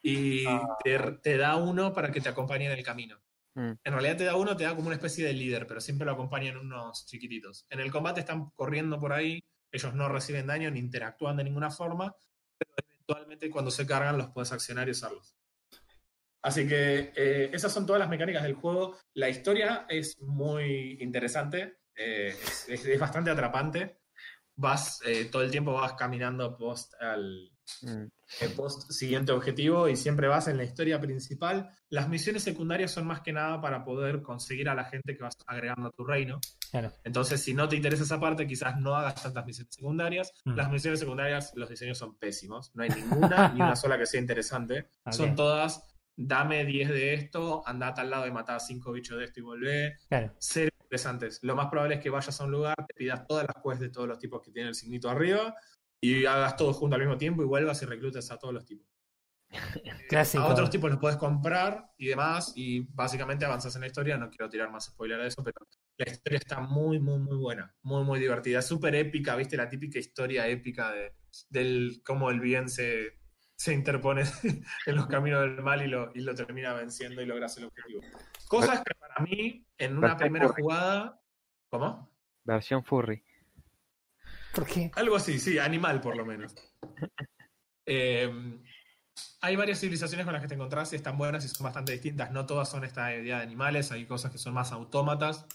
y 0.03 0.45
te, 0.83 0.99
te 1.23 1.37
da 1.37 1.55
uno 1.57 1.93
para 1.93 2.11
que 2.11 2.21
te 2.21 2.29
acompañe 2.29 2.67
en 2.67 2.73
el 2.73 2.85
camino. 2.85 3.23
Mm. 3.55 3.73
En 3.85 3.93
realidad 3.93 4.17
te 4.17 4.25
da 4.25 4.35
uno, 4.35 4.57
te 4.57 4.65
da 4.65 4.75
como 4.75 4.89
una 4.89 4.97
especie 4.97 5.25
de 5.25 5.33
líder, 5.33 5.69
pero 5.69 5.81
siempre 5.81 6.07
lo 6.07 6.13
acompañan 6.13 6.57
unos 6.57 7.07
chiquititos. 7.07 7.67
En 7.71 7.79
el 7.79 7.93
combate 7.93 8.19
están 8.19 8.51
corriendo 8.57 8.99
por 8.99 9.13
ahí, 9.13 9.45
ellos 9.71 9.95
no 9.95 10.09
reciben 10.09 10.49
daño 10.49 10.73
ni 10.73 10.81
interactúan 10.81 11.37
de 11.37 11.45
ninguna 11.45 11.71
forma, 11.71 12.17
pero 12.59 12.73
eventualmente 12.85 13.49
cuando 13.49 13.71
se 13.71 13.87
cargan 13.87 14.19
los 14.19 14.31
puedes 14.31 14.51
accionar 14.51 14.89
y 14.89 14.91
usarlos. 14.91 15.36
Así 16.47 16.67
que 16.69 17.13
eh, 17.17 17.51
esas 17.53 17.73
son 17.73 17.85
todas 17.87 17.99
las 17.99 18.09
mecánicas 18.09 18.45
del 18.45 18.55
juego. 18.55 18.97
La 19.15 19.29
historia 19.29 19.85
es 19.89 20.17
muy 20.21 20.97
interesante, 21.01 21.79
eh, 21.97 22.29
es, 22.29 22.69
es- 22.69 22.87
es 22.87 23.01
bastante 23.01 23.31
atrapante. 23.31 23.99
Vas, 24.55 25.01
eh, 25.05 25.25
todo 25.31 25.43
el 25.43 25.51
tiempo 25.51 25.73
vas 25.73 25.95
caminando 25.95 26.57
post 26.57 26.95
al, 27.01 27.51
Mm. 27.83 28.07
post 28.55 28.93
siguiente 28.93 29.33
objetivo 29.33 29.89
y 29.89 29.97
siempre 29.97 30.29
vas 30.29 30.47
en 30.47 30.57
la 30.57 30.63
historia 30.63 31.01
principal. 31.01 31.69
Las 31.91 32.09
misiones 32.09 32.45
secundarias 32.45 32.93
son 32.93 33.09
más 33.09 33.23
que 33.23 33.33
nada 33.33 33.61
para 33.61 33.85
poder 33.85 34.23
conseguir 34.23 34.69
a 34.69 34.75
la 34.77 34.85
gente 34.85 35.17
que 35.17 35.23
vas 35.25 35.37
agregando 35.49 35.89
a 35.89 35.91
tu 35.91 36.05
reino. 36.05 36.39
Claro. 36.71 36.93
Entonces, 37.03 37.43
si 37.43 37.55
no 37.55 37.69
te 37.69 37.75
interesa 37.75 38.05
esa 38.05 38.21
parte, 38.21 38.47
quizás 38.47 38.79
no 38.79 38.95
hagas 38.95 39.21
tantas 39.21 39.45
misiones 39.45 39.75
secundarias. 39.75 40.33
Mm. 40.45 40.55
Las 40.55 40.71
misiones 40.71 41.01
secundarias, 41.01 41.53
los 41.57 41.69
diseños 41.69 41.99
son 41.99 42.17
pésimos. 42.17 42.71
No 42.77 42.85
hay 42.85 42.89
ninguna 43.29 43.49
ni 43.49 43.61
una 43.61 43.75
sola 43.75 43.99
que 43.99 44.07
sea 44.07 44.21
interesante. 44.21 44.91
Son 45.11 45.35
todas, 45.35 45.83
dame 46.17 46.65
10 46.65 46.89
de 46.89 47.15
esto, 47.15 47.63
anda 47.67 47.89
a 47.89 47.95
tal 47.95 48.11
lado 48.11 48.27
y 48.27 48.31
mata 48.31 48.57
a 48.57 48.61
5 48.61 48.91
bichos 48.93 49.19
de 49.19 49.25
esto 49.25 49.41
y 49.41 49.43
volvé. 49.43 49.97
Claro. 50.09 50.35
Cero 50.39 50.71
interesantes. 50.83 51.41
Lo 51.43 51.55
más 51.55 51.67
probable 51.69 51.97
es 51.97 52.01
que 52.01 52.11
vayas 52.11 52.41
a 52.41 52.45
un 52.45 52.53
lugar, 52.53 52.77
te 52.87 52.95
pidas 52.95 53.27
todas 53.27 53.47
las 53.47 53.63
quests 53.63 53.81
de 53.81 53.89
todos 53.91 54.09
los 54.09 54.19
tipos 54.19 54.41
que 54.41 54.51
tienen 54.51 54.69
el 54.69 54.75
signito 54.75 55.11
arriba 55.11 55.55
y 56.01 56.25
hagas 56.27 56.57
todo 56.57 56.73
junto 56.73 56.95
al 56.95 57.03
mismo 57.03 57.19
tiempo 57.19 57.43
y 57.43 57.47
vuelvas 57.47 57.83
y 57.83 57.87
reclutes 57.87 58.31
a 58.31 58.39
todos 58.39 58.55
los 58.55 58.65
tipos. 58.65 58.87
Clásico. 60.09 60.43
A 60.43 60.49
otros 60.49 60.71
tipos 60.71 60.91
los 60.91 60.99
puedes 60.99 61.17
comprar 61.17 61.93
y 61.97 62.07
demás, 62.07 62.53
y 62.57 62.81
básicamente 62.95 63.45
avanzas 63.45 63.75
en 63.75 63.83
la 63.83 63.87
historia. 63.87 64.17
No 64.17 64.31
quiero 64.31 64.49
tirar 64.49 64.71
más 64.71 64.87
spoiler 64.87 65.21
de 65.21 65.29
eso, 65.29 65.43
pero 65.43 65.57
la 65.99 66.11
historia 66.11 66.39
está 66.39 66.61
muy, 66.61 66.99
muy, 66.99 67.19
muy 67.19 67.37
buena, 67.37 67.75
muy, 67.83 68.05
muy 68.05 68.19
divertida, 68.19 68.63
súper 68.63 68.95
épica, 68.95 69.37
¿viste? 69.37 69.57
La 69.57 69.69
típica 69.69 69.99
historia 69.99 70.49
épica 70.49 70.93
de 70.93 71.13
del 71.51 72.01
cómo 72.05 72.31
el 72.31 72.41
bien 72.41 72.69
se, 72.69 73.19
se 73.57 73.73
interpone 73.73 74.23
en 74.87 74.97
los 74.97 75.07
caminos 75.07 75.41
del 75.41 75.63
mal 75.63 75.83
y 75.83 75.89
lo, 75.89 76.13
y 76.15 76.21
lo 76.21 76.35
termina 76.35 76.75
venciendo 76.75 77.23
y 77.23 77.27
logras 77.27 77.57
el 77.57 77.65
objetivo. 77.65 78.03
Cosas 78.49 78.83
que 78.85 78.95
para 78.95 79.25
mí, 79.25 79.67
en 79.79 79.97
una 79.97 80.09
Versión 80.09 80.19
primera 80.19 80.49
furry. 80.49 80.63
jugada. 80.63 81.21
¿Cómo? 81.71 82.11
Versión 82.45 82.85
furry. 82.85 83.25
¿Por 84.55 84.67
qué? 84.67 84.91
Algo 84.95 85.17
así, 85.17 85.39
sí, 85.39 85.59
animal 85.59 86.01
por 86.01 86.17
lo 86.17 86.25
menos. 86.25 86.55
Eh, 87.89 88.29
hay 89.41 89.55
varias 89.55 89.79
civilizaciones 89.79 90.27
con 90.27 90.33
las 90.33 90.43
que 90.43 90.49
te 90.49 90.55
encontrás 90.55 90.93
y 90.93 90.97
están 90.97 91.17
buenas 91.17 91.45
y 91.45 91.49
son 91.49 91.63
bastante 91.63 91.93
distintas. 91.93 92.33
No 92.33 92.47
todas 92.47 92.69
son 92.69 92.83
esta 92.83 93.15
idea 93.15 93.37
de 93.37 93.45
animales, 93.45 93.93
hay 93.93 94.07
cosas 94.07 94.33
que 94.33 94.39
son 94.39 94.55
más 94.55 94.73
autómatas, 94.73 95.47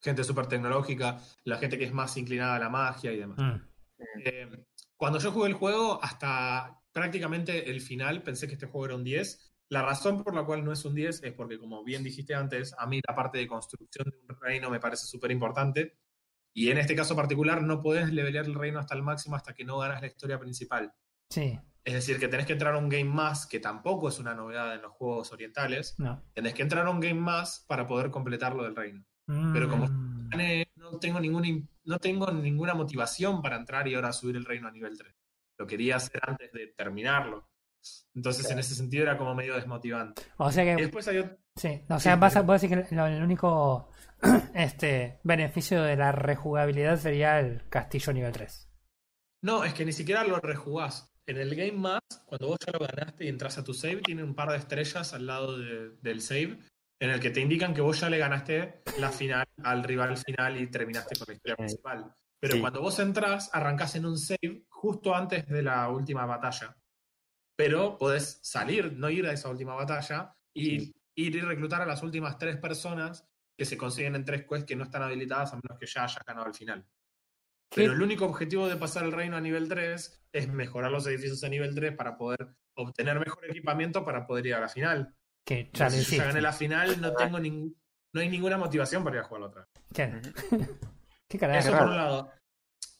gente 0.00 0.22
súper 0.22 0.46
tecnológica, 0.46 1.18
la 1.42 1.58
gente 1.58 1.76
que 1.76 1.86
es 1.86 1.92
más 1.92 2.16
inclinada 2.16 2.54
a 2.54 2.60
la 2.60 2.68
magia 2.68 3.12
y 3.12 3.18
demás. 3.18 3.38
Mm. 3.38 3.60
Eh, 4.24 4.64
cuando 4.96 5.18
yo 5.18 5.32
jugué 5.32 5.48
el 5.48 5.54
juego, 5.54 5.98
hasta 6.00 6.79
prácticamente 6.92 7.70
el 7.70 7.80
final, 7.80 8.22
pensé 8.22 8.46
que 8.46 8.54
este 8.54 8.66
juego 8.66 8.86
era 8.86 8.94
un 8.96 9.04
10. 9.04 9.52
La 9.68 9.82
razón 9.82 10.22
por 10.24 10.34
la 10.34 10.44
cual 10.44 10.64
no 10.64 10.72
es 10.72 10.84
un 10.84 10.94
10 10.94 11.22
es 11.22 11.32
porque, 11.32 11.58
como 11.58 11.84
bien 11.84 12.02
dijiste 12.02 12.34
antes, 12.34 12.74
a 12.78 12.86
mí 12.86 13.00
la 13.06 13.14
parte 13.14 13.38
de 13.38 13.46
construcción 13.46 14.06
de 14.10 14.18
un 14.34 14.40
reino 14.40 14.68
me 14.70 14.80
parece 14.80 15.06
súper 15.06 15.30
importante. 15.30 15.96
Y 16.52 16.70
en 16.70 16.78
este 16.78 16.96
caso 16.96 17.14
particular, 17.14 17.62
no 17.62 17.80
podés 17.80 18.12
levelear 18.12 18.44
el 18.46 18.54
reino 18.54 18.80
hasta 18.80 18.96
el 18.96 19.02
máximo 19.02 19.36
hasta 19.36 19.54
que 19.54 19.64
no 19.64 19.78
ganas 19.78 20.00
la 20.00 20.08
historia 20.08 20.38
principal. 20.40 20.92
Sí, 21.30 21.56
Es 21.84 21.94
decir, 21.94 22.18
que 22.18 22.26
tenés 22.28 22.44
que 22.46 22.52
entrar 22.54 22.74
a 22.74 22.78
un 22.78 22.88
game 22.88 23.04
más, 23.04 23.46
que 23.46 23.58
tampoco 23.60 24.08
es 24.08 24.18
una 24.18 24.34
novedad 24.34 24.74
en 24.74 24.82
los 24.82 24.92
juegos 24.92 25.32
orientales. 25.32 25.94
no. 25.98 26.22
Tenés 26.34 26.52
que 26.54 26.62
entrar 26.62 26.84
a 26.86 26.90
un 26.90 26.98
game 27.00 27.14
más 27.20 27.64
para 27.68 27.86
poder 27.86 28.10
completar 28.10 28.54
lo 28.56 28.64
del 28.64 28.74
reino. 28.76 29.04
Pero 29.26 29.68
como- 29.70 29.86
Mm. 29.86 30.28
no 30.76 30.98
tengo, 30.98 31.20
ninguna, 31.20 31.48
no 31.84 31.98
tengo 32.00 32.30
ninguna 32.32 32.74
motivación 32.74 33.40
para 33.42 33.56
entrar 33.56 33.86
y 33.86 33.94
ahora 33.94 34.12
subir 34.12 34.34
el 34.36 34.44
reino 34.44 34.66
a 34.66 34.72
nivel 34.72 34.98
3. 34.98 35.14
Lo 35.60 35.66
quería 35.66 35.96
hacer 35.96 36.18
antes 36.26 36.50
de 36.52 36.68
terminarlo. 36.68 37.50
Entonces, 38.14 38.50
en 38.50 38.58
ese 38.58 38.74
sentido, 38.74 39.02
era 39.02 39.18
como 39.18 39.34
medio 39.34 39.54
desmotivante. 39.54 40.22
O 40.38 40.50
sea 40.50 40.64
Y 40.64 40.74
que, 40.76 40.82
después 40.84 41.06
hay 41.08 41.22
sí, 41.54 41.82
o 41.88 42.00
sea, 42.00 42.14
Sí, 42.14 42.18
vas 42.20 42.34
a, 42.36 42.40
vos 42.42 42.60
decís 42.62 42.74
que 42.88 42.94
el 42.94 43.22
único 43.22 43.90
este 44.54 45.20
beneficio 45.22 45.82
de 45.82 45.96
la 45.96 46.12
rejugabilidad 46.12 46.98
sería 46.98 47.38
el 47.40 47.68
castillo 47.68 48.12
nivel 48.14 48.32
3. 48.32 48.70
No, 49.42 49.64
es 49.64 49.74
que 49.74 49.84
ni 49.84 49.92
siquiera 49.92 50.24
lo 50.24 50.38
rejugás. 50.40 51.12
En 51.26 51.36
el 51.36 51.54
Game 51.54 51.72
Más, 51.72 52.00
cuando 52.24 52.48
vos 52.48 52.58
ya 52.66 52.72
lo 52.72 52.78
ganaste 52.84 53.24
y 53.24 53.28
entras 53.28 53.58
a 53.58 53.64
tu 53.64 53.74
save, 53.74 53.96
tiene 54.02 54.24
un 54.24 54.34
par 54.34 54.50
de 54.50 54.56
estrellas 54.56 55.12
al 55.12 55.26
lado 55.26 55.58
de- 55.58 55.90
del 56.00 56.22
save, 56.22 56.58
en 57.00 57.10
el 57.10 57.20
que 57.20 57.30
te 57.30 57.40
indican 57.40 57.72
que 57.74 57.82
vos 57.82 58.00
ya 58.00 58.08
le 58.10 58.16
ganaste 58.18 58.82
la 58.98 59.10
final 59.10 59.46
al 59.62 59.84
rival 59.84 60.16
final 60.16 60.58
y 60.60 60.66
terminaste 60.70 61.16
con 61.18 61.26
la 61.28 61.34
historia 61.34 61.56
principal. 61.56 62.14
Pero 62.40 62.54
Sí. 62.54 62.60
cuando 62.60 62.80
vos 62.80 62.98
entrás, 62.98 63.50
arrancás 63.52 63.94
en 63.96 64.06
un 64.06 64.16
save 64.18 64.64
justo 64.80 65.14
antes 65.14 65.46
de 65.46 65.62
la 65.62 65.88
última 65.90 66.24
batalla. 66.24 66.74
Pero 67.54 67.98
podés 67.98 68.40
salir, 68.42 68.94
no 68.94 69.10
ir 69.10 69.26
a 69.26 69.32
esa 69.32 69.50
última 69.50 69.74
batalla, 69.74 70.34
y 70.54 70.80
Sí. 70.80 70.94
ir 71.16 71.36
y 71.36 71.40
reclutar 71.42 71.82
a 71.82 71.86
las 71.86 72.02
últimas 72.02 72.38
tres 72.38 72.56
personas 72.56 73.28
que 73.58 73.66
se 73.66 73.76
consiguen 73.76 74.14
en 74.16 74.24
tres 74.24 74.46
quests 74.48 74.64
que 74.64 74.76
no 74.76 74.84
están 74.84 75.02
habilitadas 75.02 75.52
a 75.52 75.56
menos 75.56 75.78
que 75.78 75.84
ya 75.86 76.04
hayas 76.04 76.24
ganado 76.24 76.46
al 76.46 76.54
final. 76.54 76.86
¿Qué? 77.70 77.82
Pero 77.82 77.92
el 77.92 78.00
único 78.02 78.24
objetivo 78.24 78.68
de 78.68 78.76
pasar 78.76 79.04
el 79.04 79.12
reino 79.12 79.36
a 79.36 79.40
nivel 79.40 79.68
3 79.68 80.24
es 80.32 80.48
mejorar 80.48 80.90
los 80.90 81.06
edificios 81.06 81.44
a 81.44 81.48
nivel 81.50 81.74
3 81.74 81.94
para 81.94 82.16
poder 82.16 82.56
obtener 82.74 83.20
mejor 83.20 83.44
equipamiento 83.44 84.02
para 84.04 84.26
poder 84.26 84.46
ir 84.46 84.54
a 84.54 84.60
la 84.60 84.68
final. 84.68 85.14
Que 85.44 85.70
ya 85.74 85.90
si 85.90 86.16
yo 86.16 86.24
gané 86.24 86.40
la 86.40 86.52
final, 86.54 87.00
no 87.00 87.12
tengo 87.14 87.38
ningún, 87.38 87.76
no 88.14 88.20
hay 88.22 88.28
ninguna 88.30 88.56
motivación 88.56 89.04
para 89.04 89.16
ir 89.16 89.22
a 89.22 89.24
jugar 89.24 89.42
otra. 89.42 89.68
¿Qué 91.28 91.38
carajo? 91.38 91.58
Eso 91.68 91.78
por 91.78 91.88
un 91.88 91.96
lado. 91.96 92.32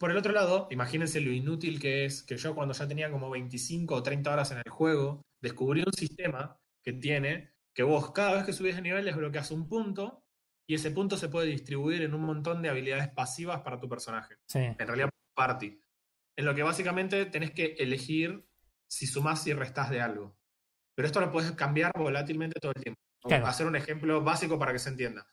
Por 0.00 0.10
el 0.10 0.16
otro 0.16 0.32
lado, 0.32 0.66
imagínense 0.70 1.20
lo 1.20 1.30
inútil 1.30 1.78
que 1.78 2.06
es 2.06 2.22
que 2.22 2.38
yo 2.38 2.54
cuando 2.54 2.72
ya 2.72 2.88
tenía 2.88 3.10
como 3.10 3.28
25 3.28 3.94
o 3.94 4.02
30 4.02 4.32
horas 4.32 4.50
en 4.50 4.56
el 4.64 4.70
juego, 4.70 5.20
descubrí 5.42 5.82
un 5.84 5.92
sistema 5.92 6.56
que 6.82 6.94
tiene 6.94 7.52
que 7.74 7.82
vos 7.82 8.10
cada 8.12 8.32
vez 8.32 8.44
que 8.44 8.54
subís 8.54 8.76
de 8.76 8.80
nivel 8.80 9.04
desbloqueas 9.04 9.50
un 9.50 9.68
punto 9.68 10.24
y 10.66 10.74
ese 10.74 10.90
punto 10.90 11.18
se 11.18 11.28
puede 11.28 11.48
distribuir 11.48 12.00
en 12.00 12.14
un 12.14 12.22
montón 12.22 12.62
de 12.62 12.70
habilidades 12.70 13.08
pasivas 13.10 13.60
para 13.60 13.78
tu 13.78 13.90
personaje. 13.90 14.36
Sí. 14.46 14.60
en 14.60 14.78
realidad 14.78 15.10
party. 15.34 15.78
En 16.34 16.44
lo 16.46 16.54
que 16.54 16.62
básicamente 16.62 17.26
tenés 17.26 17.50
que 17.50 17.74
elegir 17.78 18.48
si 18.88 19.06
sumás 19.06 19.46
y 19.46 19.52
restás 19.52 19.90
de 19.90 20.00
algo. 20.00 20.34
Pero 20.94 21.06
esto 21.06 21.20
lo 21.20 21.30
puedes 21.30 21.52
cambiar 21.52 21.92
volátilmente 21.94 22.58
todo 22.58 22.72
el 22.74 22.82
tiempo. 22.82 22.98
Claro. 23.20 23.46
Hacer 23.46 23.66
un 23.66 23.76
ejemplo 23.76 24.22
básico 24.22 24.58
para 24.58 24.72
que 24.72 24.78
se 24.78 24.88
entienda. 24.88 25.26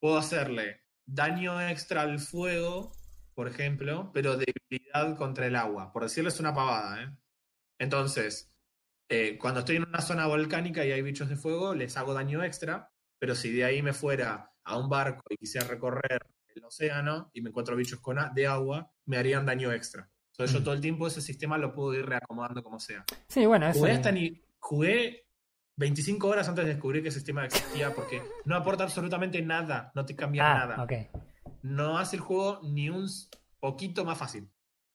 Puedo 0.00 0.18
hacerle 0.18 0.80
daño 1.06 1.60
extra 1.60 2.02
al 2.02 2.18
fuego, 2.18 2.92
por 3.40 3.48
ejemplo, 3.48 4.10
pero 4.12 4.36
debilidad 4.36 5.16
contra 5.16 5.46
el 5.46 5.56
agua. 5.56 5.90
Por 5.94 6.02
decirles 6.02 6.38
una 6.40 6.52
pavada, 6.52 7.02
¿eh? 7.02 7.08
Entonces, 7.78 8.52
eh, 9.08 9.38
cuando 9.38 9.60
estoy 9.60 9.76
en 9.76 9.88
una 9.88 10.02
zona 10.02 10.26
volcánica 10.26 10.84
y 10.84 10.92
hay 10.92 11.00
bichos 11.00 11.30
de 11.30 11.36
fuego, 11.36 11.74
les 11.74 11.96
hago 11.96 12.12
daño 12.12 12.44
extra, 12.44 12.90
pero 13.18 13.34
si 13.34 13.50
de 13.50 13.64
ahí 13.64 13.80
me 13.80 13.94
fuera 13.94 14.52
a 14.62 14.76
un 14.76 14.90
barco 14.90 15.22
y 15.30 15.38
quisiera 15.38 15.66
recorrer 15.66 16.20
el 16.54 16.62
océano 16.64 17.30
y 17.32 17.40
me 17.40 17.48
encuentro 17.48 17.74
bichos 17.76 18.00
con 18.00 18.18
de 18.34 18.46
agua, 18.46 18.92
me 19.06 19.16
harían 19.16 19.46
daño 19.46 19.72
extra. 19.72 20.10
Entonces 20.32 20.54
Mm. 20.54 20.58
yo 20.58 20.64
todo 20.64 20.74
el 20.74 20.82
tiempo 20.82 21.06
ese 21.06 21.22
sistema 21.22 21.56
lo 21.56 21.72
puedo 21.72 21.94
ir 21.94 22.04
reacomodando 22.04 22.62
como 22.62 22.78
sea. 22.78 23.06
Sí, 23.28 23.46
bueno, 23.46 23.66
eso. 23.68 23.78
Jugué, 23.78 23.92
hasta 23.92 24.12
ni, 24.12 24.38
jugué 24.58 25.26
25 25.76 26.28
horas 26.28 26.46
antes 26.46 26.66
de 26.66 26.72
descubrir 26.74 27.02
que 27.02 27.08
ese 27.08 27.20
sistema 27.20 27.46
existía 27.46 27.94
porque 27.94 28.20
no 28.44 28.54
aporta 28.54 28.84
absolutamente 28.84 29.40
nada, 29.40 29.90
no 29.94 30.04
te 30.04 30.14
cambia 30.14 30.44
Ah, 30.46 30.66
nada. 30.66 30.82
ok. 30.84 30.92
No 31.62 31.98
hace 31.98 32.16
el 32.16 32.22
juego 32.22 32.60
ni 32.62 32.88
un 32.90 33.08
poquito 33.58 34.04
más 34.04 34.18
fácil. 34.18 34.50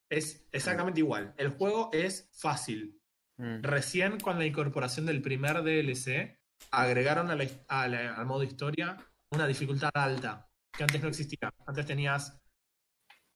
Es 0.10 0.48
exactamente 0.52 1.00
igual. 1.00 1.34
El 1.38 1.50
juego 1.50 1.90
es 1.94 2.30
fácil. 2.34 3.02
Mm. 3.38 3.62
Recién 3.64 4.20
con 4.20 4.38
la 4.40 4.46
incorporación 4.46 5.06
del 5.06 5.22
primer 5.22 5.64
DLC, 5.64 6.40
agregaron 6.72 7.30
a 7.32 7.36
la- 7.36 7.48
a 7.68 7.88
la- 7.88 8.16
al 8.16 8.26
modo 8.26 8.44
historia 8.44 8.98
una 9.32 9.46
dificultad 9.48 9.90
alta, 9.94 10.50
que 10.72 10.84
antes 10.84 11.02
no 11.02 11.10
existía. 11.10 11.50
Antes 11.66 11.86
tenías 11.86 12.40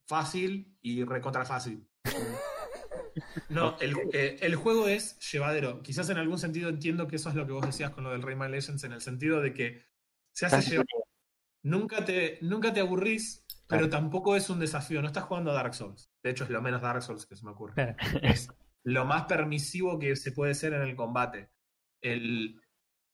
fácil 0.08 0.76
y 0.80 1.04
recontra 1.04 1.44
fácil. 1.44 1.86
No, 3.48 3.76
el, 3.80 3.96
eh, 4.12 4.38
el 4.40 4.54
juego 4.54 4.86
es 4.86 5.18
llevadero. 5.32 5.82
Quizás 5.82 6.08
en 6.10 6.18
algún 6.18 6.38
sentido 6.38 6.68
entiendo 6.68 7.08
que 7.08 7.16
eso 7.16 7.28
es 7.28 7.34
lo 7.34 7.44
que 7.44 7.52
vos 7.52 7.66
decías 7.66 7.90
con 7.90 8.04
lo 8.04 8.10
del 8.10 8.22
Rayman 8.22 8.52
Legends, 8.52 8.84
en 8.84 8.92
el 8.92 9.00
sentido 9.00 9.40
de 9.40 9.52
que 9.52 9.84
se 10.32 10.46
hace 10.46 10.62
llevadero. 10.62 10.99
Nunca 11.62 12.04
te, 12.04 12.38
nunca 12.42 12.72
te 12.72 12.80
aburrís, 12.80 13.44
pero 13.68 13.88
tampoco 13.88 14.34
es 14.36 14.48
un 14.50 14.58
desafío. 14.60 15.00
No 15.02 15.08
estás 15.08 15.24
jugando 15.24 15.50
a 15.50 15.54
Dark 15.54 15.74
Souls. 15.74 16.10
De 16.22 16.30
hecho, 16.30 16.44
es 16.44 16.50
lo 16.50 16.62
menos 16.62 16.80
Dark 16.82 17.02
Souls 17.02 17.26
que 17.26 17.36
se 17.36 17.44
me 17.44 17.50
ocurre. 17.52 17.74
Claro. 17.74 17.96
Es 18.22 18.48
lo 18.82 19.04
más 19.04 19.24
permisivo 19.24 19.98
que 19.98 20.16
se 20.16 20.32
puede 20.32 20.54
ser 20.54 20.72
en 20.72 20.82
el 20.82 20.96
combate. 20.96 21.50
El, 22.02 22.58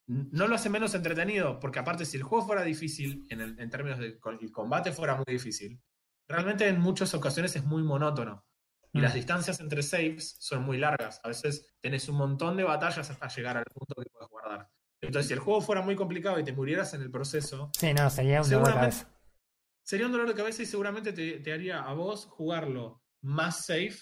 no 0.07 0.47
lo 0.47 0.55
hace 0.55 0.71
menos 0.71 0.95
entretenido, 0.95 1.59
porque 1.59 1.81
aparte, 1.81 2.05
si 2.05 2.17
el 2.17 2.23
juego 2.23 2.47
fuera 2.47 2.63
difícil, 2.63 3.27
en, 3.31 3.41
el- 3.41 3.59
en 3.59 3.69
términos 3.69 3.99
de 3.99 4.19
el 4.41 4.53
combate 4.53 4.93
fuera 4.93 5.17
muy 5.17 5.25
difícil, 5.27 5.81
realmente 6.29 6.69
en 6.69 6.81
muchas 6.81 7.13
ocasiones 7.15 7.57
es 7.57 7.65
muy 7.65 7.83
monótono. 7.83 8.45
Y 8.93 8.99
Mm. 9.01 9.03
las 9.03 9.15
distancias 9.15 9.59
entre 9.59 9.83
saves 9.83 10.37
son 10.39 10.63
muy 10.63 10.79
largas. 10.79 11.21
A 11.25 11.29
veces 11.29 11.75
tenés 11.81 12.09
un 12.09 12.17
montón 12.17 12.57
de 12.57 12.63
batallas 12.63 13.11
hasta 13.11 13.27
llegar 13.29 13.57
al 13.57 13.65
punto 13.65 14.01
que 14.01 14.09
puedes 14.09 14.29
guardar. 14.31 14.69
Entonces, 15.07 15.29
si 15.29 15.35
el 15.35 15.41
juego 15.41 15.61
fuera 15.61 15.83
muy 15.83 15.97
complicado 15.97 16.39
y 16.39 16.45
te 16.45 16.53
murieras 16.53 16.93
en 16.95 17.03
el 17.03 17.11
proceso, 17.11 17.71
Sí, 17.79 17.93
no, 17.95 18.09
sería 18.11 18.43
un 18.43 18.51
dolor 18.51 18.67
de 18.69 18.75
cabeza. 18.75 19.11
sería 19.83 20.07
un 20.07 20.13
dolor 20.13 20.29
de 20.29 20.35
cabeza 20.35 20.63
y 20.63 20.67
seguramente 20.67 21.13
te, 21.13 21.41
te 21.41 21.53
haría 21.53 21.83
a 21.83 21.93
vos 21.95 22.27
jugarlo 22.27 23.03
más 23.23 23.67
safe 23.67 23.97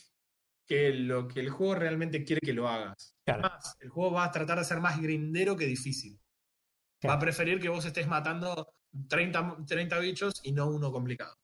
que 0.67 0.91
lo 0.95 1.29
que 1.29 1.41
el 1.41 1.51
juego 1.51 1.75
realmente 1.75 2.25
quiere 2.25 2.41
que 2.41 2.55
lo 2.55 2.69
hagas. 2.69 3.17
Claro. 3.25 3.43
Más, 3.43 3.77
el 3.81 3.91
juego 3.91 4.13
va 4.13 4.25
a 4.25 4.31
tratar 4.31 4.59
de 4.59 4.65
ser 4.65 4.81
más 4.81 5.01
grindero 5.01 5.57
que 5.57 5.67
difícil. 5.67 6.19
Va 7.07 7.15
a 7.15 7.19
preferir 7.19 7.61
que 7.61 7.69
vos 7.69 7.85
estés 7.85 8.07
matando 8.09 8.73
30, 9.09 9.59
30 9.67 9.99
bichos 9.99 10.41
y 10.43 10.53
no 10.53 10.69
uno 10.71 10.91
complicado. 10.91 11.37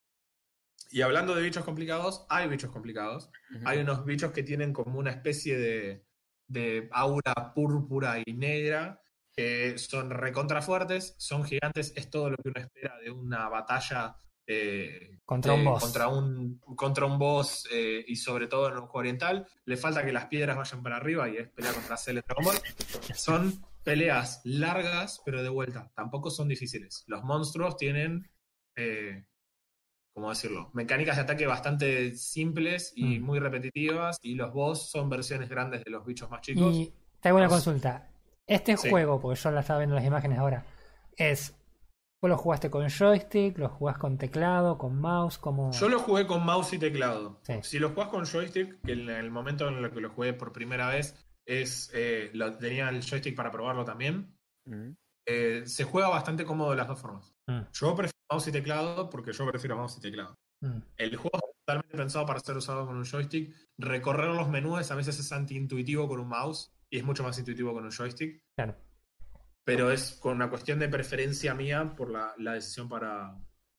Y 0.90 1.02
hablando 1.02 1.34
de 1.34 1.42
bichos 1.42 1.64
complicados, 1.64 2.24
hay 2.30 2.48
bichos 2.48 2.70
complicados. 2.70 3.30
Hay 3.66 3.78
unos 3.80 4.04
bichos 4.06 4.32
que 4.32 4.42
tienen 4.42 4.72
como 4.72 4.98
una 4.98 5.10
especie 5.10 5.58
de, 5.58 6.06
de 6.48 6.88
aura 6.92 7.52
púrpura 7.54 8.16
y 8.24 8.32
negra, 8.32 9.00
que 9.32 9.78
son 9.78 10.10
recontra 10.10 10.62
fuertes, 10.62 11.14
son 11.18 11.44
gigantes, 11.44 11.92
es 11.96 12.10
todo 12.10 12.30
lo 12.30 12.36
que 12.36 12.48
uno 12.48 12.60
espera 12.60 12.98
de 12.98 13.10
una 13.10 13.48
batalla 13.48 14.16
eh, 14.52 15.18
Contra 15.24 15.54
un 15.54 15.64
boss. 15.64 15.82
Contra 15.82 16.08
un, 16.08 16.58
contra 16.74 17.06
un 17.06 17.18
boss 17.18 17.68
eh, 17.70 18.04
y 18.08 18.16
sobre 18.16 18.48
todo 18.48 18.68
en 18.68 18.74
un 18.74 18.80
juego 18.80 18.98
oriental. 18.98 19.46
Le 19.64 19.76
falta 19.76 20.04
que 20.04 20.12
las 20.12 20.26
piedras 20.26 20.56
vayan 20.56 20.82
para 20.82 20.96
arriba 20.96 21.28
y 21.28 21.36
es 21.36 21.48
pelea 21.50 21.72
contra 21.72 21.96
Cell 21.96 22.16
en 22.16 22.24
Dragon 22.26 22.44
Ball. 22.44 22.56
Son 23.14 23.64
peleas 23.84 24.40
largas, 24.44 25.22
pero 25.24 25.42
de 25.44 25.48
vuelta. 25.48 25.92
Tampoco 25.94 26.30
son 26.30 26.48
difíciles. 26.48 27.04
Los 27.06 27.22
monstruos 27.22 27.76
tienen, 27.76 28.28
eh, 28.74 29.24
¿cómo 30.12 30.30
decirlo? 30.30 30.70
Mecánicas 30.74 31.16
de 31.16 31.22
ataque 31.22 31.46
bastante 31.46 32.16
simples 32.16 32.92
y 32.96 33.20
Mm. 33.20 33.22
muy 33.22 33.38
repetitivas. 33.38 34.18
Y 34.20 34.34
los 34.34 34.52
boss 34.52 34.90
son 34.90 35.08
versiones 35.08 35.48
grandes 35.48 35.84
de 35.84 35.92
los 35.92 36.04
bichos 36.04 36.28
más 36.28 36.40
chicos. 36.40 36.74
Y 36.74 36.92
te 37.20 37.28
hago 37.28 37.38
una 37.38 37.48
consulta. 37.48 38.09
Este 38.50 38.76
Sí. 38.76 38.90
juego, 38.90 39.20
porque 39.20 39.40
yo 39.40 39.50
la 39.50 39.60
estaba 39.60 39.78
viendo 39.78 39.94
las 39.96 40.04
imágenes 40.04 40.38
ahora, 40.38 40.64
es. 41.16 41.54
¿Vos 42.22 42.28
lo 42.28 42.36
jugaste 42.36 42.68
con 42.70 42.86
joystick? 42.90 43.56
¿Lo 43.56 43.68
jugás 43.70 43.96
con 43.96 44.18
teclado? 44.18 44.76
¿Con 44.76 45.00
mouse? 45.00 45.38
como 45.38 45.72
Yo 45.72 45.88
lo 45.88 46.00
jugué 46.00 46.26
con 46.26 46.44
mouse 46.44 46.74
y 46.74 46.78
teclado. 46.78 47.40
Sí. 47.44 47.54
Si 47.62 47.78
lo 47.78 47.90
jugás 47.90 48.08
con 48.10 48.26
joystick, 48.26 48.78
que 48.82 48.92
en 48.92 49.08
el 49.08 49.30
momento 49.30 49.66
en 49.68 49.76
el 49.82 49.90
que 49.90 50.00
lo 50.02 50.10
jugué 50.10 50.34
por 50.34 50.52
primera 50.52 50.88
vez, 50.88 51.14
es 51.46 51.90
eh, 51.94 52.30
lo, 52.34 52.56
tenía 52.58 52.88
el 52.90 53.02
joystick 53.02 53.34
para 53.34 53.50
probarlo 53.50 53.84
también. 53.84 54.36
Ujú. 54.66 54.94
eh, 55.26 55.62
se 55.66 55.84
juega 55.84 56.08
bastante 56.08 56.44
cómodo 56.44 56.70
de 56.70 56.76
las 56.76 56.88
dos 56.88 57.00
formas. 57.00 57.32
Mm, 57.46 57.60
Yo 57.72 57.94
prefiero 57.94 58.18
mouse 58.30 58.48
y 58.48 58.52
teclado 58.52 59.08
porque 59.10 59.32
yo 59.32 59.46
prefiero 59.46 59.76
mouse 59.76 59.96
y 59.98 60.00
teclado. 60.00 60.34
mm. 60.60 60.78
El 60.96 61.16
juego 61.16 61.38
está 61.38 61.48
totalmente 61.64 61.96
pensado 61.96 62.26
para 62.26 62.40
ser 62.40 62.56
usado 62.56 62.84
con 62.86 62.96
un 62.96 63.04
joystick. 63.04 63.54
Recorrer 63.78 64.28
los 64.34 64.48
menús 64.48 64.90
a 64.90 64.94
veces 64.96 65.18
es 65.20 65.30
anti-intuitivo 65.32 66.08
con 66.08 66.18
un 66.20 66.28
mouse 66.28 66.72
y 66.90 66.98
es 66.98 67.04
mucho 67.04 67.22
más 67.22 67.38
intuitivo 67.38 67.72
con 67.72 67.84
un 67.84 67.90
joystick. 67.92 68.42
Claro. 68.56 68.76
Pero 69.64 69.90
es 69.90 70.12
con 70.14 70.36
una 70.36 70.50
cuestión 70.50 70.78
de 70.78 70.88
preferencia 70.88 71.54
mía 71.54 71.94
por 71.96 72.10
la, 72.10 72.34
la 72.38 72.54
decisión 72.54 72.88
para 72.88 73.36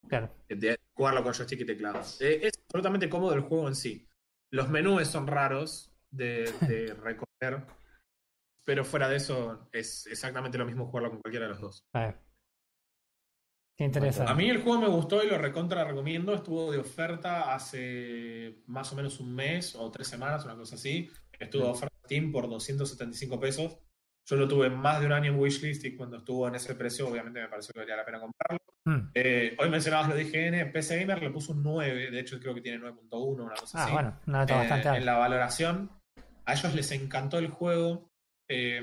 Claro. 0.08 0.34
de 0.50 0.78
jugarlo 0.94 1.24
con 1.24 1.34
joystick 1.34 1.62
y 1.62 1.66
teclado. 1.66 2.00
Eh, 2.20 2.40
es 2.44 2.54
absolutamente 2.66 3.10
cómodo 3.10 3.34
el 3.34 3.42
juego 3.42 3.68
en 3.68 3.76
sí. 3.76 4.08
Los 4.52 4.70
menús 4.70 5.08
son 5.08 5.28
raros 5.28 5.94
de, 6.10 6.52
de 6.62 6.94
recorrer, 7.02 7.66
pero 8.66 8.84
fuera 8.86 9.08
de 9.10 9.18
eso 9.18 9.68
es 9.72 10.08
exactamente 10.08 10.58
lo 10.58 10.66
mismo 10.66 10.86
jugarlo 10.88 11.10
con 11.12 11.22
cualquiera 11.22 11.46
de 11.48 11.52
los 11.52 11.62
dos. 11.62 11.84
A 11.94 12.00
ver. 12.00 12.20
Qué 13.78 13.86
interesante. 13.86 14.32
A 14.32 14.36
mí 14.36 14.50
el 14.50 14.62
juego 14.62 14.80
me 14.82 14.88
gustó 14.88 15.24
y 15.24 15.28
lo 15.28 15.38
recontra 15.38 15.84
recomiendo. 15.84 16.34
Estuvo 16.36 16.72
de 16.72 16.78
oferta 16.78 17.54
hace 17.54 18.62
más 18.68 18.92
o 18.94 18.96
menos 18.96 19.20
un 19.20 19.34
mes 19.34 19.76
o 19.76 19.90
tres 19.90 20.08
semanas, 20.08 20.46
una 20.46 20.56
cosa 20.56 20.76
así. 20.76 21.10
Estuvo 21.40 21.64
de 21.64 21.70
oferta 21.70 21.91
Steam 22.12 22.32
por 22.32 22.50
275 22.50 23.40
pesos. 23.40 23.78
Yo 24.28 24.36
lo 24.36 24.48
tuve 24.48 24.70
más 24.70 25.00
de 25.00 25.06
un 25.08 25.14
año 25.14 25.32
en 25.32 25.40
wishlist 25.40 25.84
y 25.86 25.96
cuando 25.96 26.18
estuvo 26.18 26.48
en 26.48 26.56
ese 26.56 26.76
precio, 26.76 27.08
obviamente 27.08 27.42
me 27.42 27.48
pareció 27.48 27.74
que 27.74 27.80
valía 27.80 27.96
la 27.96 28.06
pena 28.06 28.20
comprarlo. 28.20 28.60
Mm. 28.86 29.12
Eh, 29.14 29.56
hoy 29.60 29.70
mencionabas 29.70 30.10
lo 30.10 30.16
de 30.16 30.24
IGN, 30.24 30.72
PC 30.72 31.00
Gamer 31.00 31.22
le 31.24 31.30
puso 31.32 31.54
un 31.54 31.64
9, 31.64 32.12
de 32.12 32.20
hecho 32.20 32.40
creo 32.40 32.54
que 32.54 32.62
tiene 32.62 32.80
9.1, 32.80 33.44
una 33.46 33.56
cosa 33.56 33.80
Ah, 33.80 33.84
así. 33.86 33.94
bueno, 33.94 34.20
una 34.28 34.40
nota 34.40 34.54
eh, 34.54 34.58
bastante 34.58 34.88
en 34.90 34.94
alta. 34.96 35.06
la 35.06 35.18
valoración. 35.18 35.92
A 36.46 36.54
ellos 36.54 36.76
les 36.76 36.92
encantó 36.92 37.40
el 37.40 37.48
juego. 37.48 38.10
Eh, 38.50 38.82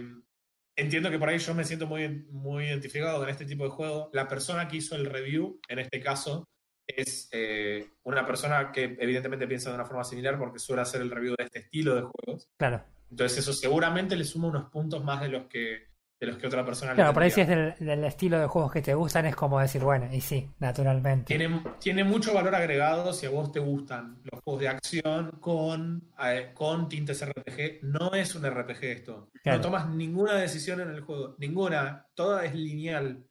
entiendo 0.76 1.10
que 1.10 1.18
por 1.18 1.28
ahí 1.28 1.38
yo 1.38 1.54
me 1.54 1.64
siento 1.64 1.86
muy, 1.86 2.08
muy 2.30 2.64
identificado 2.64 3.18
con 3.20 3.28
este 3.28 3.44
tipo 3.44 3.64
de 3.64 3.70
juego. 3.70 4.10
La 4.12 4.26
persona 4.26 4.66
que 4.68 4.78
hizo 4.78 4.96
el 4.96 5.06
review, 5.06 5.60
en 5.68 5.78
este 5.80 6.00
caso, 6.00 6.44
es 6.86 7.28
eh, 7.32 7.90
una 8.04 8.24
persona 8.26 8.72
que 8.72 8.96
evidentemente 8.98 9.46
piensa 9.46 9.68
de 9.70 9.74
una 9.76 9.84
forma 9.84 10.04
similar 10.04 10.38
porque 10.38 10.58
suele 10.58 10.82
hacer 10.82 11.00
el 11.02 11.10
review 11.10 11.34
de 11.38 11.44
este 11.44 11.58
estilo 11.60 11.94
de 11.94 12.02
juegos. 12.02 12.48
Claro. 12.58 12.82
Entonces 13.10 13.38
eso 13.38 13.52
seguramente 13.52 14.16
le 14.16 14.24
suma 14.24 14.48
unos 14.48 14.70
puntos 14.70 15.02
más 15.02 15.20
de 15.20 15.28
los 15.28 15.46
que, 15.46 15.88
de 16.20 16.26
los 16.26 16.36
que 16.36 16.46
otra 16.46 16.64
persona 16.64 16.92
le 16.92 16.96
Claro, 16.96 17.14
por 17.14 17.22
ahí 17.22 17.30
si 17.30 17.40
es 17.40 17.48
del, 17.48 17.74
del 17.78 18.04
estilo 18.04 18.38
de 18.38 18.46
juegos 18.46 18.72
que 18.72 18.82
te 18.82 18.94
gustan, 18.94 19.26
es 19.26 19.36
como 19.36 19.60
decir, 19.60 19.82
bueno, 19.82 20.08
y 20.12 20.20
sí, 20.20 20.48
naturalmente. 20.58 21.36
Tiene, 21.36 21.62
tiene 21.78 22.04
mucho 22.04 22.34
valor 22.34 22.54
agregado 22.54 23.12
si 23.12 23.26
a 23.26 23.30
vos 23.30 23.52
te 23.52 23.60
gustan 23.60 24.20
los 24.30 24.40
juegos 24.42 24.60
de 24.62 24.68
acción 24.68 25.30
con, 25.40 26.10
eh, 26.22 26.50
con 26.54 26.88
tintes 26.88 27.24
RPG. 27.24 27.82
No 27.82 28.12
es 28.14 28.34
un 28.34 28.48
RPG 28.48 28.84
esto. 28.84 29.30
Claro. 29.42 29.58
No 29.58 29.62
tomas 29.62 29.88
ninguna 29.88 30.34
decisión 30.34 30.80
en 30.80 30.90
el 30.90 31.00
juego. 31.00 31.36
Ninguna. 31.38 32.06
Toda 32.14 32.44
es 32.44 32.54
lineal. 32.54 33.24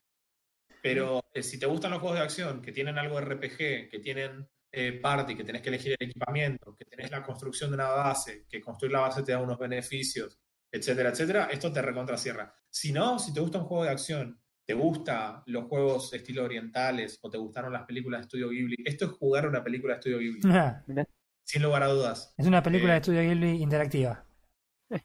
Pero 0.82 1.22
eh, 1.34 1.44
si 1.44 1.60
te 1.60 1.66
gustan 1.66 1.92
los 1.92 2.00
juegos 2.00 2.18
de 2.18 2.24
acción 2.24 2.62
que 2.62 2.72
tienen 2.72 2.98
algo 2.98 3.20
RPG, 3.20 3.90
que 3.90 4.00
tienen 4.02 4.48
eh, 4.80 4.94
party, 5.02 5.36
que 5.36 5.44
tenés 5.44 5.62
que 5.62 5.70
elegir 5.70 5.96
el 6.00 6.08
equipamiento, 6.08 6.76
que 6.76 6.86
tenés 6.86 7.10
la 7.12 7.24
construcción 7.24 7.70
de 7.72 7.76
una 7.76 7.88
base, 7.90 8.46
que 8.50 8.62
construir 8.62 8.92
la 8.94 9.00
base 9.02 9.24
te 9.24 9.32
da 9.32 9.40
unos 9.40 9.58
beneficios, 9.58 10.40
etcétera, 10.72 11.10
etcétera, 11.10 11.50
esto 11.52 11.72
te 11.72 11.82
recontra 11.82 12.18
cierra. 12.18 12.54
Si 12.70 12.92
no, 12.92 13.18
si 13.20 13.34
te 13.34 13.40
gusta 13.40 13.58
un 13.60 13.66
juego 13.66 13.84
de 13.86 13.90
acción, 13.90 14.40
te 14.66 14.74
gustan 14.74 15.42
los 15.46 15.64
juegos 15.66 16.14
estilo 16.14 16.44
orientales 16.44 17.18
o 17.22 17.30
te 17.30 17.38
gustaron 17.38 17.72
las 17.74 17.86
películas 17.86 18.20
de 18.20 18.22
Estudio 18.24 18.50
Ghibli, 18.50 18.76
esto 18.86 19.06
es 19.06 19.12
jugar 19.12 19.48
una 19.48 19.64
película 19.64 19.94
de 19.94 20.00
Estudio 20.00 20.20
Ghibli, 20.20 20.42
sin 21.46 21.64
lugar 21.64 21.84
a 21.84 21.88
dudas. 21.88 22.34
es 22.38 22.46
una 22.46 22.62
película 22.62 22.92
Eh, 22.92 22.96
de 22.96 23.00
estudio 23.00 23.22
Ghibli 23.22 23.62
interactiva. 23.64 24.26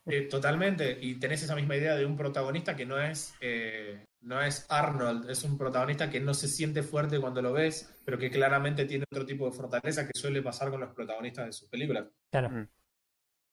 Eh, 0.07 0.23
totalmente, 0.29 0.97
y 1.01 1.17
tenés 1.17 1.43
esa 1.43 1.57
misma 1.57 1.77
idea 1.77 1.97
de 1.97 2.07
un 2.07 2.17
protagonista 2.17 2.77
que 2.77 2.87
no 2.87 3.01
es, 3.01 3.35
eh, 3.41 4.05
no 4.21 4.41
es 4.41 4.65
Arnold, 4.69 5.29
es 5.29 5.43
un 5.43 5.59
protagonista 5.59 6.09
que 6.09 6.21
no 6.21 6.35
se 6.35 6.47
siente 6.49 6.83
fuerte 6.83 7.19
cuando 7.19 7.43
lo 7.43 7.53
ves, 7.53 7.93
pero 8.05 8.17
que 8.19 8.31
claramente 8.31 8.85
tiene 8.85 9.05
otro 9.11 9.27
tipo 9.27 9.47
de 9.47 9.57
fortaleza 9.57 10.07
que 10.07 10.13
suele 10.17 10.41
pasar 10.43 10.71
con 10.71 10.81
los 10.81 10.95
protagonistas 10.95 11.47
de 11.47 11.53
sus 11.53 11.69
películas. 11.69 12.07
Claro. 12.31 12.51
Mm. 12.51 12.69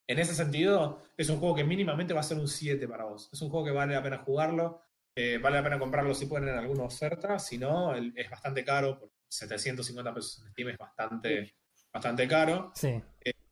En 0.08 0.20
ese 0.20 0.34
sentido, 0.36 1.04
es 1.18 1.30
un 1.30 1.38
juego 1.38 1.56
que 1.56 1.64
mínimamente 1.64 2.14
va 2.14 2.20
a 2.20 2.24
ser 2.24 2.38
un 2.38 2.48
7 2.48 2.88
para 2.88 3.06
vos. 3.06 3.30
Es 3.32 3.42
un 3.42 3.50
juego 3.50 3.66
que 3.66 3.72
vale 3.72 3.94
la 3.94 4.04
pena 4.04 4.18
jugarlo, 4.20 4.82
eh, 5.16 5.38
vale 5.42 5.58
la 5.58 5.64
pena 5.64 5.80
comprarlo 5.80 6.14
si 6.14 6.26
pueden 6.28 6.50
en 6.50 6.58
alguna 6.58 6.84
oferta, 6.84 7.38
si 7.40 7.58
no, 7.58 7.94
el- 7.96 8.14
es 8.16 8.30
bastante 8.30 8.64
caro, 8.64 9.00
por 9.00 9.12
750 9.28 10.14
pesos 10.14 10.42
en 10.46 10.52
Steam 10.52 10.70
es 10.70 10.78
bastante, 10.78 11.56
bastante 11.94 12.28
caro. 12.28 12.72
Sí. 12.76 13.02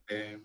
Eh, 0.09 0.41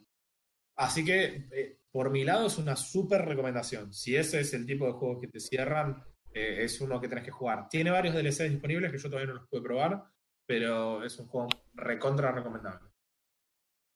así 0.76 1.04
que, 1.04 1.48
eh, 1.50 1.78
por 1.92 2.10
mi 2.10 2.24
lado, 2.24 2.46
es 2.46 2.58
una 2.58 2.74
súper 2.76 3.24
recomendación. 3.24 3.92
Si 3.92 4.16
ese 4.16 4.40
es 4.40 4.54
el 4.54 4.66
tipo 4.66 4.86
de 4.86 4.92
juegos 4.92 5.20
que 5.20 5.28
te 5.28 5.40
cierran, 5.40 6.02
eh, 6.32 6.64
es 6.64 6.80
uno 6.80 7.00
que 7.00 7.08
tenés 7.08 7.24
que 7.24 7.30
jugar. 7.30 7.68
Tiene 7.68 7.90
varios 7.90 8.14
DLCs 8.14 8.50
disponibles 8.50 8.90
que 8.90 8.98
yo 8.98 9.08
todavía 9.10 9.28
no 9.32 9.40
los 9.40 9.48
pude 9.48 9.62
probar, 9.62 10.04
pero 10.46 11.04
es 11.04 11.18
un 11.18 11.28
juego 11.28 11.48
recontra 11.74 12.32
recomendable. 12.32 12.88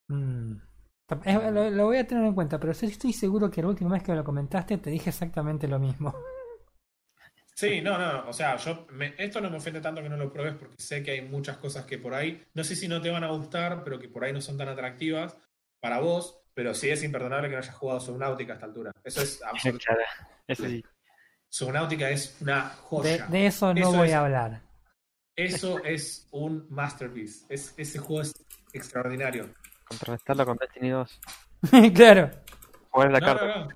Mm. 0.09 0.53
Es- 1.25 1.53
lo, 1.53 1.71
lo 1.71 1.85
voy 1.87 1.99
a 1.99 2.07
tener 2.07 2.25
en 2.25 2.35
cuenta, 2.35 2.59
pero 2.59 2.73
estoy 2.73 3.13
seguro 3.13 3.51
que 3.51 3.63
la 3.63 3.69
última 3.69 3.91
vez 3.93 4.03
que 4.03 4.15
lo 4.15 4.25
comentaste 4.25 4.79
te 4.79 4.91
dije 4.91 5.11
exactamente 5.11 5.69
lo 5.69 5.79
mismo. 5.79 6.15
Sí, 7.55 7.81
no, 7.81 7.97
no, 7.97 8.29
o 8.29 8.33
sea, 8.35 8.57
yo 8.57 8.87
me- 8.91 9.15
esto 9.17 9.41
no 9.41 9.49
me 9.49 9.57
ofende 9.57 9.81
tanto 9.81 10.03
que 10.03 10.11
no 10.11 10.19
lo 10.19 10.31
pruebes 10.31 10.57
porque 10.57 10.75
sé 10.79 11.03
que 11.03 11.13
hay 11.13 11.23
muchas 11.23 11.57
cosas 11.57 11.87
que 11.87 11.97
por 11.99 12.13
ahí, 12.13 12.43
no 12.53 12.63
sé 12.63 12.77
si 12.77 12.87
no 12.87 13.01
te 13.01 13.09
van 13.11 13.25
a 13.25 13.31
gustar, 13.31 13.83
pero 13.83 13.99
que 13.99 14.11
por 14.11 14.25
ahí 14.25 14.33
no 14.35 14.43
son 14.43 14.59
tan 14.59 14.69
atractivas 14.69 15.39
para 15.81 16.01
vos, 16.01 16.39
pero 16.57 16.73
sí 16.73 16.89
es 16.89 17.03
imperdonable 17.05 17.49
que 17.49 17.55
no 17.55 17.61
hayas 17.61 17.75
jugado 17.75 18.01
Subnautica 18.01 18.53
a 18.53 18.57
esta 18.57 18.65
altura. 18.67 18.91
Eso 19.05 19.21
es 19.21 19.43
absoluto. 19.47 19.85
Claro, 19.85 20.01
eso 20.49 20.65
sí. 20.65 20.83
Subnautica 21.51 22.09
es 22.11 22.37
una 22.41 22.71
De, 22.71 22.71
joya. 22.81 23.27
de 23.27 23.47
eso 23.47 23.75
no 23.75 23.81
Eso 23.81 23.93
voy 23.93 24.09
es- 24.09 24.15
a 24.15 24.21
hablar. 24.21 24.61
Eso 25.37 25.85
es 25.85 26.27
un 26.33 26.67
masterpiece. 26.71 27.45
Es, 27.51 27.75
ese 27.77 27.99
juego 27.99 28.23
es 28.23 28.33
extraordinario. 28.73 29.51
Contrarrestarlo 29.85 30.47
con 30.47 30.57
Destiny 30.57 30.89
2. 30.89 31.21
claro. 31.95 32.31
Jugar 32.89 33.11
la 33.13 33.21
No, 33.21 33.27
carta. 33.27 33.47
no, 33.47 33.65
no. 33.67 33.69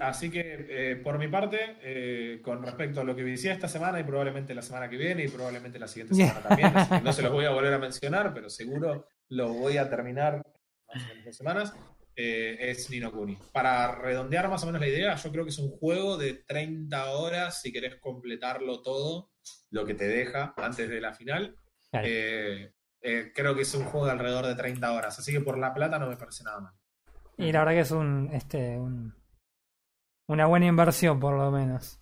Así 0.00 0.30
que, 0.30 0.66
eh, 0.68 0.96
por 0.96 1.18
mi 1.18 1.28
parte, 1.28 1.76
eh, 1.82 2.40
con 2.42 2.62
respecto 2.64 3.02
a 3.02 3.04
lo 3.04 3.14
que 3.14 3.22
visité 3.22 3.52
esta 3.52 3.68
semana 3.68 4.00
y 4.00 4.04
probablemente 4.04 4.54
la 4.54 4.62
semana 4.62 4.88
que 4.88 4.96
viene 4.96 5.24
y 5.24 5.28
probablemente 5.28 5.78
la 5.78 5.86
siguiente 5.88 6.14
semana 6.14 6.40
también, 6.40 6.76
así 6.76 6.90
que 6.96 7.00
no 7.02 7.12
se 7.12 7.22
los 7.22 7.32
voy 7.32 7.44
a 7.44 7.50
volver 7.50 7.74
a 7.74 7.78
mencionar, 7.78 8.32
pero 8.34 8.48
seguro 8.50 9.06
lo 9.28 9.52
voy 9.52 9.76
a 9.76 9.88
terminar 9.90 10.42
dos 11.24 11.36
semanas, 11.36 11.74
eh, 12.16 12.56
es 12.60 12.90
Nino 12.90 13.10
Kuni. 13.10 13.36
Para 13.52 13.94
redondear 13.94 14.48
más 14.48 14.62
o 14.62 14.66
menos 14.66 14.80
la 14.80 14.88
idea, 14.88 15.14
yo 15.16 15.32
creo 15.32 15.44
que 15.44 15.50
es 15.50 15.58
un 15.58 15.70
juego 15.70 16.16
de 16.16 16.34
30 16.34 17.10
horas 17.10 17.60
si 17.60 17.72
querés 17.72 17.96
completarlo 17.96 18.82
todo, 18.82 19.30
lo 19.70 19.84
que 19.84 19.94
te 19.94 20.06
deja 20.06 20.54
antes 20.56 20.88
de 20.88 21.00
la 21.00 21.12
final. 21.12 21.56
Claro. 21.90 22.06
Eh, 22.08 22.72
eh, 23.00 23.32
creo 23.34 23.54
que 23.54 23.62
es 23.62 23.74
un 23.74 23.84
juego 23.84 24.06
de 24.06 24.12
alrededor 24.12 24.46
de 24.46 24.54
30 24.54 24.92
horas, 24.92 25.18
así 25.18 25.32
que 25.32 25.40
por 25.40 25.58
la 25.58 25.74
plata 25.74 25.98
no 25.98 26.08
me 26.08 26.16
parece 26.16 26.44
nada 26.44 26.60
mal. 26.60 26.74
Y 27.36 27.50
la 27.50 27.60
verdad 27.60 27.72
que 27.72 27.80
es 27.80 27.90
un, 27.90 28.30
este, 28.32 28.78
un, 28.78 29.14
una 30.28 30.46
buena 30.46 30.66
inversión 30.66 31.18
por 31.18 31.36
lo 31.36 31.50
menos. 31.50 31.98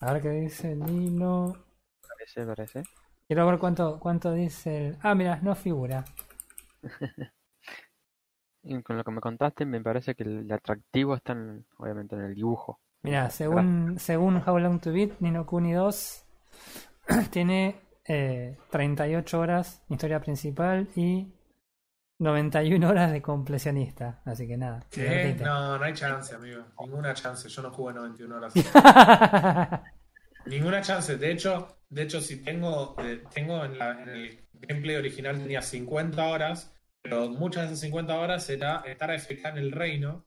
A 0.00 0.12
ver 0.12 0.22
qué 0.22 0.30
dice 0.30 0.74
Nino. 0.74 1.66
Parece, 2.08 2.46
parece. 2.46 2.82
Quiero 3.26 3.46
ver 3.46 3.58
cuánto, 3.58 4.00
cuánto 4.00 4.32
dice 4.32 4.88
el... 4.88 4.98
Ah, 5.02 5.14
mira, 5.14 5.38
no 5.42 5.54
figura. 5.54 6.04
Y 8.62 8.82
con 8.82 8.96
lo 8.96 9.04
que 9.04 9.10
me 9.10 9.20
contaste, 9.20 9.64
me 9.64 9.80
parece 9.80 10.14
que 10.14 10.22
el 10.24 10.50
atractivo 10.52 11.14
está 11.14 11.32
en, 11.32 11.64
obviamente 11.78 12.14
en 12.16 12.22
el 12.22 12.34
dibujo. 12.34 12.80
Mira, 13.02 13.30
según, 13.30 13.98
según 13.98 14.42
How 14.46 14.58
Long 14.58 14.80
to 14.80 14.92
Beat, 14.92 15.20
Nino 15.20 15.46
Kuni 15.46 15.72
2 15.72 16.24
tiene 17.30 17.80
eh, 18.04 18.58
38 18.70 19.40
horas 19.40 19.82
historia 19.88 20.20
principal 20.20 20.88
y 20.94 21.32
91 22.18 22.86
horas 22.86 23.12
de 23.12 23.22
completionista. 23.22 24.20
Así 24.26 24.46
que 24.46 24.58
nada. 24.58 24.80
No, 25.46 25.78
no 25.78 25.84
hay 25.84 25.94
chance, 25.94 26.34
amigo. 26.34 26.62
Ninguna 26.80 27.14
chance. 27.14 27.48
Yo 27.48 27.62
no 27.62 27.70
jugué 27.70 27.94
91 27.94 28.36
horas. 28.36 28.52
Ninguna 30.46 30.82
chance. 30.82 31.16
De 31.16 31.30
hecho, 31.30 31.78
de 31.88 32.02
hecho, 32.02 32.20
si 32.20 32.42
tengo, 32.42 32.94
eh, 32.98 33.22
tengo 33.32 33.64
en, 33.64 33.78
la- 33.78 34.02
en 34.02 34.08
el 34.10 34.48
gameplay 34.52 34.96
original 34.96 35.38
tenía 35.38 35.62
50 35.62 36.26
horas, 36.28 36.74
pero 37.02 37.28
muchas 37.30 37.62
de 37.62 37.68
esas 37.68 37.80
50 37.80 38.18
horas 38.18 38.48
era 38.50 38.78
estar 38.86 39.10
AFK 39.10 39.44
en 39.46 39.58
el 39.58 39.72
reino, 39.72 40.26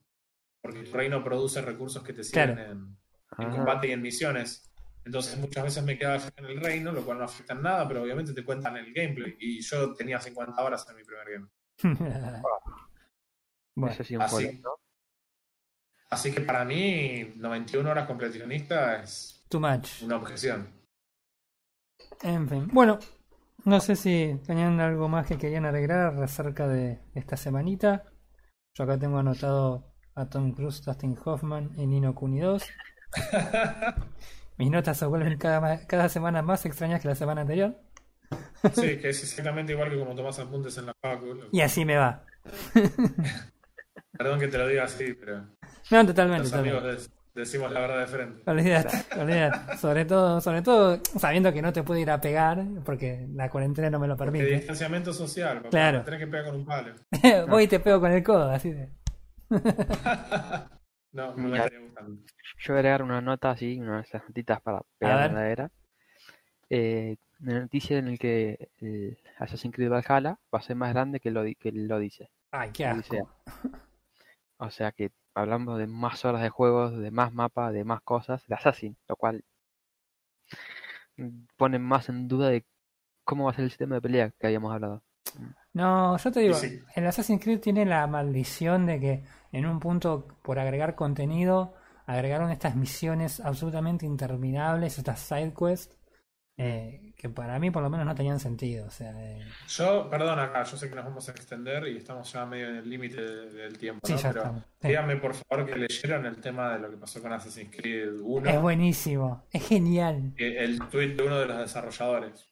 porque 0.62 0.80
el 0.80 0.92
reino 0.92 1.24
produce 1.24 1.62
recursos 1.62 2.04
que 2.04 2.14
te 2.14 2.24
sirven 2.24 2.56
Claro. 2.56 2.72
en, 2.72 2.98
en 3.40 3.48
Ah, 3.48 3.50
combate 3.50 3.88
y 3.88 3.92
en 3.92 4.02
misiones. 4.02 4.70
Entonces 5.06 5.38
muchas 5.38 5.64
veces 5.66 5.84
me 5.84 5.98
quedaba 5.98 6.22
en 6.38 6.46
el 6.46 6.62
reino, 6.62 6.92
lo 6.92 7.04
cual 7.04 7.18
no 7.18 7.26
afecta 7.26 7.54
en 7.54 7.62
nada, 7.62 7.88
pero 7.88 8.04
obviamente 8.04 8.34
te 8.34 8.46
cuentan 8.46 8.78
el 8.78 8.94
gameplay. 8.94 9.36
Y 9.40 9.60
yo 9.62 9.94
tenía 9.94 10.20
50 10.20 10.64
horas 10.64 10.88
en 10.90 10.96
mi 10.96 11.04
primer 11.04 11.28
game. 11.32 11.48
bueno. 13.76 13.96
Así 16.10 16.32
que 16.32 16.42
para 16.42 16.64
mí, 16.64 17.34
91 17.36 17.90
horas 17.90 18.06
completionista 18.08 19.02
es 19.02 19.44
too 19.50 19.60
much. 19.60 20.04
una 20.04 20.18
objeción. 20.18 20.70
En 22.22 22.48
fin. 22.48 22.68
Bueno, 22.72 23.00
no 23.66 23.80
sé 23.80 23.96
si 23.96 24.40
tenían 24.46 24.80
algo 24.80 25.08
más 25.10 25.26
que 25.28 25.38
querían 25.38 25.66
agregar 25.66 26.22
acerca 26.22 26.68
de 26.68 27.00
esta 27.14 27.38
semanita. 27.38 28.04
Yo 28.76 28.84
acá 28.86 28.98
tengo 28.98 29.18
anotado 29.20 29.94
a 30.16 30.26
Tom 30.30 30.52
Cruise, 30.54 30.84
Dustin 30.84 31.18
Hoffman 31.24 31.72
y 31.78 31.86
Nino 31.88 32.14
Kuni 32.16 32.40
2. 32.42 32.64
Mis 34.58 34.70
notas 34.72 34.98
se 34.98 35.06
vuelven 35.06 35.38
cada, 35.38 35.86
cada 35.88 36.10
semana 36.10 36.42
más 36.42 36.66
extrañas 36.66 37.02
que 37.02 37.08
la 37.08 37.16
semana 37.16 37.42
anterior. 37.42 37.76
Sí, 38.74 38.98
que 38.98 39.10
es 39.10 39.22
exactamente 39.24 39.74
igual 39.74 39.90
que 39.92 40.00
como 40.00 40.16
tomás 40.16 40.40
apuntes 40.40 40.78
en 40.78 40.88
la 40.88 40.94
facu. 41.02 41.38
Y 41.52 41.62
así 41.62 41.86
me 41.86 41.98
va. 41.98 42.24
Perdón 44.18 44.40
que 44.40 44.48
te 44.48 44.58
lo 44.58 44.68
diga 44.68 44.84
así, 44.86 45.14
pero 45.14 45.48
No, 45.92 46.06
totalmente. 46.06 46.44
los 46.44 46.52
totalmente. 46.52 46.88
de- 46.88 47.23
decimos 47.34 47.72
la 47.72 47.80
verdad 47.82 48.00
de 48.00 48.08
frente. 48.08 48.50
Olvídate, 48.50 48.98
olvídate. 49.20 49.78
Sobre 49.78 50.06
todo, 50.06 50.42
sobre 50.42 50.62
todo 50.62 51.00
sabiendo 51.20 51.52
que 51.52 51.62
no 51.62 51.74
te 51.74 51.84
puede 51.84 52.02
ir 52.02 52.12
a 52.12 52.22
pegar, 52.22 52.64
porque 52.86 53.28
la 53.34 53.50
cuarentena 53.50 53.90
no 53.90 54.00
me 54.00 54.08
lo 54.08 54.16
permite. 54.18 54.46
distanciamiento 54.46 55.14
social, 55.14 55.58
papá. 55.58 55.70
Claro. 55.70 56.00
Me 56.00 56.04
Tenés 56.06 56.20
que 56.20 56.28
pegar 56.28 56.46
con 56.46 56.56
un 56.56 56.66
palo. 56.66 56.94
Voy 57.50 57.64
y 57.64 57.68
te 57.68 57.80
pego 57.80 58.00
con 58.00 58.12
el 58.12 58.24
codo, 58.24 58.50
así 58.50 58.72
de. 58.72 58.90
No, 61.14 61.32
me 61.36 61.44
Mira. 61.44 61.58
estaría 61.66 61.80
gustando. 61.80 62.24
Yo 62.58 62.74
voy 62.74 62.78
a 62.78 62.80
agregar 62.80 63.04
una 63.04 63.22
nota 63.22 63.52
así, 63.52 63.80
una 63.80 63.98
de 63.98 64.02
esas 64.02 64.24
notitas 64.24 64.60
para 64.62 64.82
pegar 64.98 65.30
en 65.30 65.36
la 65.36 65.48
era. 65.48 65.72
Eh, 66.72 67.18
una 67.40 67.60
noticia 67.60 68.00
en 68.00 68.08
el 68.08 68.18
que 68.18 68.70
el 68.80 69.20
Assassin's 69.38 69.76
Creed 69.76 69.92
Valhalla 69.92 70.40
va 70.52 70.58
a 70.58 70.62
ser 70.64 70.76
más 70.76 70.92
grande 70.92 71.20
que 71.20 71.30
lo, 71.30 71.44
que 71.44 71.72
lo 71.72 72.00
dice. 72.00 72.32
Ay, 72.50 72.72
qué 72.74 72.88
asco. 72.88 73.30
O 74.58 74.72
sea 74.72 74.92
que 74.92 75.12
hablamos 75.34 75.78
de 75.78 75.88
más 75.88 76.26
horas 76.26 76.42
de 76.42 76.50
juegos, 76.50 76.98
de 76.98 77.12
más 77.12 77.34
mapas, 77.34 77.74
de 77.74 77.84
más 77.84 78.02
cosas, 78.02 78.46
de 78.48 78.56
Assassin, 78.56 78.98
lo 79.08 79.16
cual 79.16 79.44
pone 81.58 81.80
más 81.80 82.10
en 82.10 82.28
duda 82.28 82.50
de 82.50 82.66
cómo 83.24 83.46
va 83.46 83.52
a 83.52 83.54
ser 83.54 83.66
el 83.66 83.72
sistema 83.72 83.96
de 83.96 84.02
pelea 84.02 84.32
que 84.40 84.48
habíamos 84.48 84.74
hablado. 84.74 85.04
No, 85.74 86.18
yo 86.18 86.32
te 86.32 86.42
digo, 86.42 86.56
sí. 86.56 86.80
el 86.96 87.08
Assassin's 87.08 87.44
Creed 87.44 87.60
tiene 87.60 87.86
la 87.86 88.06
maldición 88.08 88.86
de 88.86 89.00
que 89.00 89.24
en 89.52 89.66
un 89.66 89.80
punto, 89.80 90.28
por 90.44 90.60
agregar 90.60 90.96
contenido, 90.96 91.74
agregaron 92.06 92.52
estas 92.52 92.76
misiones 92.76 93.40
absolutamente 93.40 94.06
interminables, 94.06 94.98
estas 94.98 95.20
side 95.20 95.54
quests, 95.54 95.98
eh, 96.58 97.14
que 97.18 97.30
para 97.30 97.58
mí 97.58 97.72
por 97.72 97.82
lo 97.82 97.90
menos 97.90 98.06
no 98.06 98.14
tenían 98.16 98.40
sentido. 98.40 98.86
O 98.88 98.90
sea, 98.92 99.12
eh, 99.18 99.42
Yo, 99.68 100.10
perdón 100.10 100.40
acá, 100.40 100.64
yo 100.64 100.78
sé 100.78 100.90
que 100.90 100.96
nos 100.96 101.06
vamos 101.06 101.28
a 101.28 101.32
extender 101.32 101.88
y 101.88 101.98
estamos 101.98 102.32
ya 102.32 102.46
medio 102.46 102.70
en 102.70 102.76
el 102.78 102.90
límite 102.90 103.22
de- 103.22 103.50
del 103.52 103.78
tiempo, 103.78 104.06
sí, 104.06 104.14
¿no? 104.14 104.20
ya 104.20 104.30
Pero 104.30 104.42
estamos. 104.42 104.64
Díganme 104.82 105.16
por 105.18 105.34
favor 105.34 105.66
que 105.66 105.76
leyeron 105.78 106.26
el 106.26 106.38
tema 106.42 106.74
de 106.74 106.80
lo 106.80 106.90
que 106.92 106.98
pasó 106.98 107.22
con 107.22 107.34
Assassin's 107.34 107.76
Creed 107.76 108.20
1. 108.22 108.50
Es 108.50 108.62
buenísimo, 108.62 109.44
es 109.52 109.68
genial. 109.68 110.34
eh, 110.38 110.58
el 110.60 110.80
tweet 110.90 111.16
de 111.16 111.24
uno 111.24 111.40
de 111.40 111.46
los 111.48 111.58
desarrolladores. 111.58 112.50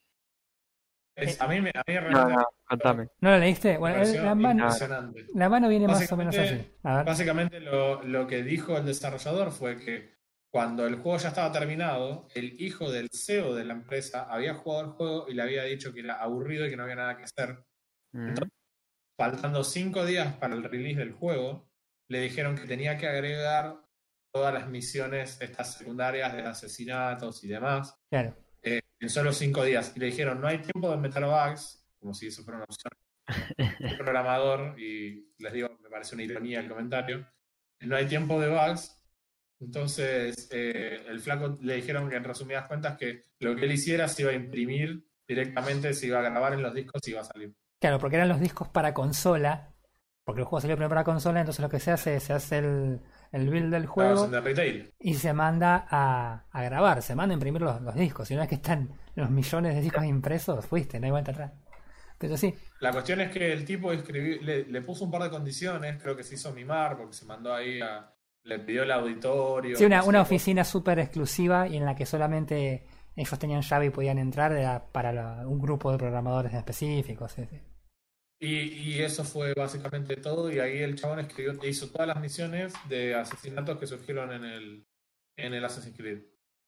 Es- 1.16 1.40
a, 1.42 1.48
mí, 1.48 1.60
me- 1.62 1.72
a 1.76 1.84
mí 1.86 1.94
No, 1.94 2.00
realmente 2.02 2.36
no, 2.38 2.46
contame. 2.68 3.08
¿No 3.20 3.32
lo 3.32 3.38
leíste? 3.38 3.78
Bueno, 3.78 4.02
la, 4.04 4.34
mano, 4.34 4.64
impresionante. 4.64 5.26
la 5.36 5.50
mano 5.50 5.68
viene 5.68 5.88
más 5.88 6.10
o 6.12 6.18
menos 6.18 6.34
así. 6.36 6.42
Básicamente- 6.56 6.78
A 6.84 6.96
ver. 6.98 7.06
Básicamente 7.06 7.60
lo, 7.60 8.02
lo 8.04 8.26
que 8.28 8.42
dijo 8.44 8.78
el 8.78 8.86
desarrollador 8.86 9.52
fue 9.52 9.78
que 9.78 10.21
cuando 10.52 10.86
el 10.86 10.96
juego 10.96 11.18
ya 11.18 11.30
estaba 11.30 11.52
terminado, 11.52 12.28
el 12.36 12.62
hijo 12.62 12.92
del 12.92 13.10
CEO 13.12 13.56
de 13.56 13.64
la 13.66 13.74
empresa 13.74 14.24
había 14.30 14.54
jugado 14.54 14.84
el 14.86 14.92
juego 14.92 15.26
y 15.30 15.34
le 15.34 15.42
había 15.44 15.64
dicho 15.64 15.94
que 15.94 16.02
era 16.02 16.16
aburrido 16.16 16.66
y 16.66 16.70
que 16.70 16.76
no 16.78 16.84
había 16.84 16.96
nada 16.96 17.18
que 17.18 17.24
hacer. 17.24 17.64
Mm, 18.12 18.34
Faltando 19.18 19.64
cinco 19.64 20.06
días 20.06 20.34
para 20.38 20.56
el 20.56 20.64
release 20.64 21.00
del 21.00 21.12
juego, 21.14 21.70
le 22.10 22.22
dijeron 22.22 22.56
que 22.58 22.66
tenía 22.66 22.98
que 22.98 23.08
agregar 23.08 23.78
todas 24.34 24.54
las 24.54 24.68
misiones 24.68 25.40
estas 25.42 25.76
secundarias 25.78 26.34
de 26.34 26.42
asesinatos 26.44 27.44
y 27.44 27.48
demás 27.48 27.96
Claro. 28.10 28.36
eh, 28.64 28.82
en 29.00 29.10
solo 29.10 29.32
cinco 29.32 29.64
días. 29.64 29.94
Y 29.96 30.00
le 30.00 30.08
dijeron, 30.08 30.42
no 30.42 30.48
hay 30.48 30.60
tiempo 30.60 30.90
de 30.90 30.98
meter 30.98 31.24
bugs, 31.26 31.86
como 32.00 32.14
si 32.14 32.28
eso 32.28 32.44
fuera 32.44 32.58
una 32.58 32.66
opción. 32.66 32.92
El 33.80 33.98
programador, 33.98 34.78
y 34.80 35.34
les 35.38 35.54
digo, 35.54 35.78
me 35.82 35.90
parece 35.90 36.16
una 36.16 36.24
ironía 36.24 36.60
el 36.60 36.68
comentario, 36.68 37.26
no 37.82 37.96
hay 37.96 38.06
tiempo 38.08 38.40
de 38.42 38.50
bugs. 38.50 38.98
Entonces, 39.62 40.50
eh, 40.52 41.06
el 41.08 41.20
flaco 41.20 41.58
le 41.62 41.76
dijeron 41.76 42.10
que 42.10 42.16
en 42.18 42.24
resumidas 42.24 42.68
cuentas 42.68 42.98
que 42.98 43.22
lo 43.40 43.56
que 43.56 43.66
él 43.66 43.72
hiciera 43.72 44.08
se 44.08 44.24
iba 44.24 44.32
a 44.32 44.36
imprimir 44.36 45.06
directamente, 45.28 45.94
se 45.94 46.08
iba 46.08 46.20
a 46.20 46.24
grabar 46.24 46.54
en 46.54 46.64
los 46.64 46.74
discos 46.74 47.02
y 47.08 47.12
iba 47.12 47.22
a 47.22 47.26
salir. 47.26 47.54
Claro, 47.80 48.00
porque 48.00 48.16
eran 48.18 48.30
los 48.30 48.40
discos 48.40 48.68
para 48.70 48.94
consola. 48.94 49.74
Porque 50.24 50.42
el 50.42 50.46
juego 50.46 50.62
salió 50.62 50.76
primero 50.76 50.90
para 50.90 51.04
consola, 51.04 51.40
entonces 51.42 51.62
lo 51.62 51.70
que 51.70 51.80
se 51.80 51.92
hace, 51.92 52.20
se 52.20 52.34
hace 52.34 52.60
el, 52.60 53.02
el 53.32 53.50
build 53.50 53.72
del 53.74 53.88
juego 53.88 54.28
de 54.28 54.40
retail. 54.42 54.94
y 55.00 55.16
se 55.16 55.34
manda 55.34 55.88
a, 55.90 56.46
a 56.52 56.64
grabar, 56.64 57.02
se 57.02 57.16
manda 57.16 57.34
a 57.34 57.36
imprimir 57.36 57.62
los, 57.62 57.82
los 57.82 57.96
discos. 57.96 58.30
Y 58.30 58.36
una 58.36 58.44
vez 58.44 58.50
que 58.50 58.56
están 58.56 59.00
los 59.16 59.30
millones 59.32 59.76
de 59.76 59.82
discos 59.82 60.06
impresos, 60.06 60.66
fuiste, 60.66 61.00
no 61.00 61.06
hay 61.08 61.12
vuelta 61.12 61.32
atrás. 61.32 61.52
Pero 62.20 62.38
sí, 62.38 62.56
La 62.80 62.92
cuestión 62.92 63.22
es 63.22 63.32
que 63.32 63.54
el 63.54 63.64
tipo 63.66 63.92
escribió, 63.94 64.42
le, 64.42 64.66
le 64.66 64.82
puso 64.82 65.06
un 65.06 65.12
par 65.12 65.24
de 65.24 65.30
condiciones, 65.30 66.02
creo 66.02 66.16
que 66.18 66.24
se 66.24 66.36
hizo 66.36 66.52
mimar 66.54 66.98
porque 66.98 67.14
se 67.14 67.26
mandó 67.26 67.54
ahí 67.54 67.80
a. 67.82 68.14
Le 68.44 68.60
pidió 68.60 68.84
el 68.84 68.92
auditorio. 68.92 69.76
sí 69.76 69.86
una, 69.86 69.98
no 69.98 70.04
sé 70.04 70.10
una 70.10 70.22
oficina 70.22 70.64
súper 70.64 71.00
exclusiva 71.00 71.68
y 71.68 71.78
en 71.78 71.86
la 71.86 71.96
que 71.96 72.06
solamente 72.06 72.84
ellos 73.16 73.38
tenían 73.40 73.62
llave 73.62 73.88
y 73.88 73.90
podían 73.92 74.18
entrar 74.18 74.52
era 74.54 74.84
para 74.92 75.12
la- 75.14 75.48
un 75.48 75.60
grupo 75.60 75.92
de 75.92 75.98
programadores 75.98 76.54
específicos. 76.54 77.32
sí, 77.34 77.46
sí. 77.50 77.60
Y, 78.44 78.58
y 78.96 79.00
eso 79.04 79.24
fue 79.24 79.54
básicamente 79.54 80.16
todo. 80.18 80.52
Y 80.52 80.60
ahí 80.60 80.80
el 80.80 80.96
chabón 80.96 81.20
escribió, 81.20 81.54
hizo 81.64 81.90
todas 81.92 82.08
las 82.08 82.20
misiones 82.20 82.74
de 82.90 83.14
asesinatos 83.14 83.78
que 83.78 83.86
surgieron 83.86 84.32
en 84.34 84.44
el, 84.44 84.88
en 85.38 85.54
el 85.54 85.64
Assassin's 85.64 85.96
Creed. 85.96 86.24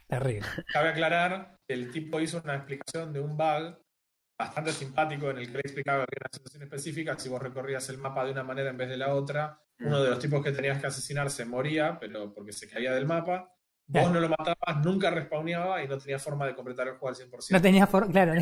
Terrible. 0.08 0.48
Cabe 0.72 0.90
aclarar 0.90 1.58
que 1.68 1.74
el 1.74 1.90
tipo 1.92 2.20
hizo 2.20 2.40
una 2.44 2.56
explicación 2.58 3.12
de 3.12 3.20
un 3.22 3.36
bug 3.36 3.80
bastante 4.38 4.72
simpático 4.72 5.32
en 5.32 5.38
el 5.40 5.48
que 5.48 5.54
le 5.54 5.60
explicaba 5.62 6.06
que 6.06 6.16
en 6.18 6.22
una 6.26 6.30
situación 6.32 6.64
específica, 6.64 7.18
si 7.18 7.30
vos 7.30 7.42
recorrías 7.42 7.90
el 7.90 7.98
mapa 7.98 8.24
de 8.26 8.32
una 8.34 8.44
manera 8.44 8.70
en 8.70 8.78
vez 8.78 8.90
de 8.90 8.98
la 8.98 9.16
otra, 9.16 9.60
uno 9.80 10.02
de 10.04 10.10
los 10.12 10.20
tipos 10.20 10.44
que 10.44 10.52
tenías 10.52 10.80
que 10.80 10.88
asesinar 10.88 11.30
se 11.30 11.46
moría, 11.46 11.98
pero 12.00 12.34
porque 12.34 12.52
se 12.54 12.68
caía 12.70 12.94
del 12.94 13.06
mapa, 13.06 13.50
Vos 13.86 14.02
Claro. 14.04 14.14
no 14.14 14.20
lo 14.22 14.30
matabas, 14.30 14.86
nunca 14.86 15.10
respawneaba 15.10 15.84
y 15.84 15.90
no 15.90 15.98
tenía 15.98 16.18
forma 16.18 16.46
de 16.46 16.56
completar 16.56 16.88
el 16.88 16.94
juego 16.94 17.10
al 17.10 17.16
100%. 17.16 17.48
No 17.52 17.62
tenía 17.62 17.86
for... 17.86 18.10
Claro, 18.10 18.34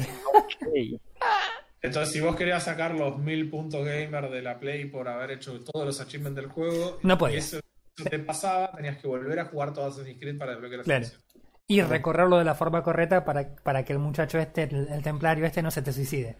Entonces, 1.81 2.13
si 2.13 2.19
vos 2.19 2.35
querías 2.35 2.63
sacar 2.63 2.93
los 2.93 3.17
mil 3.17 3.49
puntos 3.49 3.83
gamer 3.83 4.29
de 4.29 4.41
la 4.43 4.59
Play 4.59 4.85
por 4.85 5.07
haber 5.07 5.31
hecho 5.31 5.59
todos 5.63 5.85
los 5.85 5.99
achievements 5.99 6.35
del 6.35 6.45
juego, 6.51 6.99
No 7.01 7.15
y 7.15 7.17
podías. 7.17 7.45
eso, 7.53 7.59
eso 7.97 8.09
te 8.09 8.19
pasaba, 8.19 8.71
tenías 8.71 8.97
que 9.01 9.07
volver 9.07 9.39
a 9.39 9.45
jugar 9.45 9.73
todo 9.73 9.87
Assassin's 9.87 10.19
Creed 10.19 10.37
para 10.37 10.51
desbloquear 10.51 10.79
la 10.79 10.83
Claro. 10.83 11.07
y 11.67 11.81
recorrerlo 11.81 12.37
de 12.37 12.45
la 12.45 12.53
forma 12.53 12.83
correcta 12.83 13.25
para, 13.25 13.55
para 13.55 13.83
que 13.83 13.93
el 13.93 13.99
muchacho 13.99 14.37
este, 14.37 14.63
el, 14.63 14.89
el 14.89 15.01
templario 15.01 15.43
este, 15.45 15.63
no 15.63 15.71
se 15.71 15.81
te 15.81 15.91
suicide. 15.91 16.37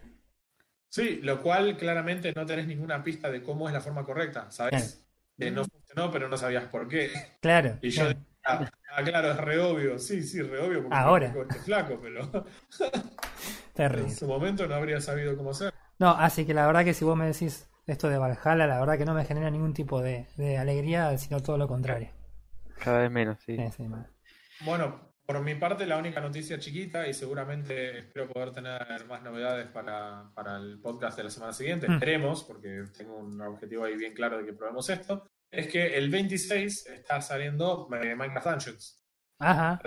Sí, 0.92 1.20
lo 1.22 1.40
cual 1.42 1.76
claramente 1.78 2.32
no 2.36 2.44
tenés 2.44 2.66
ninguna 2.66 3.02
pista 3.02 3.30
de 3.30 3.42
cómo 3.42 3.66
es 3.68 3.72
la 3.72 3.80
forma 3.80 4.04
correcta, 4.04 4.50
¿sabes? 4.50 5.08
Que 5.38 5.50
no 5.50 5.64
funcionó, 5.64 6.10
pero 6.10 6.28
no 6.28 6.36
sabías 6.36 6.66
por 6.66 6.86
qué. 6.86 7.10
Claro. 7.40 7.78
Y 7.80 7.90
yo 7.90 8.04
claro. 8.04 8.18
Ah, 8.44 8.68
ah, 8.96 9.02
claro, 9.04 9.30
es 9.30 9.36
re 9.38 9.58
obvio. 9.60 9.98
Sí, 9.98 10.22
sí, 10.22 10.42
re 10.42 10.58
obvio. 10.60 10.82
Porque 10.82 10.98
Ahora. 10.98 11.38
este 11.48 11.60
flaco, 11.60 11.98
pero 12.02 12.30
Terrible. 13.74 14.08
en 14.08 14.16
su 14.16 14.26
momento 14.26 14.66
no 14.66 14.74
habría 14.74 15.00
sabido 15.00 15.36
cómo 15.36 15.50
hacer. 15.50 15.72
No, 15.98 16.10
así 16.10 16.44
que 16.46 16.54
la 16.54 16.66
verdad 16.66 16.84
que 16.84 16.94
si 16.94 17.04
vos 17.04 17.16
me 17.16 17.26
decís 17.26 17.70
esto 17.86 18.08
de 18.08 18.18
Valhalla, 18.18 18.66
la 18.66 18.78
verdad 18.80 18.98
que 18.98 19.04
no 19.06 19.14
me 19.14 19.24
genera 19.24 19.50
ningún 19.50 19.74
tipo 19.74 20.02
de, 20.02 20.28
de 20.36 20.58
alegría, 20.58 21.16
sino 21.18 21.40
todo 21.42 21.56
lo 21.58 21.68
contrario. 21.68 22.10
cada 22.78 23.00
vez 23.00 23.10
menos, 23.10 23.38
sí. 23.40 23.56
Sí, 23.56 23.70
sí. 23.70 23.84
Bueno, 24.60 25.11
por 25.24 25.40
mi 25.42 25.54
parte, 25.54 25.86
la 25.86 25.98
única 25.98 26.20
noticia 26.20 26.58
chiquita, 26.58 27.06
y 27.06 27.14
seguramente 27.14 27.98
espero 27.98 28.28
poder 28.28 28.52
tener 28.52 29.06
más 29.06 29.22
novedades 29.22 29.68
para, 29.68 30.30
para 30.34 30.56
el 30.56 30.80
podcast 30.80 31.16
de 31.16 31.24
la 31.24 31.30
semana 31.30 31.52
siguiente. 31.52 31.88
Mm. 31.88 31.94
Esperemos, 31.94 32.44
porque 32.44 32.84
tengo 32.96 33.16
un 33.16 33.40
objetivo 33.40 33.84
ahí 33.84 33.96
bien 33.96 34.14
claro 34.14 34.38
de 34.38 34.46
que 34.46 34.52
probemos 34.52 34.88
esto. 34.90 35.26
Es 35.50 35.68
que 35.68 35.96
el 35.96 36.10
26 36.10 36.86
está 36.86 37.20
saliendo 37.20 37.88
eh, 37.92 38.14
Minecraft 38.14 38.46
Dungeons. 38.46 39.04
Ajá. 39.38 39.80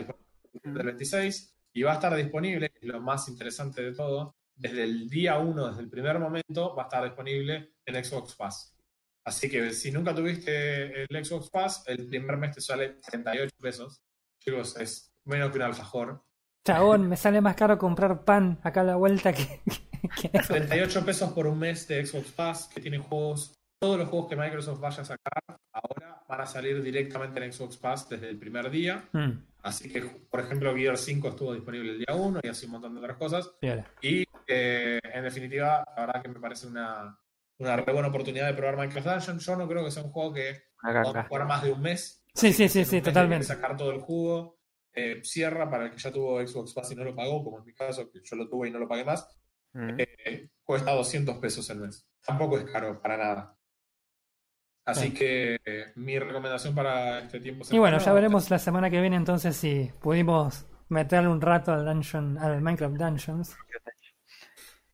del 0.64 0.74
26 0.74 1.56
y 1.74 1.84
va 1.84 1.92
a 1.92 1.96
estar 1.96 2.16
disponible, 2.16 2.72
es 2.74 2.88
lo 2.88 3.02
más 3.02 3.28
interesante 3.28 3.82
de 3.82 3.94
todo, 3.94 4.36
desde 4.56 4.84
el 4.84 5.10
día 5.10 5.38
1, 5.38 5.68
desde 5.70 5.82
el 5.82 5.90
primer 5.90 6.20
momento, 6.20 6.76
va 6.76 6.84
a 6.84 6.86
estar 6.86 7.04
disponible 7.04 7.74
en 7.86 8.04
Xbox 8.04 8.36
Pass. 8.36 8.76
Así 9.26 9.50
que 9.50 9.74
si 9.74 9.92
nunca 9.92 10.16
tuviste 10.16 11.04
el 11.04 11.26
Xbox 11.26 11.50
Pass, 11.50 11.84
el 11.88 12.08
primer 12.08 12.38
mes 12.38 12.56
te 12.56 12.62
sale 12.62 13.00
38 13.06 13.56
pesos. 13.60 14.02
Chicos, 14.40 14.78
es 14.78 15.15
menos 15.26 15.52
que 15.52 15.58
un 15.58 15.64
alfajor. 15.64 16.24
Chabón, 16.66 17.08
me 17.08 17.18
sale 17.18 17.42
más 17.42 17.56
caro 17.56 17.78
comprar 17.78 18.24
pan 18.24 18.60
acá 18.64 18.82
a 18.82 18.86
la 18.86 18.96
vuelta 18.96 19.32
que, 19.34 19.62
que 20.20 20.30
eso. 20.34 20.54
38 20.54 21.06
pesos 21.06 21.32
por 21.32 21.46
un 21.48 21.60
mes 21.60 21.88
de 21.88 22.04
Xbox 22.06 22.32
Pass, 22.32 22.70
que 22.74 22.82
tiene 22.82 22.98
juegos, 22.98 23.54
todos 23.80 24.00
los 24.00 24.10
juegos 24.10 24.30
que 24.30 24.36
Microsoft 24.36 24.80
vaya 24.80 25.02
a 25.02 25.06
sacar, 25.06 25.44
ahora 25.72 26.24
van 26.28 26.42
a 26.42 26.46
salir 26.48 26.82
directamente 26.82 27.44
en 27.44 27.54
Xbox 27.54 27.78
Pass 27.78 28.10
desde 28.10 28.30
el 28.30 28.38
primer 28.40 28.70
día. 28.72 29.08
Mm, 29.14 29.32
Así 29.62 29.92
que, 29.92 30.02
por 30.02 30.40
ejemplo, 30.42 30.76
Gear 30.76 30.96
5 30.98 31.28
estuvo 31.30 31.54
disponible 31.54 31.92
el 31.94 31.98
día 31.98 32.16
1 32.16 32.40
y 32.44 32.48
así 32.48 32.68
un 32.68 32.74
montón 32.74 32.94
de 32.94 33.00
otras 33.00 33.18
cosas. 33.18 33.50
Y 34.02 34.24
eh, 34.48 35.00
en 35.04 35.24
definitiva, 35.24 35.84
la 35.98 36.06
verdad 36.06 36.22
que 36.22 36.30
me 36.30 36.40
parece 36.40 36.68
una, 36.68 37.20
una 37.58 37.76
re 37.76 37.92
buena 37.92 38.10
oportunidad 38.10 38.46
de 38.46 38.54
probar 38.54 38.78
Minecraft 38.78 39.08
Dungeon. 39.08 39.40
Yo 39.40 39.56
no 39.56 39.68
creo 39.68 39.84
que 39.84 39.90
sea 39.90 40.04
un 40.04 40.12
juego 40.12 40.34
que 40.34 40.66
Una 40.84 40.94
vamos 40.94 41.10
a 41.10 41.14
ganga. 41.14 41.28
jugar 41.30 41.48
más 41.48 41.64
de 41.64 41.72
un 41.72 41.82
mes. 41.82 42.24
Sí, 42.36 42.54
sí, 42.54 42.70
sí, 42.70 42.86
sí, 42.86 43.02
totalmente. 43.02 43.46
sacar 43.48 43.76
todo 43.76 43.90
el 43.92 44.02
jugo. 44.02 44.55
Eh, 44.96 45.22
cierra 45.24 45.70
para 45.70 45.86
el 45.86 45.92
que 45.92 45.98
ya 45.98 46.12
tuvo 46.12 46.40
Xbox 46.46 46.74
Pass 46.74 46.92
y 46.92 46.96
no 46.96 47.04
lo 47.04 47.16
pagó, 47.16 47.44
como 47.44 47.60
en 47.60 47.66
mi 47.66 47.74
caso, 47.74 48.10
que 48.10 48.22
yo 48.24 48.36
lo 48.38 48.48
tuve 48.50 48.70
y 48.70 48.72
no 48.72 48.80
lo 48.80 48.88
pagué 48.88 49.04
más. 49.04 49.28
Mm. 49.74 49.90
Eh, 50.00 50.50
cuesta 50.64 50.92
200 50.94 51.38
pesos 51.38 51.70
el 51.70 51.80
mes. 51.80 52.08
Tampoco 52.26 52.58
es 52.58 52.64
caro 52.66 53.02
para 53.02 53.18
nada. 53.18 53.58
Así 54.86 55.14
que 55.14 55.60
eh, 55.66 55.92
mi 55.96 56.18
recomendación 56.20 56.76
para 56.76 57.20
este 57.20 57.40
tiempo 57.40 57.66
Y 57.72 57.80
bueno, 57.80 57.98
ya 57.98 58.14
veremos 58.14 58.50
la 58.52 58.60
semana 58.60 58.90
que 58.90 59.02
viene 59.02 59.16
entonces 59.16 59.56
si 59.58 59.92
pudimos 60.00 60.68
meterle 60.90 61.28
un 61.30 61.42
rato 61.42 61.74
al 61.74 61.84
dungeon, 61.86 62.38
al 62.38 62.62
Minecraft 62.62 62.96
Dungeons. 62.96 63.58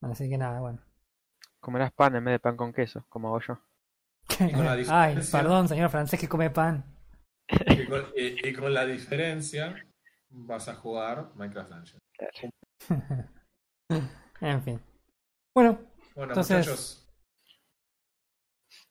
Así 0.02 0.30
que 0.30 0.38
nada, 0.38 0.62
bueno. 0.62 0.80
Comerás 1.60 1.92
pan 1.92 2.16
en 2.16 2.24
vez 2.24 2.34
de 2.36 2.40
pan 2.40 2.56
con 2.58 2.72
queso, 2.74 3.06
como 3.10 3.28
hago 3.28 3.42
yo. 3.42 3.60
Ay, 4.90 5.20
perdón, 5.32 5.68
señor 5.68 5.90
francés 5.90 6.20
que 6.20 6.30
come 6.30 6.50
pan. 6.50 6.86
Y 7.68 7.86
con, 7.86 8.06
y- 8.16 8.48
y 8.48 8.54
con 8.54 8.74
la 8.74 8.86
diferencia 8.86 9.76
vas 10.32 10.68
a 10.70 10.76
jugar 10.76 11.32
Minecraft 11.36 11.72
Dungeon. 11.72 12.00
En 14.42 14.64
fin. 14.64 14.80
Bueno, 15.54 15.80
Bueno, 16.16 16.32
Entonces- 16.34 16.58
muchachos, 16.58 17.08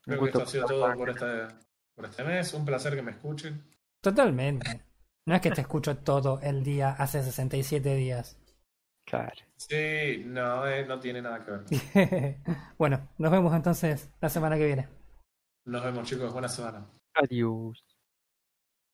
creo 0.03 0.21
que 0.21 0.27
esto 0.27 0.43
ha 0.43 0.47
sido 0.47 0.67
todo 0.67 0.95
por 0.95 1.11
este, 1.11 1.49
por 1.97 2.05
este 2.05 2.25
mes. 2.25 2.55
Un 2.55 2.65
placer 2.65 2.95
que 2.95 3.03
me 3.03 3.11
escuchen. 3.13 3.69
totalmente. 4.03 4.85
No 5.27 5.35
es 5.35 5.41
que 5.43 5.51
te 5.51 5.61
escucho 5.61 5.97
todo 5.99 6.41
el 6.43 6.63
día 6.65 6.91
hace 6.93 7.23
67 7.23 7.95
días. 7.95 8.39
Claro. 9.07 9.33
Sí, 9.57 10.23
no, 10.27 10.67
eh, 10.67 10.85
no 10.87 10.99
tiene 11.01 11.21
nada 11.23 11.45
que 11.45 11.51
ver. 11.51 11.65
bueno, 12.79 13.09
nos 13.19 13.31
vemos 13.31 13.55
entonces 13.55 14.11
la 14.21 14.29
semana 14.29 14.57
que 14.57 14.67
viene. 14.67 14.89
Nos 15.67 15.85
vemos, 15.85 16.09
chicos. 16.09 16.33
Buena 16.33 16.49
semana. 16.49 16.87
Adiós. 17.15 17.85